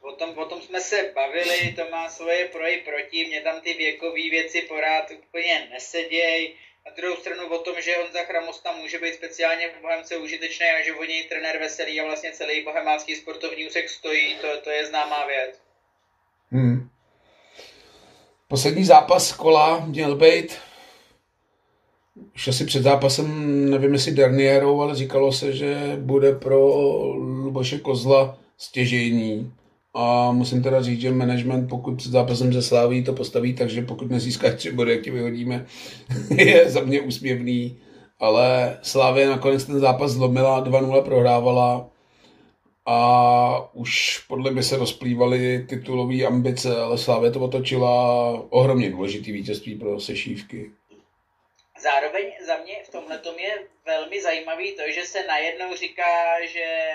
O 0.01 0.11
tom, 0.11 0.37
o 0.37 0.45
tom 0.45 0.61
jsme 0.61 0.81
se 0.81 1.11
bavili, 1.15 1.73
to 1.75 1.81
má 1.91 2.09
svoje 2.09 2.45
pro 2.45 2.67
i 2.67 2.77
proti, 2.77 3.25
mě 3.25 3.41
tam 3.41 3.61
ty 3.61 3.73
věkové 3.73 4.29
věci 4.29 4.61
porád 4.61 5.11
úplně 5.11 5.67
neseděj. 5.71 6.53
Na 6.85 6.91
druhou 6.97 7.15
stranu 7.15 7.47
o 7.47 7.57
tom, 7.57 7.75
že 7.81 7.97
Honza 7.97 8.19
Chramosta 8.23 8.71
může 8.71 8.99
být 8.99 9.13
speciálně 9.13 9.69
v 9.69 9.81
Bohemce 9.81 10.17
užitečný 10.17 10.65
a 10.65 10.85
že 10.85 10.93
o 10.93 11.03
něj 11.03 11.23
trenér 11.23 11.59
veselý 11.59 12.01
a 12.01 12.05
vlastně 12.05 12.31
celý 12.31 12.63
bohemácký 12.63 13.15
sportovní 13.15 13.67
úsek 13.67 13.89
stojí, 13.89 14.35
to, 14.41 14.47
to 14.63 14.69
je 14.69 14.85
známá 14.85 15.25
věc. 15.25 15.61
Hmm. 16.51 16.89
Poslední 18.47 18.83
zápas 18.83 19.33
kola 19.33 19.85
měl 19.85 20.15
být 20.15 20.59
už 22.35 22.47
asi 22.47 22.65
před 22.65 22.83
zápasem, 22.83 23.69
nevím 23.69 23.93
jestli 23.93 24.11
Dernierou, 24.11 24.81
ale 24.81 24.95
říkalo 24.95 25.31
se, 25.31 25.53
že 25.53 25.97
bude 26.01 26.35
pro 26.35 26.75
Luboše 27.15 27.79
Kozla 27.79 28.37
stěžejní. 28.57 29.51
A 29.93 30.31
musím 30.31 30.63
teda 30.63 30.81
říct, 30.81 31.01
že 31.01 31.11
management, 31.11 31.67
pokud 31.67 31.95
před 31.95 32.11
zápasem 32.11 32.53
ze 32.53 32.61
Sláví 32.61 33.03
to 33.03 33.13
postaví, 33.13 33.53
takže 33.53 33.81
pokud 33.81 34.11
nezískáš 34.11 34.55
tři 34.55 34.71
body, 34.71 34.91
jak 34.91 35.01
ti 35.01 35.11
vyhodíme, 35.11 35.65
je 36.37 36.69
za 36.69 36.81
mě 36.81 37.01
úsměvný. 37.01 37.77
Ale 38.19 38.77
Slávě 38.81 39.27
nakonec 39.27 39.65
ten 39.65 39.79
zápas 39.79 40.11
zlomila, 40.11 40.65
2-0 40.65 41.03
prohrávala 41.03 41.89
a 42.85 43.73
už 43.73 44.23
podle 44.27 44.51
mě 44.51 44.63
se 44.63 44.77
rozplývaly 44.77 45.65
titulové 45.69 46.23
ambice, 46.23 46.81
ale 46.81 46.97
Slávě 46.97 47.31
to 47.31 47.39
otočila 47.39 48.31
ohromně 48.49 48.91
důležitý 48.91 49.31
vítězství 49.31 49.75
pro 49.75 49.99
sešívky. 49.99 50.71
Zároveň 51.81 52.33
za 52.39 52.57
mě 52.57 52.83
v 52.83 52.89
tomhle 52.89 53.21
je 53.37 53.67
velmi 53.85 54.21
zajímavý 54.21 54.75
to, 54.75 54.91
že 54.91 55.05
se 55.05 55.23
najednou 55.23 55.75
říká, 55.75 56.45
že 56.45 56.93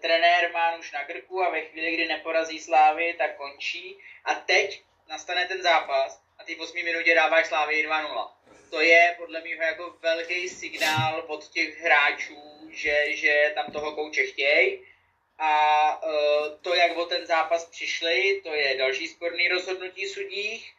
trenér 0.00 0.52
má 0.52 0.76
už 0.76 0.92
na 0.92 1.04
krku 1.04 1.42
a 1.42 1.50
ve 1.50 1.60
chvíli, 1.60 1.92
kdy 1.92 2.06
neporazí 2.06 2.60
Slávy, 2.60 3.14
tak 3.18 3.36
končí. 3.36 3.98
A 4.24 4.34
teď 4.34 4.82
nastane 5.08 5.46
ten 5.46 5.62
zápas 5.62 6.22
a 6.38 6.44
ty 6.44 6.54
v 6.54 6.60
8 6.60 6.84
minutě 6.84 7.14
dáváš 7.14 7.46
Slávy 7.46 7.86
2-0. 7.88 8.30
To 8.70 8.80
je 8.80 9.14
podle 9.18 9.40
mě 9.40 9.54
jako 9.54 9.96
velký 10.02 10.48
signál 10.48 11.24
od 11.26 11.48
těch 11.48 11.80
hráčů, 11.80 12.68
že, 12.70 13.16
že 13.16 13.52
tam 13.54 13.72
toho 13.72 13.92
kouče 13.92 14.26
chtějí. 14.26 14.86
A 15.38 16.02
uh, 16.02 16.12
to, 16.62 16.74
jak 16.74 16.96
o 16.96 17.06
ten 17.06 17.26
zápas 17.26 17.64
přišli, 17.64 18.40
to 18.44 18.54
je 18.54 18.76
další 18.76 19.08
sporný 19.08 19.48
rozhodnutí 19.48 20.06
sudích. 20.06 20.72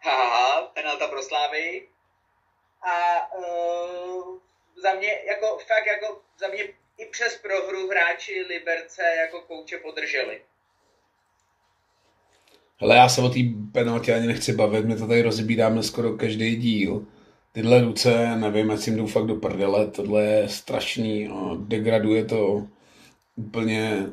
Haha, 0.00 0.62
penalta 0.62 1.08
pro 1.08 1.22
Slávy. 1.22 1.88
A 2.82 3.26
uh, 3.38 4.38
za 4.82 4.94
mě, 4.94 5.08
jako 5.08 5.58
fakt, 5.58 5.86
jako 5.86 6.20
za 6.38 6.48
mě 6.48 6.64
i 6.98 7.04
přes 7.10 7.38
prohru 7.42 7.88
hráči 7.88 8.42
Liberce 8.42 9.02
jako 9.02 9.40
kouče 9.40 9.78
podrželi. 9.78 10.40
Hele, 12.80 12.96
já 12.96 13.08
se 13.08 13.20
o 13.20 13.28
té 13.28 13.38
penaltě 13.72 14.14
ani 14.14 14.26
nechci 14.26 14.52
bavit, 14.52 14.84
my 14.84 14.96
to 14.96 15.06
tady 15.06 15.22
rozbíráme 15.22 15.82
skoro 15.82 16.16
každý 16.16 16.56
díl. 16.56 17.06
Tyhle 17.52 17.80
ruce, 17.80 18.36
nevím, 18.36 18.70
jestli 18.70 18.90
jim 18.90 18.98
jdou 18.98 19.06
fakt 19.06 19.26
do 19.26 19.34
prdele, 19.34 19.90
tohle 19.90 20.24
je 20.24 20.48
strašný 20.48 21.28
a 21.28 21.50
degraduje 21.58 22.24
to 22.24 22.66
úplně 23.36 24.06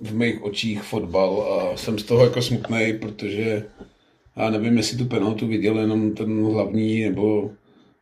v 0.00 0.14
mých 0.14 0.42
očích 0.42 0.82
fotbal 0.82 1.42
a 1.52 1.76
jsem 1.76 1.98
z 1.98 2.04
toho 2.04 2.24
jako 2.24 2.42
smutný, 2.42 2.98
protože 3.00 3.70
já 4.36 4.50
nevím, 4.50 4.76
jestli 4.76 4.98
tu 4.98 5.04
penaltu 5.04 5.46
viděl 5.46 5.78
jenom 5.78 6.14
ten 6.14 6.44
hlavní 6.44 7.04
nebo 7.04 7.50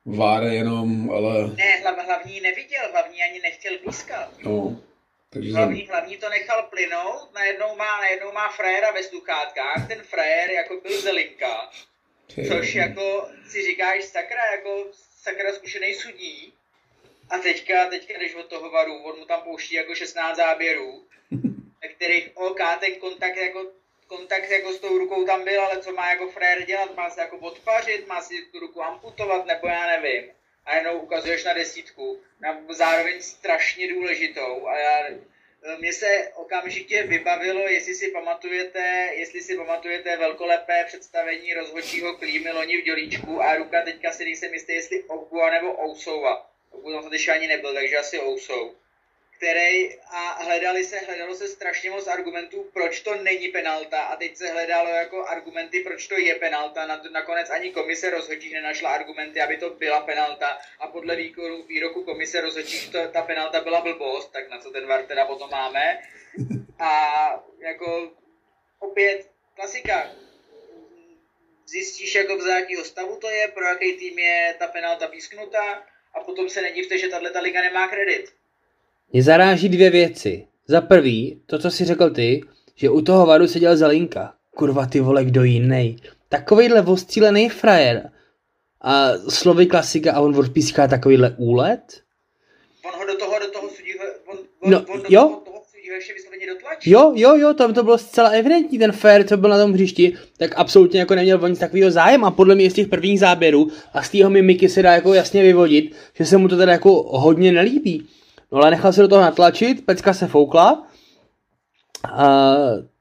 Váre 0.06 0.54
jenom, 0.54 1.10
ale... 1.10 1.48
Ne, 1.56 1.80
hlav, 1.82 2.06
hlavní 2.06 2.40
neviděl, 2.40 2.90
hlavní 2.90 3.22
ani 3.22 3.40
nechtěl 3.40 3.78
pískat. 3.78 4.32
No, 4.44 4.82
takže 5.30 5.52
hlavní, 5.52 5.86
hlavní 5.86 6.16
to 6.16 6.28
nechal 6.28 6.62
plynout, 6.62 7.34
najednou 7.34 7.76
má, 7.76 8.00
najednou 8.00 8.32
má 8.32 8.48
fréra 8.48 8.90
ve 8.90 9.02
sluchátkách, 9.02 9.88
ten 9.88 10.02
frér 10.02 10.50
jako 10.50 10.80
byl 10.80 11.00
zelinka, 11.00 11.70
což 12.48 12.74
jako 12.74 13.28
si 13.48 13.62
říkáš 13.62 14.04
sakra, 14.04 14.44
jako 14.52 14.86
sakra 15.22 15.52
zkušený 15.52 15.94
sudí. 15.94 16.52
A 17.30 17.38
teďka, 17.38 17.86
teďka 17.86 18.18
když 18.18 18.34
od 18.34 18.46
toho 18.46 18.70
varu, 18.70 18.96
on 19.02 19.18
mu 19.18 19.24
tam 19.24 19.42
pouští 19.42 19.74
jako 19.74 19.94
16 19.94 20.36
záběrů, 20.36 21.04
ve 21.82 21.88
kterých 21.88 22.30
OK, 22.34 22.60
ten 22.80 22.94
kontakt 22.94 23.36
jako 23.36 23.66
kontakt 24.10 24.50
jako 24.50 24.72
s 24.72 24.80
tou 24.80 24.98
rukou 24.98 25.24
tam 25.24 25.44
byl, 25.44 25.64
ale 25.64 25.82
co 25.82 25.92
má 25.92 26.10
jako 26.10 26.28
frér 26.28 26.64
dělat? 26.64 26.96
Má 26.96 27.10
se 27.10 27.20
jako 27.20 27.36
odpařit, 27.36 28.06
má 28.06 28.22
si 28.22 28.42
tu 28.52 28.60
ruku 28.60 28.82
amputovat, 28.82 29.46
nebo 29.46 29.68
já 29.68 29.86
nevím. 29.86 30.30
A 30.64 30.76
jenom 30.76 30.96
ukazuješ 30.96 31.44
na 31.44 31.52
desítku, 31.52 32.20
na 32.40 32.60
zároveň 32.68 33.22
strašně 33.22 33.88
důležitou. 33.88 34.66
A 34.68 34.78
já, 34.78 35.06
mně 35.78 35.92
se 35.92 36.32
okamžitě 36.34 37.02
vybavilo, 37.02 37.68
jestli 37.68 37.94
si 37.94 38.10
pamatujete, 38.10 39.10
jestli 39.14 39.40
si 39.40 39.56
pamatujete 39.56 40.16
velkolepé 40.16 40.84
představení 40.86 41.54
rozhodčího 41.54 42.16
klímy 42.16 42.52
loni 42.52 42.80
v 42.80 42.84
Dělíčku 42.84 43.42
a 43.42 43.56
ruka 43.56 43.82
teďka 43.82 44.12
si 44.12 44.24
nejsem 44.24 44.54
jistý, 44.54 44.72
jestli 44.72 45.02
Ogua 45.02 45.50
nebo 45.50 45.84
Ousova. 45.84 46.50
Ogua 46.70 47.02
tam 47.02 47.12
ani 47.28 47.46
nebyl, 47.46 47.74
takže 47.74 47.96
asi 47.96 48.20
Ousou 48.20 48.79
který 49.40 50.00
a 50.10 50.42
hledali 50.44 50.84
se, 50.84 50.98
hledalo 50.98 51.34
se 51.34 51.48
strašně 51.48 51.90
moc 51.90 52.06
argumentů, 52.06 52.70
proč 52.72 53.00
to 53.00 53.14
není 53.14 53.48
penalta 53.48 54.00
a 54.00 54.16
teď 54.16 54.36
se 54.36 54.48
hledalo 54.48 54.88
jako 54.88 55.24
argumenty, 55.26 55.80
proč 55.80 56.06
to 56.06 56.18
je 56.18 56.34
penalta. 56.34 56.86
Na, 56.86 57.02
nakonec 57.12 57.50
ani 57.50 57.72
komise 57.72 58.10
rozhodčí 58.10 58.52
nenašla 58.52 58.90
argumenty, 58.90 59.40
aby 59.40 59.56
to 59.56 59.70
byla 59.70 60.00
penalta 60.00 60.58
a 60.80 60.88
podle 60.88 61.16
výkonu, 61.16 61.62
výroku 61.62 62.04
komise 62.04 62.40
rozhodčí, 62.40 62.90
to, 62.90 63.08
ta 63.08 63.22
penalta 63.22 63.60
byla 63.60 63.80
blbost, 63.80 64.32
tak 64.32 64.50
na 64.50 64.58
co 64.58 64.70
ten 64.70 64.86
VAR 64.86 65.02
teda 65.02 65.24
potom 65.24 65.50
máme. 65.50 66.02
A 66.78 66.92
jako 67.58 68.12
opět 68.78 69.30
klasika, 69.56 70.10
zjistíš 71.66 72.14
jako 72.14 72.42
za 72.42 72.54
jakého 72.54 72.84
stavu 72.84 73.16
to 73.16 73.30
je, 73.30 73.48
pro 73.48 73.64
jaký 73.64 73.92
tým 73.92 74.18
je 74.18 74.54
ta 74.58 74.66
penalta 74.66 75.08
písknuta 75.08 75.86
a 76.14 76.20
potom 76.20 76.48
se 76.48 76.62
nedivte, 76.62 76.98
že 76.98 77.08
tahle 77.08 77.40
liga 77.40 77.62
nemá 77.62 77.88
kredit. 77.88 78.39
Mě 79.12 79.22
zaráží 79.22 79.68
dvě 79.68 79.90
věci. 79.90 80.46
Za 80.66 80.80
prvý, 80.80 81.40
to, 81.46 81.58
co 81.58 81.70
si 81.70 81.84
řekl 81.84 82.10
ty, 82.10 82.42
že 82.74 82.90
u 82.90 83.00
toho 83.00 83.26
varu 83.26 83.48
seděl 83.48 83.76
Zelinka. 83.76 84.34
Kurva, 84.56 84.86
ty 84.86 85.00
vole, 85.00 85.24
kdo 85.24 85.44
jiný. 85.44 85.96
Takovejhle 86.28 86.82
ostřílený 86.82 87.48
frajer. 87.48 88.10
A 88.80 89.12
slovy 89.28 89.66
klasika 89.66 90.12
a 90.12 90.20
on 90.20 90.36
odpíská 90.36 90.88
takovýhle 90.88 91.34
úlet? 91.38 91.80
On 92.84 93.00
ho 93.00 93.06
do 93.06 93.18
toho, 93.18 93.38
do 93.38 93.50
toho 93.50 93.68
sudí, 93.68 93.90
on, 94.26 94.38
on, 94.60 94.70
no, 94.70 94.84
on 94.94 95.00
do 95.00 95.06
jo? 95.08 95.22
toho, 95.22 95.40
toho 95.40 95.62
sudí 95.70 95.86
ještě 95.86 96.14
vysloveně 96.14 96.46
dotlačí. 96.46 96.90
Jo, 96.90 97.12
jo, 97.16 97.36
jo, 97.36 97.54
tam 97.54 97.74
to 97.74 97.82
bylo 97.82 97.98
zcela 97.98 98.28
evidentní, 98.28 98.78
ten 98.78 98.92
fair, 98.92 99.26
co 99.26 99.36
byl 99.36 99.50
na 99.50 99.58
tom 99.58 99.72
hřišti, 99.72 100.16
tak 100.36 100.50
absolutně 100.56 101.00
jako 101.00 101.14
neměl 101.14 101.44
o 101.44 101.46
nic 101.46 101.58
takového 101.58 101.90
zájem 101.90 102.24
a 102.24 102.30
podle 102.30 102.54
mě 102.54 102.70
z 102.70 102.74
těch 102.74 102.88
prvních 102.88 103.20
záběrů 103.20 103.70
a 103.92 104.02
z 104.02 104.10
tého 104.10 104.30
mimiky 104.30 104.68
se 104.68 104.82
dá 104.82 104.92
jako 104.92 105.14
jasně 105.14 105.42
vyvodit, 105.42 105.96
že 106.14 106.26
se 106.26 106.36
mu 106.36 106.48
to 106.48 106.56
teda 106.56 106.72
jako 106.72 107.02
hodně 107.02 107.52
nelíbí. 107.52 108.08
No 108.52 108.58
ale 108.58 108.70
nechal 108.70 108.92
se 108.92 109.02
do 109.02 109.08
toho 109.08 109.22
natlačit, 109.22 109.86
pecka 109.86 110.14
se 110.14 110.26
foukla. 110.26 110.86
A 112.12 112.54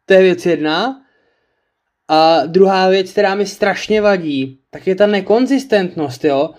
to 0.06 0.14
je 0.14 0.22
věc 0.22 0.46
jedna. 0.46 1.02
A 2.08 2.46
druhá 2.46 2.90
věc, 2.90 3.12
která 3.12 3.36
mi 3.36 3.46
strašně 3.46 4.02
vadí, 4.02 4.60
tak 4.70 4.88
je 4.88 4.96
ta 4.96 5.08
nekonzistentnost, 5.08 6.26
jo. 6.26 6.50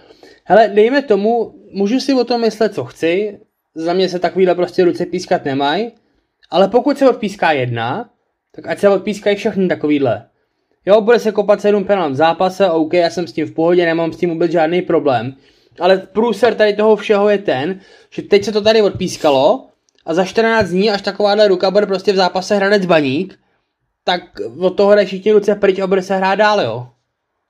Hele, 0.45 0.69
dejme 0.69 1.03
tomu, 1.03 1.55
můžu 1.73 2.01
si 2.01 2.15
o 2.15 2.25
tom 2.25 2.41
myslet, 2.41 2.75
co 2.75 2.85
chci, 2.85 3.41
za 3.75 3.93
mě 3.93 4.09
se 4.09 4.19
takovýhle 4.19 4.55
prostě 4.55 4.85
ruce 4.85 5.07
pískat 5.07 5.45
nemají, 5.45 5.93
ale 6.51 6.69
pokud 6.69 6.99
se 6.99 7.11
odpíská 7.11 7.53
jedna, 7.53 8.11
tak 8.55 8.67
ať 8.67 8.79
se 8.79 8.89
odpískají 8.89 9.37
všechny 9.37 9.69
takovýhle. 9.69 10.27
Jo, 10.87 11.01
bude 11.01 11.19
se 11.19 11.33
kopat 11.33 11.61
sedm 11.61 11.85
penalt 11.85 12.13
v 12.13 12.17
zápase, 12.17 12.71
OK, 12.71 12.95
já 12.95 13.11
jsem 13.11 13.27
s 13.27 13.33
tím 13.33 13.47
v 13.47 13.55
pohodě, 13.55 13.87
nemám 13.87 14.13
s 14.13 14.17
tím 14.17 14.31
vůbec 14.31 14.53
žádný 14.53 14.83
problém. 14.83 15.37
Ale 15.79 15.99
průser 15.99 16.55
tady 16.55 16.73
toho 16.73 16.97
všeho 16.97 17.29
je 17.29 17.39
ten, 17.39 17.81
že 18.11 18.23
teď 18.23 18.45
se 18.45 18.53
to 18.53 18.61
tady 18.61 18.83
odpískalo 18.83 19.67
a 20.07 20.15
za 20.15 20.25
14 20.25 20.69
dní, 20.69 20.91
až 20.91 21.03
takováhle 21.03 21.49
ruka 21.49 21.71
bude 21.71 21.87
prostě 21.87 22.13
v 22.13 22.17
zápase 22.17 22.57
hranec 22.57 22.87
baník, 22.87 23.39
tak 24.05 24.23
od 24.59 24.71
toho 24.71 24.95
jde 24.95 25.05
všichni 25.05 25.33
ruce 25.33 25.55
pryč 25.55 25.79
a 25.79 25.87
bude 25.87 26.03
se 26.03 26.17
hrát 26.17 26.35
dál, 26.35 26.61
jo. 26.61 26.87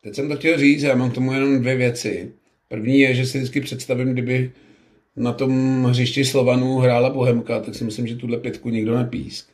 Teď 0.02 0.14
jsem 0.14 0.28
to 0.28 0.36
chtěl 0.36 0.58
říct, 0.58 0.82
já 0.82 0.94
mám 0.94 1.10
tomu 1.10 1.32
jenom 1.32 1.60
dvě 1.60 1.76
věci. 1.76 2.32
První 2.68 3.00
je, 3.00 3.14
že 3.14 3.26
si 3.26 3.38
vždycky 3.38 3.60
představím, 3.60 4.12
kdyby 4.12 4.52
na 5.16 5.32
tom 5.32 5.84
hřišti 5.84 6.24
Slovanů 6.24 6.78
hrála 6.78 7.10
Bohemka, 7.10 7.60
tak 7.60 7.74
si 7.74 7.84
myslím, 7.84 8.06
že 8.06 8.16
tuhle 8.16 8.38
pětku 8.38 8.70
nikdo 8.70 8.98
nepísk. 8.98 9.48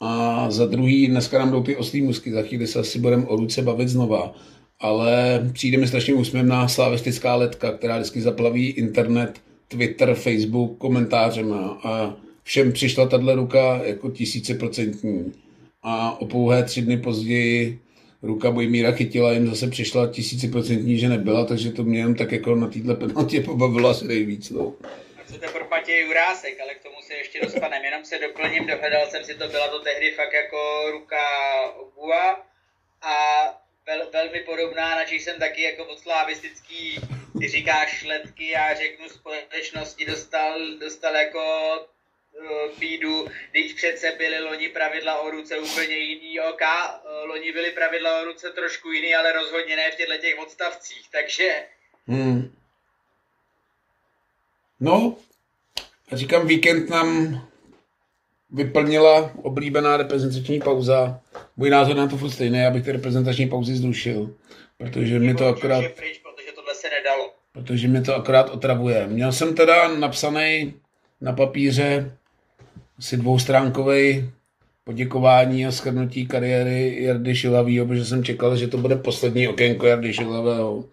A 0.00 0.50
za 0.50 0.66
druhý, 0.66 1.06
dneska 1.06 1.38
nám 1.38 1.50
jdou 1.50 1.62
ty 1.62 1.76
oslý 1.76 2.02
musky, 2.02 2.32
za 2.32 2.42
chvíli 2.42 2.66
se 2.66 2.78
asi 2.78 2.98
budeme 2.98 3.26
o 3.26 3.36
ruce 3.36 3.62
bavit 3.62 3.88
znova 3.88 4.34
ale 4.80 5.40
přijde 5.52 5.78
mi 5.78 5.88
strašně 5.88 6.14
úsměvná 6.14 6.68
slavistická 6.68 7.34
letka, 7.34 7.72
která 7.72 7.96
vždycky 7.96 8.20
zaplaví 8.20 8.70
internet 8.70 9.40
Twitter, 9.68 10.14
Facebook 10.14 10.78
komentářem 10.78 11.52
a 11.82 12.16
všem 12.42 12.72
přišla 12.72 13.06
tahle 13.06 13.34
ruka 13.34 13.80
jako 13.84 14.10
tisíciprocentní. 14.10 15.32
A 15.82 16.20
o 16.20 16.26
pouhé 16.26 16.62
tři 16.62 16.82
dny 16.82 16.96
později 16.96 17.78
ruka 18.22 18.50
Bojmíra 18.50 18.92
chytila, 18.92 19.32
jim 19.32 19.46
zase 19.46 19.70
přišla 19.70 20.06
tisíciprocentní, 20.06 20.98
že 20.98 21.08
nebyla, 21.08 21.44
takže 21.44 21.72
to 21.72 21.82
mě 21.82 21.98
jen 21.98 22.14
tak 22.14 22.32
jako 22.32 22.54
na 22.54 22.66
této 22.66 22.94
penaltě 22.94 23.40
pobavilo 23.40 23.88
asi 23.88 24.08
nejvíc. 24.08 24.50
No. 24.50 24.74
Co 25.26 25.38
to 25.38 25.46
pro 25.52 25.68
Matěj 25.70 26.06
Jurásek, 26.06 26.60
ale 26.60 26.74
k 26.74 26.82
tomu 26.82 26.96
se 27.06 27.14
ještě 27.14 27.40
dostaneme. 27.42 27.84
Jenom 27.84 28.04
se 28.04 28.18
doplním, 28.18 28.66
dohledal 28.66 29.06
jsem 29.10 29.24
si 29.24 29.34
to, 29.34 29.48
byla 29.48 29.68
to 29.68 29.78
tehdy 29.80 30.10
fakt 30.10 30.32
jako 30.32 30.58
ruka 30.92 31.24
Ogua 31.80 32.32
a 33.02 33.14
vel, 33.88 34.08
velmi 34.12 34.40
podobná, 34.40 34.94
na 34.94 35.02
jsem 35.02 35.38
taky 35.38 35.62
jako 35.62 35.84
moc 35.84 36.02
slavistický, 36.02 37.00
ty 37.40 37.48
říkáš 37.48 38.04
letky, 38.04 38.48
já 38.48 38.74
řeknu 38.74 39.08
společnosti, 39.08 40.04
dostal, 40.06 40.60
dostal 40.80 41.14
jako 41.16 41.40
feedu, 42.78 43.28
když 43.50 43.72
přece 43.72 44.12
byly 44.18 44.40
loni 44.40 44.68
pravidla 44.68 45.18
o 45.18 45.30
ruce 45.30 45.58
úplně 45.58 45.96
jiný, 45.96 46.40
OK, 46.40 46.60
loni 47.24 47.52
byly 47.52 47.70
pravidla 47.70 48.20
o 48.20 48.24
ruce 48.24 48.50
trošku 48.50 48.90
jiný, 48.90 49.14
ale 49.14 49.32
rozhodně 49.32 49.76
ne 49.76 49.90
v 49.90 49.96
těchto 49.96 50.16
těch 50.16 50.38
odstavcích, 50.38 51.08
takže... 51.10 51.64
Hmm. 52.06 52.56
No, 54.80 55.16
říkám, 56.12 56.46
víkend 56.46 56.90
nám 56.90 57.47
vyplnila 58.50 59.30
oblíbená 59.42 59.96
reprezentační 59.96 60.60
pauza. 60.60 61.20
Můj 61.56 61.70
názor 61.70 61.96
na 61.96 62.06
to 62.06 62.16
furt 62.16 62.30
stejný, 62.30 62.64
abych 62.64 62.84
ty 62.84 62.92
reprezentační 62.92 63.48
pauzy 63.48 63.76
zrušil, 63.76 64.34
protože 64.78 65.18
mi 65.18 65.34
to 65.34 65.46
akorát... 65.46 65.84
protože 65.94 66.52
tohle 66.54 66.74
se 66.74 66.88
nedalo. 66.90 67.32
Protože 67.52 67.88
mi 67.88 68.02
to 68.02 68.14
akorát 68.14 68.50
otravuje. 68.50 69.06
Měl 69.06 69.32
jsem 69.32 69.54
teda 69.54 69.88
napsaný 69.94 70.74
na 71.20 71.32
papíře 71.32 72.12
asi 72.98 73.16
dvoustránkový 73.16 74.30
poděkování 74.84 75.66
a 75.66 75.70
shrnutí 75.70 76.26
kariéry 76.26 77.04
Jardy 77.04 77.36
Šilavýho, 77.36 77.86
protože 77.86 78.04
jsem 78.04 78.24
čekal, 78.24 78.56
že 78.56 78.68
to 78.68 78.78
bude 78.78 78.96
poslední 78.96 79.48
okénko 79.48 79.86
Jardy 79.86 80.12
Šilavého. 80.12 80.84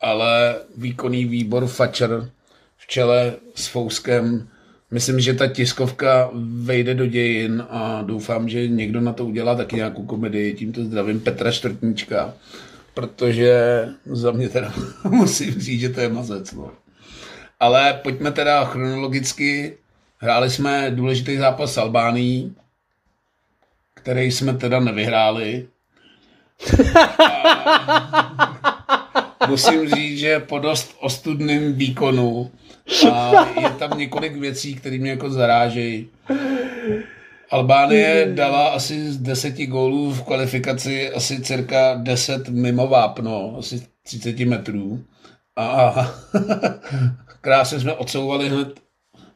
Ale 0.00 0.56
výkonný 0.76 1.24
výbor 1.24 1.66
Fatscher 1.66 2.30
v 2.76 2.86
čele 2.86 3.34
s 3.54 3.66
Fouskem 3.66 4.48
Myslím, 4.90 5.20
že 5.20 5.34
ta 5.34 5.46
tiskovka 5.46 6.30
vejde 6.62 6.94
do 6.94 7.06
dějin 7.06 7.66
a 7.70 8.02
doufám, 8.02 8.48
že 8.48 8.68
někdo 8.68 9.00
na 9.00 9.12
to 9.12 9.24
udělá 9.24 9.54
taky 9.54 9.76
nějakou 9.76 10.02
komedii. 10.02 10.54
Tímto 10.54 10.84
zdravím 10.84 11.20
Petra 11.20 11.52
Čtvrtníčka, 11.52 12.34
protože 12.94 13.84
za 14.06 14.30
mě 14.30 14.48
teda 14.48 14.72
musím 15.04 15.60
říct, 15.60 15.80
že 15.80 15.88
to 15.88 16.00
je 16.00 16.08
mazec. 16.08 16.52
No. 16.52 16.70
Ale 17.60 18.00
pojďme 18.02 18.32
teda 18.32 18.64
chronologicky. 18.64 19.76
Hráli 20.18 20.50
jsme 20.50 20.90
důležitý 20.90 21.36
zápas 21.36 21.72
s 21.72 21.78
Albánií, 21.78 22.54
který 23.94 24.32
jsme 24.32 24.54
teda 24.54 24.80
nevyhráli. 24.80 25.68
A 27.24 28.46
musím 29.48 29.88
říct, 29.88 30.18
že 30.18 30.40
po 30.40 30.58
dost 30.58 30.96
ostudným 31.00 31.72
výkonu 31.72 32.50
a 33.12 33.48
je 33.60 33.70
tam 33.70 33.98
několik 33.98 34.36
věcí, 34.36 34.74
které 34.74 34.98
mě 34.98 35.10
jako 35.10 35.30
zarážejí. 35.30 36.08
Albánie 37.50 38.32
dala 38.34 38.68
asi 38.68 39.12
z 39.12 39.18
deseti 39.18 39.66
gólů 39.66 40.12
v 40.12 40.22
kvalifikaci 40.22 41.10
asi 41.10 41.40
cirka 41.40 41.94
10 41.94 42.48
mimo 42.48 42.86
vápno, 42.86 43.56
asi 43.58 43.82
30 44.02 44.38
metrů. 44.38 45.04
A 45.56 45.94
krásně 47.40 47.80
jsme 47.80 47.94
odsouvali 47.94 48.48
hned 48.48 48.68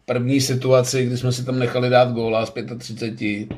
první 0.05 0.41
situaci, 0.41 1.07
kdy 1.07 1.17
jsme 1.17 1.33
si 1.33 1.45
tam 1.45 1.59
nechali 1.59 1.91
dát 1.91 2.13
góla 2.13 2.47
z 2.47 2.53
35. 2.79 3.49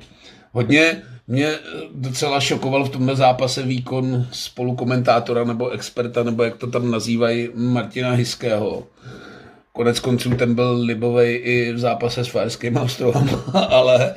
Hodně 0.54 1.02
mě 1.26 1.50
docela 1.94 2.40
šokoval 2.40 2.84
v 2.84 2.88
tomhle 2.88 3.16
zápase 3.16 3.62
výkon 3.62 4.26
spolukomentátora 4.32 5.44
nebo 5.44 5.70
experta, 5.70 6.22
nebo 6.22 6.42
jak 6.42 6.56
to 6.56 6.66
tam 6.66 6.90
nazývají, 6.90 7.48
Martina 7.54 8.10
Hiského 8.10 8.86
Konec 9.72 10.00
konců 10.00 10.30
ten 10.30 10.54
byl 10.54 10.80
libovej 10.80 11.40
i 11.44 11.72
v 11.72 11.78
zápase 11.78 12.24
s 12.24 12.28
Fajerským 12.28 12.76
ostrovem, 12.76 13.28
ale 13.68 14.14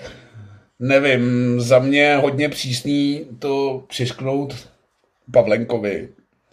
nevím, 0.79 1.55
za 1.61 1.79
mě 1.79 2.17
hodně 2.21 2.49
přísný 2.49 3.25
to 3.39 3.83
přisknout 3.87 4.55
Pavlenkovi. 5.33 6.09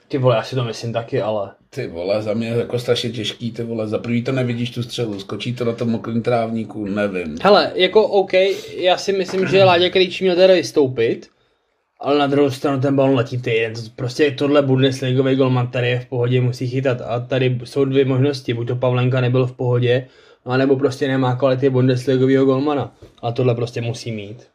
Ty 0.08 0.18
vole, 0.18 0.36
já 0.36 0.42
si 0.42 0.54
to 0.54 0.64
myslím 0.64 0.92
taky, 0.92 1.22
ale... 1.22 1.50
Ty 1.74 1.86
vole, 1.86 2.22
za 2.22 2.34
mě 2.34 2.48
jako 2.48 2.78
strašně 2.78 3.10
těžký, 3.10 3.52
ty 3.52 3.62
vole, 3.62 3.88
za 3.88 3.98
prvý 3.98 4.22
to 4.22 4.32
nevidíš 4.32 4.70
tu 4.70 4.82
střelu, 4.82 5.20
skočí 5.20 5.54
to 5.54 5.64
na 5.64 5.72
tom 5.72 5.90
mokrém 5.90 6.22
trávníku, 6.22 6.84
nevím. 6.84 7.38
Hele, 7.42 7.72
jako 7.74 8.06
OK, 8.06 8.32
já 8.76 8.96
si 8.96 9.12
myslím, 9.12 9.46
že 9.46 9.64
Láďa 9.64 9.90
Krejčí 9.90 10.24
měl 10.24 10.36
teda 10.36 10.54
vystoupit, 10.54 11.28
ale 12.00 12.18
na 12.18 12.26
druhou 12.26 12.50
stranu 12.50 12.80
ten 12.80 12.96
balon 12.96 13.14
letí 13.14 13.38
týden. 13.38 13.72
Prostě 13.96 14.30
tohle 14.30 14.62
Bundesligový 14.62 15.36
golman 15.36 15.66
tady 15.66 15.88
je 15.88 16.00
v 16.00 16.06
pohodě, 16.06 16.40
musí 16.40 16.68
chytat. 16.68 17.00
A 17.00 17.20
tady 17.20 17.58
jsou 17.64 17.84
dvě 17.84 18.04
možnosti, 18.04 18.54
buď 18.54 18.68
to 18.68 18.76
Pavlenka 18.76 19.20
nebyl 19.20 19.46
v 19.46 19.52
pohodě, 19.52 20.06
anebo 20.44 20.76
prostě 20.76 21.08
nemá 21.08 21.36
kvality 21.36 21.70
Bundesligového 21.70 22.44
golmana. 22.44 22.94
A 23.22 23.32
tohle 23.32 23.54
prostě 23.54 23.80
musí 23.80 24.12
mít. 24.12 24.46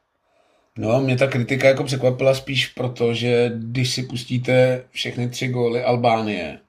No, 0.78 1.02
mě 1.02 1.18
ta 1.18 1.28
kritika 1.28 1.68
jako 1.68 1.84
překvapila 1.84 2.34
spíš 2.34 2.68
proto, 2.68 3.14
že 3.14 3.52
když 3.56 3.90
si 3.90 4.04
pustíte 4.04 4.84
všechny 4.92 5.30
tři 5.30 5.48
góly 5.48 5.84
Albánie, 5.84 6.60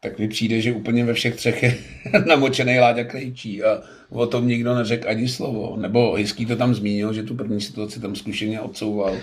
tak 0.00 0.18
mi 0.18 0.28
přijde, 0.28 0.60
že 0.60 0.72
úplně 0.72 1.04
ve 1.04 1.14
všech 1.14 1.36
třech 1.36 1.62
je 1.62 1.78
namočený 2.26 2.78
Láďa 2.78 3.04
Krejčí 3.04 3.62
a 3.62 3.80
o 4.10 4.26
tom 4.26 4.48
nikdo 4.48 4.74
neřekl 4.74 5.08
ani 5.08 5.28
slovo. 5.28 5.76
Nebo 5.76 6.12
Hezký 6.12 6.46
to 6.46 6.56
tam 6.56 6.74
zmínil, 6.74 7.12
že 7.12 7.22
tu 7.22 7.34
první 7.34 7.60
situaci 7.60 8.00
tam 8.00 8.16
zkušeně 8.16 8.60
odsouval 8.60 9.16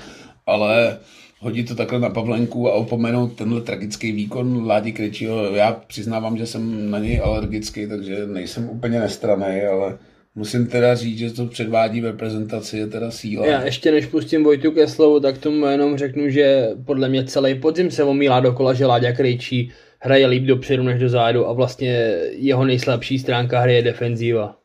ale 0.46 0.98
hodit 1.40 1.68
to 1.68 1.76
takhle 1.76 2.00
na 2.00 2.10
Pavlenku 2.10 2.70
a 2.70 2.74
opomenout 2.74 3.28
tenhle 3.28 3.62
tragický 3.62 4.12
výkon 4.12 4.68
Ládi 4.68 4.92
Kryčího. 4.92 5.56
Já 5.56 5.72
přiznávám, 5.72 6.38
že 6.38 6.46
jsem 6.46 6.92
na 6.92 7.00
něj 7.00 7.22
alergický, 7.24 7.88
takže 7.88 8.28
nejsem 8.28 8.70
úplně 8.70 9.00
nestraný, 9.00 9.62
ale 9.62 9.98
musím 10.36 10.68
teda 10.68 10.96
říct, 10.96 11.18
že 11.18 11.34
to 11.34 11.46
předvádí 11.46 12.02
v 12.02 12.06
reprezentaci 12.06 12.78
je 12.78 12.88
teda 12.88 13.12
síla. 13.12 13.48
Já 13.48 13.66
ještě 13.66 13.92
než 13.92 14.06
pustím 14.06 14.44
Vojtu 14.44 14.72
ke 14.72 14.88
slovu, 14.88 15.20
tak 15.20 15.38
tomu 15.38 15.66
jenom 15.66 15.98
řeknu, 15.98 16.30
že 16.30 16.70
podle 16.86 17.10
mě 17.10 17.24
celý 17.24 17.56
podzim 17.56 17.92
se 17.92 18.04
omílá 18.04 18.40
dokola, 18.40 18.74
že 18.74 18.86
Láďa 18.86 19.12
Krejčí 19.12 19.72
hraje 20.04 20.28
líp 20.28 20.44
dopředu 20.44 20.84
než 20.84 21.00
dozadu 21.00 21.48
a 21.48 21.54
vlastně 21.54 21.92
jeho 22.30 22.66
nejslabší 22.66 23.20
stránka 23.20 23.60
hry 23.60 23.76
je 23.76 23.82
defenzíva. 23.82 24.58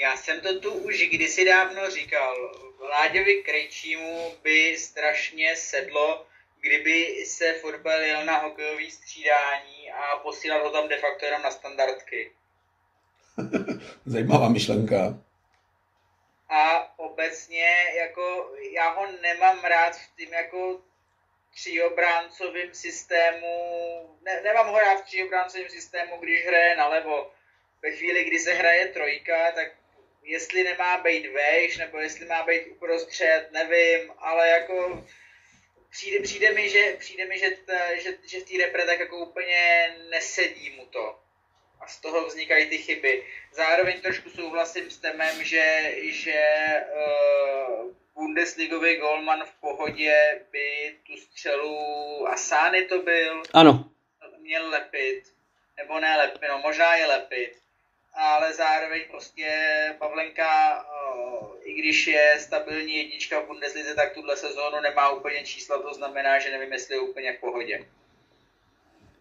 Já 0.00 0.16
jsem 0.16 0.40
to 0.40 0.60
tu 0.60 0.72
už 0.72 1.08
kdysi 1.08 1.44
dávno 1.44 1.90
říkal 1.90 2.34
Láďovi 2.90 3.42
Krejčímu 3.42 4.30
by 4.42 4.76
strašně 4.78 5.56
sedlo, 5.56 6.26
kdyby 6.60 7.24
se 7.26 7.52
fotbal 7.52 8.00
jel 8.00 8.24
na 8.24 8.38
hokejový 8.38 8.90
střídání 8.90 9.90
a 9.90 10.18
posílal 10.18 10.64
ho 10.64 10.70
tam 10.70 10.88
de 10.88 10.96
facto 10.98 11.24
jenom 11.24 11.42
na 11.42 11.50
standardky. 11.50 12.32
Zajímavá 14.06 14.48
myšlenka. 14.48 15.18
A 16.48 16.92
obecně, 16.98 17.68
jako, 17.98 18.50
já 18.74 18.90
ho 18.90 19.06
nemám 19.22 19.64
rád 19.64 19.96
v 19.96 20.16
tím 20.16 20.32
jako 20.32 20.80
tříobráncovým 21.58 22.74
systému, 22.74 23.54
ne, 24.22 24.40
nemám 24.42 24.68
ho 24.68 24.78
rád 24.78 25.00
v 25.00 25.04
tříobráncovým 25.04 25.68
systému, 25.68 26.16
když 26.16 26.46
hraje 26.46 26.76
nalevo. 26.76 27.32
Ve 27.82 27.90
chvíli, 27.90 28.24
kdy 28.24 28.38
se 28.38 28.52
hraje 28.54 28.86
trojka, 28.86 29.52
tak 29.52 29.68
jestli 30.22 30.64
nemá 30.64 30.98
být 30.98 31.26
vejš, 31.26 31.76
nebo 31.76 31.98
jestli 31.98 32.26
má 32.26 32.42
být 32.42 32.66
uprostřed, 32.66 33.48
nevím, 33.50 34.12
ale 34.18 34.48
jako 34.48 35.06
přijde, 35.90 36.20
přijde 36.20 36.52
mi, 36.52 36.68
že, 36.68 36.96
přijde 36.98 37.24
mi, 37.24 37.38
že, 37.38 37.50
ta, 37.50 37.94
že, 37.94 38.14
že 38.26 38.40
v 38.40 38.44
té 38.44 38.64
repre 38.64 38.86
tak 38.86 39.00
jako 39.00 39.16
úplně 39.16 39.94
nesedí 40.10 40.70
mu 40.70 40.86
to. 40.86 41.18
A 41.80 41.86
z 41.86 42.00
toho 42.00 42.26
vznikají 42.26 42.66
ty 42.66 42.78
chyby. 42.78 43.26
Zároveň 43.52 44.00
trošku 44.00 44.30
souhlasím 44.30 44.90
s 44.90 44.98
temem, 44.98 45.44
že, 45.44 45.94
že 46.02 46.40
uh, 46.94 47.94
Bundesligový 48.18 48.96
golman 48.96 49.42
v 49.44 49.60
pohodě 49.60 50.40
by 50.52 50.96
tu 51.06 51.16
střelu 51.16 51.78
Asány 52.28 52.82
to 52.82 53.02
byl. 53.02 53.42
Ano. 53.54 53.84
Měl 54.40 54.70
lepit. 54.70 55.22
Nebo 55.76 56.00
ne 56.00 56.16
lepit, 56.16 56.48
no 56.48 56.58
možná 56.58 56.96
je 56.96 57.06
lepit 57.06 57.52
ale 58.18 58.54
zároveň 58.54 59.00
prostě 59.10 59.46
Pavlenka, 59.98 60.48
i 61.64 61.74
když 61.74 62.06
je 62.06 62.36
stabilní 62.38 62.96
jednička 62.96 63.40
v 63.40 63.46
Bundeslize, 63.46 63.94
tak 63.94 64.14
tuhle 64.14 64.36
sezónu 64.36 64.80
nemá 64.82 65.10
úplně 65.10 65.40
čísla, 65.44 65.82
to 65.82 65.94
znamená, 65.94 66.38
že 66.38 66.50
nevím, 66.50 66.72
jestli 66.72 66.94
je 66.94 67.00
úplně 67.00 67.32
v 67.32 67.40
pohodě. 67.40 67.84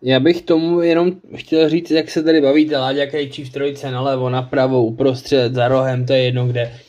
Já 0.01 0.19
bych 0.19 0.41
tomu 0.41 0.81
jenom 0.81 1.11
chtěl 1.35 1.69
říct, 1.69 1.91
jak 1.91 2.09
se 2.09 2.23
tady 2.23 2.41
bavíte, 2.41 2.77
Láďa 2.77 3.05
Krejčí 3.05 3.43
v 3.43 3.53
trojce 3.53 3.91
nalevo, 3.91 4.29
napravo, 4.29 4.83
uprostřed, 4.83 5.53
za 5.53 5.67
rohem, 5.67 6.05
to 6.05 6.13
je 6.13 6.23
jedno 6.23 6.47
kde. 6.47 6.79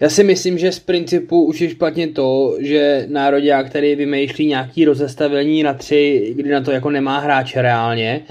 Já 0.00 0.08
si 0.08 0.24
myslím, 0.24 0.58
že 0.58 0.72
z 0.72 0.78
principu 0.78 1.44
už 1.44 1.60
je 1.60 1.70
špatně 1.70 2.08
to, 2.08 2.56
že 2.60 3.06
národák 3.08 3.70
tady 3.70 3.96
vymýšlí 3.96 4.46
nějaký 4.46 4.84
rozestavení 4.84 5.62
na 5.62 5.74
tři, 5.74 6.32
kdy 6.36 6.50
na 6.50 6.60
to 6.60 6.70
jako 6.70 6.90
nemá 6.90 7.18
hráč 7.18 7.56
reálně 7.56 8.22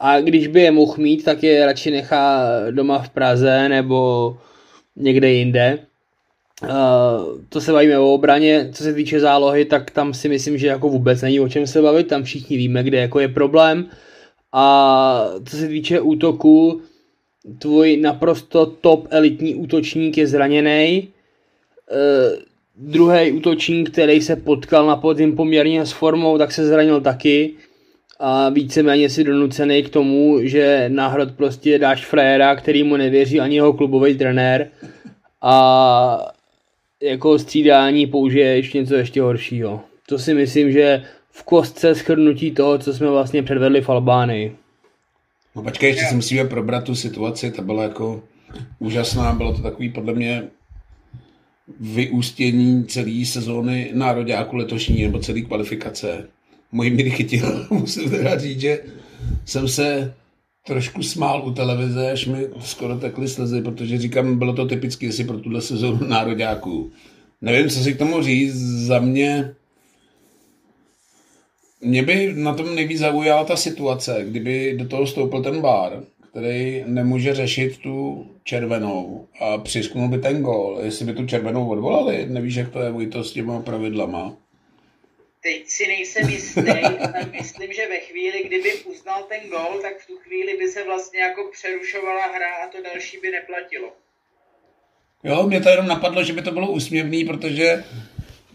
A 0.00 0.20
když 0.20 0.46
by 0.46 0.60
je 0.60 0.70
mohl 0.70 0.94
mít, 0.96 1.24
tak 1.24 1.42
je 1.42 1.66
radši 1.66 1.90
nechá 1.90 2.44
doma 2.70 2.98
v 2.98 3.10
Praze 3.10 3.68
nebo 3.68 4.36
někde 4.96 5.32
jinde. 5.32 5.78
Uh, 6.62 6.68
to 7.48 7.60
se 7.60 7.72
bavíme 7.72 7.98
o 7.98 8.14
obraně, 8.14 8.68
co 8.72 8.82
se 8.82 8.94
týče 8.94 9.20
zálohy, 9.20 9.64
tak 9.64 9.90
tam 9.90 10.14
si 10.14 10.28
myslím, 10.28 10.58
že 10.58 10.66
jako 10.66 10.88
vůbec 10.88 11.22
není 11.22 11.40
o 11.40 11.48
čem 11.48 11.66
se 11.66 11.82
bavit, 11.82 12.06
tam 12.06 12.22
všichni 12.22 12.56
víme, 12.56 12.82
kde 12.82 12.98
jako 12.98 13.20
je 13.20 13.28
problém. 13.28 13.88
A 14.52 15.24
co 15.44 15.56
se 15.56 15.68
týče 15.68 16.00
útoku, 16.00 16.82
tvůj 17.58 17.96
naprosto 17.96 18.66
top 18.66 19.06
elitní 19.10 19.54
útočník 19.54 20.18
je 20.18 20.26
zraněný. 20.26 21.08
Uh, 21.90 22.38
druhý 22.76 23.32
útočník, 23.32 23.90
který 23.90 24.20
se 24.20 24.36
potkal 24.36 24.86
na 24.86 24.96
podzim 24.96 25.36
poměrně 25.36 25.86
s 25.86 25.92
formou, 25.92 26.38
tak 26.38 26.52
se 26.52 26.66
zranil 26.66 27.00
taky 27.00 27.50
a 28.18 28.48
víceméně 28.48 29.10
si 29.10 29.24
donucený 29.24 29.82
k 29.82 29.90
tomu, 29.90 30.38
že 30.42 30.84
náhrad 30.88 31.34
prostě 31.36 31.78
dáš 31.78 32.06
fréra, 32.06 32.56
který 32.56 32.82
mu 32.82 32.96
nevěří 32.96 33.40
ani 33.40 33.56
jeho 33.56 33.72
klubový 33.72 34.18
trenér 34.18 34.68
a 35.42 36.32
jako 37.02 37.38
střídání 37.38 38.06
použije 38.06 38.56
ještě 38.56 38.78
něco 38.78 38.94
ještě 38.94 39.22
horšího. 39.22 39.80
To 40.08 40.18
si 40.18 40.34
myslím, 40.34 40.72
že 40.72 41.02
v 41.30 41.42
kostce 41.42 41.94
schrnutí 41.94 42.50
toho, 42.50 42.78
co 42.78 42.94
jsme 42.94 43.10
vlastně 43.10 43.42
předvedli 43.42 43.80
v 43.80 43.88
Albánii. 43.88 44.56
No 45.58 45.64
počkej, 45.64 45.90
ještě 45.90 46.04
si 46.04 46.14
musíme 46.14 46.44
probrat 46.44 46.84
tu 46.84 46.94
situaci, 46.94 47.50
ta 47.50 47.62
byla 47.62 47.82
jako 47.82 48.22
úžasná, 48.78 49.32
bylo 49.32 49.54
to 49.54 49.62
takový 49.62 49.88
podle 49.88 50.14
mě 50.14 50.42
vyústění 51.80 52.84
celé 52.84 53.24
sezóny 53.24 53.90
nároďáku 53.94 54.56
letošní 54.56 55.02
nebo 55.02 55.18
celé 55.18 55.40
kvalifikace. 55.40 56.28
Můj 56.72 56.90
míry 56.90 57.10
chytil, 57.10 57.66
musím 57.70 58.10
teda 58.10 58.38
říct, 58.38 58.60
že 58.60 58.78
jsem 59.44 59.68
se 59.68 60.14
trošku 60.66 61.02
smál 61.02 61.42
u 61.46 61.52
televize, 61.52 62.10
až 62.10 62.26
mi 62.26 62.46
skoro 62.60 62.96
tekly 62.96 63.28
slzy, 63.28 63.62
protože 63.62 63.98
říkám, 63.98 64.38
bylo 64.38 64.52
to 64.52 64.66
typicky 64.66 65.08
asi 65.08 65.24
pro 65.24 65.38
tuhle 65.38 65.60
sezónu 65.60 66.06
nároďáků. 66.06 66.90
Nevím, 67.40 67.68
co 67.68 67.80
si 67.80 67.94
k 67.94 67.98
tomu 67.98 68.22
říct, 68.22 68.56
za 68.60 68.98
mě 68.98 69.54
mě 71.80 72.02
by 72.02 72.32
na 72.34 72.54
tom 72.54 72.74
nejvíc 72.74 72.98
zaujala 72.98 73.44
ta 73.44 73.56
situace, 73.56 74.24
kdyby 74.28 74.74
do 74.76 74.88
toho 74.88 75.06
stoupil 75.06 75.42
ten 75.42 75.60
bar, 75.60 76.04
který 76.30 76.84
nemůže 76.86 77.34
řešit 77.34 77.78
tu 77.78 78.26
červenou 78.44 79.26
a 79.40 79.58
přisknul 79.58 80.08
by 80.08 80.18
ten 80.18 80.42
gol. 80.42 80.78
Jestli 80.82 81.04
by 81.04 81.12
tu 81.12 81.26
červenou 81.26 81.68
odvolali, 81.68 82.26
nevíš, 82.28 82.54
jak 82.54 82.68
to 82.68 82.80
je 82.80 82.90
Vojto 82.90 83.24
s 83.24 83.32
těma 83.32 83.60
pravidlama. 83.60 84.36
Teď 85.42 85.68
si 85.68 85.86
nejsem 85.86 86.28
jistý, 86.28 86.62
myslím, 87.32 87.72
že 87.72 87.88
ve 87.88 87.98
chvíli, 87.98 88.44
kdyby 88.46 88.72
uznal 88.74 89.22
ten 89.22 89.50
gol, 89.50 89.80
tak 89.82 89.98
v 89.98 90.06
tu 90.06 90.16
chvíli 90.16 90.56
by 90.56 90.68
se 90.68 90.84
vlastně 90.84 91.20
jako 91.20 91.50
přerušovala 91.52 92.26
hra 92.26 92.54
a 92.64 92.68
to 92.68 92.78
další 92.82 93.18
by 93.22 93.30
neplatilo. 93.30 93.92
Jo, 95.24 95.46
mě 95.46 95.60
to 95.60 95.68
jenom 95.68 95.86
napadlo, 95.86 96.24
že 96.24 96.32
by 96.32 96.42
to 96.42 96.52
bylo 96.52 96.70
úsměvný, 96.70 97.24
protože 97.24 97.84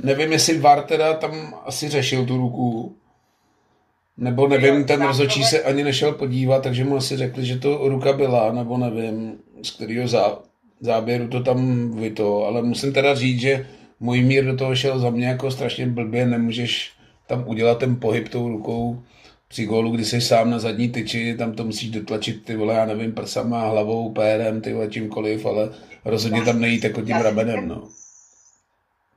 nevím, 0.03 0.31
jestli 0.31 0.57
VAR 0.57 0.83
teda 0.83 1.13
tam 1.13 1.61
asi 1.65 1.89
řešil 1.89 2.25
tu 2.25 2.37
ruku, 2.37 2.95
nebo 4.17 4.47
nevím, 4.47 4.85
ten 4.85 5.01
rozhodčí 5.01 5.43
se 5.43 5.63
ani 5.63 5.83
nešel 5.83 6.11
podívat, 6.11 6.63
takže 6.63 6.83
mu 6.83 6.97
asi 6.97 7.17
řekli, 7.17 7.45
že 7.45 7.59
to 7.59 7.89
ruka 7.89 8.13
byla, 8.13 8.51
nebo 8.51 8.77
nevím, 8.77 9.33
z 9.63 9.71
kterého 9.71 10.07
zá, 10.07 10.39
záběru 10.79 11.27
to 11.27 11.43
tam 11.43 11.91
vy 11.91 12.09
to, 12.09 12.45
ale 12.45 12.61
musím 12.61 12.93
teda 12.93 13.15
říct, 13.15 13.39
že 13.39 13.67
můj 13.99 14.21
mír 14.21 14.45
do 14.45 14.55
toho 14.55 14.75
šel 14.75 14.99
za 14.99 15.09
mě 15.09 15.27
jako 15.27 15.51
strašně 15.51 15.87
blbě, 15.87 16.25
nemůžeš 16.25 16.91
tam 17.27 17.43
udělat 17.47 17.79
ten 17.79 17.95
pohyb 17.95 18.29
tou 18.29 18.49
rukou 18.49 19.03
při 19.47 19.65
gólu, 19.65 19.91
kdy 19.91 20.05
jsi 20.05 20.21
sám 20.21 20.49
na 20.49 20.59
zadní 20.59 20.89
tyči, 20.89 21.35
tam 21.37 21.53
to 21.53 21.63
musíš 21.63 21.89
dotlačit 21.89 22.45
ty 22.45 22.55
vole, 22.55 22.73
já 22.73 22.85
nevím, 22.85 23.11
prsama, 23.11 23.69
hlavou, 23.69 24.11
pérem, 24.11 24.61
ty 24.61 24.73
vole, 24.73 24.87
čímkoliv, 24.87 25.45
ale 25.45 25.69
rozhodně 26.05 26.41
tam 26.41 26.61
nejít 26.61 26.83
jako 26.83 27.01
tím 27.01 27.15
ramenem, 27.15 27.67
no. 27.67 27.87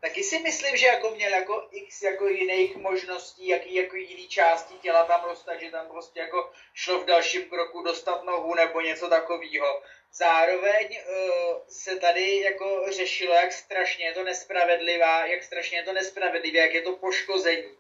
Taky 0.01 0.25
si 0.25 0.39
myslím, 0.39 0.77
že 0.77 0.87
jako 0.87 1.11
měl 1.11 1.31
jako 1.31 1.69
x 1.71 2.03
jako 2.03 2.29
jiných 2.29 2.77
možností, 2.77 3.49
jaký 3.49 3.75
jako 3.75 3.97
jiný 3.97 4.29
části 4.29 4.75
těla 4.75 5.05
tam 5.05 5.21
dostat, 5.29 5.61
že 5.61 5.71
tam 5.71 5.89
prostě 5.89 6.21
jako 6.21 6.53
šlo 6.75 7.01
v 7.01 7.05
dalším 7.05 7.49
kroku 7.49 7.83
dostat 7.83 8.25
nohu 8.25 8.55
nebo 8.55 8.81
něco 8.81 9.09
takového. 9.09 9.83
Zároveň 10.13 10.89
uh, 10.89 11.59
se 11.69 11.97
tady 11.97 12.41
jako 12.41 12.85
řešilo, 12.89 13.35
jak 13.35 13.53
strašně 13.53 14.05
je 14.05 14.13
to 14.13 14.25
nespravedlivá, 14.25 15.27
jak 15.27 15.43
strašně 15.43 15.79
je 15.79 15.83
to 15.83 15.93
nespravedlivé, 15.93 16.59
jak 16.59 16.75
je 16.75 16.83
to 16.83 16.97
poškození 16.97 17.77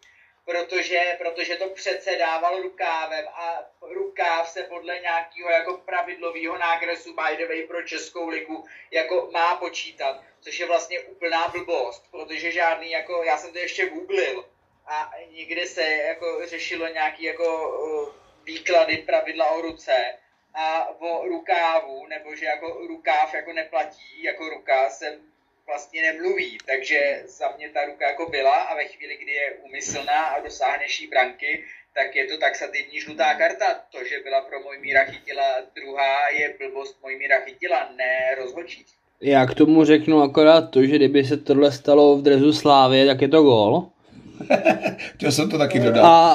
protože, 0.46 1.16
protože 1.18 1.56
to 1.56 1.68
přece 1.68 2.16
dával 2.16 2.62
rukávem 2.62 3.24
a 3.28 3.58
rukáv 3.80 4.48
se 4.48 4.62
podle 4.62 4.98
nějakého 4.98 5.50
jako 5.50 5.76
pravidlového 5.76 6.58
nákresu 6.58 7.14
by 7.14 7.36
the 7.36 7.46
way 7.46 7.62
pro 7.62 7.82
Českou 7.82 8.28
ligu 8.28 8.64
jako 8.90 9.28
má 9.32 9.56
počítat, 9.56 10.22
což 10.40 10.60
je 10.60 10.66
vlastně 10.66 11.00
úplná 11.00 11.48
blbost, 11.48 12.10
protože 12.10 12.52
žádný 12.52 12.90
jako, 12.90 13.22
já 13.22 13.38
jsem 13.38 13.52
to 13.52 13.58
ještě 13.58 13.86
googlil 13.86 14.44
a 14.86 15.12
někde 15.30 15.66
se 15.66 15.82
jako 15.82 16.46
řešilo 16.46 16.86
nějaký 16.88 17.22
jako 17.22 17.46
výklady 18.44 18.96
pravidla 18.96 19.50
o 19.50 19.60
ruce 19.60 20.18
a 20.54 20.88
o 21.00 21.28
rukávu, 21.28 22.06
nebo 22.06 22.36
že 22.36 22.46
jako 22.46 22.86
rukáv 22.86 23.34
jako 23.34 23.52
neplatí, 23.52 24.22
jako 24.22 24.48
ruka 24.48 24.90
se 24.90 25.18
vlastně 25.66 26.02
nemluví, 26.02 26.58
takže 26.66 27.22
za 27.26 27.46
mě 27.56 27.68
ta 27.68 27.84
ruka 27.84 28.08
jako 28.08 28.30
byla 28.30 28.56
a 28.56 28.74
ve 28.74 28.84
chvíli, 28.84 29.14
kdy 29.22 29.32
je 29.32 29.52
umyslná 29.68 30.20
a 30.22 30.42
dosáhneš 30.44 31.00
jí 31.00 31.06
branky, 31.06 31.64
tak 31.94 32.16
je 32.16 32.24
to 32.26 32.38
taxativní 32.38 33.00
žlutá 33.00 33.34
karta. 33.34 33.66
To, 33.92 33.98
že 34.08 34.16
byla 34.24 34.40
pro 34.40 34.58
míra 34.80 35.04
chytila 35.04 35.44
druhá, 35.74 36.28
je 36.38 36.54
blbost 36.58 36.98
míra 37.18 37.40
chytila, 37.40 37.88
ne 37.96 38.34
rozhodčí. 38.38 38.84
Já 39.20 39.46
k 39.46 39.54
tomu 39.54 39.84
řeknu 39.84 40.22
akorát 40.22 40.60
to, 40.60 40.84
že 40.84 40.96
kdyby 40.96 41.24
se 41.24 41.36
tohle 41.36 41.72
stalo 41.72 42.16
v 42.16 42.22
drezu 42.22 42.52
Slávě, 42.52 43.06
tak 43.06 43.22
je 43.22 43.28
to 43.28 43.42
gól. 43.42 43.88
Chtěl 45.14 45.32
jsem 45.32 45.50
to 45.50 45.58
taky 45.58 45.80
dodat. 45.80 46.04
A, 46.04 46.32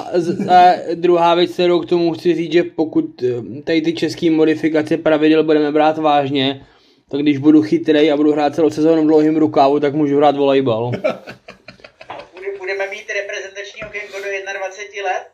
a 0.50 0.76
druhá 0.96 1.36
věc, 1.36 1.54
kterou 1.54 1.80
k 1.80 1.90
tomu 1.90 2.14
chci 2.14 2.36
říct, 2.36 2.52
že 2.52 2.64
pokud 2.64 3.24
eh, 3.24 3.62
tady 3.62 3.82
ty 3.82 3.94
české 3.94 4.32
modifikace 4.32 4.98
pravidel 4.98 5.44
budeme 5.44 5.72
brát 5.72 5.98
vážně, 5.98 6.66
tak 7.12 7.22
když 7.22 7.38
budu 7.38 7.62
chytrý 7.62 8.12
a 8.12 8.18
budu 8.18 8.32
hrát 8.32 8.55
celou 8.55 8.70
sezónu 8.70 9.03
v 9.03 9.07
dlouhým 9.07 9.38
rukávu, 9.38 9.80
tak 9.80 9.93
můžu 9.93 10.18
hrát 10.18 10.36
volejbal. 10.36 10.91
Budeme 12.57 12.88
mít 12.89 13.12
reprezentační 13.14 13.84
okénko 13.84 14.18
do 14.18 14.24
21 14.59 15.12
let? 15.12 15.28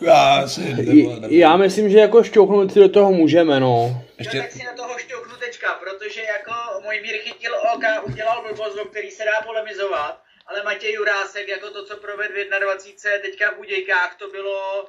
Já, 0.00 0.48
si, 0.48 0.60
nebo. 0.60 1.26
já 1.28 1.56
myslím, 1.56 1.90
že 1.90 1.98
jako 1.98 2.22
šťouchnout 2.22 2.72
si 2.72 2.78
do 2.80 2.88
toho 2.88 3.12
můžeme, 3.12 3.60
no. 3.60 4.02
Ještě... 4.18 4.36
No, 4.36 4.42
tak 4.42 4.52
si 4.52 4.64
na 4.64 4.72
toho 4.72 4.98
šťouchnu 4.98 5.36
tečka, 5.36 5.68
protože 5.74 6.22
jako 6.22 6.52
můj 6.84 7.00
mír 7.00 7.16
chytil 7.16 7.54
OK, 7.74 7.84
udělal 8.06 8.42
blbost, 8.42 8.78
o 8.78 8.84
který 8.84 9.10
se 9.10 9.24
dá 9.24 9.46
polemizovat, 9.46 10.22
ale 10.46 10.62
Matěj 10.62 10.92
Jurásek, 10.92 11.48
jako 11.48 11.70
to, 11.70 11.84
co 11.84 11.96
proved 11.96 12.30
v 12.30 12.58
21. 12.60 13.18
teďka 13.22 13.50
v 13.50 13.56
Budějkách, 13.56 14.16
to 14.18 14.28
bylo, 14.28 14.88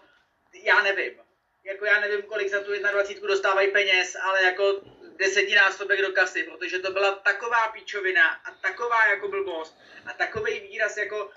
já 0.63 0.83
nevím. 0.83 1.13
Jako 1.65 1.85
já 1.85 1.99
nevím, 1.99 2.21
kolik 2.21 2.49
za 2.49 2.59
tu 2.59 2.71
21 2.91 3.27
dostávají 3.27 3.71
peněz, 3.71 4.15
ale 4.27 4.43
jako 4.43 4.63
desetinásobek 5.19 6.01
do 6.01 6.11
kasy, 6.11 6.43
protože 6.43 6.79
to 6.79 6.91
byla 6.91 7.11
taková 7.11 7.67
píčovina 7.73 8.23
a 8.29 8.51
taková 8.61 9.05
jako 9.11 9.27
blbost 9.27 9.77
a 10.05 10.13
takový 10.13 10.59
výraz 10.59 10.97
jako 10.97 11.29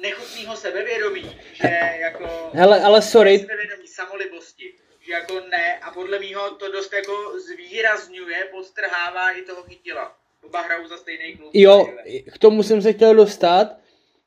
nechutného 0.00 0.56
sebevědomí, 0.56 1.40
že 1.52 1.80
jako... 2.00 2.50
Hele, 2.52 2.82
ale 2.82 3.02
sorry. 3.02 3.38
Sebevědomí, 3.38 3.86
samolibosti, 3.86 4.74
že 5.06 5.12
jako 5.12 5.40
ne 5.50 5.78
a 5.78 5.90
podle 5.90 6.18
mýho 6.18 6.50
to 6.50 6.72
dost 6.72 6.92
jako 6.92 7.32
zvýrazňuje, 7.38 8.48
podstrhává 8.50 9.30
i 9.30 9.42
toho 9.42 9.62
chytila. 9.62 10.16
Oba 10.42 10.60
hrajou 10.60 10.86
za 10.88 10.96
stejný 10.96 11.36
klub. 11.36 11.50
Jo, 11.54 11.86
k 12.34 12.38
tomu 12.38 12.62
jsem 12.62 12.82
se 12.82 12.92
chtěl 12.92 13.14
dostat 13.14 13.68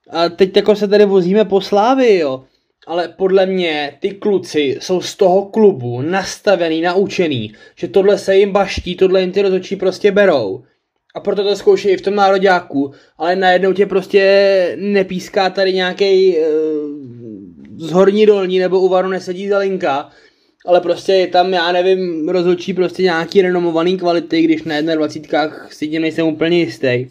a 0.09 0.30
teď 0.30 0.55
jako 0.55 0.76
se 0.76 0.88
tady 0.88 1.05
vozíme 1.05 1.45
po 1.45 1.62
Slávy, 1.62 2.18
jo 2.18 2.47
ale 2.88 3.07
podle 3.07 3.45
mě 3.45 3.97
ty 3.99 4.11
kluci 4.11 4.77
jsou 4.82 5.01
z 5.01 5.15
toho 5.15 5.45
klubu 5.45 6.01
nastavený, 6.01 6.82
naučený, 6.82 7.53
že 7.75 7.88
tohle 7.88 8.17
se 8.17 8.36
jim 8.36 8.51
baští, 8.51 8.95
tohle 8.95 9.21
jim 9.21 9.32
ty 9.32 9.41
rozhodčí 9.41 9.75
prostě 9.75 10.11
berou. 10.11 10.63
A 11.15 11.19
proto 11.19 11.43
to 11.43 11.55
zkoušejí 11.55 11.97
v 11.97 12.01
tom 12.01 12.15
nároďáku, 12.15 12.91
ale 13.17 13.36
najednou 13.36 13.73
tě 13.73 13.86
prostě 13.86 14.75
nepíská 14.79 15.49
tady 15.49 15.73
nějaký 15.73 16.38
uh, 16.38 16.45
z 17.77 17.91
horní 17.91 18.25
dolní 18.25 18.59
nebo 18.59 18.79
u 18.79 18.89
varu 18.89 19.09
nesedí 19.09 19.49
zalinka, 19.49 20.09
ale 20.65 20.82
prostě 20.82 21.13
je 21.13 21.27
tam, 21.27 21.53
já 21.53 21.71
nevím, 21.71 22.29
rozhodčí 22.29 22.73
prostě 22.73 23.03
nějaký 23.03 23.41
renomovaný 23.41 23.97
kvality, 23.97 24.41
když 24.41 24.63
na 24.63 24.82
21 24.82 25.67
si 25.69 25.88
tím 25.88 26.01
nejsem 26.01 26.27
úplně 26.27 26.59
jistý. 26.59 27.07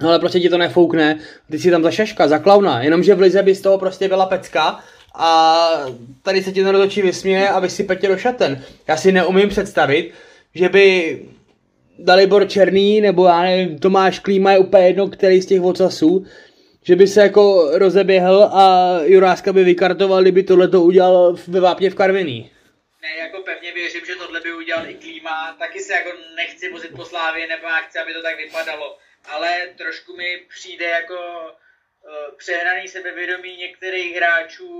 Ale 0.00 0.18
prostě 0.18 0.40
ti 0.40 0.48
to 0.48 0.58
nefoukne, 0.58 1.18
ty 1.50 1.58
si 1.58 1.70
tam 1.70 1.82
za 1.82 1.90
šaška, 1.90 2.28
za 2.28 2.38
klauna, 2.38 2.82
jenomže 2.82 3.14
v 3.14 3.20
Lize 3.20 3.42
by 3.42 3.54
z 3.54 3.60
toho 3.60 3.78
prostě 3.78 4.08
byla 4.08 4.26
pecka 4.26 4.80
a 5.14 5.70
tady 6.22 6.42
se 6.42 6.52
ti 6.52 6.64
to 6.64 6.72
rozhodčí 6.72 7.02
vysměje 7.02 7.48
a 7.48 7.68
si 7.68 7.84
petě 7.84 8.08
do 8.08 8.16
šaten. 8.16 8.64
Já 8.88 8.96
si 8.96 9.12
neumím 9.12 9.48
představit, 9.48 10.14
že 10.54 10.68
by 10.68 11.18
Dalibor 11.98 12.48
Černý 12.48 13.00
nebo 13.00 13.26
já 13.26 13.42
nevím, 13.42 13.78
Tomáš 13.78 14.18
Klíma 14.18 14.52
je 14.52 14.58
úplně 14.58 14.86
jedno, 14.86 15.08
který 15.08 15.42
z 15.42 15.46
těch 15.46 15.62
ocasů, 15.62 16.26
že 16.82 16.96
by 16.96 17.06
se 17.06 17.20
jako 17.20 17.70
rozeběhl 17.78 18.42
a 18.52 18.96
Juráska 19.04 19.52
by 19.52 19.64
vykartoval, 19.64 20.22
kdyby 20.22 20.42
tohle 20.42 20.68
to 20.68 20.82
udělal 20.82 21.36
ve 21.48 21.60
Vápně 21.60 21.90
v 21.90 21.94
Karviní. 21.94 22.50
ne, 23.02 23.24
jako 23.24 23.42
pevně 23.42 23.72
věřím, 23.72 24.00
že 24.06 24.14
tohle 24.16 24.40
by 24.40 24.52
udělal 24.54 24.90
i 24.90 24.94
klíma, 24.94 25.56
taky 25.58 25.80
se 25.80 25.92
jako 25.92 26.10
nechci 26.36 26.72
vozit 26.72 26.90
po 26.96 27.04
Slávě, 27.04 27.46
nebo 27.46 27.66
já 27.66 27.76
chci, 27.76 27.98
aby 27.98 28.12
to 28.12 28.22
tak 28.22 28.36
vypadalo, 28.36 28.96
ale 29.24 29.48
trošku 29.76 30.16
mi 30.16 30.40
přijde 30.48 30.84
jako 30.84 31.16
přehnaný 32.36 32.88
sebevědomí 32.88 33.56
některých 33.56 34.16
hráčů 34.16 34.72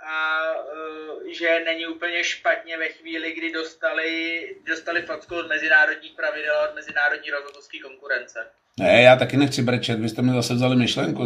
a 0.00 0.18
uh, 0.54 1.32
že 1.38 1.62
není 1.64 1.86
úplně 1.86 2.24
špatně 2.24 2.78
ve 2.78 2.88
chvíli, 2.88 3.32
kdy 3.32 3.52
dostali, 3.52 4.40
dostali 4.68 5.02
facku 5.02 5.34
od 5.36 5.48
mezinárodních 5.48 6.12
pravidel, 6.16 6.54
od 6.70 6.74
mezinárodní 6.74 7.30
rozhodovské 7.30 7.78
konkurence. 7.78 8.46
Ne, 8.78 9.02
já 9.02 9.16
taky 9.16 9.36
nechci 9.36 9.62
brečet, 9.62 10.00
vy 10.00 10.08
jste 10.08 10.22
mi 10.22 10.32
zase 10.32 10.54
vzali 10.54 10.76
myšlenku, 10.76 11.22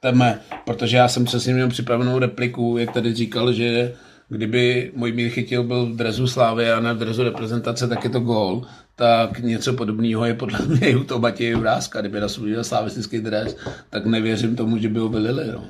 teme, 0.00 0.40
protože 0.64 0.96
já 0.96 1.08
jsem 1.08 1.24
přesně 1.24 1.54
měl 1.54 1.68
připravenou 1.68 2.18
repliku, 2.18 2.76
jak 2.78 2.92
tady 2.92 3.14
říkal, 3.14 3.52
že 3.52 3.96
kdyby 4.28 4.90
můj 4.94 5.12
mír 5.12 5.30
chytil 5.30 5.62
byl 5.62 5.86
v 5.86 5.96
drezu 5.96 6.26
Slávy 6.26 6.72
a 6.72 6.80
ne 6.80 6.94
v 6.94 6.98
drezu 6.98 7.24
reprezentace, 7.24 7.88
tak 7.88 8.04
je 8.04 8.10
to 8.10 8.20
gól, 8.20 8.66
tak 8.96 9.38
něco 9.38 9.72
podobného 9.72 10.24
je 10.24 10.34
podle 10.34 10.58
mě 10.66 10.90
i 10.90 10.94
u 10.94 11.04
toho 11.04 11.20
Matěje 11.20 11.50
Juráska. 11.50 12.00
Kdyby 12.00 12.20
nasloužil 12.20 12.64
slavistický 12.64 13.20
dres, 13.20 13.56
tak 13.90 14.06
nevěřím 14.06 14.56
tomu, 14.56 14.78
že 14.78 14.88
by 14.88 14.98
ho 14.98 15.08
vylili. 15.08 15.46
No. 15.52 15.68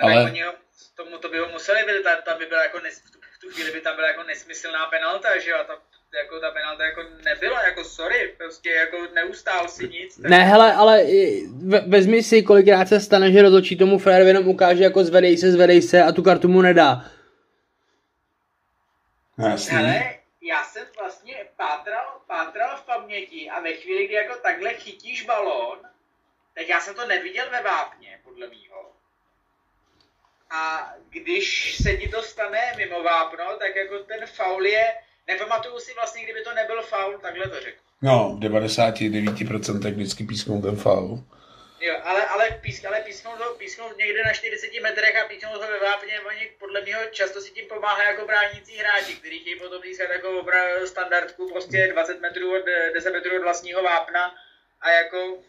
Ale... 0.00 0.24
Oni 0.24 0.42
ho, 0.42 0.52
tomu 0.96 1.18
to 1.18 1.28
by 1.28 1.38
ho 1.38 1.48
museli 1.52 1.84
vylit, 1.86 2.04
tam 2.24 2.38
by 2.38 2.46
byla 2.46 2.62
jako 2.62 2.80
nes, 2.80 3.02
v 3.36 3.40
tu 3.40 3.48
chvíli 3.48 3.72
by 3.72 3.80
tam 3.80 3.96
byla 3.96 4.08
jako 4.08 4.22
nesmyslná 4.22 4.86
penalta, 4.86 5.28
že 5.38 5.50
jo, 5.50 5.56
a 5.60 5.64
ta, 5.64 5.72
jako 6.22 6.40
ta 6.40 6.50
penalta 6.50 6.84
jako 6.84 7.02
nebyla, 7.24 7.62
jako 7.62 7.84
sorry, 7.84 8.34
prostě 8.38 8.70
jako 8.70 8.96
neustál 9.14 9.68
si 9.68 9.88
nic. 9.88 10.18
Ne, 10.18 10.44
hele, 10.44 10.72
ale 10.72 11.04
vezmi 11.86 12.22
si, 12.22 12.42
kolikrát 12.42 12.88
se 12.88 13.00
stane, 13.00 13.32
že 13.32 13.42
rozhodčí 13.42 13.76
tomu 13.76 13.98
frajerovi 13.98 14.30
jenom 14.30 14.48
ukáže 14.48 14.84
jako 14.84 15.04
zvedej 15.04 15.36
se, 15.36 15.52
zvedej 15.52 15.82
se 15.82 16.02
a 16.02 16.12
tu 16.12 16.22
kartu 16.22 16.48
mu 16.48 16.62
nedá. 16.62 17.04
Jasně. 19.38 19.76
Hele, 19.76 20.17
já 20.48 20.64
jsem 20.64 20.86
vlastně 20.98 21.46
pátral, 21.56 22.20
pátral 22.26 22.76
v 22.76 22.84
paměti 22.84 23.50
a 23.50 23.60
ve 23.60 23.72
chvíli, 23.72 24.06
kdy 24.06 24.14
jako 24.14 24.34
takhle 24.42 24.74
chytíš 24.74 25.22
balón, 25.22 25.78
tak 26.54 26.68
já 26.68 26.80
jsem 26.80 26.94
to 26.94 27.06
neviděl 27.06 27.50
ve 27.50 27.62
vápně, 27.62 28.20
podle 28.24 28.46
mýho. 28.48 28.92
A 30.50 30.92
když 31.08 31.76
se 31.82 31.96
ti 31.96 32.08
to 32.08 32.22
stane 32.22 32.74
mimo 32.76 33.02
vápno, 33.02 33.44
tak 33.58 33.76
jako 33.76 33.98
ten 33.98 34.26
faul 34.26 34.66
je, 34.66 34.94
nepamatuju 35.26 35.78
si 35.78 35.94
vlastně, 35.94 36.24
kdyby 36.24 36.42
to 36.42 36.54
nebyl 36.54 36.82
faul, 36.82 37.18
takhle 37.18 37.48
to 37.48 37.60
řekl. 37.60 37.78
No, 38.02 38.36
v 38.36 38.40
99% 38.40 39.94
vždycky 39.94 40.24
písknou 40.24 40.62
ten 40.62 40.76
faul. 40.76 41.24
Jo, 41.80 41.94
ale, 42.02 42.26
ale, 42.26 42.50
písk, 42.60 42.84
ale 42.84 43.00
písknou, 43.00 43.36
to, 43.36 43.54
písknou 43.54 43.92
někde 43.96 44.24
na 44.24 44.32
40 44.32 44.80
metrech 44.80 45.16
a 45.16 45.24
písknou 45.24 45.52
to 45.52 45.60
ve 45.60 45.78
vápně, 45.78 46.20
oni 46.20 46.52
podle 46.58 46.80
mě 46.80 46.96
často 47.10 47.40
si 47.40 47.50
tím 47.50 47.66
pomáhají 47.66 48.08
jako 48.08 48.26
bránící 48.26 48.76
hráči, 48.76 49.14
kteří 49.14 49.40
chtějí 49.40 49.56
potom 49.58 49.82
pískat 49.82 50.10
jako 50.10 50.46
standardku 50.84 51.48
prostě 51.52 51.88
20 51.88 52.20
metrů 52.20 52.56
od, 52.56 52.64
10 52.94 53.10
metrů 53.10 53.36
od 53.36 53.42
vlastního 53.42 53.82
vápna 53.82 54.34
a 54.80 54.90
jako 54.90 55.42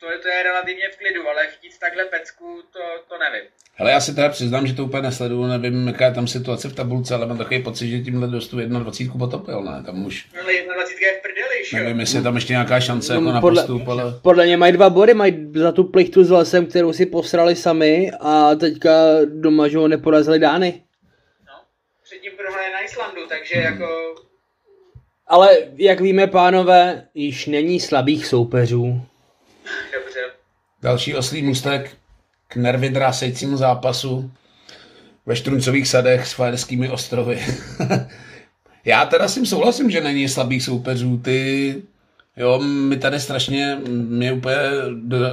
to 0.00 0.10
je, 0.10 0.18
to 0.18 0.28
je 0.28 0.42
relativně 0.42 0.88
v 0.92 0.96
klidu, 0.96 1.28
ale 1.28 1.46
chtít 1.46 1.78
takhle 1.80 2.04
pecku, 2.04 2.62
to, 2.72 2.80
to 3.08 3.18
nevím. 3.18 3.48
Hele, 3.74 3.90
já 3.90 4.00
si 4.00 4.14
teda 4.14 4.28
přiznám, 4.28 4.66
že 4.66 4.74
to 4.74 4.84
úplně 4.84 5.02
nesleduju, 5.02 5.46
nevím, 5.46 5.88
jaká 5.88 6.04
je 6.04 6.14
tam 6.14 6.26
situace 6.26 6.68
v 6.68 6.74
tabulce, 6.74 7.14
ale 7.14 7.26
mám 7.26 7.38
takový 7.38 7.62
pocit, 7.62 7.88
že 7.88 8.00
tímhle 8.00 8.28
dostu 8.28 8.56
21 8.56 9.18
potopil, 9.18 9.62
ne? 9.62 9.82
Tam 9.86 10.06
už... 10.06 10.26
No, 10.34 10.42
21 10.42 11.06
je 11.06 11.18
v 11.18 11.22
prdeli, 11.22 11.64
šo? 11.64 11.76
Nevím, 11.76 12.00
jestli 12.00 12.18
je 12.18 12.22
tam 12.22 12.34
ještě 12.34 12.52
nějaká 12.52 12.80
šance 12.80 13.14
no, 13.14 13.20
jako 13.20 13.32
na 13.32 13.40
podle, 13.40 13.62
postup, 13.62 13.88
ale... 13.88 14.02
Podle 14.22 14.46
mě 14.46 14.56
mají 14.56 14.72
dva 14.72 14.90
body, 14.90 15.14
mají 15.14 15.52
za 15.54 15.72
tu 15.72 15.84
plichtu 15.84 16.24
s 16.24 16.30
lesem, 16.30 16.66
kterou 16.66 16.92
si 16.92 17.06
posrali 17.06 17.56
sami 17.56 18.10
a 18.20 18.54
teďka 18.54 18.90
doma, 19.24 19.68
že 19.68 19.78
ho 19.78 19.88
neporazili 19.88 20.38
Dány. 20.38 20.82
No, 21.46 21.52
předtím 22.04 22.32
prohráli 22.36 22.72
na 22.72 22.80
Islandu, 22.80 23.26
takže 23.28 23.54
hmm. 23.54 23.64
jako... 23.64 24.14
Ale 25.26 25.58
jak 25.76 26.00
víme, 26.00 26.26
pánové, 26.26 27.08
již 27.14 27.46
není 27.46 27.80
slabých 27.80 28.26
soupeřů. 28.26 29.02
Dobře. 29.92 30.20
Další 30.82 31.14
oslý 31.14 31.42
můstek 31.42 31.96
k 32.48 32.56
nervy 32.56 32.90
drásejícímu 32.90 33.56
zápasu 33.56 34.30
ve 35.26 35.36
Štruncových 35.36 35.88
sadech 35.88 36.26
s 36.26 36.32
Fajerskými 36.32 36.90
ostrovy. 36.90 37.46
Já 38.84 39.06
teda 39.06 39.28
s 39.28 39.34
tím 39.34 39.46
souhlasím, 39.46 39.90
že 39.90 40.00
není 40.00 40.28
slabých 40.28 40.62
soupeřů. 40.62 41.18
Ty, 41.18 41.82
jo, 42.36 42.58
mi 42.58 42.96
tady 42.96 43.20
strašně, 43.20 43.78
mě 43.88 44.32
úplně 44.32 44.56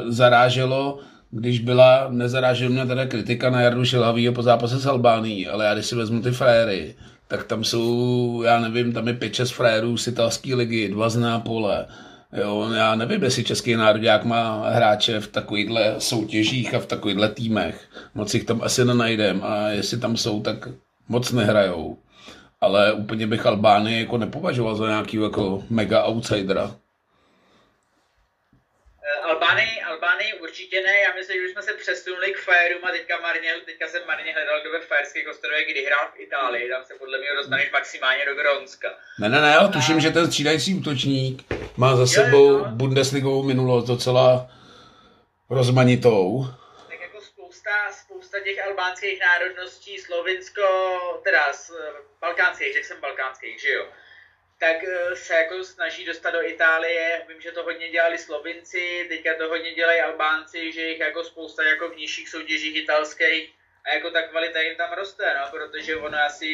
zaráželo, 0.08 1.00
když 1.32 1.60
byla, 1.60 2.08
nezarážela 2.10 2.72
mě 2.72 2.86
teda 2.86 3.06
kritika 3.06 3.50
na 3.50 3.62
Jardu 3.62 3.86
Šilhavýho 3.86 4.34
po 4.34 4.44
zápase 4.44 4.80
s 4.80 4.86
Albánií, 4.86 5.48
ale 5.48 5.66
já 5.66 5.74
když 5.74 5.86
si 5.86 5.96
vezmu 5.96 6.22
ty 6.22 6.32
frajery, 6.32 6.96
tak 7.28 7.44
tam 7.44 7.64
jsou, 7.64 8.42
já 8.46 8.60
nevím, 8.60 8.94
tam 8.94 9.08
je 9.08 9.14
pět, 9.14 9.34
šest 9.34 9.52
frérů 9.52 9.98
z 9.98 10.08
italské 10.08 10.56
ligy, 10.56 10.90
dva 10.90 11.10
z 11.10 11.18
Nápole, 11.18 11.86
Jo, 12.34 12.70
já 12.76 12.96
nevím, 12.96 13.24
jestli 13.24 13.44
český 13.44 13.76
národák 13.76 14.24
má 14.24 14.70
hráče 14.70 15.20
v 15.20 15.28
takovýchhle 15.28 15.96
soutěžích 15.98 16.74
a 16.74 16.80
v 16.80 16.86
takovýchhle 16.86 17.30
týmech. 17.30 17.90
Moc 18.14 18.34
jich 18.34 18.44
tam 18.44 18.62
asi 18.62 18.86
nenajdem 18.86 19.44
a 19.44 19.68
jestli 19.68 19.98
tam 20.00 20.18
jsou, 20.18 20.42
tak 20.42 20.58
moc 21.08 21.32
nehrajou. 21.32 21.98
Ale 22.62 22.94
úplně 22.94 23.28
bych 23.28 23.46
Albány 23.46 24.00
jako 24.00 24.18
nepovažoval 24.18 24.76
za 24.76 24.88
nějaký 24.88 25.18
jako 25.18 25.64
mega 25.70 26.04
outsidera. 26.04 26.76
Albány, 29.30 29.66
Albány 30.04 30.34
určitě 30.34 30.82
ne, 30.82 31.00
já 31.00 31.14
myslím, 31.14 31.38
že 31.38 31.46
už 31.46 31.52
jsme 31.52 31.62
se 31.62 31.74
přesunuli 31.74 32.32
k 32.34 32.38
Fajerům 32.38 32.86
a 32.86 32.92
teďka, 32.92 33.20
marně, 33.22 33.54
teďka 33.66 33.88
jsem 33.88 34.02
marně 34.08 34.34
hledal, 34.34 34.62
kdo 34.62 34.72
ve 34.72 34.80
Fajerských 34.80 35.28
ostrovech 35.28 35.68
kdy 35.72 35.86
hrál 35.86 36.08
v 36.16 36.20
Itálii, 36.20 36.70
tam 36.70 36.84
se 36.86 36.94
podle 36.94 37.18
mě 37.18 37.28
dostaneš 37.36 37.72
maximálně 37.72 38.26
do 38.26 38.36
Grónska. 38.36 38.90
Ne, 39.20 39.30
ne, 39.30 39.42
ne, 39.42 39.48
já 39.48 39.68
tuším, 39.68 39.98
a... 39.98 40.00
že 40.00 40.10
ten 40.12 40.28
střídající 40.28 40.76
útočník 40.76 41.44
má 41.78 41.96
za 41.96 42.08
sebou 42.08 42.48
jo, 42.50 42.58
jo. 42.58 42.66
Bundesligovou 42.70 43.44
minulost 43.44 43.88
docela 43.88 44.52
rozmanitou. 45.50 46.46
Tak 46.90 47.02
jako 47.02 47.22
spousta, 47.22 47.72
spousta 47.92 48.40
těch 48.40 48.68
albánských 48.68 49.20
národností, 49.20 50.00
Slovinsko, 50.00 50.64
teda 51.24 51.54
z 51.54 51.72
balkánských, 52.22 52.74
řekl 52.74 52.88
jsem 52.88 53.02
balkánských, 53.02 53.62
že 53.62 53.70
jo? 53.70 53.86
Tak 54.66 54.78
eh, 54.84 55.16
se 55.26 55.34
jako 55.42 55.56
snaží 55.74 56.02
dostat 56.12 56.32
do 56.38 56.42
Itálie. 56.54 57.06
Vím, 57.30 57.42
že 57.46 57.52
to 57.52 57.62
hodně 57.70 57.88
dělali 57.96 58.18
Slovinci, 58.18 58.84
teďka 59.12 59.30
to 59.40 59.46
hodně 59.54 59.72
dělají 59.80 60.00
Albánci, 60.02 60.60
že 60.76 60.82
jich 60.90 61.02
jako 61.08 61.24
spousta 61.32 61.62
jako 61.72 61.86
v 61.90 61.98
nižších 62.02 62.30
soutěžích 62.34 62.76
italských 62.84 63.44
a 63.86 63.88
jako 63.96 64.08
ta 64.16 64.22
kvalita 64.22 64.60
jim 64.62 64.76
tam 64.82 64.92
roste, 65.02 65.26
no, 65.38 65.44
protože 65.56 65.92
ono 65.96 66.18
asi 66.30 66.52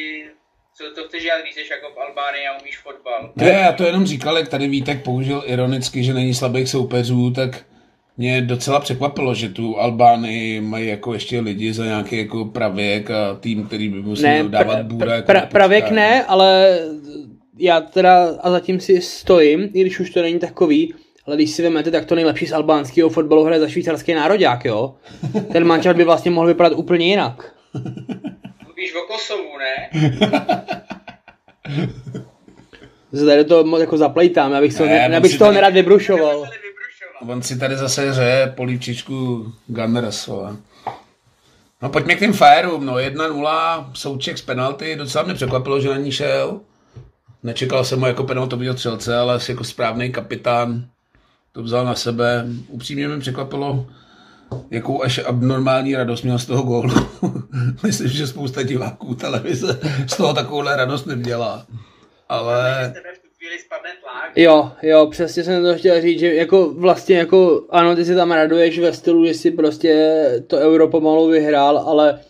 co 0.76 0.84
to 0.94 1.08
chceš 1.08 1.22
dělat, 1.22 1.40
když 1.42 1.54
jsi 1.54 1.72
jako 1.72 1.90
v 1.94 1.98
Albánii 1.98 2.46
a 2.46 2.60
umíš 2.60 2.78
fotbal. 2.78 3.32
Ne, 3.36 3.48
já 3.48 3.72
to 3.72 3.84
jenom 3.84 4.06
říkal, 4.06 4.38
jak 4.38 4.48
tady 4.48 4.68
Vítek 4.68 5.04
použil 5.04 5.42
ironicky, 5.46 6.04
že 6.04 6.14
není 6.14 6.34
slabých 6.34 6.68
soupeřů, 6.68 7.30
tak 7.30 7.50
mě 8.16 8.40
docela 8.40 8.80
překvapilo, 8.80 9.34
že 9.34 9.48
tu 9.48 9.78
Albánii 9.78 10.60
mají 10.60 10.88
jako 10.88 11.14
ještě 11.14 11.40
lidi 11.40 11.72
za 11.72 11.84
nějaký 11.84 12.18
jako 12.18 12.44
pravěk 12.44 13.10
a 13.10 13.34
tým, 13.34 13.66
který 13.66 13.88
by 13.88 14.02
musel 14.02 14.30
ne, 14.30 14.48
dávat 14.48 14.82
bůra. 14.82 15.14
Jako 15.14 15.26
pra, 15.26 15.40
pravěk 15.46 15.90
ne, 15.90 16.24
ale 16.24 16.78
já 17.60 17.80
teda 17.80 18.28
a 18.40 18.50
zatím 18.50 18.80
si 18.80 19.00
stojím, 19.00 19.70
i 19.74 19.80
když 19.80 20.00
už 20.00 20.10
to 20.10 20.22
není 20.22 20.38
takový, 20.38 20.94
ale 21.26 21.36
když 21.36 21.50
si 21.50 21.62
vezmete, 21.62 21.90
tak 21.90 22.04
to 22.04 22.14
nejlepší 22.14 22.46
z 22.46 22.52
albánského 22.52 23.08
fotbalu 23.08 23.44
hraje 23.44 23.60
za 23.60 23.68
švýcarský 23.68 24.14
národák, 24.14 24.64
jo? 24.64 24.94
Ten 25.52 25.64
mančat 25.64 25.96
by 25.96 26.04
vlastně 26.04 26.30
mohl 26.30 26.46
vypadat 26.46 26.72
úplně 26.76 27.06
jinak. 27.06 27.54
Mluvíš 28.64 28.94
o 28.94 29.12
Kosovu, 29.12 29.58
ne? 29.58 29.90
Zde 33.12 33.44
to 33.44 33.78
jako 33.78 33.98
zaplejtám, 33.98 34.52
abych, 34.52 34.80
ne, 34.80 35.08
ne, 35.08 35.16
abych 35.16 35.32
z 35.32 35.38
toho 35.38 35.52
nerad 35.52 35.74
vybrušoval. 35.74 36.46
On 37.28 37.42
si 37.42 37.58
tady 37.58 37.76
zase 37.76 38.10
hřeje 38.10 38.52
polívčičku 38.56 39.46
Gunnersova. 39.66 40.56
No 41.82 41.88
pojďme 41.88 42.14
k 42.14 42.18
těm 42.18 42.32
fajerům, 42.32 42.86
no 42.86 42.94
1-0, 42.94 43.90
souček 43.94 44.38
z 44.38 44.42
penalty, 44.42 44.96
docela 44.96 45.24
mě 45.24 45.34
překvapilo, 45.34 45.80
že 45.80 45.88
na 45.88 45.96
ní 45.96 46.12
šel. 46.12 46.60
Nečekal 47.42 47.84
jsem 47.84 48.00
ho 48.00 48.06
jako 48.06 48.24
penaltovýho 48.24 48.74
střelce, 48.74 49.16
ale 49.16 49.34
asi 49.34 49.52
jako 49.52 49.64
správný 49.64 50.12
kapitán 50.12 50.84
to 51.52 51.62
vzal 51.62 51.84
na 51.84 51.94
sebe. 51.94 52.46
Upřímně 52.68 53.08
mi 53.08 53.20
překvapilo, 53.20 53.86
jakou 54.70 55.02
až 55.02 55.20
abnormální 55.26 55.96
radost 55.96 56.22
měl 56.22 56.38
z 56.38 56.46
toho 56.46 56.62
gólu. 56.62 56.94
Myslím, 57.82 58.08
že 58.08 58.26
spousta 58.26 58.62
diváků 58.62 59.14
televize 59.14 59.80
z 60.06 60.16
toho 60.16 60.34
takovouhle 60.34 60.76
radost 60.76 61.06
neměla. 61.06 61.66
Ale... 62.28 62.92
Jo, 64.36 64.72
jo, 64.82 65.06
přesně 65.10 65.44
jsem 65.44 65.62
to 65.62 65.74
chtěl 65.74 66.00
říct, 66.00 66.20
že 66.20 66.34
jako 66.34 66.72
vlastně 66.74 67.18
jako, 67.18 67.66
ano, 67.70 67.96
ty 67.96 68.04
si 68.04 68.14
tam 68.14 68.32
raduješ 68.32 68.78
ve 68.78 68.92
stylu, 68.92 69.26
že 69.26 69.34
si 69.34 69.50
prostě 69.50 70.20
to 70.46 70.56
euro 70.56 70.88
pomalu 70.88 71.28
vyhrál, 71.28 71.78
ale 71.78 72.20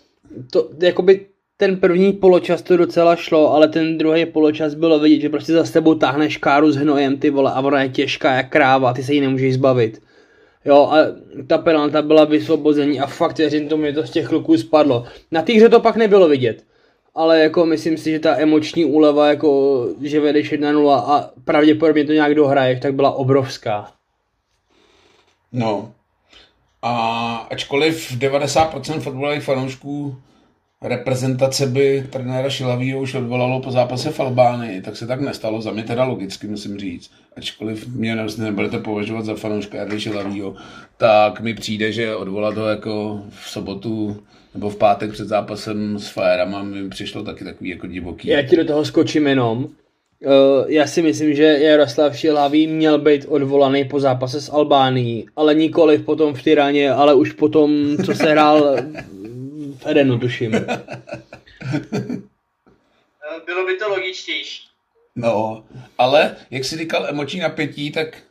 to, 0.52 0.70
jakoby 0.82 1.26
ten 1.60 1.76
první 1.76 2.12
poločas 2.12 2.62
to 2.62 2.76
docela 2.76 3.16
šlo, 3.16 3.54
ale 3.54 3.68
ten 3.68 3.98
druhý 3.98 4.26
poločas 4.26 4.74
bylo 4.74 4.98
vidět, 4.98 5.20
že 5.20 5.28
prostě 5.28 5.52
za 5.52 5.62
tebou 5.62 5.94
táhneš 5.94 6.36
káru 6.36 6.72
s 6.72 6.76
hnojem, 6.76 7.18
ty 7.18 7.30
vole, 7.30 7.52
a 7.52 7.60
ona 7.60 7.82
je 7.82 7.88
těžká 7.88 8.34
jak 8.34 8.48
kráva, 8.48 8.92
ty 8.92 9.02
se 9.02 9.14
jí 9.14 9.20
nemůžeš 9.20 9.54
zbavit. 9.54 10.02
Jo, 10.64 10.76
a 10.92 10.96
ta 11.46 11.58
penalta 11.58 12.02
byla 12.02 12.24
vysvobození 12.24 13.00
a 13.00 13.06
fakt 13.06 13.38
věřím 13.38 13.68
tomu, 13.68 13.84
že 13.84 13.92
to 13.92 14.06
z 14.06 14.10
těch 14.10 14.28
kluků 14.28 14.56
spadlo. 14.56 15.04
Na 15.30 15.42
té 15.42 15.52
hře 15.52 15.68
to 15.68 15.80
pak 15.80 15.96
nebylo 15.96 16.28
vidět. 16.28 16.64
ale 17.14 17.40
jako 17.40 17.66
myslím 17.66 17.96
si, 17.96 18.10
že 18.10 18.18
ta 18.18 18.36
emoční 18.36 18.84
úleva, 18.84 19.28
jako 19.28 19.88
že 20.02 20.20
vedeš 20.20 20.52
1-0 20.52 20.90
a 20.90 21.30
pravděpodobně 21.44 22.04
to 22.04 22.12
nějak 22.12 22.34
dohraješ, 22.34 22.80
tak 22.80 22.94
byla 22.94 23.10
obrovská. 23.10 23.92
No. 25.52 25.92
A 26.82 26.92
ačkoliv 27.50 28.12
90% 28.18 29.00
fotbalových 29.00 29.42
fanoušků 29.42 30.16
reprezentace 30.84 31.66
by 31.66 32.06
trenéra 32.10 32.50
Šilavýho 32.50 33.00
už 33.00 33.14
odvolalo 33.14 33.60
po 33.60 33.70
zápase 33.70 34.10
v 34.10 34.20
Albánii, 34.20 34.82
tak 34.82 34.96
se 34.96 35.06
tak 35.06 35.20
nestalo, 35.20 35.60
za 35.60 35.72
mě 35.72 35.82
teda 35.82 36.04
logicky 36.04 36.46
musím 36.46 36.78
říct. 36.78 37.10
Ačkoliv 37.36 37.88
mě 37.88 38.16
nebudete 38.38 38.78
považovat 38.78 39.24
za 39.24 39.34
fanouška 39.34 39.78
Jardy 39.78 40.00
Šilavýho, 40.00 40.54
tak 40.96 41.40
mi 41.40 41.54
přijde, 41.54 41.92
že 41.92 42.16
odvolat 42.16 42.56
ho 42.56 42.66
jako 42.66 43.22
v 43.28 43.50
sobotu 43.50 44.16
nebo 44.54 44.70
v 44.70 44.76
pátek 44.76 45.12
před 45.12 45.28
zápasem 45.28 45.98
s 45.98 46.08
Fajerama 46.08 46.62
mi 46.62 46.88
přišlo 46.88 47.22
taky 47.22 47.44
takový 47.44 47.70
jako 47.70 47.86
divoký. 47.86 48.28
Já 48.28 48.42
ti 48.42 48.56
do 48.56 48.64
toho 48.64 48.84
skočím 48.84 49.26
jenom. 49.26 49.58
Uh, 49.58 50.64
já 50.68 50.86
si 50.86 51.02
myslím, 51.02 51.34
že 51.34 51.42
Jaroslav 51.44 52.16
Šilavý 52.16 52.66
měl 52.66 52.98
být 52.98 53.26
odvolaný 53.28 53.84
po 53.84 54.00
zápase 54.00 54.40
s 54.40 54.52
Albánií, 54.52 55.26
ale 55.36 55.54
nikoli 55.54 55.98
potom 55.98 56.34
v 56.34 56.42
Tyraně, 56.42 56.90
ale 56.90 57.14
už 57.14 57.32
potom, 57.32 57.96
co 58.04 58.14
se 58.14 58.30
hrál 58.30 58.76
v 59.80 59.86
Edenu, 59.86 60.18
tuším. 60.18 60.52
Bylo 63.46 63.66
by 63.66 63.76
to 63.78 63.88
logičtější. 63.88 64.62
No, 65.16 65.64
ale 65.98 66.36
jak 66.50 66.64
jsi 66.64 66.78
říkal 66.78 67.06
emoční 67.08 67.40
napětí, 67.40 67.90
tak 67.90 68.22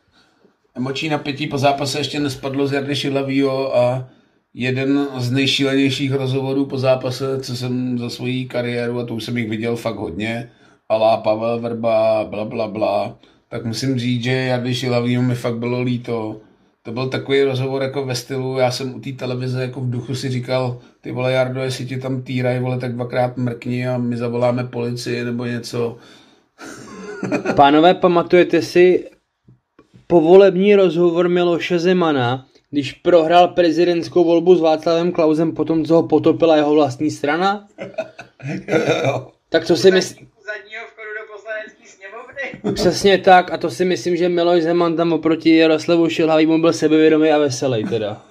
emoční 0.76 1.10
napětí 1.10 1.48
po 1.48 1.58
zápase 1.58 2.00
ještě 2.00 2.20
nespadlo 2.20 2.68
z 2.68 2.74
Jardy 2.74 2.96
Šilavýho 2.96 3.78
a 3.78 4.10
jeden 4.54 5.08
z 5.18 5.32
nejšílenějších 5.32 6.14
rozhovorů 6.14 6.66
po 6.66 6.78
zápase, 6.78 7.42
co 7.42 7.56
jsem 7.56 7.98
za 8.00 8.10
svoji 8.10 8.46
kariéru, 8.46 9.00
a 9.00 9.06
to 9.06 9.16
už 9.16 9.24
jsem 9.24 9.38
jich 9.38 9.50
viděl 9.50 9.76
fakt 9.76 9.96
hodně, 9.96 10.52
alá 10.90 11.18
Pavel 11.18 11.60
Verba, 11.60 12.24
bla, 12.24 12.46
bla, 12.46 12.68
bla, 12.68 13.18
tak 13.50 13.66
musím 13.66 14.00
říct, 14.00 14.24
že 14.24 14.32
Jardy 14.32 14.76
Šilavýho 14.76 15.22
mi 15.22 15.36
fakt 15.36 15.58
bylo 15.58 15.82
líto. 15.82 16.42
To 16.84 16.92
byl 16.92 17.10
takový 17.10 17.44
rozhovor 17.44 17.82
jako 17.82 18.06
ve 18.06 18.16
stylu, 18.16 18.58
já 18.58 18.72
jsem 18.72 18.96
u 18.96 19.00
té 19.00 19.12
televize 19.12 19.62
jako 19.62 19.82
v 19.82 19.90
duchu 19.90 20.16
si 20.16 20.30
říkal, 20.30 20.80
ty 21.02 21.12
vole 21.12 21.34
Jardo, 21.34 21.62
jestli 21.62 21.86
ti 21.86 21.98
tam 21.98 22.22
týraj, 22.22 22.60
vole, 22.60 22.80
tak 22.80 22.94
dvakrát 22.94 23.38
mrkni 23.38 23.88
a 23.88 23.98
my 23.98 24.18
zavoláme 24.18 24.64
policii 24.64 25.24
nebo 25.24 25.46
něco. 25.46 25.98
Pánové, 27.56 27.94
pamatujete 27.94 28.62
si 28.62 29.10
povolební 30.08 30.76
rozhovor 30.76 31.30
Miloše 31.30 31.80
Zemana, 31.80 32.46
když 32.72 32.94
prohrál 32.94 33.48
prezidentskou 33.48 34.24
volbu 34.24 34.56
s 34.56 34.62
Václavem 34.62 35.12
Klausem 35.12 35.52
potom, 35.52 35.86
co 35.86 35.96
ho 35.96 36.04
potopila 36.04 36.56
jeho 36.56 36.74
vlastní 36.74 37.12
strana? 37.12 37.68
tak 39.50 39.68
to 39.68 39.76
si 39.76 39.92
myslím... 39.92 40.28
Přesně 42.74 43.18
tak 43.18 43.54
a 43.54 43.58
to 43.58 43.70
si 43.70 43.86
myslím, 43.86 44.18
že 44.18 44.30
Miloš 44.30 44.64
Zeman 44.64 44.96
tam 44.96 45.14
oproti 45.14 45.56
Jaroslavu 45.56 46.10
Šilhavýmu 46.10 46.62
byl 46.62 46.74
sebevědomý 46.74 47.30
a 47.30 47.38
veselý 47.38 47.84
teda. 47.84 48.22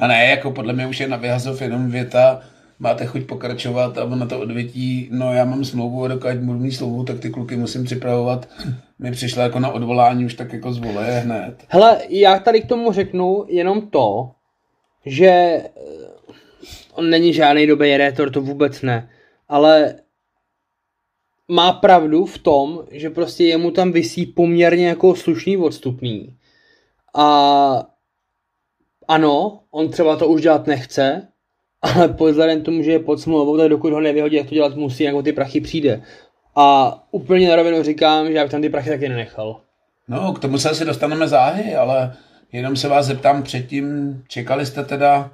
A 0.00 0.06
ne, 0.06 0.24
jako 0.24 0.50
podle 0.50 0.72
mě 0.72 0.86
už 0.86 1.00
je 1.00 1.08
na 1.08 1.16
vyhazov 1.16 1.62
jenom 1.62 1.90
věta, 1.90 2.40
máte 2.78 3.06
chuť 3.06 3.22
pokračovat 3.22 3.98
a 3.98 4.04
na 4.04 4.26
to 4.26 4.40
odvětí, 4.40 5.08
no 5.12 5.32
já 5.32 5.44
mám 5.44 5.64
smlouvu 5.64 6.04
a 6.04 6.08
dokud 6.08 6.36
budu 6.36 6.58
mít 6.58 6.72
smlouvu, 6.72 7.04
tak 7.04 7.20
ty 7.20 7.30
kluky 7.30 7.56
musím 7.56 7.84
připravovat. 7.84 8.48
Mi 8.98 9.10
přišlo 9.10 9.42
jako 9.42 9.60
na 9.60 9.70
odvolání 9.70 10.24
už 10.24 10.34
tak 10.34 10.52
jako 10.52 10.72
zvole 10.72 11.20
hned. 11.20 11.54
Hele, 11.68 11.98
já 12.08 12.38
tady 12.38 12.60
k 12.60 12.68
tomu 12.68 12.92
řeknu 12.92 13.44
jenom 13.48 13.86
to, 13.90 14.30
že 15.06 15.26
eh, 15.26 15.70
on 16.92 17.10
není 17.10 17.32
žádný 17.32 17.66
dobrý 17.66 17.96
rétor, 17.96 18.30
to 18.30 18.40
vůbec 18.40 18.82
ne, 18.82 19.08
ale 19.48 19.94
má 21.50 21.72
pravdu 21.72 22.24
v 22.24 22.38
tom, 22.38 22.84
že 22.90 23.10
prostě 23.10 23.44
jemu 23.44 23.70
tam 23.70 23.92
vysí 23.92 24.26
poměrně 24.26 24.88
jako 24.88 25.14
slušný 25.14 25.56
odstupný. 25.56 26.36
A 27.14 27.86
ano, 29.08 29.60
on 29.70 29.88
třeba 29.88 30.16
to 30.16 30.28
už 30.28 30.42
dělat 30.42 30.66
nechce, 30.66 31.28
ale 31.82 32.08
vzhledem 32.08 32.62
tomu, 32.62 32.82
že 32.82 32.92
je 32.92 32.98
pod 32.98 33.20
smlouvou, 33.20 33.56
tak 33.56 33.68
dokud 33.68 33.92
ho 33.92 34.00
nevyhodí, 34.00 34.36
jak 34.36 34.48
to 34.48 34.54
dělat 34.54 34.76
musí, 34.76 35.02
jako 35.02 35.22
ty 35.22 35.32
prachy 35.32 35.60
přijde. 35.60 36.02
A 36.56 36.98
úplně 37.10 37.48
na 37.48 37.56
rovinu 37.56 37.82
říkám, 37.82 38.26
že 38.26 38.32
já 38.32 38.42
bych 38.42 38.50
tam 38.50 38.62
ty 38.62 38.68
prachy 38.68 38.90
taky 38.90 39.08
nenechal. 39.08 39.60
No, 40.08 40.32
k 40.32 40.38
tomu 40.38 40.58
se 40.58 40.70
asi 40.70 40.84
dostaneme 40.84 41.28
záhy, 41.28 41.74
ale 41.74 42.16
jenom 42.52 42.76
se 42.76 42.88
vás 42.88 43.06
zeptám 43.06 43.42
předtím, 43.42 44.16
čekali 44.28 44.66
jste 44.66 44.84
teda 44.84 45.30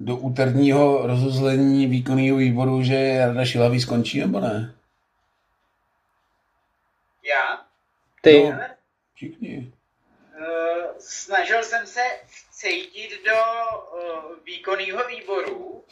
do 0.00 0.16
úterního 0.16 1.00
rozuzlení 1.02 1.86
výkonného 1.86 2.36
výboru, 2.36 2.82
že 2.82 2.94
Jarda 2.94 3.44
Šilavý 3.44 3.80
skončí, 3.80 4.20
nebo 4.20 4.40
ne? 4.40 4.72
Já? 7.32 7.66
Ty? 8.20 8.42
No, 8.42 8.58
všichni. 9.14 9.72
Uh, 10.38 10.98
snažil 10.98 11.62
jsem 11.62 11.86
se 11.86 12.02
cítit 12.50 13.24
do 13.24 13.32
uh, 13.32 14.44
výkonného 14.44 15.08
výboru. 15.08 15.84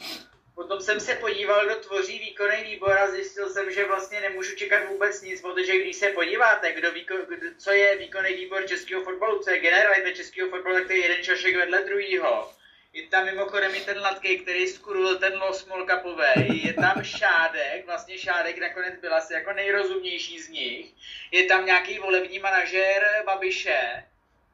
Potom 0.55 0.81
jsem 0.81 0.99
se 0.99 1.15
podíval, 1.15 1.65
kdo 1.65 1.75
tvoří 1.75 2.19
výkonný 2.19 2.63
výbor 2.63 2.97
a 2.97 3.11
zjistil 3.11 3.49
jsem, 3.49 3.71
že 3.71 3.87
vlastně 3.87 4.21
nemůžu 4.21 4.55
čekat 4.55 4.83
vůbec 4.89 5.21
nic, 5.21 5.41
protože 5.41 5.77
když 5.77 5.95
se 5.95 6.09
podíváte, 6.09 6.73
kdo 6.73 6.91
výko, 6.91 7.15
kdo, 7.27 7.47
co 7.57 7.71
je 7.71 7.97
výkonný 7.97 8.33
výbor 8.33 8.67
českého 8.67 9.03
fotbalu, 9.03 9.39
co 9.39 9.49
je 9.49 9.59
generalita 9.59 10.11
českého 10.11 10.49
fotbalu, 10.49 10.75
tak 10.75 10.87
to 10.87 10.93
je 10.93 10.99
jeden 11.01 11.23
čašek 11.23 11.55
vedle 11.55 11.83
druhého. 11.83 12.51
Je 12.93 13.07
tam 13.07 13.25
mimochodem 13.25 13.75
i 13.75 13.81
ten 13.81 14.01
Latkej, 14.01 14.39
který 14.39 14.67
skurul 14.67 15.15
ten 15.15 15.33
los 15.37 15.65
Molkapovej. 15.65 16.61
Je 16.63 16.73
tam 16.73 17.03
Šádek, 17.03 17.85
vlastně 17.85 18.17
Šádek 18.17 18.57
nakonec 18.57 18.99
byl 19.01 19.15
asi 19.15 19.33
jako 19.33 19.53
nejrozumnější 19.53 20.39
z 20.41 20.49
nich. 20.49 20.93
Je 21.31 21.43
tam 21.43 21.65
nějaký 21.65 21.99
volební 21.99 22.39
manažer 22.39 23.03
Babiše, 23.25 24.03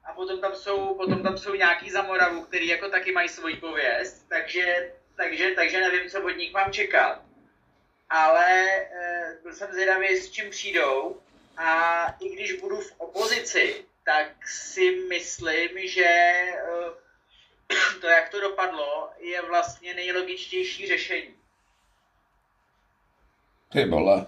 a 0.08 0.14
potom 0.14 0.42
tam 0.42 0.56
jsou, 0.56 0.96
potom 0.96 1.24
tam 1.24 1.38
jsou 1.38 1.54
nějaký 1.54 1.92
za 1.92 2.02
Moravu, 2.02 2.42
který 2.42 2.68
jako 2.68 2.90
taky 2.90 3.12
mají 3.12 3.30
svoji 3.30 3.56
pověst, 3.56 4.26
takže, 4.30 4.92
takže, 5.16 5.52
takže 5.56 5.82
nevím, 5.82 6.10
co 6.10 6.24
od 6.24 6.38
nich 6.38 6.54
mám 6.54 6.72
čekat. 6.72 7.22
Ale 8.10 8.68
e, 8.72 9.38
byl 9.44 9.54
jsem 9.54 9.72
zvědavý, 9.72 10.18
s 10.18 10.32
čím 10.32 10.50
přijdou 10.50 11.22
a 11.58 12.06
i 12.20 12.30
když 12.30 12.54
budu 12.54 12.82
v 12.82 12.94
opozici, 12.98 13.86
tak 14.06 14.48
si 14.48 14.92
myslím, 15.10 15.88
že 15.88 16.04
e, 16.04 16.56
to, 18.02 18.08
jak 18.08 18.30
to 18.30 18.42
dopadlo, 18.42 19.10
je 19.20 19.42
vlastně 19.50 19.94
nejlogičtější 19.94 20.88
řešení. 20.88 21.28
Ty 23.72 23.86
vole. 23.86 24.26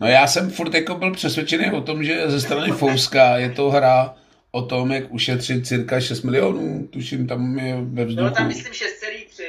No 0.00 0.06
já 0.06 0.26
jsem 0.26 0.50
furt 0.50 0.74
jako 0.74 0.94
byl 0.94 1.12
přesvědčený 1.12 1.70
o 1.70 1.80
tom, 1.80 2.04
že 2.04 2.30
ze 2.30 2.40
strany 2.40 2.72
Fouska 2.72 3.36
je 3.36 3.50
to 3.50 3.70
hra 3.70 4.14
o 4.50 4.62
tom, 4.62 4.92
jak 4.92 5.12
ušetřit 5.12 5.66
cirka 5.66 6.00
6 6.00 6.22
milionů, 6.22 6.86
tuším, 6.86 7.26
tam 7.26 7.58
je 7.58 7.76
ve 7.80 8.04
vzduchu. 8.04 8.14
Bylo 8.14 8.30
tam, 8.30 8.48
myslím, 8.48 8.72
6,3, 8.72 9.42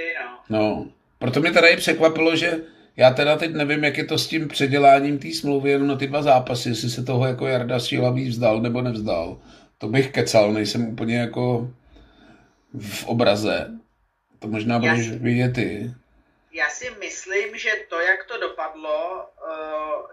no. 0.50 0.60
No, 0.60 0.88
proto 1.20 1.40
mě 1.40 1.52
teda 1.52 1.68
i 1.68 1.78
překvapilo, 1.78 2.36
že 2.36 2.60
já 2.98 3.14
teda 3.14 3.38
teď 3.38 3.54
nevím, 3.54 3.84
jak 3.84 3.98
je 3.98 4.06
to 4.06 4.18
s 4.18 4.28
tím 4.28 4.48
předěláním 4.48 5.20
té 5.20 5.34
smlouvy 5.34 5.72
jenom 5.72 5.88
na 5.88 5.96
ty 5.96 6.08
dva 6.08 6.22
zápasy, 6.22 6.70
jestli 6.70 6.90
se 6.90 7.04
toho 7.04 7.28
jako 7.28 7.48
Jarda 7.48 7.80
Šílavý 7.80 8.30
vzdal 8.30 8.62
nebo 8.62 8.82
nevzdal. 8.82 9.38
To 9.78 9.88
bych 9.88 10.12
kecal, 10.12 10.54
nejsem 10.54 10.88
úplně 10.88 11.18
jako 11.18 11.72
v 12.80 13.08
obraze. 13.08 13.68
To 14.40 14.48
možná 14.48 14.80
budeš 14.80 15.12
vidět 15.12 15.54
ty. 15.54 15.94
Já 16.54 16.70
si 16.70 16.90
myslím, 17.00 17.58
že 17.58 17.70
to, 17.90 18.00
jak 18.00 18.26
to 18.26 18.40
dopadlo, 18.40 19.26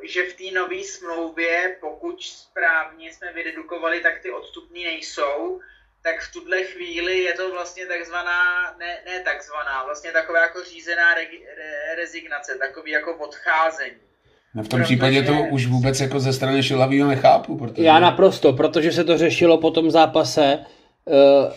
že 0.03 0.23
v 0.23 0.35
té 0.35 0.59
nové 0.59 0.85
smlouvě, 0.85 1.77
pokud 1.81 2.23
správně 2.23 3.13
jsme 3.13 3.33
vydedukovali, 3.33 4.01
tak 4.01 4.23
ty 4.23 4.31
odstupní 4.31 4.85
nejsou, 4.85 5.61
tak 6.03 6.21
v 6.21 6.33
tuhle 6.33 6.63
chvíli 6.63 7.19
je 7.19 7.35
to 7.35 7.51
vlastně 7.53 7.87
takzvaná, 7.87 8.41
ne, 8.79 8.99
ne 9.07 9.21
takzvaná, 9.21 9.85
vlastně 9.85 10.11
taková 10.13 10.41
jako 10.41 10.65
řízená 10.65 11.15
re, 11.15 11.23
re, 11.57 11.95
rezignace, 11.97 12.59
takový 12.59 12.91
jako 12.91 13.17
odcházení. 13.17 14.01
No 14.55 14.63
v 14.63 14.69
tom 14.69 14.81
protože... 14.81 14.85
případě 14.85 15.23
to 15.23 15.33
už 15.51 15.67
vůbec 15.67 16.01
jako 16.01 16.21
ze 16.21 16.33
strany 16.33 16.63
Šilavýho 16.63 17.09
nechápu. 17.09 17.59
Protože... 17.59 17.83
Já 17.83 17.99
naprosto, 18.01 18.53
protože 18.53 18.93
se 18.93 19.05
to 19.05 19.19
řešilo 19.19 19.59
po 19.59 19.71
tom 19.71 19.91
zápase. 19.91 20.59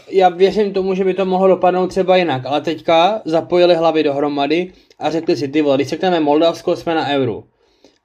Já 0.10 0.30
věřím 0.30 0.74
tomu, 0.74 0.96
že 0.96 1.04
by 1.04 1.14
to 1.14 1.26
mohlo 1.26 1.48
dopadnout 1.48 1.88
třeba 1.88 2.18
jinak, 2.18 2.42
ale 2.46 2.62
teďka 2.62 3.22
zapojili 3.26 3.76
hlavy 3.76 4.04
dohromady 4.04 4.72
a 5.00 5.10
řekli 5.10 5.38
si, 5.38 5.48
ty 5.48 5.62
vole, 5.62 5.78
když 5.78 5.88
řekneme 5.88 6.20
Moldavsko, 6.20 6.76
jsme 6.76 6.96
na 6.96 7.10
euru. 7.10 7.44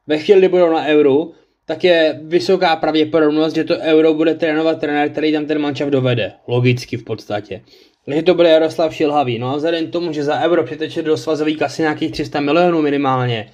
Ve 0.06 0.18
chvíli, 0.18 0.40
kdy 0.40 0.48
budou 0.48 0.72
na 0.72 0.86
euru, 0.86 1.32
tak 1.66 1.84
je 1.84 2.20
vysoká 2.22 2.76
pravděpodobnost, 2.76 3.54
že 3.54 3.64
to 3.64 3.76
euro 3.76 4.14
bude 4.14 4.34
trénovat 4.34 4.80
trenér, 4.80 5.10
který 5.10 5.32
tam 5.32 5.46
ten 5.46 5.58
mančav 5.58 5.88
dovede. 5.88 6.32
Logicky 6.46 6.96
v 6.96 7.04
podstatě. 7.04 7.62
Takže 8.04 8.22
to 8.22 8.34
bude 8.34 8.48
Jaroslav 8.48 8.94
Šilhavý. 8.94 9.38
No 9.38 9.52
a 9.52 9.56
vzhledem 9.56 9.86
k 9.86 9.92
tomu, 9.92 10.12
že 10.12 10.24
za 10.24 10.40
euro 10.40 10.64
přiteče 10.64 11.02
do 11.02 11.16
svazový 11.16 11.56
kasy 11.56 11.82
nějakých 11.82 12.12
300 12.12 12.40
milionů 12.40 12.82
minimálně 12.82 13.50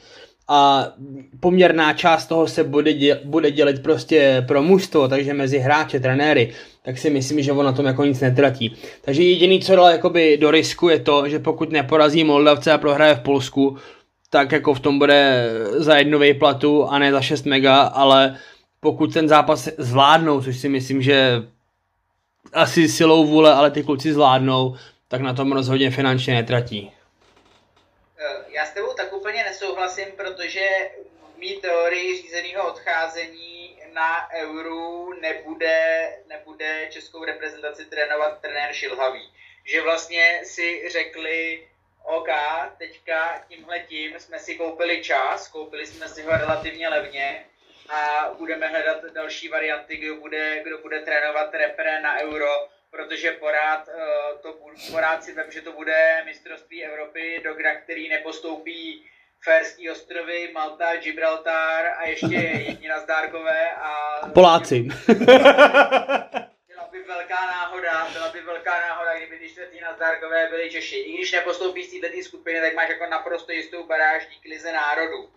a 0.55 0.93
poměrná 1.41 1.93
část 1.93 2.27
toho 2.27 2.49
se 2.49 2.65
bude, 2.65 2.93
děl, 2.93 3.19
bude 3.25 3.51
dělit 3.51 3.83
prostě 3.83 4.45
pro 4.49 4.63
mužstvo, 4.63 5.09
takže 5.09 5.35
mezi 5.35 5.59
hráče, 5.59 6.01
trenéry, 6.01 6.53
tak 6.83 6.99
si 6.99 7.11
myslím, 7.11 7.43
že 7.43 7.53
on 7.53 7.67
na 7.67 7.73
tom 7.73 7.87
jako 7.87 8.05
nic 8.05 8.21
netratí. 8.21 8.77
Takže 9.03 9.23
jediný, 9.23 9.61
co 9.61 9.77
dal 9.77 9.87
jakoby 9.87 10.37
do 10.37 10.51
risku 10.51 10.89
je 10.89 10.99
to, 10.99 11.29
že 11.29 11.39
pokud 11.39 11.71
neporazí 11.71 12.25
Moldavce 12.25 12.73
a 12.73 12.79
prohraje 12.79 13.15
v 13.15 13.21
Polsku, 13.21 13.77
tak 14.31 14.53
jako 14.53 14.75
v 14.75 14.81
tom 14.81 14.99
bude 14.99 15.51
za 15.77 15.97
jednu 15.97 16.19
výplatu 16.19 16.85
a 16.85 16.99
ne 16.99 17.13
za 17.13 17.21
6 17.21 17.47
mega, 17.47 17.83
ale 17.83 18.37
pokud 18.81 19.13
ten 19.15 19.29
zápas 19.29 19.69
zvládnou, 19.79 20.43
což 20.43 20.59
si 20.59 20.69
myslím, 20.69 21.03
že 21.03 21.43
asi 22.53 22.89
silou 22.89 23.27
vůle, 23.27 23.55
ale 23.55 23.71
ty 23.71 23.83
kluci 23.83 24.13
zvládnou, 24.13 24.75
tak 25.09 25.21
na 25.21 25.35
tom 25.35 25.53
rozhodně 25.53 25.91
finančně 25.91 26.35
netratí. 26.35 26.91
Já 28.57 28.65
s 28.67 28.75
tebou 28.75 28.93
tak 28.97 29.12
nesouhlasím, 29.63 30.13
protože 30.17 30.91
mít 31.37 31.61
teorii 31.61 32.23
řízeného 32.23 32.69
odcházení 32.69 33.79
na 33.93 34.29
euru 34.33 35.13
nebude, 35.21 36.09
nebude 36.27 36.87
českou 36.91 37.25
reprezentaci 37.25 37.85
trénovat 37.85 38.41
trenér 38.41 38.73
Šilhavý. 38.73 39.33
Že 39.65 39.81
vlastně 39.81 40.41
si 40.45 40.89
řekli, 40.89 41.69
OK, 42.05 42.29
teďka 42.79 43.45
tímhle 43.49 43.81
tím 43.81 44.21
jsme 44.21 44.39
si 44.39 44.55
koupili 44.55 45.03
čas, 45.03 45.49
koupili 45.49 45.87
jsme 45.87 46.09
si 46.09 46.23
ho 46.23 46.31
relativně 46.31 46.89
levně 46.89 47.45
a 47.89 48.31
budeme 48.39 48.69
hledat 48.69 49.05
další 49.05 49.49
varianty, 49.49 49.97
kdo 49.97 50.17
bude, 50.17 50.61
kdo 50.65 50.79
bude 50.79 51.01
trénovat 51.01 51.55
repre 51.55 52.01
na 52.01 52.21
euro, 52.21 52.69
protože 52.91 53.33
porád, 53.33 53.89
eh, 53.89 54.39
to, 54.43 54.59
porád 54.91 55.25
si 55.25 55.33
vím, 55.33 55.53
že 55.53 55.63
to 55.63 55.73
bude 55.73 56.23
mistrovství 56.25 56.85
Evropy, 56.85 57.41
do 57.45 57.55
který 57.85 58.09
nepostoupí 58.09 59.12
Ferský 59.45 59.91
ostrovy, 59.91 60.51
Malta, 60.53 60.97
Gibraltar 60.97 61.87
a 61.99 62.05
ještě 62.05 62.35
jedni 62.67 62.89
nazdárkové 62.89 63.73
a... 63.73 64.21
Poláci. 64.35 64.89
byla 66.69 66.89
by 66.91 67.03
velká 67.03 67.47
náhoda, 67.47 68.09
byla 68.13 68.29
by 68.33 68.41
velká 68.41 68.81
náhoda, 68.81 69.17
kdyby 69.17 69.39
ty 69.39 69.49
čtvrtý 69.49 69.81
nazdárkové 69.81 70.49
byli 70.51 70.71
Češi. 70.71 70.97
I 70.97 71.13
když 71.13 71.33
nepostoupí 71.33 71.85
z 71.85 72.01
této 72.01 72.23
skupiny, 72.23 72.61
tak 72.61 72.75
máš 72.75 72.89
jako 72.89 73.07
naprosto 73.07 73.53
jistou 73.53 73.87
baráž 73.87 74.27
díky 74.27 74.49
lize 74.49 74.73
národů. 74.73 75.31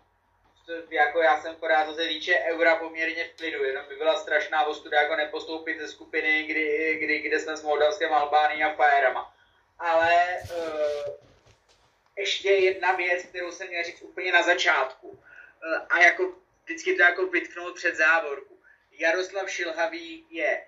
Jako 0.89 1.21
já 1.21 1.41
jsem 1.41 1.55
pořád, 1.55 1.87
co 1.87 1.93
se 1.93 2.07
týče 2.07 2.39
eura, 2.45 2.75
poměrně 2.75 3.23
v 3.23 3.37
klidu, 3.37 3.63
jenom 3.63 3.85
by 3.89 3.95
byla 3.95 4.15
strašná 4.15 4.65
ostuda 4.65 5.01
jako 5.01 5.15
nepostoupit 5.15 5.79
ze 5.79 5.87
skupiny, 5.87 6.43
kdy, 6.43 6.97
kdy, 7.01 7.19
kde 7.19 7.39
jsme 7.39 7.57
s 7.57 7.63
Moldavskem, 7.63 8.13
Albánií 8.13 8.63
a 8.63 8.73
Fajerama. 8.73 9.33
Ale 9.79 10.13
uh, 10.43 11.25
ještě 12.17 12.49
jedna 12.49 12.91
věc, 12.91 13.23
kterou 13.23 13.51
jsem 13.51 13.67
měl 13.67 13.83
říct 13.83 14.01
úplně 14.01 14.31
na 14.31 14.41
začátku. 14.41 15.07
Uh, 15.07 15.19
a 15.89 15.99
jako 15.99 16.35
vždycky 16.63 16.95
to 16.95 17.01
jako 17.01 17.27
vytknout 17.27 17.75
před 17.75 17.95
závorku. 17.95 18.59
Jaroslav 18.91 19.49
Šilhavý 19.49 20.25
je 20.29 20.61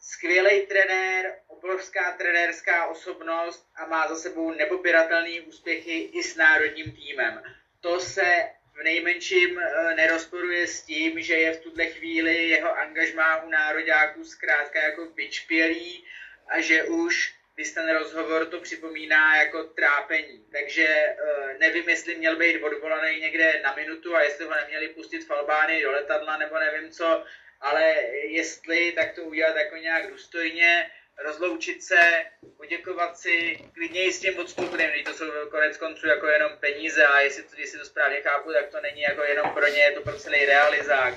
skvělý 0.00 0.66
trenér, 0.66 1.34
obrovská 1.46 2.12
trenérská 2.12 2.86
osobnost 2.86 3.66
a 3.76 3.86
má 3.86 4.08
za 4.08 4.16
sebou 4.16 4.50
nepopiratelné 4.50 5.40
úspěchy 5.40 5.98
i 6.12 6.22
s 6.22 6.36
národním 6.36 6.92
týmem. 6.92 7.42
To 7.80 8.00
se 8.00 8.50
v 8.74 8.82
nejmenším 8.82 9.58
eh, 9.58 9.94
nerozporuje 9.94 10.66
s 10.66 10.82
tím, 10.82 11.22
že 11.22 11.34
je 11.34 11.52
v 11.52 11.60
tuhle 11.60 11.86
chvíli 11.86 12.48
jeho 12.48 12.78
angažmá 12.78 13.42
u 13.42 13.48
nároďáků 13.48 14.24
zkrátka 14.24 14.82
jako 14.82 15.06
vyčpělý 15.06 16.04
a 16.48 16.60
že 16.60 16.84
už 16.84 17.34
když 17.60 17.72
ten 17.72 17.96
rozhovor 17.98 18.46
to 18.46 18.60
připomíná 18.60 19.36
jako 19.36 19.64
trápení. 19.64 20.44
Takže 20.52 20.86
eh, 20.86 21.16
nevím, 21.58 21.88
jestli 21.88 22.14
měl 22.14 22.36
být 22.36 22.62
odvolaný 22.62 23.20
někde 23.20 23.60
na 23.62 23.74
minutu 23.74 24.16
a 24.16 24.22
jestli 24.22 24.44
ho 24.44 24.54
neměli 24.54 24.88
pustit 24.88 25.24
v 25.24 25.30
Albánii 25.30 25.82
do 25.82 25.90
letadla 25.90 26.36
nebo 26.36 26.58
nevím 26.58 26.90
co, 26.90 27.24
ale 27.60 27.94
jestli, 28.12 28.92
tak 28.92 29.14
to 29.14 29.22
udělat 29.22 29.56
jako 29.56 29.76
nějak 29.76 30.10
důstojně, 30.10 30.90
rozloučit 31.18 31.82
se, 31.84 32.24
poděkovat 32.56 33.18
si, 33.18 33.58
klidně 33.74 34.12
s 34.12 34.20
tím 34.20 34.38
odstupným, 34.38 34.90
když 34.90 35.04
to 35.04 35.12
jsou 35.14 35.24
konec 35.50 35.76
konců 35.76 36.06
jako 36.06 36.26
jenom 36.26 36.52
peníze 36.60 37.06
a 37.06 37.20
jestli 37.20 37.42
to, 37.42 37.54
jestli 37.58 37.78
to 37.78 37.84
správně 37.84 38.20
chápu, 38.20 38.52
tak 38.52 38.68
to 38.68 38.80
není 38.80 39.00
jako 39.00 39.22
jenom 39.22 39.50
pro 39.50 39.66
ně, 39.66 39.80
je 39.80 39.92
to 39.92 40.00
pro 40.00 40.18
celý 40.18 40.44
realizák. 40.44 41.14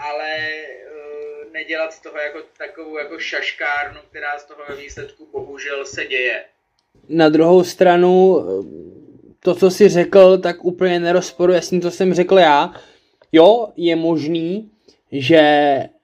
Ale 0.00 0.38
nedělat 1.54 1.92
z 1.92 2.02
toho 2.02 2.18
jako 2.18 2.38
takovou 2.58 2.98
jako 2.98 3.18
šaškárnu, 3.18 4.00
která 4.10 4.38
z 4.38 4.44
toho 4.44 4.82
výsledku 4.82 5.28
bohužel 5.32 5.84
se 5.84 6.04
děje. 6.04 6.44
Na 7.08 7.28
druhou 7.28 7.64
stranu, 7.64 8.44
to, 9.40 9.54
co 9.54 9.70
jsi 9.70 9.88
řekl, 9.88 10.38
tak 10.38 10.64
úplně 10.64 11.00
nerozporuje 11.00 11.62
s 11.62 11.70
tím, 11.70 11.80
co 11.80 11.90
jsem 11.90 12.14
řekl 12.14 12.38
já. 12.38 12.74
Jo, 13.32 13.68
je 13.76 13.96
možný, 13.96 14.70
že 15.12 15.42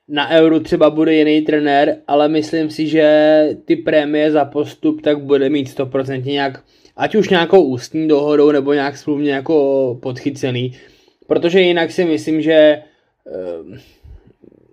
na 0.09 0.31
Euro 0.31 0.61
třeba 0.61 0.91
bude 0.91 1.15
jiný 1.15 1.43
trenér, 1.43 1.97
ale 2.07 2.29
myslím 2.29 2.71
si, 2.71 2.87
že 2.89 3.49
ty 3.65 3.77
prémie 3.77 4.31
za 4.31 4.45
postup 4.45 5.03
tak 5.03 5.19
bude 5.19 5.49
mít 5.49 5.69
100% 5.69 6.25
nějak, 6.25 6.65
ať 6.97 7.15
už 7.15 7.29
nějakou 7.29 7.63
ústní 7.65 8.09
dohodou 8.09 8.53
nebo 8.53 8.73
nějak 8.73 8.97
smluvně 8.97 9.33
jako 9.33 9.99
podchycený, 10.03 10.79
protože 11.27 11.61
jinak 11.61 11.91
si 11.91 12.05
myslím, 12.05 12.43
že 12.43 12.83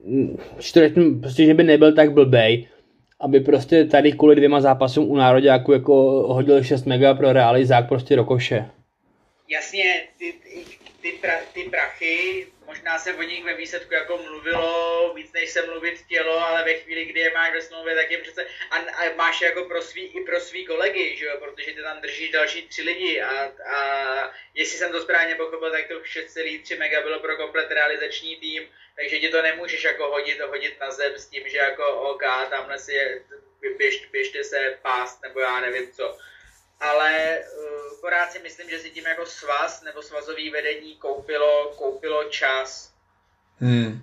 uh, 0.07 0.37
prostě, 1.21 1.45
že 1.45 1.53
by 1.53 1.63
nebyl 1.63 1.93
tak 1.93 2.11
blbej, 2.11 2.67
aby 3.19 3.39
prostě 3.39 3.85
tady 3.85 4.11
kvůli 4.11 4.35
dvěma 4.35 4.61
zápasům 4.61 5.09
u 5.09 5.15
nároďáku 5.15 5.71
jako 5.71 5.93
hodil 6.33 6.63
6 6.63 6.85
mega 6.85 7.13
pro 7.13 7.33
realizák 7.33 7.87
prostě 7.87 8.15
do 8.15 8.25
koše. 8.25 8.65
Jasně, 9.49 9.83
ty, 10.19 10.33
ty, 10.43 10.63
ty, 11.01 11.11
pra, 11.21 11.33
ty 11.53 11.63
prachy 11.63 12.47
možná 12.67 12.99
se 12.99 13.13
o 13.13 13.23
nich 13.23 13.43
ve 13.43 13.53
výsledku 13.53 13.93
jako 13.93 14.17
mluvilo 14.17 15.13
víc, 15.13 15.33
než 15.33 15.49
se 15.49 15.65
mluvit 15.65 15.99
chtělo, 15.99 16.39
ale 16.39 16.63
ve 16.63 16.73
chvíli, 16.73 17.05
kdy 17.05 17.19
je 17.19 17.33
máš 17.33 17.53
ve 17.53 17.61
smlouvě, 17.61 17.95
tak 17.95 18.11
je 18.11 18.17
přece, 18.17 18.45
a, 18.71 18.75
a 18.77 19.15
máš 19.15 19.41
jako 19.41 19.63
pro 19.63 19.81
svý, 19.81 20.03
i 20.05 20.21
pro 20.21 20.39
svý 20.39 20.65
kolegy, 20.65 21.15
že 21.17 21.25
jo, 21.25 21.37
protože 21.39 21.73
ty 21.73 21.81
tam 21.81 22.01
drží 22.01 22.31
další 22.31 22.67
tři 22.67 22.81
lidi 22.81 23.21
a, 23.21 23.51
a 23.65 23.79
jestli 24.53 24.77
jsem 24.77 24.91
to 24.91 25.01
správně 25.01 25.35
pochopil, 25.35 25.71
tak 25.71 25.87
to 25.87 25.99
6,3 25.99 26.79
mega 26.79 27.01
bylo 27.01 27.19
pro 27.19 27.37
komplet 27.37 27.71
realizační 27.71 28.37
tým, 28.37 28.69
takže 28.95 29.19
ti 29.19 29.29
to 29.29 29.41
nemůžeš 29.41 29.83
jako 29.83 30.07
hodit, 30.07 30.41
hodit 30.41 30.79
na 30.79 30.91
zem 30.91 31.17
s 31.17 31.25
tím, 31.25 31.49
že 31.49 31.57
jako 31.57 31.87
OK, 31.87 32.23
tamhle 32.49 32.79
si 32.79 32.93
je, 32.93 33.23
běž, 33.77 34.05
běžte 34.05 34.43
se 34.43 34.77
pást, 34.81 35.21
nebo 35.21 35.39
já 35.39 35.59
nevím 35.59 35.91
co 35.91 36.17
ale 36.79 37.39
uh, 37.39 38.01
pořád 38.01 38.31
si 38.31 38.39
myslím, 38.39 38.69
že 38.69 38.79
si 38.79 38.89
tím 38.89 39.05
jako 39.05 39.25
svaz 39.25 39.83
nebo 39.83 40.01
svazový 40.01 40.49
vedení 40.49 40.95
koupilo, 40.95 41.73
koupilo 41.77 42.23
čas. 42.23 42.93
Hmm. 43.59 44.01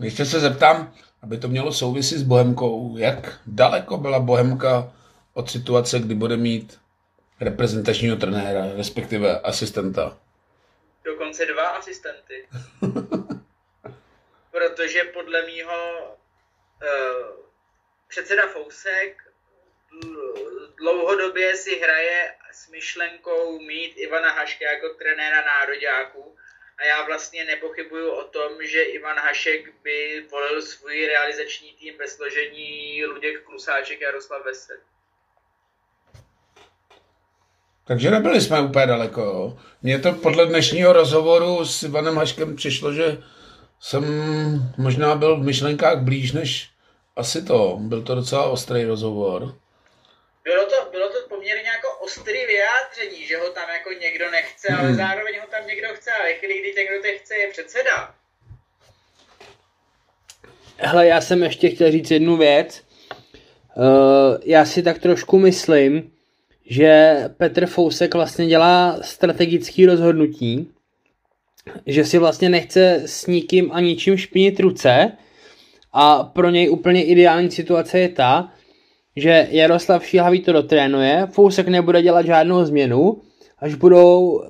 Ještě 0.00 0.24
se 0.24 0.40
zeptám, 0.40 0.94
aby 1.22 1.38
to 1.38 1.48
mělo 1.48 1.72
souvisí 1.72 2.18
s 2.18 2.22
Bohemkou, 2.22 2.96
jak 2.98 3.40
daleko 3.46 3.96
byla 3.96 4.18
Bohemka 4.20 4.92
od 5.34 5.50
situace, 5.50 5.98
kdy 5.98 6.14
bude 6.14 6.36
mít 6.36 6.78
reprezentačního 7.40 8.16
trenéra, 8.16 8.66
respektive 8.76 9.40
asistenta? 9.40 10.18
Dokonce 11.04 11.46
dva 11.46 11.68
asistenty. 11.68 12.48
Protože 14.50 15.04
podle 15.04 15.46
mýho 15.46 15.98
uh, 16.02 17.46
předseda 18.08 18.46
Fousek 18.46 19.25
dlouhodobě 20.78 21.56
si 21.56 21.80
hraje 21.80 22.34
s 22.52 22.70
myšlenkou 22.70 23.60
mít 23.60 23.92
Ivana 23.96 24.32
Haška 24.32 24.64
jako 24.72 24.88
trenéra 24.98 25.44
nároďáků 25.44 26.34
a 26.78 26.84
já 26.84 27.06
vlastně 27.06 27.44
nepochybuju 27.44 28.10
o 28.10 28.24
tom, 28.24 28.52
že 28.60 28.82
Ivan 28.82 29.16
Hašek 29.16 29.72
by 29.82 30.26
volil 30.30 30.62
svůj 30.62 31.06
realizační 31.06 31.72
tým 31.72 31.94
ve 31.98 32.08
složení 32.08 33.04
Luděk 33.04 33.42
Klusáček 33.44 34.02
a 34.02 34.04
Jaroslav 34.04 34.44
Vesel. 34.44 34.76
Takže 37.84 38.10
nebyli 38.10 38.40
jsme 38.40 38.60
úplně 38.60 38.86
daleko. 38.86 39.58
Mně 39.82 39.98
to 39.98 40.12
podle 40.12 40.46
dnešního 40.46 40.92
rozhovoru 40.92 41.64
s 41.64 41.82
Ivanem 41.82 42.16
Haškem 42.16 42.56
přišlo, 42.56 42.92
že 42.92 43.22
jsem 43.80 44.04
možná 44.78 45.14
byl 45.14 45.36
v 45.36 45.44
myšlenkách 45.44 45.98
blíž 45.98 46.32
než 46.32 46.70
asi 47.16 47.44
to. 47.44 47.78
Byl 47.80 48.02
to 48.02 48.14
docela 48.14 48.44
ostrý 48.44 48.84
rozhovor 48.84 49.54
bylo 50.48 50.64
to, 50.72 50.90
bylo 50.90 51.08
to 51.08 51.18
poměrně 51.28 51.68
jako 51.76 51.88
ostrý 52.06 52.40
vyjádření, 52.46 53.26
že 53.26 53.36
ho 53.38 53.48
tam 53.50 53.68
jako 53.76 53.90
někdo 53.92 54.30
nechce, 54.30 54.68
ale 54.68 54.88
hmm. 54.88 54.96
zároveň 54.96 55.34
ho 55.40 55.46
tam 55.46 55.66
někdo 55.66 55.88
chce 55.94 56.10
a 56.10 56.22
ve 56.22 56.32
chvíli, 56.34 56.60
kdy 56.60 56.72
ten, 56.72 56.86
kdo 56.86 57.02
to 57.02 57.18
chce, 57.18 57.34
je 57.34 57.48
předseda. 57.50 58.14
Hele, 60.78 61.06
já 61.06 61.20
jsem 61.20 61.42
ještě 61.42 61.70
chtěl 61.70 61.90
říct 61.90 62.10
jednu 62.10 62.36
věc. 62.36 62.82
Uh, 63.76 63.84
já 64.44 64.64
si 64.64 64.82
tak 64.82 64.98
trošku 64.98 65.38
myslím, 65.38 66.12
že 66.66 67.18
Petr 67.36 67.66
Fousek 67.66 68.14
vlastně 68.14 68.46
dělá 68.46 68.98
strategický 69.02 69.86
rozhodnutí, 69.86 70.72
že 71.86 72.04
si 72.04 72.18
vlastně 72.18 72.48
nechce 72.48 73.02
s 73.06 73.26
nikým 73.26 73.72
a 73.72 73.80
ničím 73.80 74.16
špinit 74.16 74.60
ruce 74.60 75.12
a 75.92 76.22
pro 76.24 76.50
něj 76.50 76.70
úplně 76.70 77.04
ideální 77.04 77.50
situace 77.50 77.98
je 77.98 78.08
ta, 78.08 78.52
že 79.16 79.46
Jaroslav 79.50 80.06
Šíhavý 80.06 80.40
to 80.40 80.52
dotrénuje, 80.52 81.26
Fousek 81.30 81.68
nebude 81.68 82.02
dělat 82.02 82.26
žádnou 82.26 82.64
změnu, 82.64 83.22
až 83.58 83.74
budou, 83.74 84.42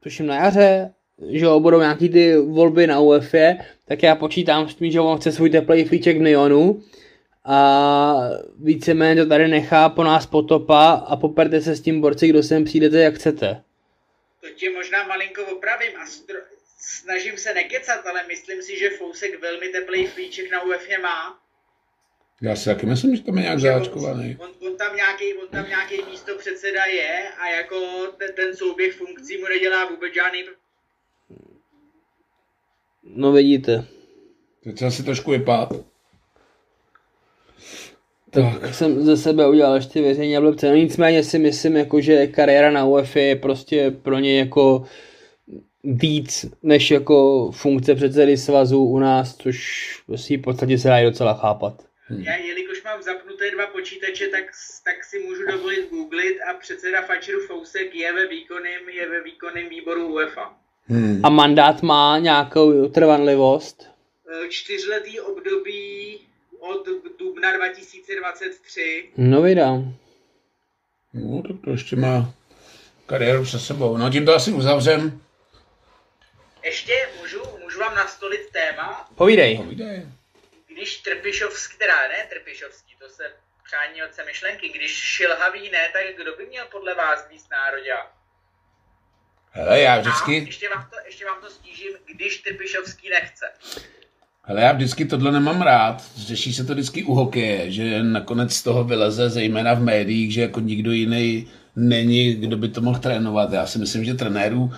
tuším 0.00 0.26
na 0.26 0.36
jaře, 0.36 0.94
že 1.30 1.44
jo, 1.44 1.60
budou 1.60 1.80
nějaký 1.80 2.08
ty 2.08 2.36
volby 2.36 2.86
na 2.86 3.00
UEFA, 3.00 3.54
tak 3.88 4.02
já 4.02 4.14
počítám 4.14 4.68
s 4.68 4.74
tím, 4.74 4.90
že 4.90 5.00
on 5.00 5.18
chce 5.18 5.32
svůj 5.32 5.50
teplý 5.50 5.84
flíček 5.84 6.18
v 6.18 6.20
Nyonu 6.20 6.82
a 7.44 8.14
víceméně 8.58 9.22
to 9.22 9.28
tady 9.28 9.48
nechá 9.48 9.88
po 9.88 10.04
nás 10.04 10.26
potopa 10.26 10.90
a 10.90 11.16
poperte 11.16 11.60
se 11.60 11.76
s 11.76 11.80
tím 11.80 12.00
borci, 12.00 12.28
kdo 12.28 12.42
sem 12.42 12.64
přijdete, 12.64 13.00
jak 13.00 13.14
chcete. 13.14 13.62
To 14.40 14.46
tě 14.56 14.70
možná 14.70 15.06
malinko 15.06 15.42
opravím 15.56 15.96
a 15.96 16.06
snažím 16.78 17.38
se 17.38 17.54
nekecat, 17.54 18.06
ale 18.06 18.20
myslím 18.28 18.62
si, 18.62 18.78
že 18.78 18.90
Fousek 18.90 19.40
velmi 19.40 19.68
teplý 19.68 20.06
flíček 20.06 20.50
na 20.52 20.62
UEFA 20.62 21.00
má. 21.02 21.43
Já 22.42 22.56
si 22.56 22.64
taky 22.64 22.86
myslím, 22.86 23.16
že 23.16 23.22
tam 23.22 23.36
je 23.36 23.42
nějak 23.42 23.58
Že 23.60 23.70
on- 23.70 23.78
záčkovaný. 23.78 24.36
On, 24.40 24.48
on, 24.68 24.76
tam 24.76 24.96
nějaký, 24.96 25.34
on 25.34 25.48
tam 25.48 25.68
nějaký 25.68 26.10
místo 26.10 26.38
předseda 26.38 26.84
je 26.84 27.28
a 27.38 27.48
jako 27.48 27.76
ten, 28.18 28.34
ten 28.36 28.56
souběh 28.56 28.94
funkcí 28.94 29.38
mu 29.38 29.44
nedělá 29.48 29.90
vůbec 29.90 30.14
žádný 30.14 30.42
No 33.04 33.32
vidíte. 33.32 33.84
Teď 34.64 34.78
jsem 34.78 34.90
si 34.90 35.02
trošku 35.02 35.30
vypát. 35.30 35.72
Tak. 38.30 38.60
tak 38.60 38.74
jsem 38.74 39.04
ze 39.04 39.16
sebe 39.16 39.48
udělal 39.48 39.74
ještě 39.74 40.02
věření 40.02 40.36
a 40.36 40.40
blbce. 40.40 40.68
No 40.68 40.74
nicméně 40.74 41.24
si 41.24 41.38
myslím, 41.38 41.76
jako, 41.76 42.00
že 42.00 42.26
kariéra 42.26 42.70
na 42.70 42.84
UEFA 42.84 43.20
je 43.20 43.36
prostě 43.36 43.90
pro 43.90 44.18
něj 44.18 44.38
jako 44.38 44.84
víc 45.84 46.46
než 46.62 46.90
jako 46.90 47.50
funkce 47.50 47.94
předsedy 47.94 48.36
svazu 48.36 48.84
u 48.84 48.98
nás, 48.98 49.36
což 49.36 49.84
si 50.16 50.36
v 50.36 50.42
podstatě 50.42 50.78
se 50.78 50.88
dá 50.88 50.98
i 50.98 51.04
docela 51.04 51.34
chápat. 51.34 51.82
Já, 52.10 52.36
jelikož 52.36 52.82
mám 52.82 53.02
zapnuté 53.02 53.50
dva 53.50 53.66
počítače, 53.66 54.28
tak, 54.28 54.44
tak 54.84 55.04
si 55.04 55.18
můžu 55.18 55.46
dovolit 55.46 55.90
googlit 55.90 56.38
a 56.50 56.54
předseda 56.54 57.02
Fačeru 57.02 57.46
Fousek 57.46 57.94
je 57.94 58.12
ve 58.12 58.26
výkonném, 58.26 58.88
je 58.88 59.08
ve 59.08 59.22
výkonném 59.22 59.68
výboru 59.68 60.06
UEFA. 60.06 60.56
Hmm. 60.86 61.20
A 61.24 61.28
mandát 61.28 61.82
má 61.82 62.18
nějakou 62.18 62.88
trvanlivost? 62.88 63.86
E, 64.44 64.48
Čtyřletý 64.48 65.20
období 65.20 66.20
od 66.58 66.88
dubna 67.18 67.56
2023. 67.56 69.10
No 69.16 69.42
vydám. 69.42 69.94
No, 71.14 71.42
tak 71.42 71.56
to 71.64 71.70
ještě 71.70 71.96
má 71.96 72.34
kariéru 73.06 73.46
se 73.46 73.58
sebou. 73.58 73.96
No, 73.96 74.10
tím 74.10 74.26
to 74.26 74.34
asi 74.34 74.52
uzavřem. 74.52 75.20
Ještě 76.64 77.08
můžu, 77.20 77.38
můžu 77.62 77.80
vám 77.80 77.94
nastolit 77.94 78.50
téma, 78.52 79.08
Povídej. 79.14 79.56
Povídej. 79.56 80.06
Když 80.84 80.96
Trpišovský, 80.96 81.78
teda 81.78 81.94
ne 82.08 82.26
Trpišovský, 82.30 82.92
to 82.98 83.08
se 83.08 83.22
přání 83.66 84.02
otce 84.02 84.24
myšlenky, 84.24 84.68
když 84.68 84.92
Šilhavý 84.92 85.70
ne, 85.70 85.88
tak 85.92 86.02
kdo 86.16 86.36
by 86.36 86.46
měl 86.46 86.64
podle 86.72 86.94
vás 86.94 87.28
víc 87.30 87.44
národě? 87.50 87.92
Hele, 89.50 89.80
já 89.80 89.94
A 89.94 90.00
vždycky, 90.00 90.34
ještě 90.34 90.68
vám, 90.68 90.88
to, 90.90 90.96
ještě 91.06 91.24
vám 91.24 91.40
to 91.40 91.50
stížím, 91.50 91.92
když 92.14 92.38
Trpišovský 92.38 93.10
nechce. 93.10 93.46
hele, 94.42 94.62
já 94.62 94.72
vždycky 94.72 95.04
tohle 95.04 95.32
nemám 95.32 95.62
rád. 95.62 96.02
Řeší 96.16 96.54
se 96.54 96.64
to 96.64 96.72
vždycky 96.72 97.04
u 97.04 97.14
hokeje, 97.14 97.70
že 97.72 98.02
nakonec 98.02 98.54
z 98.54 98.62
toho 98.62 98.84
vyleze, 98.84 99.30
zejména 99.30 99.74
v 99.74 99.82
médiích, 99.82 100.32
že 100.32 100.40
jako 100.40 100.60
nikdo 100.60 100.92
jiný 100.92 101.52
není, 101.76 102.34
kdo 102.34 102.56
by 102.56 102.68
to 102.68 102.80
mohl 102.80 102.98
trénovat. 102.98 103.52
Já 103.52 103.66
si 103.66 103.78
myslím, 103.78 104.04
že 104.04 104.14
trenérů 104.14 104.72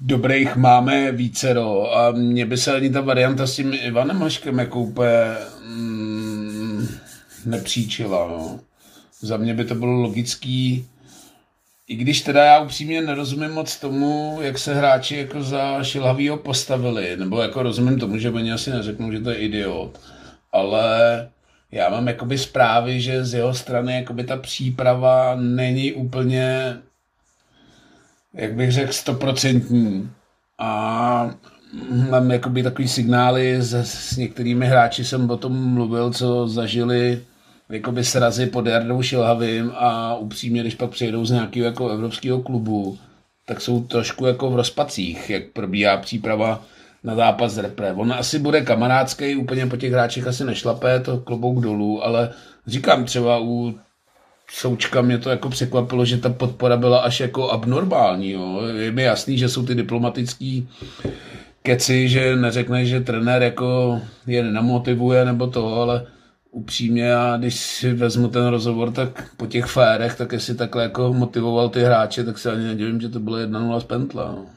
dobrých 0.00 0.56
máme 0.56 1.12
vícero 1.12 1.96
a 1.96 2.10
mně 2.10 2.46
by 2.46 2.56
se 2.56 2.72
ani 2.72 2.90
ta 2.90 3.00
varianta 3.00 3.46
s 3.46 3.56
tím 3.56 3.74
Ivanem 3.74 4.20
Haškem 4.20 4.58
jako 4.58 4.80
úplně 4.80 5.34
mm, 5.66 6.88
nepříčila. 7.44 8.28
No. 8.28 8.60
Za 9.20 9.36
mě 9.36 9.54
by 9.54 9.64
to 9.64 9.74
bylo 9.74 9.92
logický, 9.92 10.86
i 11.88 11.96
když 11.96 12.20
teda 12.20 12.44
já 12.44 12.60
upřímně 12.60 13.02
nerozumím 13.02 13.50
moc 13.50 13.76
tomu, 13.76 14.38
jak 14.40 14.58
se 14.58 14.74
hráči 14.74 15.16
jako 15.16 15.42
za 15.42 15.82
Šilhavýho 15.82 16.36
postavili, 16.36 17.16
nebo 17.16 17.42
jako 17.42 17.62
rozumím 17.62 17.98
tomu, 17.98 18.18
že 18.18 18.30
oni 18.30 18.52
asi 18.52 18.70
neřeknou, 18.70 19.12
že 19.12 19.20
to 19.20 19.30
je 19.30 19.36
idiot, 19.36 20.00
ale 20.52 21.28
já 21.72 21.90
mám 21.90 22.08
jakoby 22.08 22.38
zprávy, 22.38 23.00
že 23.00 23.24
z 23.24 23.34
jeho 23.34 23.54
strany 23.54 23.94
jakoby 23.94 24.24
ta 24.24 24.36
příprava 24.36 25.34
není 25.34 25.92
úplně, 25.92 26.76
jak 28.36 28.54
bych 28.54 28.72
řekl, 28.72 28.92
stoprocentní. 28.92 30.10
A 30.58 31.30
mám 32.10 32.30
jakoby 32.30 32.62
takový 32.62 32.88
signály, 32.88 33.62
s, 33.62 33.74
s 33.74 34.16
některými 34.16 34.66
hráči 34.66 35.04
jsem 35.04 35.30
o 35.30 35.36
tom 35.36 35.72
mluvil, 35.74 36.12
co 36.12 36.48
zažili 36.48 37.22
jakoby 37.68 38.04
srazy 38.04 38.46
pod 38.46 38.66
Jardou 38.66 39.02
Šilhavým 39.02 39.72
a 39.74 40.16
upřímně, 40.16 40.60
když 40.60 40.74
pak 40.74 40.90
přijedou 40.90 41.24
z 41.24 41.30
nějakého 41.30 41.66
jako 41.66 41.88
evropského 41.88 42.42
klubu, 42.42 42.98
tak 43.46 43.60
jsou 43.60 43.82
trošku 43.82 44.26
jako 44.26 44.50
v 44.50 44.56
rozpacích, 44.56 45.30
jak 45.30 45.42
probíhá 45.52 45.96
příprava 45.96 46.64
na 47.04 47.14
zápas 47.14 47.52
z 47.52 47.58
repre. 47.58 47.92
On 47.92 48.12
asi 48.12 48.38
bude 48.38 48.60
kamarádský, 48.60 49.36
úplně 49.36 49.66
po 49.66 49.76
těch 49.76 49.92
hráčích 49.92 50.26
asi 50.26 50.44
nešlapé, 50.44 51.00
to 51.00 51.18
klobouk 51.18 51.60
dolů, 51.60 52.04
ale 52.04 52.30
říkám 52.66 53.04
třeba 53.04 53.38
u 53.40 53.74
Součka 54.50 55.02
mě 55.02 55.18
to 55.18 55.30
jako 55.30 55.48
překvapilo, 55.48 56.04
že 56.04 56.16
ta 56.16 56.30
podpora 56.30 56.76
byla 56.76 57.00
až 57.00 57.20
jako 57.20 57.50
abnormální. 57.50 58.30
Jo. 58.30 58.62
Je 58.76 58.90
mi 58.90 59.02
jasný, 59.02 59.38
že 59.38 59.48
jsou 59.48 59.66
ty 59.66 59.74
diplomatický 59.74 60.68
keci, 61.62 62.08
že 62.08 62.36
neřekne, 62.36 62.86
že 62.86 63.00
trenér 63.00 63.42
jako 63.42 64.00
je 64.26 64.42
nenamotivuje 64.42 65.24
nebo 65.24 65.46
to, 65.46 65.74
ale 65.74 66.06
upřímně 66.50 67.04
já, 67.04 67.36
když 67.36 67.54
si 67.54 67.92
vezmu 67.92 68.28
ten 68.28 68.46
rozhovor, 68.46 68.92
tak 68.92 69.36
po 69.36 69.46
těch 69.46 69.64
férech, 69.66 70.16
tak 70.16 70.32
jestli 70.32 70.54
takhle 70.54 70.82
jako 70.82 71.12
motivoval 71.12 71.68
ty 71.68 71.80
hráče, 71.80 72.24
tak 72.24 72.38
se 72.38 72.52
ani 72.52 72.64
nedivím, 72.64 73.00
že 73.00 73.08
to 73.08 73.20
bylo 73.20 73.36
1-0 73.36 73.80
z 73.80 73.84
Pentla. 73.84 74.32
No. 74.32 74.50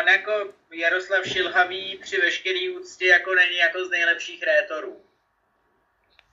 On 0.00 0.08
jako 0.08 0.32
Jaroslav 0.80 1.26
Šilhavý 1.26 1.98
při 2.02 2.16
veškerý 2.20 2.70
úctě 2.70 3.06
jako 3.06 3.34
není 3.34 3.56
jako 3.56 3.78
z 3.86 3.90
nejlepších 3.90 4.42
rétorů. 4.42 4.96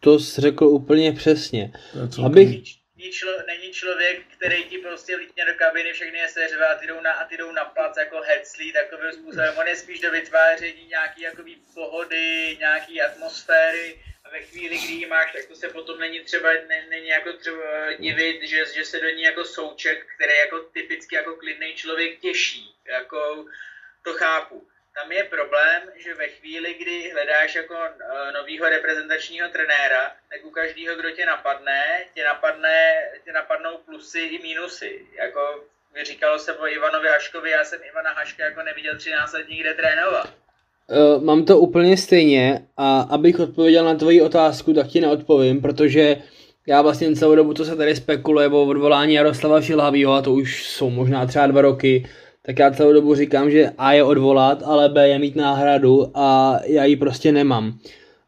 To 0.04 0.20
jsi 0.20 0.42
řekl 0.42 0.66
úplně 0.66 1.12
přesně. 1.12 1.72
To 1.94 2.00
je 2.00 2.08
celkem- 2.08 2.26
Abych, 2.26 2.48
Není, 2.98 3.12
člo, 3.12 3.32
není 3.48 3.74
člověk, 3.74 4.22
který 4.38 4.64
ti 4.64 4.78
prostě 4.78 5.16
lítne 5.16 5.46
do 5.46 5.54
kabiny, 5.54 5.94
všechny 5.94 6.20
je 6.20 6.28
seřve 6.28 6.68
a 6.68 6.76
ty 6.76 6.88
jdou 6.88 7.02
na, 7.02 7.12
a 7.12 7.26
ty 7.26 7.38
jdou 7.38 7.52
na 7.52 7.66
plac 7.66 7.98
jako 7.98 8.22
heclí 8.22 8.74
takovým 8.74 9.12
způsobem. 9.12 9.54
On 9.58 9.68
je 9.68 9.76
spíš 9.76 10.00
do 10.00 10.12
vytváření 10.12 10.86
nějaký 10.90 11.22
jakoby 11.22 11.56
pohody, 11.74 12.58
nějaký 12.60 13.02
atmosféry 13.02 14.00
a 14.26 14.30
ve 14.30 14.40
chvíli, 14.42 14.78
kdy 14.78 14.94
ji 14.94 15.06
máš, 15.06 15.32
tak 15.34 15.46
to 15.46 15.56
se 15.56 15.70
potom 15.70 16.00
není 16.00 16.20
třeba, 16.20 16.50
ne, 16.54 16.86
není 16.90 17.08
jako 17.08 17.34
třeba 17.34 17.94
divit, 18.00 18.44
že, 18.44 18.66
že 18.76 18.86
se 18.86 19.00
do 19.00 19.10
ní 19.10 19.22
jako 19.22 19.46
souček, 19.46 20.06
který 20.16 20.34
jako 20.46 20.60
typicky 20.60 21.16
jako 21.16 21.36
klidný 21.36 21.74
člověk 21.76 22.20
těší. 22.20 22.76
Jako, 22.90 23.46
to 24.04 24.14
chápu. 24.14 24.68
Tam 24.98 25.12
je 25.12 25.24
problém, 25.24 25.82
že 26.04 26.14
ve 26.14 26.28
chvíli, 26.28 26.76
kdy 26.82 27.12
hledáš 27.12 27.56
jako 27.56 27.74
uh, 27.74 28.34
novýho 28.40 28.70
reprezentačního 28.70 29.50
trenéra, 29.50 30.04
tak 30.30 30.46
u 30.46 30.50
každého, 30.50 30.96
kdo 30.96 31.12
tě 31.12 31.26
napadne, 31.26 31.82
tě, 32.14 32.24
napadne, 32.24 32.78
tě 33.24 33.32
napadnou 33.32 33.78
plusy 33.86 34.20
i 34.20 34.42
mínusy. 34.42 35.02
Jako 35.18 35.40
říkalo 36.04 36.40
se 36.40 36.54
o 36.54 36.68
Ivanovi 36.68 37.08
Haškovi, 37.08 37.50
já 37.52 37.64
jsem 37.64 37.80
Ivana 37.92 38.14
Haška 38.14 38.44
jako 38.44 38.62
neviděl 38.64 38.98
13 38.98 39.34
let 39.34 39.50
nikde 39.50 39.74
trénovat. 39.74 40.30
Uh, 40.88 41.24
mám 41.24 41.46
to 41.46 41.58
úplně 41.58 41.98
stejně 41.98 42.68
a 42.78 43.02
abych 43.02 43.40
odpověděl 43.40 43.86
na 43.86 43.96
tvoji 43.96 44.22
otázku, 44.22 44.74
tak 44.74 44.88
ti 44.88 45.02
neodpovím, 45.02 45.62
protože 45.62 46.18
já 46.68 46.82
vlastně 46.82 47.16
celou 47.16 47.36
dobu, 47.36 47.54
co 47.54 47.66
se 47.66 47.76
tady 47.76 47.96
spekuluje 47.96 48.48
o 48.48 48.66
odvolání 48.66 49.14
Jaroslava 49.14 49.62
Šilhavýho, 49.62 50.14
a 50.14 50.22
to 50.22 50.34
už 50.34 50.68
jsou 50.68 50.90
možná 50.90 51.26
třeba 51.26 51.48
dva 51.48 51.62
roky, 51.62 52.10
tak 52.46 52.60
já 52.60 52.72
celou 52.72 52.94
dobu 52.94 53.16
říkám, 53.16 53.52
že 53.52 53.72
A 53.78 53.94
je 53.94 54.04
odvolat, 54.04 54.64
ale 54.66 54.90
B 54.90 55.08
je 55.08 55.20
mít 55.20 55.36
náhradu 55.36 56.12
a 56.18 56.60
já 56.66 56.86
ji 56.86 56.96
prostě 56.96 57.32
nemám. 57.32 57.78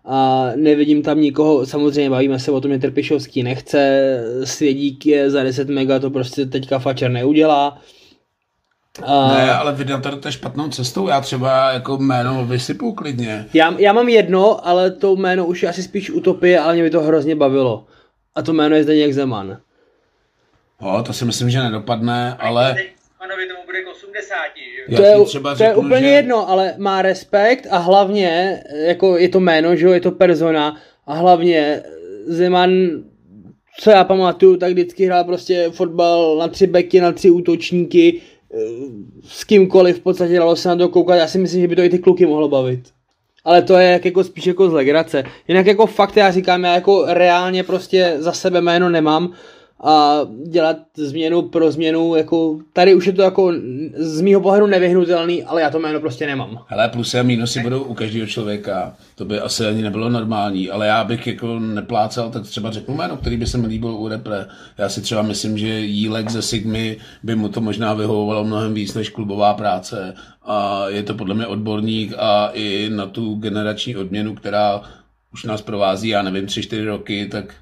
A 0.06 0.50
nevidím 0.56 1.04
tam 1.04 1.22
nikoho, 1.22 1.66
samozřejmě 1.66 2.10
bavíme 2.10 2.40
se 2.40 2.52
o 2.52 2.62
tom, 2.62 2.72
že 2.72 2.80
Trpišovský 2.80 3.44
nechce, 3.44 4.20
Svědík 4.44 5.06
je 5.06 5.30
za 5.30 5.44
10 5.44 5.70
mega, 5.70 6.00
to 6.00 6.10
prostě 6.10 6.46
teďka 6.46 6.80
Fačer 6.80 7.12
neudělá. 7.12 7.82
A... 9.04 9.28
Ne, 9.28 9.54
ale 9.54 9.74
vydat 9.74 10.04
to 10.04 10.10
jdete 10.10 10.32
špatnou 10.32 10.70
cestou, 10.70 11.08
já 11.08 11.22
třeba 11.22 11.72
jako 11.72 11.98
jméno 11.98 12.46
vysypu 12.46 12.94
klidně. 12.94 13.46
Já, 13.54 13.76
já 13.78 13.94
mám 13.94 14.10
jedno, 14.10 14.68
ale 14.68 14.92
to 14.92 15.16
jméno 15.16 15.46
už 15.46 15.64
je 15.64 15.70
asi 15.70 15.84
spíš 15.84 16.12
utopie, 16.12 16.60
ale 16.60 16.74
mě 16.74 16.84
by 16.84 16.90
to 16.90 17.02
hrozně 17.02 17.36
bavilo. 17.36 17.86
A 18.36 18.42
to 18.42 18.54
jméno 18.54 18.76
je 18.76 18.84
Zdeněk 18.84 19.14
Zeman. 19.14 19.58
Jo, 20.82 21.04
to 21.06 21.14
si 21.14 21.26
myslím, 21.26 21.50
že 21.50 21.64
nedopadne, 21.64 22.36
ale 22.40 22.76
bude 23.66 23.82
k 23.84 23.88
80, 23.88 24.06
že 24.06 24.06
jo? 24.06 24.14
Já 24.14 24.22
to 24.96 25.02
je, 25.04 25.26
třeba 25.26 25.56
to 25.56 25.64
je 25.64 25.70
řeknu, 25.70 25.82
úplně 25.84 26.02
že- 26.02 26.08
jedno, 26.14 26.50
ale 26.50 26.74
má 26.78 27.02
respekt 27.02 27.68
a 27.70 27.78
hlavně, 27.78 28.64
jako 28.86 29.18
je 29.18 29.30
to 29.30 29.40
jméno, 29.40 29.76
že 29.76 29.86
jo, 29.86 29.92
je 29.92 30.02
to 30.02 30.12
persona 30.12 30.78
a 31.08 31.14
hlavně 31.14 31.84
Zeman, 32.28 32.72
co 33.80 33.92
já 33.92 34.04
pamatuju, 34.04 34.58
tak 34.58 34.72
vždycky 34.72 35.06
hrál 35.06 35.24
prostě 35.24 35.70
fotbal 35.72 36.38
na 36.38 36.48
tři 36.48 36.68
beky, 36.68 37.02
na 37.02 37.12
tři 37.12 37.30
útočníky, 37.30 38.22
eh, 38.54 38.58
s 39.24 39.44
kýmkoliv 39.44 39.98
v 39.98 40.04
podstatě 40.04 40.38
dalo 40.40 40.56
se 40.56 40.70
na 40.70 40.76
to 40.76 40.90
koukat, 40.90 41.18
já 41.18 41.28
si 41.28 41.38
myslím, 41.38 41.62
že 41.62 41.68
by 41.68 41.76
to 41.76 41.82
i 41.82 41.90
ty 41.90 42.00
kluky 42.00 42.26
mohlo 42.26 42.50
bavit. 42.50 42.82
Ale 43.44 43.62
to 43.62 43.78
je 43.78 43.92
jak 43.92 44.06
jako 44.06 44.24
spíš 44.24 44.46
jako 44.48 44.70
z 44.70 44.74
legrace. 44.74 45.24
Jinak 45.48 45.66
jako 45.66 45.86
fakt 45.86 46.18
já 46.18 46.32
říkám, 46.32 46.64
já 46.64 46.74
jako 46.76 47.06
reálně 47.08 47.64
prostě 47.64 48.16
za 48.18 48.32
sebe 48.32 48.62
jméno 48.62 48.90
nemám 48.90 49.34
a 49.84 50.20
dělat 50.48 50.78
změnu 50.98 51.42
pro 51.42 51.72
změnu, 51.72 52.16
jako 52.16 52.60
tady 52.74 52.96
už 52.96 53.06
je 53.06 53.14
to 53.14 53.22
jako 53.22 53.54
z 53.98 54.22
mýho 54.22 54.42
pohledu 54.42 54.68
nevyhnutelný, 54.68 55.44
ale 55.44 55.62
já 55.62 55.70
to 55.70 55.80
jméno 55.80 56.00
prostě 56.00 56.28
nemám. 56.28 56.60
Hele, 56.68 56.90
plusy 56.90 57.20
a 57.20 57.24
mínusy 57.24 57.60
budou 57.60 57.84
u 57.84 57.94
každého 57.94 58.28
člověka, 58.28 58.96
to 59.16 59.26
by 59.26 59.40
asi 59.40 59.66
ani 59.66 59.82
nebylo 59.82 60.10
normální, 60.10 60.70
ale 60.70 60.88
já 60.88 61.04
bych 61.04 61.28
jako 61.28 61.60
neplácal, 61.60 62.30
tak 62.30 62.44
třeba 62.44 62.72
řeknu 62.72 62.96
jméno, 62.96 63.18
který 63.18 63.38
by 63.38 63.48
se 63.48 63.58
mi 63.58 63.68
líbil 63.68 63.96
u 63.96 64.08
repre. 64.08 64.46
Já 64.78 64.90
si 64.90 65.02
třeba 65.02 65.22
myslím, 65.22 65.58
že 65.58 65.80
Jílek 65.80 66.30
ze 66.30 66.42
Sigmy 66.42 66.98
by 67.24 67.36
mu 67.36 67.50
to 67.50 67.62
možná 67.62 67.94
vyhovovalo 67.94 68.44
mnohem 68.44 68.74
víc 68.74 68.94
než 68.94 69.10
klubová 69.10 69.54
práce 69.54 70.14
a 70.44 70.86
je 70.88 71.04
to 71.04 71.14
podle 71.14 71.36
mě 71.36 71.48
odborník 71.48 72.14
a 72.18 72.50
i 72.54 72.90
na 72.90 73.06
tu 73.06 73.36
generační 73.36 73.96
odměnu, 73.96 74.36
která 74.36 74.82
už 75.34 75.44
nás 75.44 75.62
provází, 75.62 76.10
já 76.10 76.22
nevím, 76.22 76.46
tři, 76.46 76.64
čtyři 76.64 76.86
roky, 76.86 77.28
tak 77.32 77.56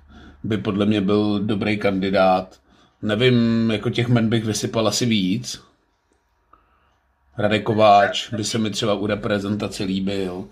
by 0.43 0.57
podle 0.57 0.85
mě 0.85 1.01
byl 1.01 1.39
dobrý 1.39 1.77
kandidát. 1.77 2.59
Nevím, 3.01 3.69
jako 3.71 3.89
těch 3.89 4.07
men 4.07 4.29
bych 4.29 4.45
vysypal 4.45 4.87
asi 4.87 5.05
víc. 5.05 5.61
Radek 7.37 7.63
Kováč 7.63 8.29
by 8.29 8.43
se 8.43 8.57
mi 8.57 8.69
třeba 8.69 8.93
u 8.93 9.07
reprezentace 9.07 9.83
líbil. 9.83 10.45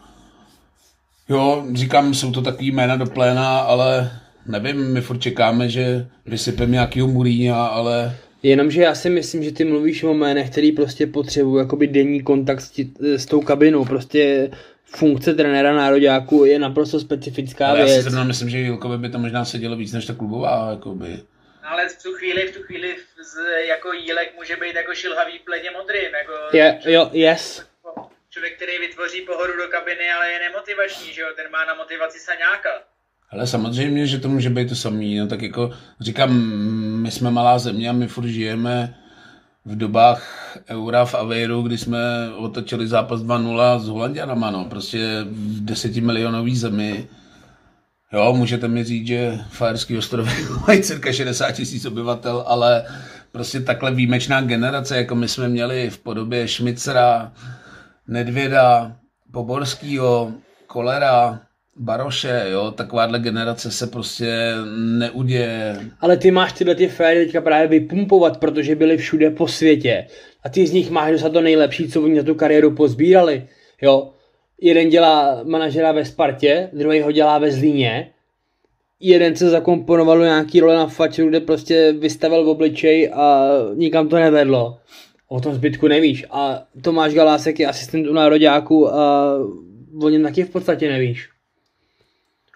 Jo, 1.30 1.66
říkám, 1.74 2.14
jsou 2.14 2.32
to 2.32 2.42
takový 2.42 2.72
jména 2.72 2.96
do 2.96 3.06
pléna, 3.06 3.60
ale 3.60 4.12
nevím, 4.46 4.94
my 4.94 5.02
furt 5.02 5.20
čekáme, 5.20 5.70
že 5.70 6.08
vysypeme 6.26 6.72
nějakýho 6.72 7.08
Muríňa, 7.08 7.66
ale... 7.66 8.16
Jenomže 8.44 8.82
já 8.82 8.96
si 8.96 9.10
myslím, 9.10 9.44
že 9.44 9.52
ty 9.52 9.66
mluvíš 9.66 10.04
o 10.04 10.14
jménech, 10.14 10.50
který 10.50 10.72
prostě 10.72 11.08
potřebují 11.08 11.60
jakoby 11.60 11.88
denní 11.88 12.22
kontakt 12.22 12.62
s, 12.62 12.70
tí, 12.70 12.94
s 13.02 13.26
tou 13.26 13.42
kabinou. 13.42 13.86
Prostě 13.86 14.52
funkce 14.96 15.34
trenéra 15.34 15.74
nároďáku 15.74 16.46
je 16.46 16.60
naprosto 16.60 17.00
specifická 17.00 17.68
ale 17.68 17.78
věc. 17.78 17.90
já 17.90 17.96
si 17.96 18.02
zrovna 18.02 18.24
myslím, 18.24 18.50
že 18.50 18.58
Jilkovi 18.58 18.98
by 18.98 19.10
to 19.10 19.20
možná 19.20 19.46
sedělo 19.46 19.76
víc 19.76 19.94
než 19.94 20.06
ta 20.06 20.14
klubová, 20.14 20.68
jakoby. 20.72 21.10
No, 21.64 21.70
ale 21.70 21.90
v 21.90 22.04
tu 22.04 22.14
chvíli, 22.14 22.48
v 22.48 22.58
tu 22.58 22.64
chvíli 22.64 22.96
z, 23.24 23.68
jako 23.68 23.94
jílek 23.94 24.34
může 24.38 24.56
být 24.56 24.76
jako 24.76 24.94
šilhavý 24.94 25.40
pleně 25.46 25.72
modrým, 25.72 26.12
jako 26.20 26.58
Je, 26.58 26.80
jo, 26.86 27.10
yes. 27.14 27.66
člověk, 28.30 28.56
který 28.56 28.78
vytvoří 28.80 29.22
pohodu 29.22 29.54
do 29.58 29.68
kabiny, 29.72 30.12
ale 30.18 30.32
je 30.32 30.40
nemotivační, 30.40 31.14
že 31.14 31.22
jo, 31.22 31.28
ten 31.36 31.52
má 31.52 31.66
na 31.66 31.74
motivaci 31.74 32.20
saňáka. 32.20 32.70
Ale 33.32 33.48
samozřejmě, 33.48 34.08
že 34.08 34.20
to 34.20 34.28
může 34.30 34.50
být 34.50 34.70
to 34.70 34.76
samý, 34.76 35.18
no 35.18 35.28
tak 35.28 35.42
jako 35.42 35.72
říkám, 36.00 36.32
my 37.02 37.12
jsme 37.12 37.32
malá 37.32 37.60
země 37.60 37.90
a 37.90 37.94
my 37.94 38.08
furt 38.08 38.28
žijeme 38.28 38.96
v 39.66 39.76
dobách 39.78 40.24
Eura 40.70 41.06
v 41.06 41.16
Aveiru, 41.16 41.62
kdy 41.62 41.78
jsme 41.78 42.00
otočili 42.36 42.88
zápas 42.88 43.22
2-0 43.22 43.80
s 43.80 43.88
Holandianama, 43.88 44.52
no, 44.52 44.66
prostě 44.66 45.26
v 45.30 45.66
desetimilionový 45.66 46.56
zemi. 46.56 47.08
Jo, 48.14 48.34
můžete 48.34 48.68
mi 48.68 48.84
říct, 48.84 49.08
že 49.08 49.40
Fajerský 49.50 49.98
ostrovy 49.98 50.32
mají 50.68 50.82
cirka 50.82 51.14
60 51.14 51.52
tisíc 51.52 51.86
obyvatel, 51.86 52.44
ale 52.48 52.86
prostě 53.32 53.60
takhle 53.60 53.92
výjimečná 53.92 54.42
generace, 54.42 54.98
jako 54.98 55.16
my 55.16 55.28
jsme 55.28 55.50
měli 55.50 55.90
v 55.90 55.98
podobě 55.98 56.48
Šmicera, 56.48 57.32
Nedvěda, 58.08 58.96
Poborskýho, 59.32 60.32
Kolera, 60.68 61.40
Baroše, 61.77 62.45
jo, 62.52 62.72
takováhle 62.72 63.19
generace 63.19 63.72
se 63.72 63.88
prostě 63.88 64.53
neuděje. 64.77 65.76
Ale 66.02 66.18
ty 66.18 66.31
máš 66.31 66.53
tyhle 66.53 66.76
ty 66.76 66.88
féry 66.88 67.26
teďka 67.26 67.41
právě 67.41 67.68
vypumpovat, 67.68 68.38
protože 68.38 68.76
byli 68.76 68.98
všude 68.98 69.30
po 69.30 69.48
světě. 69.48 70.07
A 70.43 70.49
ty 70.49 70.68
z 70.68 70.72
nich 70.72 70.89
máš 70.89 71.11
dostat 71.11 71.30
to 71.34 71.41
nejlepší, 71.41 71.89
co 71.89 72.02
oni 72.02 72.15
za 72.15 72.23
tu 72.23 72.35
kariéru 72.35 72.72
pozbírali. 72.72 73.48
Jo, 73.81 74.10
jeden 74.61 74.89
dělá 74.89 75.43
manažera 75.43 75.91
ve 75.91 76.06
Spartě, 76.06 76.69
druhý 76.73 77.02
ho 77.02 77.11
dělá 77.11 77.38
ve 77.38 77.52
Zlíně. 77.52 78.11
Jeden 78.99 79.35
se 79.35 79.49
zakomponoval 79.49 80.18
do 80.18 80.23
nějaký 80.23 80.60
role 80.60 80.76
na 80.76 80.88
faču, 80.88 81.30
kde 81.30 81.39
prostě 81.39 81.91
vystavil 81.99 82.43
v 82.43 82.49
obličej 82.49 83.11
a 83.14 83.48
nikam 83.76 84.07
to 84.07 84.15
nevedlo. 84.15 84.77
O 85.27 85.41
tom 85.41 85.53
zbytku 85.53 85.88
nevíš. 85.88 86.26
A 86.31 86.64
Tomáš 86.81 87.14
Galásek 87.14 87.60
je 87.60 87.68
asistent 87.68 88.07
u 88.07 88.14
nároďáku 88.14 88.93
a 88.93 89.34
o 90.02 90.10
něm 90.10 90.23
taky 90.23 90.43
v 90.43 90.49
podstatě 90.49 90.89
nevíš. 90.89 91.31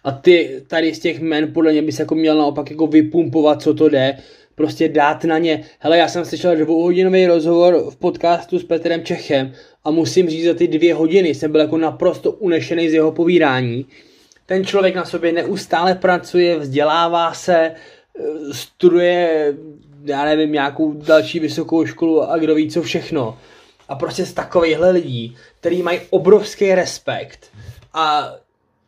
A 0.05 0.11
ty 0.11 0.63
tady 0.67 0.95
z 0.95 0.99
těch 0.99 1.19
men 1.19 1.53
podle 1.53 1.71
mě 1.71 1.81
bys 1.81 1.99
jako 1.99 2.15
měl 2.15 2.37
naopak 2.37 2.71
jako 2.71 2.87
vypumpovat, 2.87 3.61
co 3.61 3.73
to 3.73 3.89
jde, 3.89 4.17
prostě 4.55 4.89
dát 4.89 5.23
na 5.23 5.37
ně. 5.37 5.63
Hele, 5.79 5.97
já 5.97 6.07
jsem 6.07 6.25
slyšel 6.25 6.55
dvouhodinový 6.55 7.25
rozhovor 7.25 7.91
v 7.91 7.95
podcastu 7.95 8.59
s 8.59 8.63
Petrem 8.63 9.03
Čechem 9.03 9.53
a 9.83 9.91
musím 9.91 10.29
říct, 10.29 10.45
za 10.45 10.53
ty 10.53 10.67
dvě 10.67 10.93
hodiny 10.93 11.35
jsem 11.35 11.51
byl 11.51 11.61
jako 11.61 11.77
naprosto 11.77 12.31
unešený 12.31 12.89
z 12.89 12.93
jeho 12.93 13.11
povídání. 13.11 13.85
Ten 14.45 14.65
člověk 14.65 14.95
na 14.95 15.05
sobě 15.05 15.31
neustále 15.31 15.95
pracuje, 15.95 16.59
vzdělává 16.59 17.33
se, 17.33 17.55
eh, 17.55 17.73
studuje, 18.51 19.53
já 20.05 20.25
nevím, 20.25 20.51
nějakou 20.51 20.93
další 20.93 21.39
vysokou 21.39 21.85
školu 21.85 22.31
a 22.31 22.37
kdo 22.37 22.55
ví 22.55 22.69
co 22.69 22.81
všechno. 22.81 23.37
A 23.89 23.95
prostě 23.95 24.25
z 24.25 24.33
takovýchhle 24.33 24.91
lidí, 24.91 25.37
který 25.59 25.81
mají 25.81 25.99
obrovský 26.09 26.75
respekt 26.75 27.51
a 27.93 28.35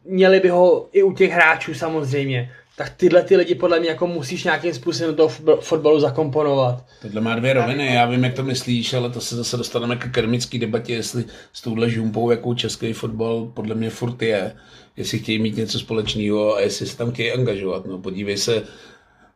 měli 0.07 0.39
by 0.39 0.49
ho 0.49 0.89
i 0.91 1.03
u 1.03 1.13
těch 1.13 1.31
hráčů 1.31 1.73
samozřejmě, 1.73 2.51
tak 2.77 2.89
tyhle 2.97 3.23
ty 3.23 3.35
lidi 3.35 3.55
podle 3.55 3.79
mě 3.79 3.89
jako 3.89 4.07
musíš 4.07 4.43
nějakým 4.43 4.73
způsobem 4.73 5.15
do 5.15 5.17
toho 5.17 5.29
fotbal- 5.29 5.61
fotbalu 5.61 5.99
zakomponovat. 5.99 6.85
Tohle 7.01 7.21
má 7.21 7.35
dvě 7.35 7.53
roviny, 7.53 7.93
já 7.93 8.05
vím, 8.05 8.23
jak 8.23 8.33
to 8.33 8.43
myslíš, 8.43 8.93
ale 8.93 9.09
to 9.09 9.21
se 9.21 9.35
zase 9.35 9.57
dostaneme 9.57 9.95
k 9.95 10.05
akademické 10.05 10.59
debatě, 10.59 10.93
jestli 10.93 11.25
s 11.53 11.61
touhle 11.61 11.89
žumpou, 11.89 12.31
jakou 12.31 12.53
český 12.53 12.93
fotbal 12.93 13.51
podle 13.53 13.75
mě 13.75 13.89
furt 13.89 14.21
je, 14.21 14.55
jestli 14.97 15.19
chtějí 15.19 15.39
mít 15.39 15.55
něco 15.57 15.79
společného 15.79 16.55
a 16.55 16.61
jestli 16.61 16.85
se 16.85 16.97
tam 16.97 17.11
chtějí 17.11 17.31
angažovat. 17.31 17.85
No, 17.85 17.97
podívej 17.97 18.37
se, 18.37 18.63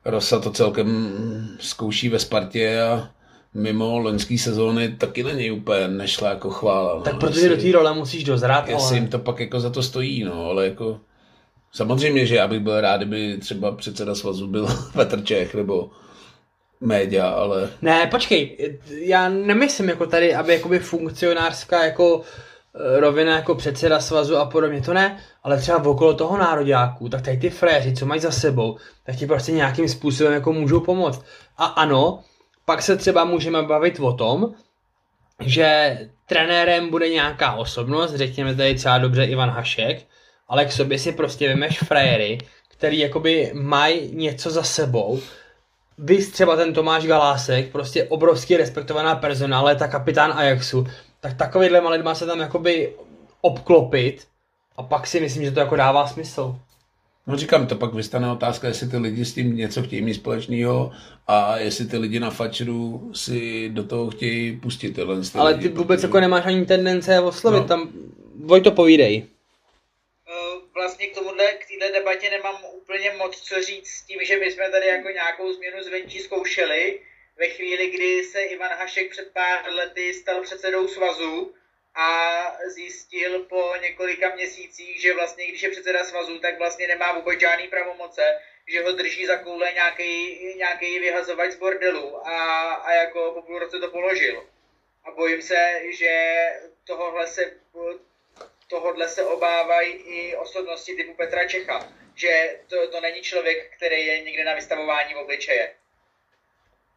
Rosa 0.06 0.40
to 0.40 0.52
celkem 0.52 1.10
zkouší 1.60 2.10
ve 2.10 2.20
Spartě 2.20 2.82
a 2.82 3.10
mimo 3.54 4.00
loňský 4.00 4.38
sezóny 4.38 4.90
taky 4.90 5.24
není 5.24 5.52
úplně 5.52 5.88
nešla 5.88 6.30
jako 6.30 6.50
chvála. 6.50 6.96
No. 6.96 7.02
Tak 7.02 7.20
protože 7.20 7.40
jestli, 7.40 7.50
do 7.50 7.62
té 7.62 7.72
role 7.72 7.94
musíš 7.94 8.24
dozrát, 8.24 8.68
jestli 8.68 8.88
ale... 8.88 8.98
jim 8.98 9.08
to 9.08 9.20
pak 9.20 9.40
jako 9.40 9.60
za 9.60 9.70
to 9.70 9.84
stojí, 9.84 10.24
no, 10.24 10.46
ale 10.46 10.66
jako 10.66 11.00
samozřejmě, 11.72 12.26
že 12.26 12.36
já 12.36 12.48
bych 12.48 12.60
byl 12.60 12.82
rád, 12.82 12.98
kdyby 12.98 13.38
třeba 13.38 13.72
předseda 13.72 14.16
svazu 14.16 14.48
byl 14.48 14.68
Petr 14.94 15.24
Čech 15.24 15.56
nebo 15.56 15.90
média, 16.82 17.30
ale 17.30 17.70
Ne, 17.82 18.08
počkej, 18.08 18.72
já 18.90 19.30
nemyslím 19.30 19.90
jako 19.90 20.06
tady, 20.06 20.36
aby 20.36 20.54
jakoby 20.54 20.80
funkcionářská 20.80 21.86
jako 21.86 22.22
eh, 22.76 23.00
rovina 23.00 23.36
jako 23.36 23.56
předseda 23.56 24.00
svazu 24.00 24.38
a 24.38 24.46
podobně, 24.46 24.82
to 24.82 24.94
ne, 24.94 25.20
ale 25.44 25.58
třeba 25.58 25.86
okolo 25.86 26.14
toho 26.14 26.38
nároďáku, 26.38 27.10
tak 27.10 27.22
tady 27.22 27.38
ty 27.38 27.50
fréři, 27.50 27.94
co 27.96 28.06
mají 28.06 28.22
za 28.22 28.32
sebou, 28.32 28.78
tak 29.04 29.16
ti 29.16 29.28
prostě 29.28 29.52
nějakým 29.52 29.90
způsobem 29.90 30.34
jako 30.34 30.54
můžou 30.54 30.80
pomoct. 30.80 31.22
A 31.58 31.66
ano, 31.66 32.24
pak 32.66 32.82
se 32.82 32.98
třeba 32.98 33.26
můžeme 33.26 33.64
bavit 33.64 34.00
o 34.00 34.14
tom, 34.14 34.54
že 35.40 35.98
trenérem 36.26 36.90
bude 36.90 37.10
nějaká 37.10 37.54
osobnost, 37.54 38.16
řekněme 38.16 38.56
tady 38.56 38.76
třeba 38.76 38.98
dobře 38.98 39.26
Ivan 39.26 39.50
Hašek, 39.50 40.06
ale 40.48 40.66
k 40.66 40.72
sobě 40.72 41.00
si 41.00 41.12
prostě 41.12 41.48
vemeš 41.48 41.80
frajery, 41.80 42.38
který 42.68 43.00
jakoby 43.00 43.52
mají 43.54 44.16
něco 44.16 44.52
za 44.52 44.64
sebou, 44.64 45.20
vy 45.98 46.26
třeba 46.26 46.56
ten 46.56 46.74
Tomáš 46.74 47.06
Galásek, 47.06 47.72
prostě 47.72 48.04
obrovský 48.04 48.58
respektovaná 48.58 49.16
personále, 49.16 49.76
ta 49.76 49.88
kapitán 49.88 50.34
Ajaxu, 50.36 50.88
tak 51.20 51.38
takovýhle 51.38 51.80
lidma 51.80 52.16
se 52.16 52.26
tam 52.26 52.40
jakoby 52.40 52.94
obklopit 53.42 54.28
a 54.78 54.84
pak 54.84 55.08
si 55.08 55.20
myslím, 55.20 55.44
že 55.44 55.52
to 55.52 55.60
jako 55.60 55.76
dává 55.76 56.08
smysl. 56.08 56.56
No 57.32 57.38
říkám, 57.38 57.68
to 57.68 57.76
pak 57.76 57.94
vystane 57.94 58.32
otázka, 58.32 58.68
jestli 58.68 58.88
ty 58.90 58.98
lidi 58.98 59.26
s 59.26 59.34
tím 59.34 59.56
něco 59.56 59.84
chtějí 59.84 60.02
mít 60.02 60.14
společného 60.14 60.92
a 61.28 61.58
jestli 61.58 61.86
ty 61.86 61.98
lidi 61.98 62.20
na 62.20 62.30
fačru 62.30 63.12
si 63.16 63.70
do 63.70 63.84
toho 63.84 64.10
chtějí 64.10 64.60
pustit 64.60 64.96
tyhle 64.96 65.22
ty 65.22 65.28
Ale 65.40 65.52
lidi, 65.52 65.70
ty 65.70 65.76
vůbec 65.76 65.98
protože- 66.00 66.08
jako 66.08 66.20
nemáš 66.20 66.46
ani 66.46 66.66
tendence 66.66 67.20
oslovit, 67.20 67.62
No. 67.62 67.68
tam 67.68 67.90
Vojto 68.46 68.72
povídej. 68.72 69.26
Eh, 70.28 70.58
vlastně 70.74 71.08
k 71.08 71.16
tomuhle, 71.16 71.44
k 71.54 71.66
téhle 71.68 72.00
debatě 72.00 72.30
nemám 72.30 72.56
úplně 72.82 73.12
moc 73.18 73.42
co 73.42 73.56
říct 73.62 73.88
s 73.88 74.02
tím, 74.08 74.20
že 74.24 74.40
my 74.40 74.52
jsme 74.52 74.70
tady 74.72 74.88
jako 74.88 75.10
nějakou 75.10 75.54
změnu 75.54 75.84
zvenčí 75.84 76.20
zkoušeli. 76.20 77.00
Ve 77.40 77.48
chvíli, 77.48 77.92
kdy 77.96 78.24
se 78.24 78.42
Ivan 78.42 78.70
Hašek 78.80 79.12
před 79.12 79.32
pár 79.34 79.74
lety 79.74 80.14
stal 80.14 80.42
předsedou 80.42 80.88
svazu 80.88 81.52
a 81.96 82.58
zjistil 82.68 83.40
po 83.40 83.76
několika 83.82 84.36
měsících, 84.36 85.02
že 85.02 85.14
vlastně 85.14 85.48
když 85.48 85.64
je 85.64 85.70
předseda 85.70 86.04
svazu, 86.04 86.40
tak 86.40 86.58
vlastně 86.58 86.88
nemá 86.88 87.12
vůbec 87.12 87.40
žádný 87.40 87.68
pravomoce, 87.68 88.40
že 88.68 88.84
ho 88.84 88.92
drží 88.92 89.26
za 89.26 89.38
koule 89.38 89.72
nějaký, 89.74 90.40
nějaký 90.58 91.00
vyhazovač 91.00 91.52
z 91.52 91.56
bordelu 91.56 92.28
a, 92.28 92.74
a 92.74 92.94
jako 92.94 93.32
po 93.32 93.42
půl 93.42 93.60
roce 93.60 93.80
to 93.80 93.90
položil. 93.90 94.48
A 95.04 95.12
bojím 95.12 95.42
se, 95.42 95.82
že 95.90 96.46
tohohle 96.84 97.28
se, 97.28 97.54
tohodle 98.68 99.08
se 99.08 99.24
obávají 99.26 99.92
i 99.92 100.36
osobnosti 100.36 100.96
typu 100.96 101.14
Petra 101.14 101.48
Čecha. 101.48 101.94
Že 102.16 102.60
to, 102.68 102.88
to 102.88 103.02
není 103.02 103.22
člověk, 103.22 103.76
který 103.76 104.06
je 104.06 104.20
někde 104.20 104.44
na 104.44 104.54
vystavování 104.54 105.14
v 105.14 105.18
obličeje. 105.18 105.76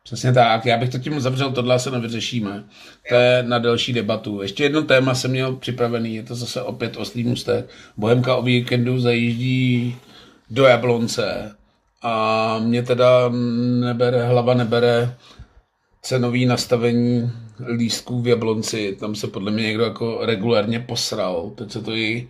Přesně 0.05 0.33
tak, 0.33 0.67
já 0.67 0.79
bych 0.79 0.89
to 0.91 0.99
tím 0.99 1.21
zavřel, 1.21 1.53
tohle 1.53 1.79
se 1.79 1.91
nevyřešíme. 1.91 2.65
To 3.09 3.15
je 3.15 3.43
na 3.43 3.59
delší 3.59 3.93
debatu. 3.93 4.43
Ještě 4.43 4.63
jedno 4.63 4.83
téma 4.83 5.15
jsem 5.15 5.31
měl 5.31 5.57
připravený, 5.57 6.15
je 6.15 6.23
to 6.23 6.35
zase 6.35 6.63
opět 6.63 6.97
oslý 6.97 7.25
můstek. 7.25 7.71
Bohemka 7.97 8.37
o 8.37 8.43
víkendu 8.43 9.01
zajíždí 9.01 9.97
do 10.51 10.65
Jablonce 10.65 11.57
A 12.03 12.59
mě 12.59 12.83
teda 12.83 13.29
nebere, 13.81 14.27
hlava 14.27 14.55
nebere 14.55 15.17
cenový 16.03 16.47
nastavení 16.47 17.31
lístků 17.77 18.23
v 18.23 18.29
Jablonci. 18.29 18.97
Tam 19.01 19.15
se 19.15 19.27
podle 19.27 19.51
mě 19.51 19.63
někdo 19.63 19.85
jako 19.85 20.19
regulárně 20.23 20.81
posral. 20.81 21.53
Teď 21.55 21.73
se 21.73 21.83
to 21.83 21.95
i 21.95 22.29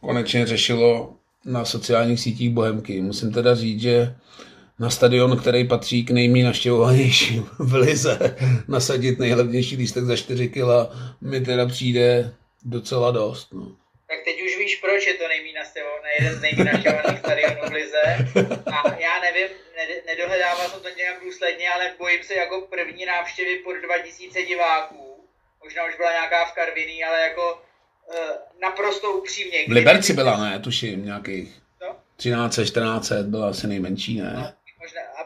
konečně 0.00 0.46
řešilo 0.46 1.14
na 1.44 1.64
sociálních 1.64 2.20
sítích 2.20 2.50
Bohemky. 2.50 3.00
Musím 3.00 3.32
teda 3.32 3.54
říct, 3.54 3.80
že 3.80 4.14
na 4.82 4.90
stadion, 4.90 5.40
který 5.40 5.68
patří 5.68 6.04
k 6.04 6.10
nejméně 6.10 6.44
naštěvovanějším 6.44 7.42
v 7.58 7.74
Lize, 7.74 8.36
nasadit 8.68 9.18
nejlevnější 9.18 9.76
lístek 9.76 10.04
za 10.04 10.16
4 10.16 10.48
kg, 10.48 10.70
mi 11.20 11.40
teda 11.40 11.66
přijde 11.66 12.34
docela 12.64 13.10
dost. 13.10 13.52
No. 13.52 13.66
Tak 14.08 14.18
teď 14.24 14.36
už 14.46 14.58
víš, 14.58 14.76
proč 14.76 15.06
je 15.06 15.14
to 15.14 15.28
nejméně 15.28 15.58
nastavovaný, 15.58 16.10
jeden 16.18 16.34
z 16.38 16.40
nejméně 16.42 16.72
naštěvovaných 16.72 17.18
stadionů 17.18 17.60
v 17.68 17.72
Lize. 17.72 18.02
A 18.76 18.78
já 19.06 19.14
nevím, 19.26 19.48
nedohledával 20.06 20.68
jsem 20.68 20.80
to 20.80 20.88
nějak 20.96 21.16
důsledně, 21.24 21.66
ale 21.74 21.84
bojím 21.98 22.22
se 22.22 22.34
jako 22.34 22.66
první 22.70 23.06
návštěvy 23.06 23.56
pod 23.64 23.76
2000 23.86 24.42
diváků. 24.42 25.28
Možná 25.64 25.86
už 25.88 25.96
byla 25.96 26.12
nějaká 26.12 26.44
v 26.44 26.52
Karviní, 26.52 27.04
ale 27.04 27.20
jako 27.20 27.44
uh, 27.54 28.14
naprosto 28.62 29.12
upřímně. 29.12 29.58
V 29.68 29.72
Liberci 29.72 30.12
byla, 30.12 30.36
ne, 30.44 30.58
tuším, 30.58 31.04
nějakých 31.04 31.62
no? 31.82 31.96
13, 32.16 32.58
14 32.66 33.12
byla 33.12 33.48
asi 33.48 33.66
nejmenší, 33.66 34.20
ne? 34.20 34.32
No, 34.36 34.52
možná, 34.82 35.00
a 35.18 35.22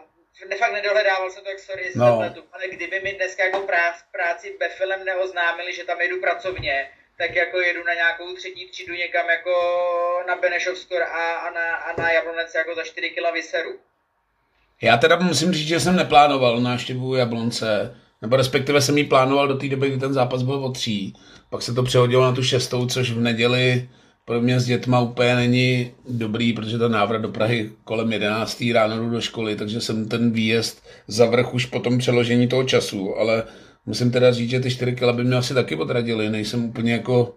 fakt 0.59 0.73
nedohledával 0.87 1.31
jsem 1.31 1.45
to, 1.45 1.51
jak 1.51 1.59
sorry, 1.59 1.91
no. 1.95 2.21
Ale 2.53 2.65
kdyby 2.73 3.01
mi 3.01 3.13
dneska 3.13 3.45
jako 3.45 3.61
prác, 3.61 3.97
práci 4.13 4.57
Befilem 4.61 5.05
neoznámili, 5.05 5.75
že 5.75 5.85
tam 5.85 6.01
jedu 6.01 6.21
pracovně, 6.21 6.89
tak 7.19 7.35
jako 7.35 7.61
jedu 7.61 7.85
na 7.85 7.95
nějakou 7.95 8.35
třetí 8.35 8.69
třídu 8.71 8.95
někam 8.95 9.27
jako 9.29 9.55
na 10.29 10.37
Benešovskor 10.37 11.03
a, 11.03 11.35
a, 11.35 11.51
na, 11.51 11.77
a 11.77 12.01
na 12.01 12.13
Jablonec 12.13 12.55
jako 12.55 12.75
za 12.75 12.83
4 12.85 13.11
kg 13.11 13.35
vyseru. 13.35 13.71
Já 14.83 14.97
teda 14.97 15.17
musím 15.17 15.53
říct, 15.53 15.69
že 15.69 15.81
jsem 15.81 15.97
neplánoval 15.97 16.61
návštěvu 16.61 17.15
Jablonce, 17.15 17.97
nebo 18.23 18.37
respektive 18.37 18.81
jsem 18.81 18.99
ji 18.99 19.05
plánoval 19.05 19.49
do 19.49 19.55
té 19.59 19.69
doby, 19.69 19.89
kdy 19.91 19.99
ten 19.99 20.13
zápas 20.13 20.43
byl 20.43 20.65
o 20.65 20.73
tří. 20.73 21.15
Pak 21.51 21.63
se 21.63 21.75
to 21.75 21.83
přehodilo 21.83 22.25
na 22.25 22.33
tu 22.33 22.43
šestou, 22.43 22.87
což 22.87 23.11
v 23.11 23.21
neděli 23.21 23.89
pro 24.27 24.41
mě 24.41 24.61
s 24.61 24.67
dětma 24.67 25.01
úplně 25.01 25.35
není 25.35 25.91
dobrý, 26.09 26.53
protože 26.53 26.79
ten 26.79 26.93
návrat 26.93 27.23
do 27.23 27.29
Prahy 27.29 27.71
kolem 27.85 28.13
11. 28.13 28.65
ráno 28.73 28.99
jdu 28.99 29.11
do 29.11 29.21
školy, 29.21 29.57
takže 29.57 29.81
jsem 29.81 30.09
ten 30.09 30.31
výjezd 30.31 30.87
zavrch 31.09 31.55
už 31.55 31.67
po 31.67 31.81
tom 31.81 31.99
přeložení 31.99 32.49
toho 32.49 32.65
času, 32.65 33.19
ale 33.19 33.43
musím 33.87 34.11
teda 34.11 34.33
říct, 34.33 34.51
že 34.51 34.61
ty 34.61 34.71
4 34.71 34.93
kila 34.93 35.13
by 35.13 35.25
mě 35.25 35.37
asi 35.37 35.55
taky 35.55 35.77
odradili, 35.77 36.31
nejsem 36.31 36.65
úplně 36.65 36.93
jako 36.93 37.37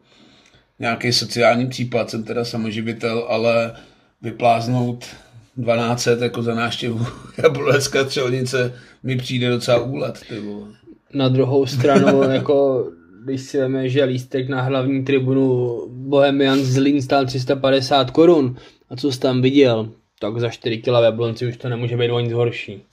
nějaký 0.80 1.14
sociální 1.14 1.68
případ, 1.68 2.10
jsem 2.10 2.24
teda 2.24 2.46
samoživitel, 2.46 3.26
ale 3.30 3.74
vypláznout 4.22 5.06
12 5.58 6.08
jako 6.22 6.44
za 6.44 6.56
náštěvu 6.56 7.06
Jablonecká 7.44 8.06
střelnice 8.06 8.74
mi 9.04 9.18
přijde 9.18 9.50
docela 9.50 9.80
úlet. 9.80 10.20
Ty 10.30 10.40
vole. 10.40 10.68
Na 11.14 11.30
druhou 11.30 11.66
stranu, 11.66 12.24
jako 12.32 12.88
když 13.24 13.42
si 13.42 13.58
veme, 13.58 13.90
že 13.90 14.04
lístek 14.04 14.50
na 14.50 14.62
hlavní 14.62 15.06
tribunu 15.06 15.84
Bohemian 15.88 16.60
z 16.60 16.74
Zlín 16.74 17.02
stál 17.02 17.26
350 17.26 18.12
korun 18.12 18.58
a 18.90 18.96
co 18.96 19.12
jsi 19.12 19.20
tam 19.20 19.42
viděl, 19.42 19.90
tak 20.20 20.40
za 20.40 20.50
4 20.50 20.78
kg 20.78 20.88
v 20.88 21.04
Jablonci 21.04 21.48
už 21.48 21.58
to 21.58 21.70
nemůže 21.70 21.98
být 21.98 22.12
o 22.12 22.20
nic 22.20 22.34
horší. 22.34 22.84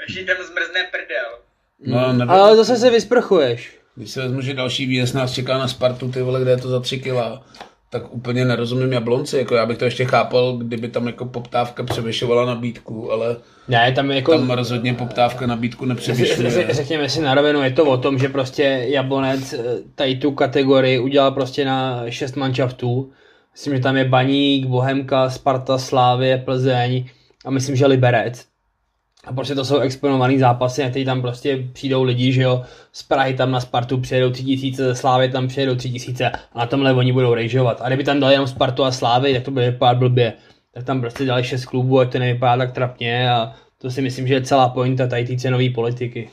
Ještě 0.00 0.24
tam 0.24 0.36
zmrzne 0.36 0.80
prdel. 0.90 1.38
No, 1.86 2.12
nevím. 2.12 2.30
Ale 2.30 2.56
zase 2.56 2.76
se 2.76 2.90
vysprchuješ. 2.90 3.78
Když 3.94 4.10
se 4.10 4.22
vezmu, 4.22 4.40
že 4.40 4.54
další 4.54 4.86
výjezd 4.86 5.14
nás 5.14 5.32
čeká 5.32 5.58
na 5.58 5.68
Spartu, 5.68 6.10
ty 6.10 6.22
vole, 6.22 6.40
kde 6.40 6.50
je 6.50 6.56
to 6.56 6.68
za 6.68 6.80
3 6.80 6.98
kila, 6.98 7.44
tak 7.90 8.14
úplně 8.14 8.44
nerozumím 8.44 8.92
Jablonci, 8.92 9.38
jako 9.38 9.54
já 9.54 9.66
bych 9.66 9.78
to 9.78 9.84
ještě 9.84 10.04
chápal, 10.04 10.56
kdyby 10.56 10.88
tam 10.88 11.06
jako 11.06 11.24
poptávka 11.24 11.82
převyšovala 11.82 12.46
nabídku, 12.46 13.12
ale 13.12 13.36
ne, 13.68 13.92
tam, 13.92 14.10
jako, 14.10 14.32
tam 14.32 14.50
rozhodně 14.50 14.94
poptávka 14.94 15.46
nabídku 15.46 15.84
nepřevyšuje. 15.84 16.66
Řekněme 16.70 17.08
si 17.08 17.20
na 17.20 17.34
rovinu, 17.34 17.62
je 17.62 17.70
to 17.70 17.84
o 17.84 17.96
tom, 17.96 18.18
že 18.18 18.28
prostě 18.28 18.84
Jablonec 18.88 19.52
eh, 19.52 19.58
tady 19.94 20.16
tu 20.16 20.30
kategorii 20.30 20.98
udělal 20.98 21.30
prostě 21.30 21.64
na 21.64 22.04
šest 22.08 22.36
manšaftů. 22.36 23.10
Myslím, 23.52 23.76
že 23.76 23.82
tam 23.82 23.96
je 23.96 24.04
Baník, 24.04 24.66
Bohemka, 24.66 25.30
Sparta, 25.30 25.78
Slávě, 25.78 26.38
Plzeň 26.38 27.04
a 27.44 27.50
myslím, 27.50 27.76
že 27.76 27.86
Liberec. 27.86 28.49
A 29.24 29.32
prostě 29.32 29.54
to 29.54 29.64
jsou 29.64 29.78
exponované 29.78 30.38
zápasy, 30.38 30.82
na 30.82 31.04
tam 31.04 31.22
prostě 31.22 31.68
přijdou 31.72 32.02
lidi, 32.02 32.32
že 32.32 32.42
jo, 32.42 32.62
z 32.92 33.02
Prahy 33.02 33.34
tam 33.34 33.50
na 33.50 33.60
Spartu 33.60 33.98
přijedou 33.98 34.30
tři 34.30 34.44
tisíce, 34.44 34.84
ze 34.84 34.94
Slávy 34.94 35.28
tam 35.28 35.48
přijedou 35.48 35.74
tři 35.74 35.90
tisíce 35.90 36.30
a 36.30 36.58
na 36.58 36.66
tomhle 36.66 36.94
oni 36.94 37.12
budou 37.12 37.34
rejžovat. 37.34 37.80
A 37.82 37.86
kdyby 37.86 38.04
tam 38.04 38.20
dali 38.20 38.34
jenom 38.34 38.46
Spartu 38.46 38.84
a 38.84 38.92
Slávy, 38.92 39.34
tak 39.34 39.42
to 39.42 39.50
bude 39.50 39.70
vypadat 39.70 39.98
blbě. 39.98 40.32
Tak 40.74 40.84
tam 40.84 41.00
prostě 41.00 41.24
dali 41.24 41.44
šest 41.44 41.64
klubů, 41.64 42.00
ať 42.00 42.12
to 42.12 42.18
nevypadá 42.18 42.56
tak 42.56 42.72
trapně 42.72 43.30
a 43.30 43.52
to 43.78 43.90
si 43.90 44.02
myslím, 44.02 44.26
že 44.26 44.34
je 44.34 44.42
celá 44.42 44.68
pointa 44.68 45.06
tady 45.06 45.26
té 45.26 45.36
cenové 45.36 45.70
politiky. 45.70 46.30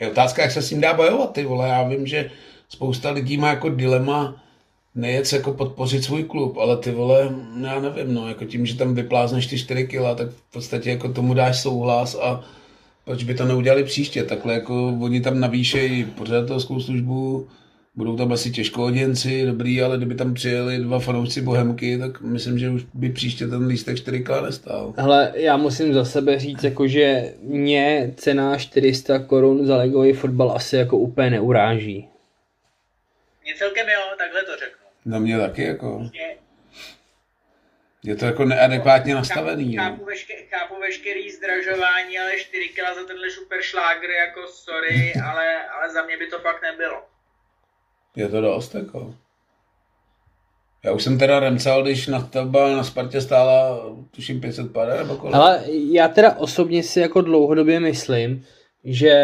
Je 0.00 0.10
otázka, 0.10 0.42
jak 0.42 0.50
se 0.50 0.62
s 0.62 0.68
tím 0.68 0.80
dá 0.80 0.94
bojovat, 0.94 1.32
ty 1.32 1.44
vole. 1.44 1.68
Já 1.68 1.82
vím, 1.82 2.06
že 2.06 2.30
spousta 2.68 3.10
lidí 3.10 3.36
má 3.36 3.48
jako 3.48 3.68
dilema, 3.68 4.42
nejet 4.94 5.32
jako 5.32 5.52
podpořit 5.52 6.04
svůj 6.04 6.24
klub, 6.24 6.58
ale 6.58 6.76
ty 6.76 6.90
vole, 6.90 7.34
já 7.62 7.80
nevím, 7.80 8.14
no, 8.14 8.28
jako 8.28 8.44
tím, 8.44 8.66
že 8.66 8.76
tam 8.76 8.94
vyplázneš 8.94 9.46
ty 9.46 9.58
4 9.58 9.86
kila, 9.86 10.14
tak 10.14 10.28
v 10.30 10.52
podstatě 10.52 10.90
jako 10.90 11.12
tomu 11.12 11.34
dáš 11.34 11.60
souhlas 11.60 12.14
a 12.14 12.44
proč 13.04 13.24
by 13.24 13.34
to 13.34 13.44
neudělali 13.44 13.84
příště, 13.84 14.22
takhle 14.22 14.54
jako 14.54 14.98
oni 15.00 15.20
tam 15.20 15.40
navýšejí 15.40 16.04
pořadatelskou 16.04 16.80
službu, 16.80 17.48
budou 17.94 18.16
tam 18.16 18.32
asi 18.32 18.50
těžkohoděnci, 18.50 19.46
dobrý, 19.46 19.82
ale 19.82 19.96
kdyby 19.96 20.14
tam 20.14 20.34
přijeli 20.34 20.78
dva 20.78 20.98
fanoušci 20.98 21.40
Bohemky, 21.40 21.98
tak 21.98 22.20
myslím, 22.20 22.58
že 22.58 22.70
už 22.70 22.82
by 22.94 23.08
příště 23.08 23.46
ten 23.46 23.66
lístek 23.66 23.96
4 23.96 24.20
k 24.20 24.42
nestál. 24.42 24.94
Hele, 24.96 25.32
já 25.34 25.56
musím 25.56 25.94
za 25.94 26.04
sebe 26.04 26.38
říct, 26.38 26.64
jako, 26.64 26.86
že 26.86 27.34
mě 27.42 28.14
cena 28.16 28.58
400 28.58 29.18
korun 29.18 29.66
za 29.66 29.76
legový 29.76 30.12
fotbal 30.12 30.52
asi 30.52 30.76
jako 30.76 30.98
úplně 30.98 31.30
neuráží. 31.30 32.08
Mě 33.44 33.54
celkem 33.58 33.86
jo, 33.88 34.00
takhle 34.18 34.42
to 34.42 34.52
řeknu. 34.60 34.79
Na 35.04 35.18
mě 35.18 35.38
taky 35.38 35.62
jako. 35.62 36.10
Je 38.02 38.16
to 38.16 38.24
jako 38.24 38.44
neadekvátně 38.44 39.14
nastavený. 39.14 39.76
Chápu, 39.76 39.96
chápu, 39.96 40.04
veške, 40.04 40.34
chápu 40.50 40.80
veškerý 40.80 41.30
zdražování, 41.30 42.18
ale 42.18 42.30
4 42.38 42.68
kg 42.68 42.94
za 42.94 43.06
tenhle 43.06 43.30
super 43.30 43.62
šlágr, 43.62 44.10
jako 44.10 44.40
sorry, 44.48 45.12
ale, 45.24 45.68
ale 45.68 45.92
za 45.92 46.02
mě 46.02 46.16
by 46.16 46.26
to 46.26 46.38
fakt 46.38 46.62
nebylo. 46.62 47.02
Je 48.16 48.28
to 48.28 48.40
dost, 48.40 48.74
jako. 48.74 49.14
Já 50.84 50.92
už 50.92 51.02
jsem 51.02 51.18
teda 51.18 51.40
remcal, 51.40 51.82
když 51.82 52.06
na 52.06 52.20
stavba 52.20 52.76
na 52.76 52.84
Spartě 52.84 53.20
stála, 53.20 53.80
tuším 54.10 54.40
500 54.40 54.72
pade, 54.72 54.96
nebo 54.96 55.16
kolik. 55.16 55.34
Ale 55.34 55.64
já 55.92 56.08
teda 56.08 56.36
osobně 56.36 56.82
si 56.82 57.00
jako 57.00 57.20
dlouhodobě 57.20 57.80
myslím, 57.80 58.46
že 58.84 59.14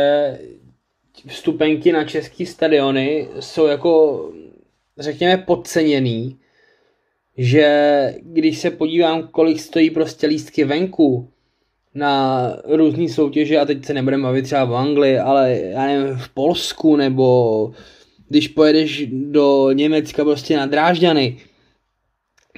vstupenky 1.29 1.93
na 1.93 2.05
český 2.05 2.47
stadiony 2.47 3.29
jsou 3.41 3.67
jako 3.67 4.23
řekněme, 4.99 5.37
podceněný, 5.37 6.37
že 7.37 8.15
když 8.23 8.59
se 8.59 8.71
podívám, 8.71 9.29
kolik 9.29 9.61
stojí 9.61 9.91
prostě 9.91 10.27
lístky 10.27 10.65
venku 10.65 11.29
na 11.95 12.53
různé 12.65 13.09
soutěže, 13.09 13.59
a 13.59 13.65
teď 13.65 13.85
se 13.85 13.95
nebudeme 13.95 14.23
bavit 14.23 14.43
třeba 14.43 14.65
v 14.65 14.77
Anglii, 14.77 15.19
ale 15.19 15.59
já 15.61 15.87
nevím, 15.87 16.17
v 16.17 16.29
Polsku, 16.29 16.97
nebo 16.97 17.73
když 18.29 18.49
pojedeš 18.49 19.07
do 19.13 19.73
Německa 19.73 20.25
prostě 20.25 20.57
na 20.57 20.67
Drážďany, 20.67 21.37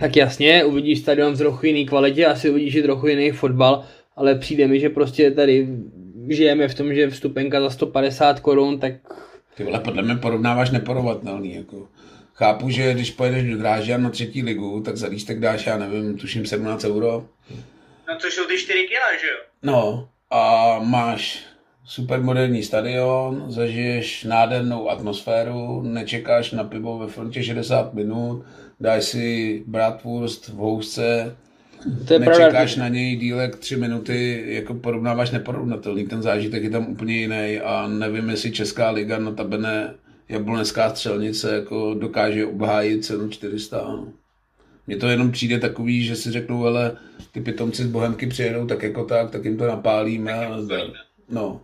tak 0.00 0.16
jasně, 0.16 0.64
uvidíš 0.64 0.98
stadion 0.98 1.34
v 1.34 1.38
trochu 1.38 1.66
jiný 1.66 1.86
kvalitě, 1.86 2.26
asi 2.26 2.50
uvidíš 2.50 2.74
i 2.74 2.82
trochu 2.82 3.06
jiný 3.06 3.30
fotbal, 3.30 3.84
ale 4.16 4.34
přijde 4.34 4.66
mi, 4.66 4.80
že 4.80 4.88
prostě 4.88 5.30
tady 5.30 5.68
žijeme 6.28 6.68
v 6.68 6.74
tom, 6.74 6.94
že 6.94 7.10
vstupenka 7.10 7.60
za 7.60 7.70
150 7.70 8.40
korun, 8.40 8.78
tak... 8.78 8.94
Ty 9.56 9.64
vole, 9.64 9.80
podle 9.80 10.02
mě 10.02 10.16
porovnáváš 10.16 10.70
neporovnatelný, 10.70 11.54
jako. 11.54 11.88
Chápu, 12.38 12.70
že 12.70 12.94
když 12.94 13.10
pojedeš 13.10 13.50
do 13.50 13.58
Drážďan 13.58 14.02
na 14.02 14.10
třetí 14.10 14.42
ligu, 14.42 14.80
tak 14.80 14.96
za 14.96 15.08
lístek 15.08 15.40
dáš, 15.40 15.66
já 15.66 15.78
nevím, 15.78 16.18
tuším 16.18 16.46
17 16.46 16.84
euro. 16.84 17.24
No 18.08 18.18
to 18.20 18.26
jsou 18.26 18.44
ty 18.44 18.58
4 18.58 18.86
kila, 18.88 19.18
že 19.20 19.26
jo? 19.26 19.36
No 19.62 20.08
a 20.30 20.74
máš 20.82 21.44
super 21.84 22.20
moderní 22.22 22.62
stadion, 22.62 23.44
zažiješ 23.48 24.24
nádhernou 24.24 24.90
atmosféru, 24.90 25.82
nečekáš 25.82 26.52
na 26.52 26.64
pivo 26.64 26.98
ve 26.98 27.06
frontě 27.06 27.42
60 27.42 27.94
minut, 27.94 28.44
dáš 28.80 29.04
si 29.04 29.62
bratwurst 29.66 30.48
v 30.48 30.54
housce, 30.54 31.36
to 32.06 32.12
je 32.12 32.18
nečekáš 32.18 32.74
pravda. 32.74 32.82
na 32.82 32.88
něj 32.88 33.16
dílek 33.16 33.56
tři 33.56 33.76
minuty, 33.76 34.44
jako 34.46 34.74
porovnáváš 34.74 35.30
neporovnatelný, 35.30 36.06
ten 36.06 36.22
zážitek 36.22 36.62
je 36.62 36.70
tam 36.70 36.86
úplně 36.86 37.16
jiný 37.16 37.60
a 37.60 37.88
nevím, 37.88 38.30
jestli 38.30 38.52
Česká 38.52 38.90
liga 38.90 39.18
notabene 39.18 39.94
jablonecká 40.28 40.90
střelnice 40.90 41.54
jako 41.54 41.94
dokáže 41.94 42.46
obhájit 42.46 43.04
cenu 43.04 43.28
400. 43.28 44.04
Mně 44.86 44.96
to 44.96 45.08
jenom 45.08 45.30
přijde 45.30 45.58
takový, 45.58 46.04
že 46.04 46.16
si 46.16 46.30
řeknou, 46.30 46.66
ale 46.66 46.96
ty 47.32 47.40
pitomci 47.40 47.82
z 47.82 47.86
Bohemky 47.86 48.26
přijedou 48.26 48.66
tak 48.66 48.82
jako 48.82 49.04
tak, 49.04 49.30
tak 49.30 49.44
jim 49.44 49.58
to 49.58 49.66
napálíme 49.66 50.32
a. 50.32 50.58
No. 51.30 51.60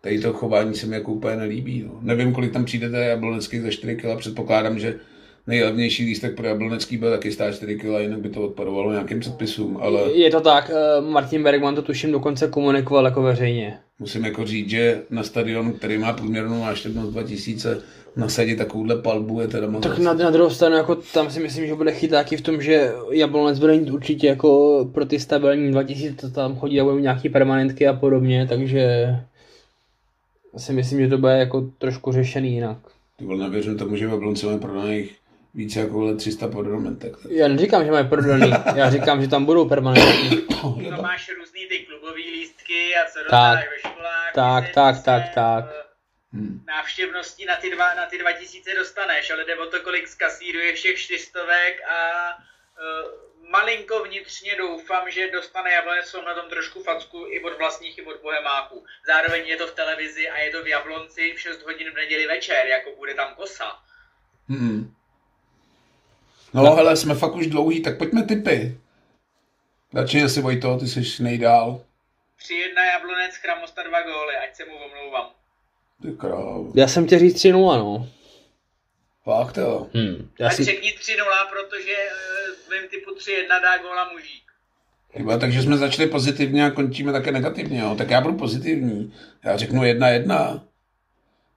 Tady 0.00 0.20
to 0.20 0.32
chování 0.32 0.74
se 0.74 0.86
mi 0.86 0.94
jako 0.94 1.12
úplně 1.12 1.36
nelíbí. 1.36 1.82
No. 1.82 1.98
Nevím, 2.00 2.32
kolik 2.32 2.52
tam 2.52 2.64
přijdete 2.64 3.04
jabloneckých 3.04 3.62
za 3.62 3.70
4 3.70 3.96
kg, 3.96 4.18
předpokládám, 4.18 4.78
že 4.78 5.00
nejlevnější 5.46 6.04
lístek 6.04 6.36
pro 6.36 6.46
Jablonecký 6.46 6.96
byl 6.96 7.10
taky 7.10 7.32
stát 7.32 7.54
4 7.54 7.76
kg, 7.76 7.84
jinak 7.84 8.20
by 8.20 8.28
to 8.28 8.42
odpadovalo 8.42 8.92
nějakým 8.92 9.20
předpisům, 9.20 9.78
ale 9.80 10.12
Je 10.12 10.30
to 10.30 10.40
tak, 10.40 10.70
eh, 10.70 11.00
Martin 11.00 11.42
Bergman 11.42 11.74
to 11.74 11.82
tuším 11.82 12.12
dokonce 12.12 12.48
komunikoval 12.48 13.04
jako 13.04 13.22
veřejně. 13.22 13.78
musím 13.98 14.24
jako 14.24 14.46
říct, 14.46 14.70
že 14.70 15.02
na 15.10 15.22
stadion, 15.22 15.72
který 15.72 15.98
má 15.98 16.12
průměrnou 16.12 16.60
návštěvnost 16.60 17.12
2000, 17.12 17.80
nasadit 18.16 18.56
takovouhle 18.56 18.96
palbu 18.96 19.40
je 19.40 19.48
teda 19.48 19.66
moc. 19.66 19.82
Tak 19.82 19.98
na, 19.98 20.14
na 20.14 20.30
druhou 20.30 20.50
stranu, 20.50 20.76
jako 20.76 20.94
tam 20.94 21.30
si 21.30 21.40
myslím, 21.40 21.66
že 21.66 21.74
bude 21.74 21.92
chytáky 21.92 22.36
v 22.36 22.40
tom, 22.40 22.62
že 22.62 22.92
Jablonec 23.10 23.58
bude 23.58 23.72
mít 23.78 23.90
určitě 23.90 24.26
jako 24.26 24.88
pro 24.94 25.04
ty 25.06 25.20
stabilní 25.20 25.70
2000, 25.72 26.16
to 26.16 26.30
tam 26.30 26.56
chodí 26.56 26.80
a 26.80 26.84
budou 26.84 26.98
nějaký 26.98 27.28
permanentky 27.28 27.86
a 27.88 27.92
podobně, 27.92 28.46
takže 28.48 29.06
si 30.56 30.72
myslím, 30.72 31.00
že 31.00 31.08
to 31.08 31.18
bude 31.18 31.38
jako 31.38 31.70
trošku 31.78 32.12
řešený 32.12 32.54
jinak. 32.54 32.78
Ty 33.18 33.24
vole, 33.24 33.38
nevěřím 33.38 33.78
tomu, 33.78 33.96
že 33.96 34.06
v 34.06 34.10
Jablonci 34.10 34.46
máme 34.46 34.58
prodaných 34.58 35.16
více 35.54 35.80
jako 35.80 35.92
vole 35.92 36.16
300 36.16 36.48
podromentek. 36.48 37.12
Já 37.28 37.48
neříkám, 37.48 37.84
že 37.84 37.90
mají 37.90 38.08
prodaný, 38.08 38.52
já 38.74 38.90
říkám, 38.90 39.22
že 39.22 39.28
tam 39.28 39.44
budou 39.44 39.68
permanentky. 39.68 40.36
To 40.96 41.02
máš 41.02 41.30
různý 41.38 41.66
ty 41.68 41.78
klubový 41.78 42.30
lístky 42.30 42.94
a 42.96 43.10
co 43.10 43.18
Tak. 43.18 43.24
dostáváš 43.24 43.64
ve 43.68 43.90
školách. 43.90 44.32
Tak, 44.34 44.64
tak, 44.74 45.04
tak, 45.04 45.22
tak. 45.34 45.64
Hmm. 46.32 46.64
Návštěvností 46.66 47.44
na 47.44 47.56
ty, 47.56 47.70
dva, 47.70 47.94
na 47.94 48.06
ty 48.06 48.18
2000 48.18 48.74
dostaneš, 48.74 49.30
ale 49.30 49.44
jde 49.44 49.56
o 49.56 49.66
to, 49.66 49.80
kolik 49.80 50.08
zkasíruješ 50.08 50.82
těch 50.82 50.98
čtyřstovek 50.98 51.82
a 51.88 52.28
uh, 52.36 53.50
malinko 53.50 54.04
vnitřně 54.04 54.56
doufám, 54.56 55.10
že 55.10 55.30
dostane 55.30 55.70
Jablonec 55.72 56.06
jsou 56.06 56.22
na 56.22 56.34
tom 56.34 56.50
trošku 56.50 56.82
facku 56.82 57.26
i 57.28 57.40
od 57.40 57.58
vlastních, 57.58 57.98
i 57.98 58.02
od 58.02 58.22
bohemáků. 58.22 58.84
Zároveň 59.06 59.46
je 59.46 59.56
to 59.56 59.66
v 59.66 59.74
televizi 59.74 60.28
a 60.28 60.38
je 60.38 60.50
to 60.50 60.62
v 60.62 60.68
Jablonci 60.68 61.32
v 61.36 61.40
6 61.40 61.62
hodin 61.62 61.90
v 61.90 61.94
neděli 61.94 62.26
večer, 62.26 62.66
jako 62.66 62.90
bude 62.96 63.14
tam 63.14 63.34
kosa. 63.34 63.78
Hmm. 64.48 64.94
No, 66.54 66.74
hele, 66.74 66.96
jsme 66.96 67.14
fakt 67.14 67.34
už 67.34 67.46
dlouhý, 67.46 67.82
tak 67.82 67.98
pojďme 67.98 68.22
typy. 68.22 68.78
Začni 69.92 70.28
si 70.28 70.40
Vojto, 70.40 70.78
ty 70.78 70.88
jsi 70.88 71.22
nejdál. 71.22 71.70
3-1 71.70 71.80
Jablonec, 72.92 73.34
Chramosta 73.34 73.82
2 73.82 74.02
góly, 74.02 74.36
ať 74.44 74.56
se 74.56 74.64
mu 74.64 74.72
omlouvám. 74.76 75.26
Ty 76.02 76.12
kráv. 76.12 76.74
Já 76.74 76.88
jsem 76.88 77.06
chtěl 77.06 77.18
říct 77.18 77.44
3-0, 77.44 77.78
no. 77.78 78.08
Fakt 79.24 79.56
jo. 79.56 79.86
Hmm. 79.94 80.30
Já 80.38 80.48
Tak 80.48 80.56
si... 80.56 80.64
řekni 80.64 80.90
3-0, 80.90 80.94
protože 81.50 81.92
eh, 81.92 82.52
v 82.66 82.70
mém 82.70 82.88
typu 82.90 83.10
3-1 83.10 83.48
dá 83.62 83.78
góla 83.82 84.12
mužík. 84.12 84.42
Chyba, 85.12 85.38
takže 85.38 85.62
jsme 85.62 85.76
začali 85.76 86.08
pozitivně 86.08 86.66
a 86.66 86.70
končíme 86.70 87.12
také 87.12 87.32
negativně, 87.32 87.80
jo. 87.80 87.94
Tak 87.98 88.10
já 88.10 88.20
budu 88.20 88.34
pozitivní. 88.34 89.14
Já 89.44 89.56
řeknu 89.56 89.84
jedna 89.84 90.08
jedna. 90.08 90.64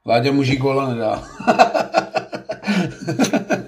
Láďa 0.05 0.31
muží 0.31 0.57
góla 0.57 0.93
nedá. 0.93 1.23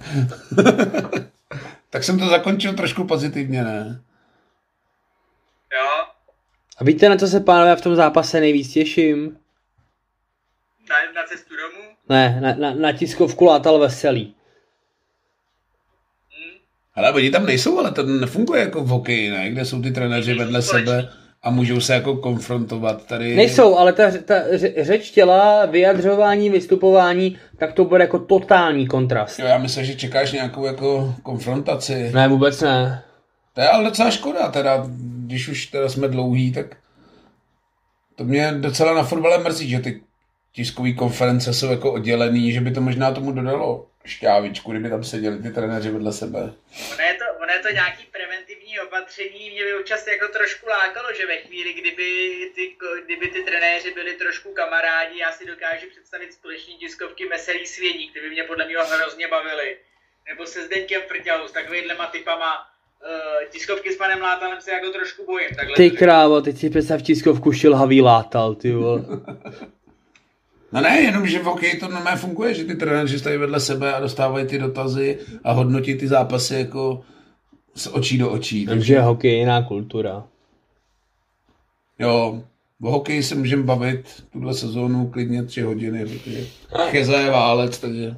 tak 1.90 2.04
jsem 2.04 2.20
to 2.20 2.28
zakončil 2.28 2.74
trošku 2.74 3.04
pozitivně, 3.04 3.64
ne? 3.64 4.02
Jo, 5.74 6.06
A 6.78 6.84
víte, 6.84 7.10
na 7.10 7.18
co 7.18 7.28
se 7.28 7.40
pánové 7.40 7.76
v 7.76 7.82
tom 7.82 7.96
zápase 7.96 8.40
nejvíc 8.40 8.74
těším? 8.74 9.38
na, 10.90 11.22
na 11.22 11.28
cestu 11.28 11.56
domů. 11.56 11.90
Ne, 12.10 12.42
na, 12.42 12.56
na, 12.56 12.74
na 12.74 12.92
tiskovku 12.92 13.46
látal 13.46 13.80
veselý. 13.80 14.36
Hm. 16.32 16.58
Ale 16.96 17.14
oni 17.14 17.32
tam 17.32 17.46
nejsou, 17.46 17.80
ale 17.80 17.92
to 17.92 18.04
nefunguje 18.04 18.62
jako 18.62 18.84
v 18.84 18.88
hokeji, 18.88 19.30
ne? 19.30 19.50
Kde 19.50 19.66
jsou 19.66 19.82
ty 19.82 19.92
trenéři 19.92 20.34
vedle 20.34 20.62
sebe 20.62 21.10
a 21.44 21.50
můžou 21.50 21.80
se 21.82 21.94
jako 21.94 22.16
konfrontovat 22.16 23.06
tady. 23.06 23.36
Nejsou, 23.36 23.78
ale 23.78 23.94
ta, 23.94 24.04
ta 24.26 24.40
ře- 24.54 24.74
řeč 24.84 25.12
těla, 25.12 25.66
vyjadřování, 25.66 26.50
vystupování, 26.50 27.38
tak 27.58 27.74
to 27.74 27.86
bude 27.86 28.04
jako 28.04 28.20
totální 28.20 28.88
kontrast. 28.88 29.40
Jo, 29.40 29.46
já 29.48 29.58
myslím, 29.58 29.86
že 29.86 29.96
čekáš 29.96 30.32
nějakou 30.32 30.66
jako 30.66 31.16
konfrontaci. 31.24 32.12
Ne, 32.14 32.28
vůbec 32.28 32.62
ne. 32.62 33.04
To 33.54 33.62
je 33.62 33.70
ale 33.70 33.84
docela 33.84 34.12
škoda, 34.12 34.52
teda, 34.52 34.84
když 35.26 35.48
už 35.48 35.66
teda 35.66 35.90
jsme 35.90 36.08
dlouhý, 36.08 36.52
tak 36.52 36.66
to 38.16 38.24
mě 38.24 38.52
docela 38.52 38.94
na 38.94 39.04
fotbale 39.04 39.38
mrzí, 39.38 39.70
že 39.70 39.80
ty 39.80 40.02
tiskové 40.54 40.92
konference 40.94 41.54
jsou 41.54 41.72
jako 41.72 41.92
oddělený, 41.92 42.52
že 42.52 42.62
by 42.62 42.72
to 42.72 42.82
možná 42.82 43.12
tomu 43.12 43.32
dodalo 43.32 43.86
šťávičku, 44.06 44.72
kdyby 44.72 44.90
tam 44.90 45.04
seděli 45.04 45.38
ty 45.38 45.50
trenéři 45.52 45.92
vedle 45.92 46.14
sebe. 46.14 46.40
Ono 46.40 46.50
je, 47.04 47.14
to, 47.14 47.26
ono 47.44 47.54
je 47.54 47.60
to 47.60 47.72
nějaký 47.74 48.04
preventivní 48.12 48.29
opatření, 48.90 49.52
mě 49.52 49.64
by 49.64 49.74
občas 49.80 50.08
jako 50.08 50.28
trošku 50.38 50.66
lákalo, 50.70 51.08
že 51.18 51.28
ve 51.28 51.38
chvíli, 51.38 51.74
kdyby 51.74 52.08
ty, 52.56 52.64
kdyby 53.06 53.28
ty 53.28 53.40
trenéři 53.44 53.94
byli 53.94 54.14
trošku 54.14 54.54
kamarádi, 54.54 55.20
já 55.20 55.32
si 55.32 55.44
dokážu 55.48 55.86
představit 55.90 56.34
společní 56.34 56.74
tiskovky 56.78 57.24
Meselý 57.26 57.66
Svědík, 57.66 58.14
ty 58.14 58.20
by 58.22 58.30
mě 58.30 58.44
podle 58.44 58.66
mě 58.66 58.76
hrozně 58.78 59.28
bavily. 59.28 59.78
Nebo 60.30 60.46
se 60.46 60.66
Zdeňkem 60.66 61.02
Frťou 61.08 61.48
s 61.48 61.52
takovýhlema 61.52 62.08
typama. 62.08 62.52
Uh, 62.60 63.50
tiskovky 63.52 63.94
s 63.94 63.98
panem 63.98 64.22
Látalem 64.22 64.62
se 64.62 64.72
jako 64.72 64.90
trošku 64.90 65.26
bojím. 65.26 65.50
Takhle 65.56 65.76
Ty 65.76 65.92
krávo, 65.92 66.42
teď 66.42 66.58
si 66.58 66.70
představ 66.70 67.02
tiskovku 67.02 67.52
šilhavý 67.52 68.02
látal, 68.02 68.56
ty 68.56 68.72
vole. 68.72 69.02
No 70.72 70.82
ne, 70.82 71.02
jenom, 71.02 71.28
že 71.28 71.40
v 71.40 71.44
hokeji 71.44 71.80
to 71.80 71.88
normálně 71.88 72.20
funguje, 72.20 72.54
že 72.54 72.66
ty 72.66 72.76
trenéři 72.76 73.20
stojí 73.20 73.38
vedle 73.38 73.60
sebe 73.60 73.94
a 73.94 74.00
dostávají 74.00 74.48
ty 74.48 74.58
dotazy 74.58 75.20
a 75.44 75.52
hodnotí 75.52 75.96
ty 75.96 76.08
zápasy 76.08 76.56
jako 76.56 77.04
z 77.80 77.88
očí 77.88 78.18
do 78.18 78.32
očí. 78.32 78.66
Takže 78.66 79.02
hokej 79.02 79.32
je 79.32 79.38
jiná 79.38 79.62
kultura. 79.62 80.24
Jo, 82.00 82.44
o 82.82 82.92
hokeji 82.92 83.24
se 83.24 83.36
můžeme 83.36 83.64
bavit 83.64 84.24
tuhle 84.34 84.54
sezónu 84.54 85.08
klidně 85.08 85.44
tři 85.44 85.62
hodiny, 85.62 86.06
protože 86.06 86.46
Cheza 86.90 87.20
je 87.20 87.32
válec, 87.32 87.78
takže 87.78 88.16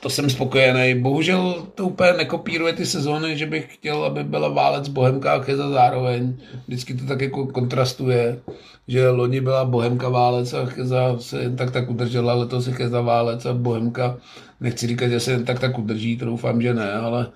to 0.00 0.10
jsem 0.10 0.30
spokojený. 0.30 1.00
Bohužel 1.00 1.66
to 1.74 1.86
úplně 1.86 2.12
nekopíruje 2.12 2.72
ty 2.72 2.86
sezóny, 2.86 3.38
že 3.38 3.46
bych 3.46 3.74
chtěl, 3.74 4.04
aby 4.04 4.24
byla 4.24 4.48
válec 4.48 4.88
Bohemka 4.88 5.32
a 5.32 5.42
Cheza 5.42 5.70
zároveň. 5.70 6.36
Vždycky 6.66 6.94
to 6.94 7.06
tak 7.06 7.20
jako 7.20 7.46
kontrastuje, 7.46 8.40
že 8.88 9.10
loni 9.10 9.40
byla 9.40 9.64
Bohemka 9.64 10.08
válec 10.08 10.52
a 10.52 10.66
Cheza 10.66 11.18
se 11.18 11.42
jen 11.42 11.56
tak 11.56 11.70
tak 11.70 11.90
udržela, 11.90 12.34
letos 12.34 12.66
je 12.66 12.72
Cheza 12.72 13.00
válec 13.00 13.46
a 13.46 13.52
Bohemka. 13.52 14.16
Nechci 14.60 14.86
říkat, 14.86 15.08
že 15.08 15.20
se 15.20 15.32
jen 15.32 15.44
tak 15.44 15.60
tak 15.60 15.78
udrží, 15.78 16.16
to 16.16 16.24
doufám, 16.24 16.62
že 16.62 16.74
ne, 16.74 16.92
ale 16.92 17.26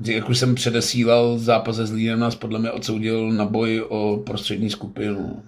jak 0.00 0.28
už 0.28 0.38
jsem 0.38 0.54
předesílal, 0.54 1.38
zápas 1.38 1.76
se 1.76 1.86
Zlínem 1.86 2.18
nás 2.18 2.34
podle 2.34 2.58
mě 2.58 2.70
odsoudil 2.70 3.30
na 3.30 3.44
boj 3.44 3.84
o 3.88 4.16
prostřední 4.26 4.70
skupinu. 4.70 5.42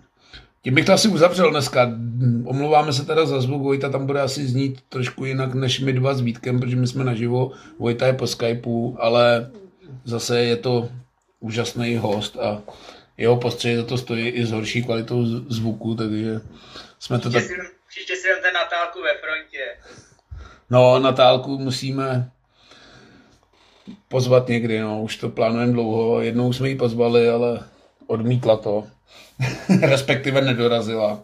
Tím 0.63 0.75
bych 0.75 0.85
to 0.85 0.93
asi 0.93 1.09
uzavřel 1.09 1.51
dneska. 1.51 1.93
Omlouváme 2.45 2.93
se 2.93 3.07
teda 3.07 3.27
za 3.27 3.41
zvuk, 3.41 3.63
Vojta 3.63 3.89
tam 3.89 4.07
bude 4.07 4.21
asi 4.21 4.47
znít 4.47 4.81
trošku 4.89 5.25
jinak 5.25 5.55
než 5.55 5.81
my 5.81 5.93
dva 5.93 6.15
s 6.15 6.21
Vítkem, 6.21 6.61
protože 6.61 6.77
my 6.77 6.87
jsme 6.87 7.05
naživo, 7.05 7.53
Vojta 7.79 8.07
je 8.07 8.13
po 8.13 8.27
Skypeu, 8.27 8.97
ale 8.99 9.51
zase 10.05 10.41
je 10.41 10.57
to 10.57 10.89
úžasný 11.41 11.97
host 11.97 12.37
a 12.37 12.63
jeho 13.17 13.37
postřeh 13.37 13.77
za 13.77 13.85
to 13.85 13.99
stojí 13.99 14.29
i 14.29 14.47
s 14.47 14.51
horší 14.51 14.85
kvalitou 14.85 15.27
zvuku, 15.27 15.95
takže 15.95 16.41
jsme 16.99 17.19
to 17.19 17.31
tak... 17.31 17.43
Příště 17.43 17.63
si, 17.63 17.71
příště 17.89 18.17
si 18.17 18.29
vemte 18.29 18.53
Natálku 18.53 18.99
ve 19.03 19.15
frontě. 19.19 19.65
No, 20.71 20.99
Natálku 20.99 21.59
musíme 21.59 22.31
pozvat 24.09 24.49
někdy, 24.49 24.81
no, 24.81 25.03
už 25.03 25.17
to 25.17 25.29
plánujeme 25.29 25.73
dlouho. 25.73 26.21
Jednou 26.21 26.53
jsme 26.53 26.69
ji 26.69 26.75
pozvali, 26.77 27.29
ale 27.29 27.61
odmítla 28.07 28.57
to. 28.57 28.85
Respektive 29.81 30.41
nedorazila. 30.41 31.21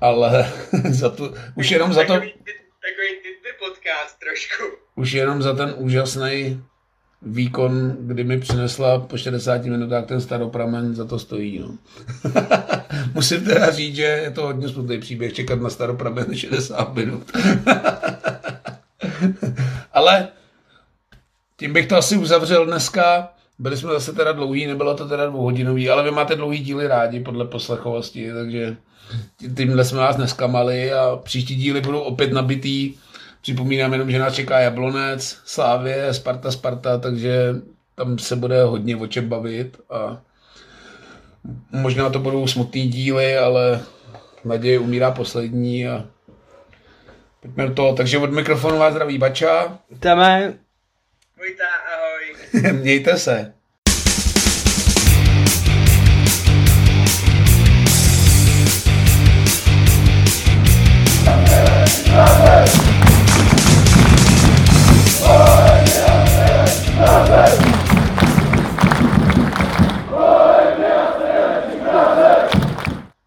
Ale 0.00 0.52
za 0.90 1.08
to, 1.10 1.34
už 1.54 1.70
jenom 1.70 1.92
za 1.92 2.00
to, 2.00 2.12
Takový, 2.12 2.32
takový 2.32 3.32
podcast 3.68 4.18
trošku. 4.18 4.64
už 4.94 5.12
jenom 5.12 5.42
za 5.42 5.54
ten 5.54 5.74
úžasný 5.76 6.62
výkon, 7.22 7.96
kdy 8.00 8.24
mi 8.24 8.40
přinesla 8.40 8.98
po 8.98 9.16
60 9.16 9.64
minutách 9.64 10.06
ten 10.06 10.20
staropramen, 10.20 10.94
za 10.94 11.04
to 11.04 11.18
stojí. 11.18 11.58
No. 11.58 11.78
Musím 13.14 13.44
teda 13.44 13.70
říct, 13.70 13.96
že 13.96 14.02
je 14.02 14.30
to 14.30 14.42
hodně 14.42 14.68
smutný 14.68 14.98
příběh 15.00 15.32
čekat 15.32 15.60
na 15.60 15.70
staropramen 15.70 16.34
60 16.36 16.94
minut. 16.94 17.32
Ale 19.92 20.28
tím 21.62 21.72
bych 21.72 21.86
to 21.86 21.96
asi 21.96 22.16
uzavřel 22.16 22.66
dneska. 22.66 23.28
Byli 23.58 23.76
jsme 23.76 23.92
zase 23.92 24.12
teda 24.12 24.32
dlouhý, 24.32 24.66
nebylo 24.66 24.94
to 24.94 25.08
teda 25.08 25.26
dvouhodinový, 25.26 25.90
ale 25.90 26.02
vy 26.02 26.10
máte 26.10 26.34
dlouhý 26.34 26.58
díly 26.58 26.86
rádi 26.86 27.20
podle 27.20 27.44
poslechovosti, 27.44 28.32
takže 28.32 28.76
tí- 29.36 29.54
tímhle 29.54 29.84
jsme 29.84 29.98
vás 29.98 30.16
neskamali 30.16 30.92
a 30.92 31.16
příští 31.22 31.56
díly 31.56 31.80
budou 31.80 32.00
opět 32.00 32.32
nabitý. 32.32 32.94
Připomínám 33.42 33.92
jenom, 33.92 34.10
že 34.10 34.18
nás 34.18 34.34
čeká 34.34 34.60
Jablonec, 34.60 35.38
Slávě, 35.44 36.14
Sparta, 36.14 36.50
Sparta, 36.50 36.98
takže 36.98 37.54
tam 37.94 38.18
se 38.18 38.36
bude 38.36 38.62
hodně 38.62 38.96
o 38.96 39.06
čem 39.06 39.28
bavit 39.28 39.80
a 39.90 40.20
možná 41.72 42.10
to 42.10 42.18
budou 42.18 42.46
smutný 42.46 42.88
díly, 42.88 43.38
ale 43.38 43.80
naděje 44.44 44.78
umírá 44.78 45.10
poslední 45.10 45.88
a 45.88 46.04
pojďme 47.40 47.66
do 47.66 47.74
toho. 47.74 47.92
Takže 47.94 48.18
od 48.18 48.32
mikrofonu 48.32 48.78
vás 48.78 48.94
zdraví 48.94 49.18
Bača. 49.18 49.78
Teme, 49.98 50.54
Vojta, 51.42 51.64
ahoj. 51.94 52.72
Mějte 52.82 53.18
se. 53.18 53.52
Amen. 67.06 67.61